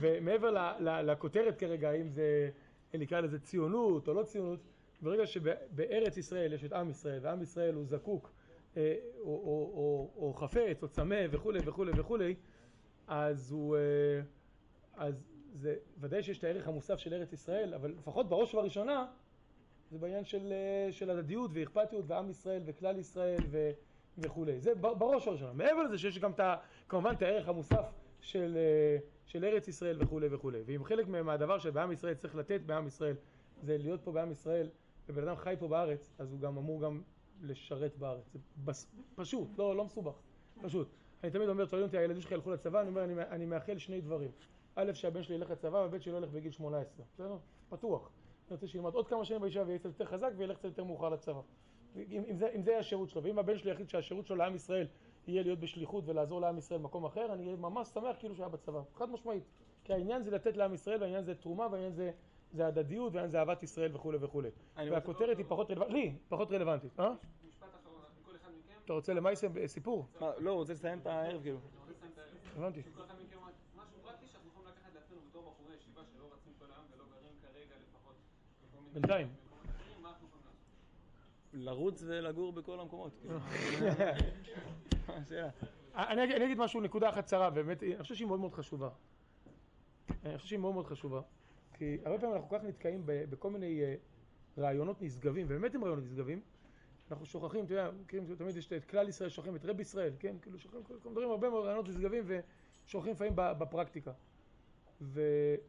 ומעבר 0.00 0.50
ל- 0.50 0.88
ל- 0.88 1.10
לכותרת 1.10 1.58
כרגע, 1.58 1.90
האם 1.90 2.08
זה, 2.08 2.50
נקרא 2.94 3.20
לזה 3.20 3.38
ציונות 3.40 4.08
או 4.08 4.14
לא 4.14 4.22
ציונות, 4.22 4.60
ברגע 5.02 5.26
שבארץ 5.26 6.16
ישראל 6.16 6.52
יש 6.52 6.64
את 6.64 6.72
עם 6.72 6.90
ישראל, 6.90 7.18
ועם 7.22 7.42
ישראל 7.42 7.74
הוא 7.74 7.84
זקוק, 7.84 8.32
אה, 8.76 8.96
או, 9.20 9.24
או, 9.24 9.70
או, 9.74 10.10
או 10.16 10.34
חפץ, 10.34 10.82
או 10.82 10.88
צמא 10.88 11.24
וכולי 11.30 11.60
וכולי 11.64 11.92
וכולי, 11.96 12.34
אז 13.06 13.52
הוא, 13.52 13.76
אה, 13.76 13.80
אז 14.94 15.14
זה 15.54 15.74
ודאי 16.00 16.22
שיש 16.22 16.38
את 16.38 16.44
הערך 16.44 16.68
המוסף 16.68 16.98
של 16.98 17.14
ארץ 17.14 17.32
ישראל, 17.32 17.74
אבל 17.74 17.90
לפחות 17.90 18.28
בראש 18.28 18.54
ובראשונה 18.54 19.06
זה 19.90 19.98
בעניין 19.98 20.24
של, 20.24 20.52
אה, 20.52 20.92
של 20.92 21.10
הדדיות 21.10 21.50
ואכפתיות 21.54 22.04
ועם 22.06 22.30
ישראל 22.30 22.62
וכלל 22.66 22.98
ישראל 22.98 23.40
ו, 23.50 23.70
וכולי. 24.18 24.60
זה 24.60 24.74
בראש 24.74 25.26
ובראשונה. 25.26 25.52
מעבר 25.52 25.82
לזה 25.82 25.98
שיש 25.98 26.18
גם 26.18 26.30
את 26.30 26.40
כמובן 26.88 27.12
את 27.14 27.22
הערך 27.22 27.48
המוסף 27.48 27.84
של, 28.20 28.56
אה, 28.56 28.98
של 29.32 29.44
ארץ 29.44 29.68
ישראל 29.68 30.02
וכולי 30.02 30.28
וכולי. 30.30 30.62
ואם 30.66 30.84
חלק 30.84 31.08
מהדבר 31.08 31.58
שבעם 31.58 31.92
ישראל 31.92 32.14
צריך 32.14 32.36
לתת 32.36 32.60
בעם 32.66 32.86
ישראל 32.86 33.16
זה 33.62 33.78
להיות 33.78 34.00
פה 34.04 34.12
בעם 34.12 34.30
ישראל 34.30 34.68
ובן 35.08 35.28
אדם 35.28 35.36
חי 35.36 35.54
פה 35.58 35.68
בארץ, 35.68 36.12
אז 36.18 36.32
הוא 36.32 36.40
גם 36.40 36.56
אמור 36.56 36.82
גם 36.82 37.02
לשרת 37.42 37.96
בארץ. 37.96 38.32
זה 38.32 38.38
בס, 38.64 38.86
פשוט, 39.14 39.48
לא, 39.58 39.76
לא 39.76 39.84
מסובך, 39.84 40.14
פשוט. 40.62 40.88
אני 41.22 41.30
תמיד 41.30 41.48
אומר, 41.48 41.66
שואלים 41.66 41.86
אותי, 41.86 41.98
הילדים 41.98 42.22
שלך 42.22 42.32
ילכו 42.32 42.50
לצבא, 42.50 42.80
אני 42.80 42.88
אומר, 42.88 43.04
אני, 43.04 43.14
אני 43.30 43.46
מאחל 43.46 43.78
שני 43.78 44.00
דברים. 44.00 44.30
א', 44.74 44.92
שהבן 44.92 45.22
שלי 45.22 45.34
ילך 45.34 45.50
לצבא, 45.50 45.76
והבן 45.76 46.00
שלי 46.00 46.12
לא 46.12 46.18
ילך 46.18 46.30
בגיל 46.30 46.52
18. 46.52 47.06
בסדר? 47.14 47.36
פתוח. 47.68 48.10
אני 48.48 48.54
רוצה 48.54 48.66
שילמד 48.66 48.94
עוד 48.94 49.08
כמה 49.08 49.24
שנים 49.24 49.40
בישיבה 49.40 49.64
ויהיה 49.64 49.78
קצת 49.78 49.88
יותר 49.88 50.04
חזק 50.04 50.30
וילך 50.36 50.56
קצת 50.56 50.64
יותר 50.64 50.84
מאוחר 50.84 51.08
לצבא. 51.08 51.40
אם, 51.96 52.22
אם, 52.28 52.36
זה, 52.36 52.48
אם 52.54 52.62
זה 52.62 52.70
יהיה 52.70 52.80
השירות 52.80 53.10
שלו, 53.10 53.22
ואם 53.22 53.38
הבן 53.38 53.58
שלי 53.58 53.70
יחליט 53.70 53.88
שהשירות 53.88 54.26
שלו 54.26 54.36
לעם 54.36 54.54
ישראל 54.54 54.86
יהיה 55.28 55.42
להיות 55.42 55.58
בשליחות 55.58 56.04
ולעזור 56.06 56.40
לעם 56.40 56.58
ישראל 56.58 56.80
במקום 56.80 57.04
אחר, 57.04 57.32
אני 57.32 57.44
אהיה 57.44 57.56
ממש 57.56 57.88
שמח 57.88 58.16
כאילו 58.18 58.34
שהיה 58.36 58.48
בצבא. 58.48 58.80
חד 58.94 59.10
משמעית. 59.10 59.44
כי 59.84 59.92
העניין 59.92 60.22
זה 60.22 60.30
לתת 60.30 60.56
לעם 60.56 60.74
ישראל, 60.74 61.00
והעניין 61.00 61.24
זה 61.24 61.34
תרומה, 61.34 61.66
והעניין 61.70 61.92
זה, 61.92 62.10
זה 62.52 62.66
הדדיות, 62.66 63.12
והעניין 63.12 63.30
זה 63.30 63.38
אהבת 63.38 63.62
ישראל 63.62 63.96
וכולי 63.96 64.18
וכולי. 64.20 64.50
והכותרת 64.76 65.38
היא 65.38 65.46
פחות 65.48 65.70
רלוונטית, 65.70 65.94
לי, 65.94 66.12
פחות 66.28 66.52
רלוונטית. 66.52 67.00
אה? 67.00 67.12
משפט 67.48 67.68
אחרון, 67.82 68.00
מכל 68.22 68.36
אחד 68.36 68.50
מכם, 68.58 68.74
אתה 68.84 68.92
רוצה 68.92 69.14
למעשה 69.14 69.46
סיפור? 69.66 70.06
לא, 70.20 70.50
הוא 70.50 70.58
רוצה 70.58 70.72
לסיים 70.72 70.98
את 70.98 71.06
הערב 71.06 71.42
כאילו. 71.42 71.58
הבנתי. 72.56 72.82
שכל 72.82 73.02
אחד 73.04 73.14
מכם 73.14 73.36
רק 73.46 73.54
משהו 73.76 73.98
פרקטי 74.02 74.26
שאנחנו 74.26 74.48
יכולים 74.48 74.68
לקחת 74.68 74.94
לעצמנו 74.94 75.20
בתור 75.30 75.42
בחורי 75.42 75.74
ישיבה 75.76 76.00
שלא 76.04 76.24
רצים 76.32 76.52
כל 76.58 76.64
היום 76.64 76.84
ולא 76.94 77.04
גרים 77.04 77.32
כרגע 77.42 77.74
לפחות 77.88 78.14
בכל 78.62 78.80
מיני 78.80 78.94
בינתיים. 78.94 79.28
לרוץ 81.52 82.02
ולגור 82.06 82.52
בכל 82.52 82.80
המקומות. 82.80 83.12
השאלה? 85.08 85.50
אני 85.94 86.24
אגיד- 86.46 86.58
משהו, 86.58 86.80
נקודה 86.80 87.08
אחת 87.08 87.24
קצרה, 87.24 87.50
באמת, 87.50 87.82
אני 87.82 88.02
חושב 88.02 88.14
שהיא 88.14 88.26
מאוד 88.26 88.40
מאוד 88.40 88.52
חשובה. 88.54 88.88
אני 90.24 90.36
חושב 90.36 90.48
שהיא 90.48 90.58
מאוד 90.58 90.74
מאוד 90.74 90.86
חשובה, 90.86 91.20
כי 91.74 91.98
הרבה 92.04 92.18
פעמים 92.18 92.34
אנחנו 92.36 92.48
כל 92.48 92.58
כך 92.58 92.64
נתקעים 92.64 93.02
בכל 93.06 93.50
מיני 93.50 93.82
אה, 93.82 93.94
רעיונות 94.58 95.02
נשגבים, 95.02 95.46
ובאמת 95.50 95.74
הם 95.74 95.84
רעיונות 95.84 96.04
נשגבים, 96.04 96.40
אנחנו 97.10 97.26
שוכחים, 97.26 97.64
אתה 97.64 97.72
יודע, 97.72 97.90
מכירים, 98.02 98.34
תמיד 98.34 98.56
יש 98.56 98.72
את 98.72 98.84
כלל 98.84 99.08
ישראל, 99.08 99.28
שוכחים 99.28 99.56
את 99.56 99.64
רב 99.64 99.80
ישראל, 99.80 100.12
כן, 100.18 100.36
כאילו 100.42 100.58
שוכחים, 100.58 100.82
כל- 100.82 100.94
מדברים 101.10 101.30
הרבה 101.30 101.50
מאוד 101.50 101.64
רעיונות 101.64 101.88
נשגבים 101.88 102.24
ושוכחים 102.86 103.12
לפעמים 103.12 103.32
בפרקטיקה. 103.36 104.12
והיה 105.00 105.62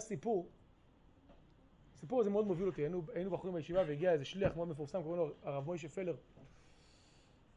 סיפור, 0.00 0.48
הסיפור 1.94 2.20
הזה 2.20 2.30
מאוד 2.30 2.46
מוביל 2.46 2.66
אותי, 2.66 2.82
היינו 3.14 3.30
בחורים 3.30 3.54
בישיבה 3.56 3.80
והגיע 3.86 4.12
איזה 4.12 4.24
שליח 4.24 4.56
מאוד 4.56 4.68
מפורסם, 4.68 5.02
קוראים 5.02 5.20
לו 5.26 5.34
הרב 5.42 5.64
מוישה 5.64 5.88
פלר, 5.88 6.16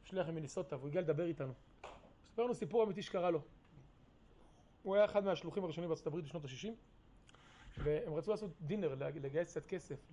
שליח 0.04 0.28
ממיניסוטה, 0.28 0.78
והוא 0.78 0.88
הגיע 0.88 1.02
לדבר 1.02 1.26
איתנו. 1.26 1.54
ספר 2.32 2.44
לנו 2.44 2.54
סיפור 2.54 2.84
אמיתי 2.84 3.02
שקרה 3.02 3.32
לו. 3.32 3.42
הוא 4.84 4.96
היה 4.96 5.06
אחד 5.06 5.26
מהשלוחים 5.26 5.64
הראשונים 5.64 5.90
בארצות 5.90 6.08
הברית 6.08 6.26
בשנות 6.26 6.46
ה-60, 6.46 6.70
והם 7.78 8.14
רצו 8.14 8.32
לעשות 8.32 8.52
דינר, 8.62 8.96
לגייס 8.96 9.50
קצת 9.50 9.66
כסף 9.66 10.12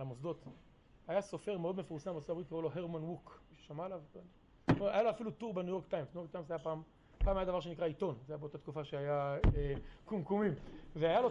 למוסדות. 0.00 0.44
היה 1.08 1.20
סופר 1.20 1.58
מאוד 1.58 1.76
מפורסם 1.76 2.12
בארצות 2.12 2.30
הברית, 2.30 2.48
קראו 2.48 2.62
לו 2.62 2.70
הרמן 2.74 3.02
ווק, 3.02 3.40
מישהו 3.50 3.66
שמע 3.66 3.84
עליו? 3.84 4.00
היה 4.68 5.02
לו 5.02 5.10
אפילו 5.10 5.30
טור 5.30 5.54
בניו 5.54 5.68
יורק 5.68 5.86
טיימס, 5.86 6.14
ניו 6.14 6.20
יורק 6.20 6.30
טיימס 6.30 6.50
היה 6.50 6.58
פעם, 6.58 6.82
פעם 7.18 7.36
היה 7.36 7.46
דבר 7.46 7.60
שנקרא 7.60 7.86
עיתון, 7.86 8.18
זה 8.26 8.32
היה 8.32 8.38
באותה 8.38 8.58
תקופה 8.58 8.84
שהיה 8.84 9.38
אה, 9.56 9.74
קומקומים, 10.04 10.54
והיה 10.96 11.20
לו, 11.20 11.30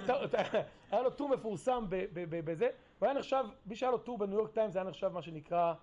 לו 1.04 1.10
טור 1.10 1.30
מפורסם 1.30 1.86
בזה, 2.46 2.70
הוא 3.00 3.08
היה 3.08 3.14
נחשב, 3.14 3.46
מי 3.66 3.76
שהיה 3.76 3.92
לו 3.92 3.98
טור 3.98 4.18
בניו 4.18 4.38
יורק 4.38 4.52
טיימס 4.52 4.76
היה 4.76 4.86
נחשב 4.86 5.08
מה 5.08 5.22
שנקרא 5.22 5.74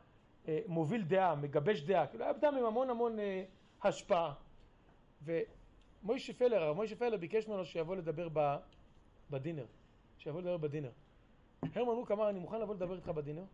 מוביל 0.67 1.03
דעה, 1.03 1.35
מגבש 1.35 1.81
דעה, 1.81 2.07
כאילו 2.07 2.25
היה 2.25 2.31
אדם 2.31 2.55
עם 2.55 2.65
המון 2.65 2.91
המון 2.91 3.19
אה, 3.19 3.45
השפעה. 3.83 4.35
ומוישה 5.23 6.33
פלר, 6.33 6.63
הרב 6.63 6.77
מוישה 6.77 6.97
פלר 6.97 7.17
ביקש 7.17 7.49
ממנו 7.49 7.65
שיבוא 7.65 7.97
לדבר 7.97 8.29
בדינר, 9.31 9.67
שיבוא 10.19 10.41
לדבר 10.41 10.57
בדינר. 10.57 10.91
הרמן 11.63 11.95
ווק 11.95 12.11
אמר, 12.11 12.29
אני 12.31 12.39
מוכן 12.39 12.61
לבוא 12.61 12.75
לדבר 12.75 12.97
איתך 12.97 13.09
בדינר, 13.09 13.45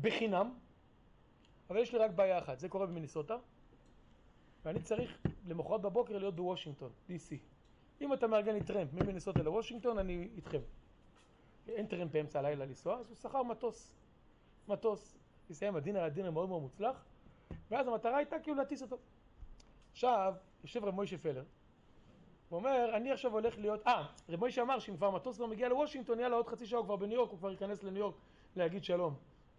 בחינם, 0.00 0.54
אבל 1.70 1.78
יש 1.78 1.92
לי 1.92 1.98
רק 1.98 2.10
בעיה 2.10 2.38
אחת, 2.38 2.58
זה 2.58 2.68
קורה 2.68 2.86
במיניסוטה, 2.86 3.36
ואני 4.64 4.82
צריך 4.82 5.18
למחרת 5.46 5.80
בבוקר 5.80 6.18
להיות 6.18 6.36
בוושינגטון, 6.36 6.90
DC. 7.08 7.34
אם 8.00 8.12
אתה 8.12 8.26
מארגן 8.26 8.54
לי 8.54 8.62
טרמפ 8.62 8.92
ממיניסוטה 8.92 9.42
לוושינגטון, 9.42 9.98
אני 9.98 10.28
איתכם. 10.36 10.60
אין 11.68 11.86
טרמפ 11.86 12.12
באמצע 12.12 12.38
הלילה 12.38 12.64
לנסוע, 12.64 12.98
אז 12.98 13.08
הוא 13.08 13.16
שכר 13.16 13.42
מטוס. 13.42 13.94
מטוס. 14.68 15.19
הסתיים 15.50 15.76
הדינר, 15.76 16.00
היה 16.00 16.08
דינר 16.08 16.30
מאוד 16.30 16.48
מאוד 16.48 16.62
מוצלח, 16.62 17.04
ואז 17.70 17.88
המטרה 17.88 18.16
הייתה 18.16 18.38
כאילו 18.38 18.56
להטיס 18.56 18.82
אותו. 18.82 18.98
עכשיו, 19.92 20.34
יושב 20.64 20.84
רב 20.84 20.94
מוישה 20.94 21.18
פלר, 21.18 21.44
הוא 22.48 22.56
אומר, 22.56 22.90
אני 22.96 23.12
עכשיו 23.12 23.32
הולך 23.32 23.58
להיות... 23.58 23.86
אה, 23.86 24.06
רב 24.28 24.40
מוישה 24.40 24.62
אמר 24.62 24.78
שאם 24.78 24.96
כבר 24.96 25.10
מטוס 25.10 25.36
כבר 25.36 25.46
מגיע 25.46 25.68
לוושינגטון, 25.68 26.20
יאללה, 26.20 26.36
עוד 26.36 26.46
חצי 26.46 26.66
שעה 26.66 26.78
הוא 26.78 26.86
כבר 26.86 26.96
בניו 26.96 27.14
יורק, 27.14 27.30
הוא 27.30 27.38
כבר 27.38 27.50
ייכנס 27.50 27.82
לניו 27.82 27.98
יורק 27.98 28.14
להגיד 28.56 28.84
שלום. 28.84 29.14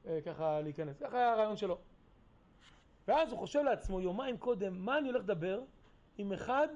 אה, 0.07 0.19
ככה 0.25 0.61
להיכנס. 0.61 0.99
ככה 0.99 1.17
היה 1.17 1.33
הרעיון 1.33 1.57
שלו. 1.57 1.77
ואז 3.07 3.31
הוא 3.31 3.39
חושב 3.39 3.59
לעצמו, 3.59 4.01
יומיים 4.01 4.37
קודם, 4.37 4.85
מה 4.85 4.97
אני 4.97 5.09
הולך 5.09 5.23
לדבר 5.23 5.61
עם 6.17 6.33
אחד 6.33 6.67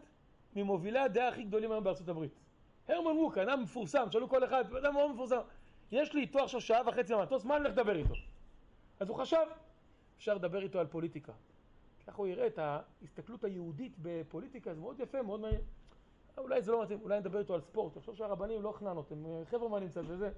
ממובילי 0.55 0.99
הדעה 0.99 1.27
הכי 1.27 1.43
גדולים 1.43 1.71
היום 1.71 1.83
בארצות 1.83 2.09
הברית. 2.09 2.39
הרמן 2.87 3.17
ווק, 3.17 3.37
אדם 3.37 3.63
מפורסם, 3.63 4.11
שאלו 4.11 4.29
כל 4.29 4.43
אחד, 4.43 4.75
אדם 4.75 4.93
מאוד 4.93 5.11
מפורסם. 5.11 5.39
יש 5.91 6.13
לי 6.13 6.21
איתו 6.21 6.39
עכשיו 6.39 6.61
שעה 6.61 6.81
וחצי 6.85 7.13
במטוס, 7.13 7.45
מה 7.45 7.55
אני 7.55 7.63
הולך 7.63 7.77
לדבר 7.77 7.95
איתו? 7.95 8.13
אז 8.99 9.09
הוא 9.09 9.17
חשב, 9.17 9.45
אפשר 10.17 10.33
לדבר 10.33 10.63
איתו 10.63 10.79
על 10.79 10.87
פוליטיקה. 10.87 11.33
ככה 12.07 12.17
הוא 12.17 12.27
יראה 12.27 12.47
את 12.47 12.59
ההסתכלות 12.59 13.43
היהודית 13.43 13.95
בפוליטיקה, 14.01 14.73
זה 14.73 14.81
מאוד 14.81 14.99
יפה, 14.99 15.21
מאוד 15.21 15.39
מעניין. 15.39 15.61
אולי 16.37 16.61
זה 16.61 16.71
לא 16.71 16.83
מתאים, 16.83 16.99
אולי 17.03 17.19
נדבר 17.19 17.39
איתו 17.39 17.53
על 17.53 17.61
ספורט, 17.61 17.97
תחשוב 17.97 18.15
שהרבנים 18.15 18.61
לא 18.61 18.71
חננות, 18.71 19.11
הם 19.11 19.25
חברמנים 19.45 19.89
קצת 19.89 20.01
וזה, 20.07 20.31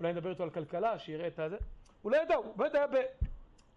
אולי 0.00 0.12
נדבר 0.12 0.30
איתו 0.30 0.42
על 0.42 0.50
כלכלה, 0.50 0.98
שיראה 0.98 1.26
את 1.26 1.38
הזה. 1.38 1.56
הוא 2.02 2.12
לא 2.12 2.16
ידע, 2.16 2.34
הוא 2.34 2.56
באמת 2.56 2.74
היה 2.74 2.86
ב... 2.86 2.94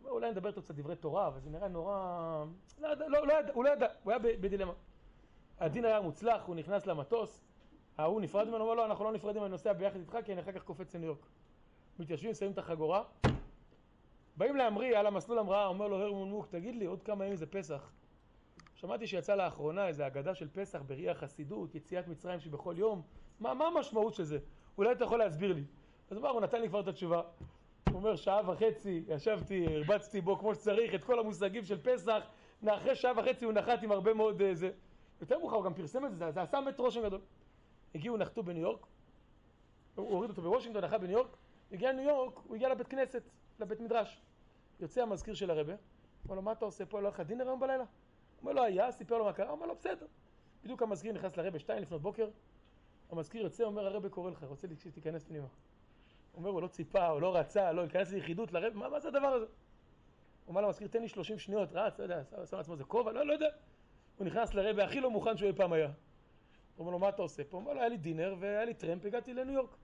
אולי 0.05 0.31
נדבר 0.31 0.49
איתו 0.49 0.61
קצת 0.61 0.75
דברי 0.75 0.95
תורה, 0.95 1.27
אבל 1.27 1.39
זה 1.39 1.49
נראה 1.49 1.67
נורא... 1.67 2.45
לא 2.81 2.93
לא, 2.93 3.27
לא 3.27 3.33
ידע, 3.33 3.53
הוא 3.53 3.63
לא 3.63 3.69
ידע, 3.69 3.87
הוא 4.03 4.11
היה 4.11 4.19
בדילמה. 4.19 4.73
הדין 5.59 5.85
היה 5.85 6.01
מוצלח, 6.01 6.41
הוא 6.45 6.55
נכנס 6.55 6.85
למטוס, 6.85 7.41
ההוא 7.97 8.21
נפרד 8.21 8.47
ממנו, 8.47 8.63
אומר 8.63 8.73
לו, 8.73 8.85
אנחנו 8.85 9.05
לא 9.05 9.11
נפרדים, 9.11 9.41
אני 9.41 9.51
נוסע 9.51 9.73
ביחד 9.73 9.99
איתך, 9.99 10.17
כי 10.25 10.33
אני 10.33 10.41
אחר 10.41 10.51
כך 10.51 10.63
קופץ 10.63 10.95
לניו 10.95 11.07
יורק. 11.07 11.25
מתיישבים, 11.99 12.33
שמים 12.33 12.51
את 12.51 12.57
החגורה, 12.57 13.03
באים 14.37 14.55
להמריא 14.55 14.99
על 14.99 15.07
המסלול 15.07 15.39
המראה, 15.39 15.65
אומר 15.65 15.87
לו 15.87 15.95
הרמון 15.95 16.29
מוק, 16.29 16.47
תגיד 16.47 16.75
לי, 16.75 16.85
עוד 16.85 17.03
כמה 17.03 17.25
ימים 17.25 17.35
זה 17.35 17.45
פסח. 17.45 17.91
שמעתי 18.75 19.07
שיצא 19.07 19.35
לאחרונה 19.35 19.87
איזו 19.87 20.07
אגדה 20.07 20.35
של 20.35 20.47
פסח 20.53 20.81
בראי 20.87 21.09
החסידות, 21.09 21.75
יציאת 21.75 22.07
מצרים 22.07 22.39
שבכל 22.39 22.75
יום, 22.77 23.01
מה, 23.39 23.53
מה 23.53 23.67
המשמעות 23.67 24.13
של 24.13 24.23
זה? 24.23 24.37
אולי 24.77 24.91
אתה 24.91 25.03
יכול 25.03 25.19
להסביר 25.19 25.53
לי. 25.53 25.63
אז 26.09 26.17
אמר, 26.17 26.29
הוא 26.29 26.41
נתן 26.41 26.61
לי 26.61 26.69
כבר 26.69 26.79
את 26.79 26.87
התשובה. 26.87 27.21
הוא 27.89 27.95
אומר, 27.95 28.15
שעה 28.15 28.49
וחצי, 28.49 29.03
ישבתי, 29.07 29.65
הרבצתי 29.75 30.21
בו 30.21 30.37
כמו 30.37 30.55
שצריך, 30.55 30.95
את 30.95 31.03
כל 31.03 31.19
המושגים 31.19 31.63
של 31.63 31.81
פסח, 31.81 32.23
אחרי 32.67 32.95
שעה 32.95 33.11
וחצי 33.17 33.45
הוא 33.45 33.53
נחת 33.53 33.83
עם 33.83 33.91
הרבה 33.91 34.13
מאוד 34.13 34.41
אה, 34.41 34.55
זה. 34.55 34.71
יותר 35.21 35.39
מאוחר 35.39 35.55
הוא 35.55 35.63
גם 35.63 35.73
פרסם 35.73 36.05
את 36.05 36.15
זה, 36.15 36.31
זה, 36.31 36.41
עשה 36.41 36.61
באמת 36.61 36.79
רושם 36.79 37.03
גדול. 37.03 37.21
הגיעו, 37.95 38.17
נחתו 38.17 38.43
בניו 38.43 38.61
יורק, 38.61 38.85
הוא 39.95 40.09
הוריד 40.09 40.29
אותו 40.29 40.41
בוושינגטון, 40.41 40.83
נחת 40.83 40.99
בניו 40.99 41.11
יורק, 41.17 41.37
הגיע 41.71 41.91
לניו 41.91 42.05
יורק, 42.05 42.39
הוא 42.47 42.55
הגיע 42.55 42.69
לבית 42.69 42.87
כנסת, 42.87 43.23
לבית 43.60 43.80
מדרש. 43.80 44.22
יוצא 44.80 45.02
המזכיר 45.02 45.34
של 45.34 45.52
הרבה, 45.52 45.73
אומר 46.23 46.36
לו, 46.36 46.41
מה 46.41 46.52
אתה 46.52 46.65
עושה 46.65 46.86
פה? 46.86 47.02
לא 47.02 47.10
לך 47.10 47.19
דינר 47.19 47.48
היום 47.48 47.60
בלילה? 47.60 47.84
אומר 48.41 48.53
לו, 48.53 48.64
היה, 48.64 48.91
סיפר 48.91 49.18
לו 49.18 49.26
מה 49.26 49.34
קרה, 49.34 49.49
אומר 49.49 49.65
לו, 49.65 49.76
בסדר. 49.76 50.06
בדיוק 50.64 50.82
המזכיר 50.82 51.14
נכנס 51.14 51.38
לרבה, 51.38 51.60
שתיים 51.60 51.82
לפנות 51.82 52.02
בוקר, 52.02 52.30
המזכיר 53.11 53.44
יוצא, 53.44 53.64
אומר, 53.64 53.88
הרבה 53.88 54.10
קורא 54.10 54.32
לך, 54.32 54.44
רוצה 54.44 54.68
שתיכנס 54.84 55.23
פנימה. 55.23 55.48
אומר, 56.38 56.49
הוא 56.49 56.61
לא 56.61 56.68
ציפה, 56.68 57.07
הוא 57.07 57.22
לא 57.22 57.36
רצה, 57.36 57.72
לא, 57.72 57.82
ייכנס 57.82 58.11
ליחידות 58.11 58.53
לרב, 58.53 58.73
מה, 58.73 58.90
מה 58.90 58.99
זה 58.99 59.07
הדבר 59.07 59.27
הזה? 59.27 59.45
הוא 59.45 59.52
אומר 60.48 60.61
למזכיר, 60.61 60.88
תן 60.88 61.02
לי 61.02 61.07
30 61.07 61.40
שניות, 61.40 61.69
רץ, 61.72 61.99
לא 61.99 62.03
יודע, 62.03 62.23
שם 62.45 62.57
לעצמו 62.57 62.73
איזה 62.73 62.84
כובע, 62.84 63.11
לא, 63.11 63.26
לא 63.26 63.34
יודע. 63.34 63.49
הוא 64.18 64.27
נכנס 64.27 64.53
לרבה 64.53 64.84
הכי 64.84 64.99
לא 64.99 65.11
מוכן 65.11 65.38
שהוא 65.38 65.48
אי 65.48 65.53
פעם 65.53 65.73
היה. 65.73 65.86
הוא 65.86 65.94
אומר 66.80 66.91
לו, 66.91 66.99
מה 66.99 67.10
אתה 67.10 67.22
עושה 67.22 67.44
פה? 67.44 67.57
הוא 67.57 67.61
אומר 67.61 67.73
לו, 67.73 67.80
היה 67.80 67.90
לי 67.90 67.98
דינר 67.98 68.36
והיה 68.40 68.65
לי 68.65 68.73
טרמפ, 68.73 69.06
הגעתי 69.06 69.34
לניו 69.34 69.53
יורק. 69.53 69.77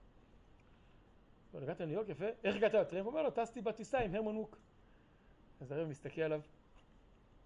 הגעת 1.54 1.80
לניו 1.80 1.94
יורק, 1.94 2.08
יפה, 2.08 2.24
איך 2.44 2.56
הגעת 2.56 2.74
לטרמפ? 2.74 3.04
הוא 3.04 3.12
אומר 3.12 3.22
לו, 3.22 3.30
טסתי 3.30 3.60
בטיסה 3.60 3.98
עם 3.98 4.14
הרמן 4.14 4.36
ווק. 4.36 4.58
אז 5.60 5.72
הרב 5.72 5.88
מסתכל 5.88 6.20
עליו, 6.20 6.40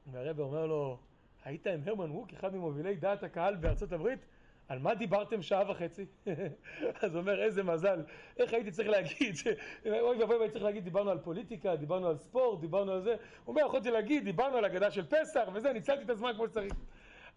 והרב 0.06 0.40
אומר 0.40 0.66
לו, 0.66 0.98
היית 1.44 1.66
עם 1.66 1.80
הרמן 1.86 2.10
ווק, 2.10 2.32
אחד 2.32 2.54
ממובילי 2.54 2.96
דעת 2.96 3.22
הקהל 3.22 3.56
בארצות 3.56 3.92
הברית? 3.92 4.26
על 4.68 4.78
מה 4.78 4.94
דיברתם 4.94 5.42
שעה 5.42 5.70
וחצי? 5.70 6.06
אז 7.02 7.14
הוא 7.14 7.20
אומר, 7.20 7.42
איזה 7.42 7.62
מזל, 7.62 8.02
איך 8.38 8.52
הייתי 8.52 8.70
צריך 8.70 8.88
להגיד. 8.88 9.34
אוי 10.00 10.18
ואבוי 10.18 10.36
הייתי 10.36 10.52
צריך 10.52 10.64
להגיד, 10.64 10.84
דיברנו 10.84 11.10
על 11.10 11.18
פוליטיקה, 11.18 11.76
דיברנו 11.76 12.08
על 12.08 12.16
ספורט, 12.16 12.60
דיברנו 12.60 12.92
על 12.92 13.02
זה, 13.02 13.10
הוא 13.10 13.18
אומר, 13.54 13.66
יכולתי 13.66 13.90
להגיד, 13.90 14.24
דיברנו 14.24 14.56
על 14.56 14.64
הגדה 14.64 14.90
של 14.90 15.06
פסח 15.06 15.48
וזה, 15.54 15.72
ניצלתי 15.72 16.04
את 16.04 16.10
הזמן 16.10 16.32
כמו 16.36 16.48
שצריך. 16.48 16.72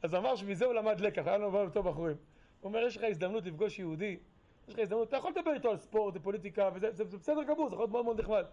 אז 0.03 0.15
אמר 0.15 0.35
שמזה 0.35 0.65
הוא 0.65 0.73
למד 0.73 0.99
לקח, 0.99 1.27
היה 1.27 1.37
לו 1.37 1.49
דבר 1.49 1.69
טוב 1.69 1.89
בחורים. 1.89 2.15
הוא 2.61 2.69
אומר, 2.69 2.79
יש 2.79 2.97
לך 2.97 3.03
הזדמנות 3.03 3.45
לפגוש 3.45 3.79
יהודי, 3.79 4.17
יש 4.69 4.73
לך 4.73 4.79
הזדמנות, 4.79 5.07
אתה 5.07 5.17
יכול 5.17 5.31
לדבר 5.31 5.53
איתו 5.53 5.69
על 5.69 5.77
ספורט 5.77 6.13
ופוליטיקה, 6.17 6.69
וזה 6.73 6.91
זה, 6.91 7.03
זה 7.03 7.17
בסדר 7.17 7.43
גמור, 7.43 7.69
זה 7.69 7.73
יכול 7.73 7.83
להיות 7.83 7.91
מאוד 7.91 8.05
מאוד 8.05 8.19
נחמד. 8.19 8.45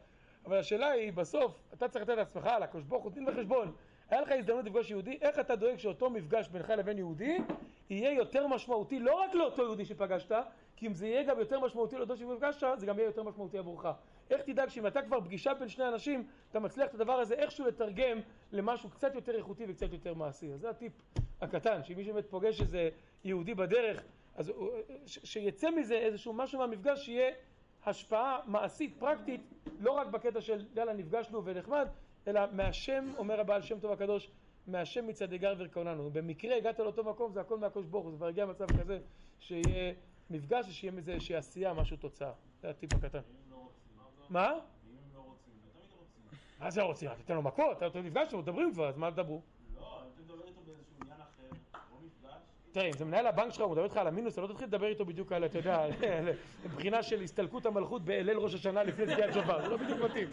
אבל 0.45 0.59
השאלה 0.59 0.91
היא, 0.91 1.13
בסוף, 1.13 1.59
אתה 1.75 1.89
צריך 1.89 2.05
לתת 2.05 2.17
לעצמך, 2.17 2.47
על 2.47 2.63
הקדוש 2.63 2.85
ברוך 2.85 3.05
הוא, 3.05 3.13
דין 3.13 3.29
וחשבון. 3.29 3.73
היה 4.11 4.21
לך 4.21 4.33
הזדמנות 4.39 4.65
לפגוש 4.65 4.91
יהודי, 4.91 5.19
איך 5.21 5.39
אתה 5.39 5.57
דואג 5.57 5.77
שאותו 5.77 6.11
מפגש 6.11 6.49
בינך 6.49 6.71
לבין 6.71 6.99
יהודי 6.99 7.39
יהיה 7.91 8.13
יותר 8.13 8.47
משמעותי 8.47 8.99
לא 8.99 9.15
רק 9.15 9.35
לאותו 9.35 9.63
יהודי 9.63 9.85
שפגשת, 9.85 10.33
כי 10.77 10.87
אם 10.87 10.95
זה 10.95 11.07
יהיה 11.07 11.23
גם 11.23 11.39
יותר 11.39 11.61
משמעותי 11.61 11.97
לאותו 11.97 12.17
שפגשת, 12.17 12.67
זה 12.77 12.87
גם 12.87 12.99
יהיה 12.99 13.07
יותר 13.07 13.23
משמעותי 13.23 13.59
עבורך. 13.59 13.87
איך 14.31 14.41
תדאג 14.41 14.69
שאם 14.69 14.87
אתה 14.87 15.03
כבר 15.03 15.21
פגישה 15.21 15.55
בין 15.55 15.69
שני 15.69 15.89
אנשים, 15.89 16.27
אתה 16.51 16.61
מצליח 16.61 16.89
את 16.89 16.95
הדבר 16.95 17.13
הזה 17.13 17.35
איכשהו 17.35 17.67
לתרגם 17.67 18.19
למשהו 18.53 18.91
קצת 18.91 19.15
יותר 19.15 19.35
איכותי 19.35 19.65
וקצת 19.69 19.93
יותר 19.93 20.15
מעשי. 20.15 20.53
אז 20.53 20.61
זה 20.61 20.71
הטיפ 20.71 20.93
הקטן, 21.41 21.85
שאם 21.85 21.97
מישהו 21.97 22.15
באמת 22.15 22.27
פוגש 22.31 22.61
איזה 22.61 22.89
יהודי 23.25 23.55
בדרך, 23.55 24.03
אז 24.37 24.53
ש- 25.07 25.19
שיצא 25.25 25.71
מזה 25.71 25.95
איזשהו 25.95 26.33
משהו 26.33 26.59
מהמפגש 26.59 27.05
שיהיה 27.05 27.33
השפעה 27.87 28.39
מעשית, 28.47 28.97
פרקטית, 28.99 29.41
לא 29.81 29.93
רק 29.93 30.07
בקטע 30.07 30.41
של 30.41 30.67
יאללה 30.77 30.93
נפגשנו 30.93 31.45
ונחמד, 31.45 31.89
אלא 32.27 32.41
מהשם, 32.53 33.13
אומר 33.19 33.41
הבעל 33.41 33.63
שם 33.63 33.81
טוב 33.81 33.93
הקדוש, 33.93 34.31
מהשם 34.67 35.07
מצד 35.07 35.35
גר 35.35 35.55
ורקוננו. 35.59 36.11
במקרה 36.11 36.57
הגעת 36.57 36.79
לאותו 36.79 37.05
מקום, 37.05 37.33
זה 37.33 37.41
הכל 37.41 37.59
מהקדוש 37.59 37.87
ברוך 37.87 38.05
הוא, 38.05 38.11
זה 38.13 38.17
כבר 38.17 38.27
הגיע 38.27 38.47
מצב 38.47 38.81
כזה, 38.81 38.99
שיהיה 39.39 39.95
מפגש 40.31 40.69
ושיהיה 40.69 40.93
מזה 40.93 41.13
איזושהי 41.13 41.37
עשייה, 41.37 41.75
משהו 41.75 41.97
תוצאה. 41.97 42.33
זה 42.63 42.71
הטיפ 42.71 42.93
הקטן. 42.95 43.21
מה? 44.31 44.53
מה 46.61 46.71
זה 46.71 46.83
רוצים? 46.83 47.11
תיתן 47.15 47.35
לו 47.35 47.43
מכות, 47.43 47.83
אתה 47.83 48.01
נפגשנו, 48.01 48.39
מדברים 48.39 48.73
כבר, 48.73 48.89
אז 48.89 48.97
מה 48.97 49.11
תדברו? 49.11 49.43
לא, 49.77 50.01
אני 50.03 50.25
מדבר 50.25 50.45
איתו 50.47 50.61
באיזשהו 50.67 50.95
עניין 51.03 51.21
אחר, 51.21 51.43
לא 51.75 51.99
מפגש. 52.07 52.43
תראה, 52.77 52.87
אם 52.87 52.93
זה 52.93 53.05
מנהל 53.05 53.27
הבנק 53.27 53.53
שלך, 53.53 53.61
הוא 53.61 53.71
מדבר 53.71 53.85
איתך 53.85 53.97
על 53.97 54.07
המינוס, 54.07 54.33
אתה 54.33 54.41
לא 54.41 54.47
תתחיל 54.47 54.67
לדבר 54.67 54.87
איתו 54.87 55.05
בדיוק 55.05 55.33
על, 55.33 55.45
אתה 55.45 55.59
יודע, 55.59 55.87
מבחינה 56.65 57.03
של 57.03 57.21
הסתלקות 57.21 57.67
המלכות 57.67 58.05
בליל 58.05 58.37
ראש 58.37 58.55
השנה 58.55 58.83
לפני 58.83 59.07
תקיעת 59.07 59.35
שופר, 59.35 59.63
זה 59.63 59.69
לא 59.69 59.77
בדיוק 59.77 59.99
מתאים. 60.01 60.29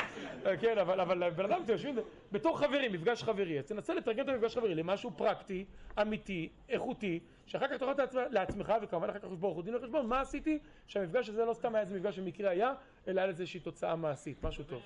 כן, 0.62 0.78
אבל, 0.78 1.30
בן 1.30 1.46
אדם, 1.46 1.62
אתם 1.64 1.72
יושבים 1.72 1.96
בתור 2.32 2.60
חברים, 2.60 2.92
מפגש 2.92 3.24
חברי, 3.24 3.60
אז 3.60 3.66
תנסה 3.66 3.94
לתרגם 3.94 4.24
את 4.24 4.30
המפגש 4.30 4.56
חברי 4.58 4.76
למשהו 4.76 5.12
פרקטי, 5.12 5.66
אמיתי, 6.02 6.50
איכותי, 6.70 7.20
שאחר 7.46 7.68
כך 7.68 7.74
תוכל 7.74 7.94
לעצמך, 8.30 8.74
וכמובן 8.82 9.10
אחר 9.10 9.20
כך 9.20 9.28
ברוך 9.40 9.56
הוא 9.56 9.64
דין 9.64 9.76
וחשבון, 9.76 10.08
מה 10.08 10.22
עשיתי? 10.22 10.60
שהמפגש 10.88 11.30
הזה 11.30 11.46
לא 11.46 11.54
סתם 11.54 11.76
היה 11.76 11.82
איזה 11.82 11.96
מפגש 11.96 12.20
במקרה 12.20 12.50
היה, 12.50 12.74
אלא 13.08 13.22
היה 13.22 13.30
לזה 13.30 13.42
איזושהי 13.42 13.60
תוצאה 13.60 13.96
מעשית, 13.96 14.44
משהו 14.44 14.64
טוב. 14.64 14.82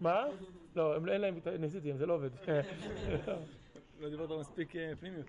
מה? 0.00 0.26
לא, 0.76 0.94
אין 0.94 1.20
להם, 1.20 1.40
ניסיתי, 1.58 1.92
זה 1.92 2.06
לא 2.06 2.14
עובד. 2.14 2.30
לא 4.00 4.08
דיברת 4.08 4.30
מספיק 4.40 4.76
אה, 4.76 4.92
פנימיות. 5.00 5.26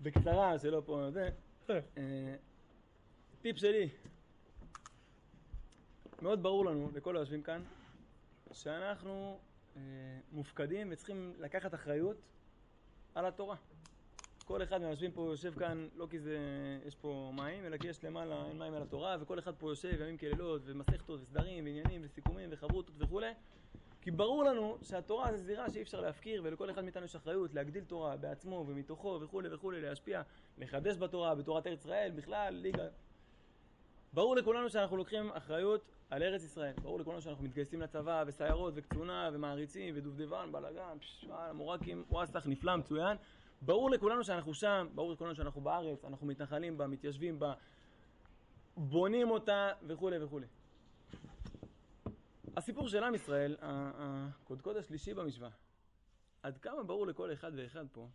בקצרה, 0.00 0.58
שלא 0.58 0.82
פה 0.86 1.10
זה. 1.10 1.28
אה, 1.70 2.34
טיפ 3.42 3.56
שלי, 3.56 3.88
מאוד 6.22 6.42
ברור 6.42 6.64
לנו, 6.64 6.90
לכל 6.94 7.16
היושבים 7.16 7.42
כאן, 7.42 7.62
שאנחנו 8.52 9.38
אה, 9.76 9.80
מופקדים 10.32 10.88
וצריכים 10.90 11.34
לקחת 11.38 11.74
אחריות 11.74 12.16
על 13.14 13.26
התורה. 13.26 13.56
כל 14.44 14.62
אחד 14.62 14.80
מהיושבים 14.80 15.12
פה 15.12 15.22
יושב 15.30 15.58
כאן, 15.58 15.88
לא 15.96 16.06
כי 16.10 16.18
זה, 16.18 16.38
יש 16.86 16.94
פה 16.94 17.32
מים, 17.34 17.64
אלא 17.64 17.76
כי 17.76 17.88
יש 17.88 18.04
למעלה, 18.04 18.46
אין 18.46 18.58
מים 18.58 18.74
על 18.74 18.82
התורה, 18.82 19.16
וכל 19.20 19.38
אחד 19.38 19.54
פה 19.58 19.70
יושב 19.70 20.00
ימים 20.00 20.18
כלילות, 20.18 20.62
ומסכתות, 20.64 21.20
וסדרים, 21.20 21.64
ועניינים, 21.64 22.00
וסיכומים, 22.04 22.48
וחברותות 22.52 22.94
וכולי. 22.98 23.32
כי 24.02 24.10
ברור 24.10 24.44
לנו 24.44 24.78
שהתורה 24.82 25.32
זה 25.32 25.38
זירה 25.38 25.70
שאי 25.70 25.82
אפשר 25.82 26.00
להפקיר, 26.00 26.40
ולכל 26.44 26.70
אחד 26.70 26.84
מאיתנו 26.84 27.04
יש 27.04 27.16
אחריות 27.16 27.54
להגדיל 27.54 27.84
תורה 27.84 28.16
בעצמו 28.16 28.64
ומתוכו 28.68 29.18
וכולי 29.22 29.54
וכולי, 29.54 29.80
להשפיע, 29.80 30.22
לחדש 30.58 30.96
בתורה, 30.96 31.34
בתורת 31.34 31.66
ארץ 31.66 31.80
ישראל, 31.80 32.10
בכלל, 32.16 32.54
ליגה. 32.54 32.88
ברור 34.12 34.36
לכולנו 34.36 34.70
שאנחנו 34.70 34.96
לוקחים 34.96 35.30
אחריות 35.30 35.84
על 36.10 36.22
ארץ 36.22 36.44
ישראל. 36.44 36.72
ברור 36.82 37.00
לכולנו 37.00 37.20
שאנחנו 37.20 37.44
מתגייסים 37.44 37.80
לצבא, 37.80 38.24
וסיירות, 38.26 38.72
וקצונה, 38.76 39.30
ומעריצים, 39.32 39.94
ודובדבן, 39.96 40.52
בלאגן, 40.52 40.98
פש, 41.00 41.24
וואלה, 41.28 41.52
מורקים, 41.52 42.04
וואסטח, 42.10 42.46
נפלא, 42.46 42.76
מצוין. 42.76 43.16
ברור 43.62 43.90
לכולנו 43.90 44.24
שאנחנו 44.24 44.54
שם, 44.54 44.86
ברור 44.94 45.12
לכולנו 45.12 45.34
שאנחנו 45.34 45.60
בארץ, 45.60 46.04
אנחנו 46.04 46.26
מתנחלים 46.26 46.78
בה, 46.78 46.86
מתיישבים 46.86 47.38
בה, 47.38 47.52
בונים 48.76 49.30
אותה, 49.30 49.70
וכולי 49.86 50.24
וכולי. 50.24 50.46
הסיפור 52.56 52.88
של 52.88 53.04
עם 53.04 53.14
ישראל, 53.14 53.56
הקודקוד 53.60 54.76
השלישי 54.76 55.14
במשוואה, 55.14 55.50
עד 56.42 56.58
כמה 56.58 56.82
ברור 56.82 57.06
לכל 57.06 57.32
אחד 57.32 57.52
ואחד 57.56 57.86
פה, 57.92 58.08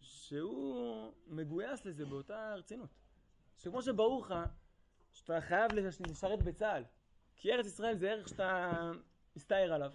שהוא 0.00 1.12
מגויס 1.26 1.84
לזה 1.84 2.06
באותה 2.06 2.54
רצינות. 2.54 2.90
שכמו 3.58 3.82
שברור 3.82 4.20
לך 4.20 4.34
שאתה 5.12 5.40
חייב 5.40 5.72
לשרת 6.10 6.42
בצה"ל, 6.42 6.84
כי 7.36 7.52
ארץ 7.52 7.66
ישראל 7.66 7.96
זה 7.96 8.10
ערך 8.10 8.28
שאתה 8.28 8.72
מסתער 9.36 9.72
עליו. 9.72 9.92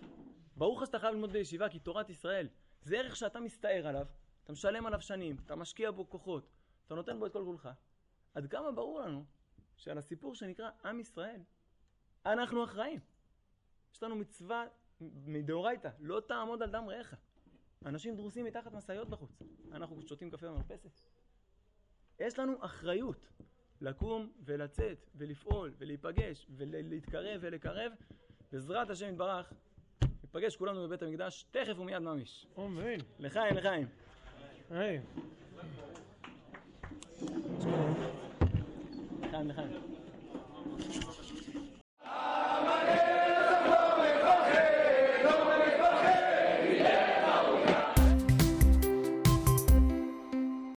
ברור 0.55 0.81
לך 0.81 0.85
שאתה 0.85 0.99
חייב 0.99 1.13
ללמוד 1.13 1.31
בישיבה, 1.31 1.69
כי 1.69 1.79
תורת 1.79 2.09
ישראל 2.09 2.47
זה 2.81 2.97
ערך 2.97 3.15
שאתה 3.15 3.39
מסתער 3.39 3.87
עליו, 3.87 4.05
אתה 4.43 4.51
משלם 4.51 4.85
עליו 4.85 5.01
שנים, 5.01 5.35
אתה 5.45 5.55
משקיע 5.55 5.91
בו 5.91 6.09
כוחות, 6.09 6.49
אתה 6.85 6.95
נותן 6.95 7.19
בו 7.19 7.25
את 7.25 7.33
כל 7.33 7.43
כולך. 7.45 7.69
עד 8.33 8.47
כמה 8.47 8.71
ברור 8.71 8.99
לנו 8.99 9.25
שעל 9.75 9.97
הסיפור 9.97 10.35
שנקרא 10.35 10.69
עם 10.85 10.99
ישראל, 10.99 11.41
אנחנו 12.25 12.63
אחראים. 12.63 12.99
יש 13.93 14.03
לנו 14.03 14.15
מצווה 14.15 14.65
מדאורייתא, 15.26 15.89
לא 15.99 16.22
תעמוד 16.27 16.61
על 16.61 16.72
דם 16.72 16.84
רעך. 16.89 17.13
אנשים 17.85 18.15
דרוסים 18.15 18.45
מתחת 18.45 18.73
משאיות 18.73 19.09
בחוץ. 19.09 19.41
אנחנו 19.72 20.01
שותים 20.01 20.30
קפה 20.30 20.47
במרפסת. 20.47 20.89
יש 22.19 22.39
לנו 22.39 22.65
אחריות 22.65 23.27
לקום 23.81 24.31
ולצאת 24.45 25.09
ולפעול 25.15 25.73
ולהיפגש 25.77 26.47
ולהתקרב 26.49 27.39
ולקרב. 27.41 27.91
בעזרת 28.51 28.89
השם 28.89 29.09
יתברך, 29.09 29.53
ניפגש 30.23 30.55
כולנו 30.55 30.84
בבית 30.84 31.01
המקדש 31.01 31.45
תכף 31.51 31.80
ומיד 31.80 31.99
ממש. 31.99 32.47
אמן. 32.57 32.97
לחיים, 33.19 33.55
לחיים. 33.55 33.88
לחיים, 34.72 35.01
לחיים. 39.47 39.90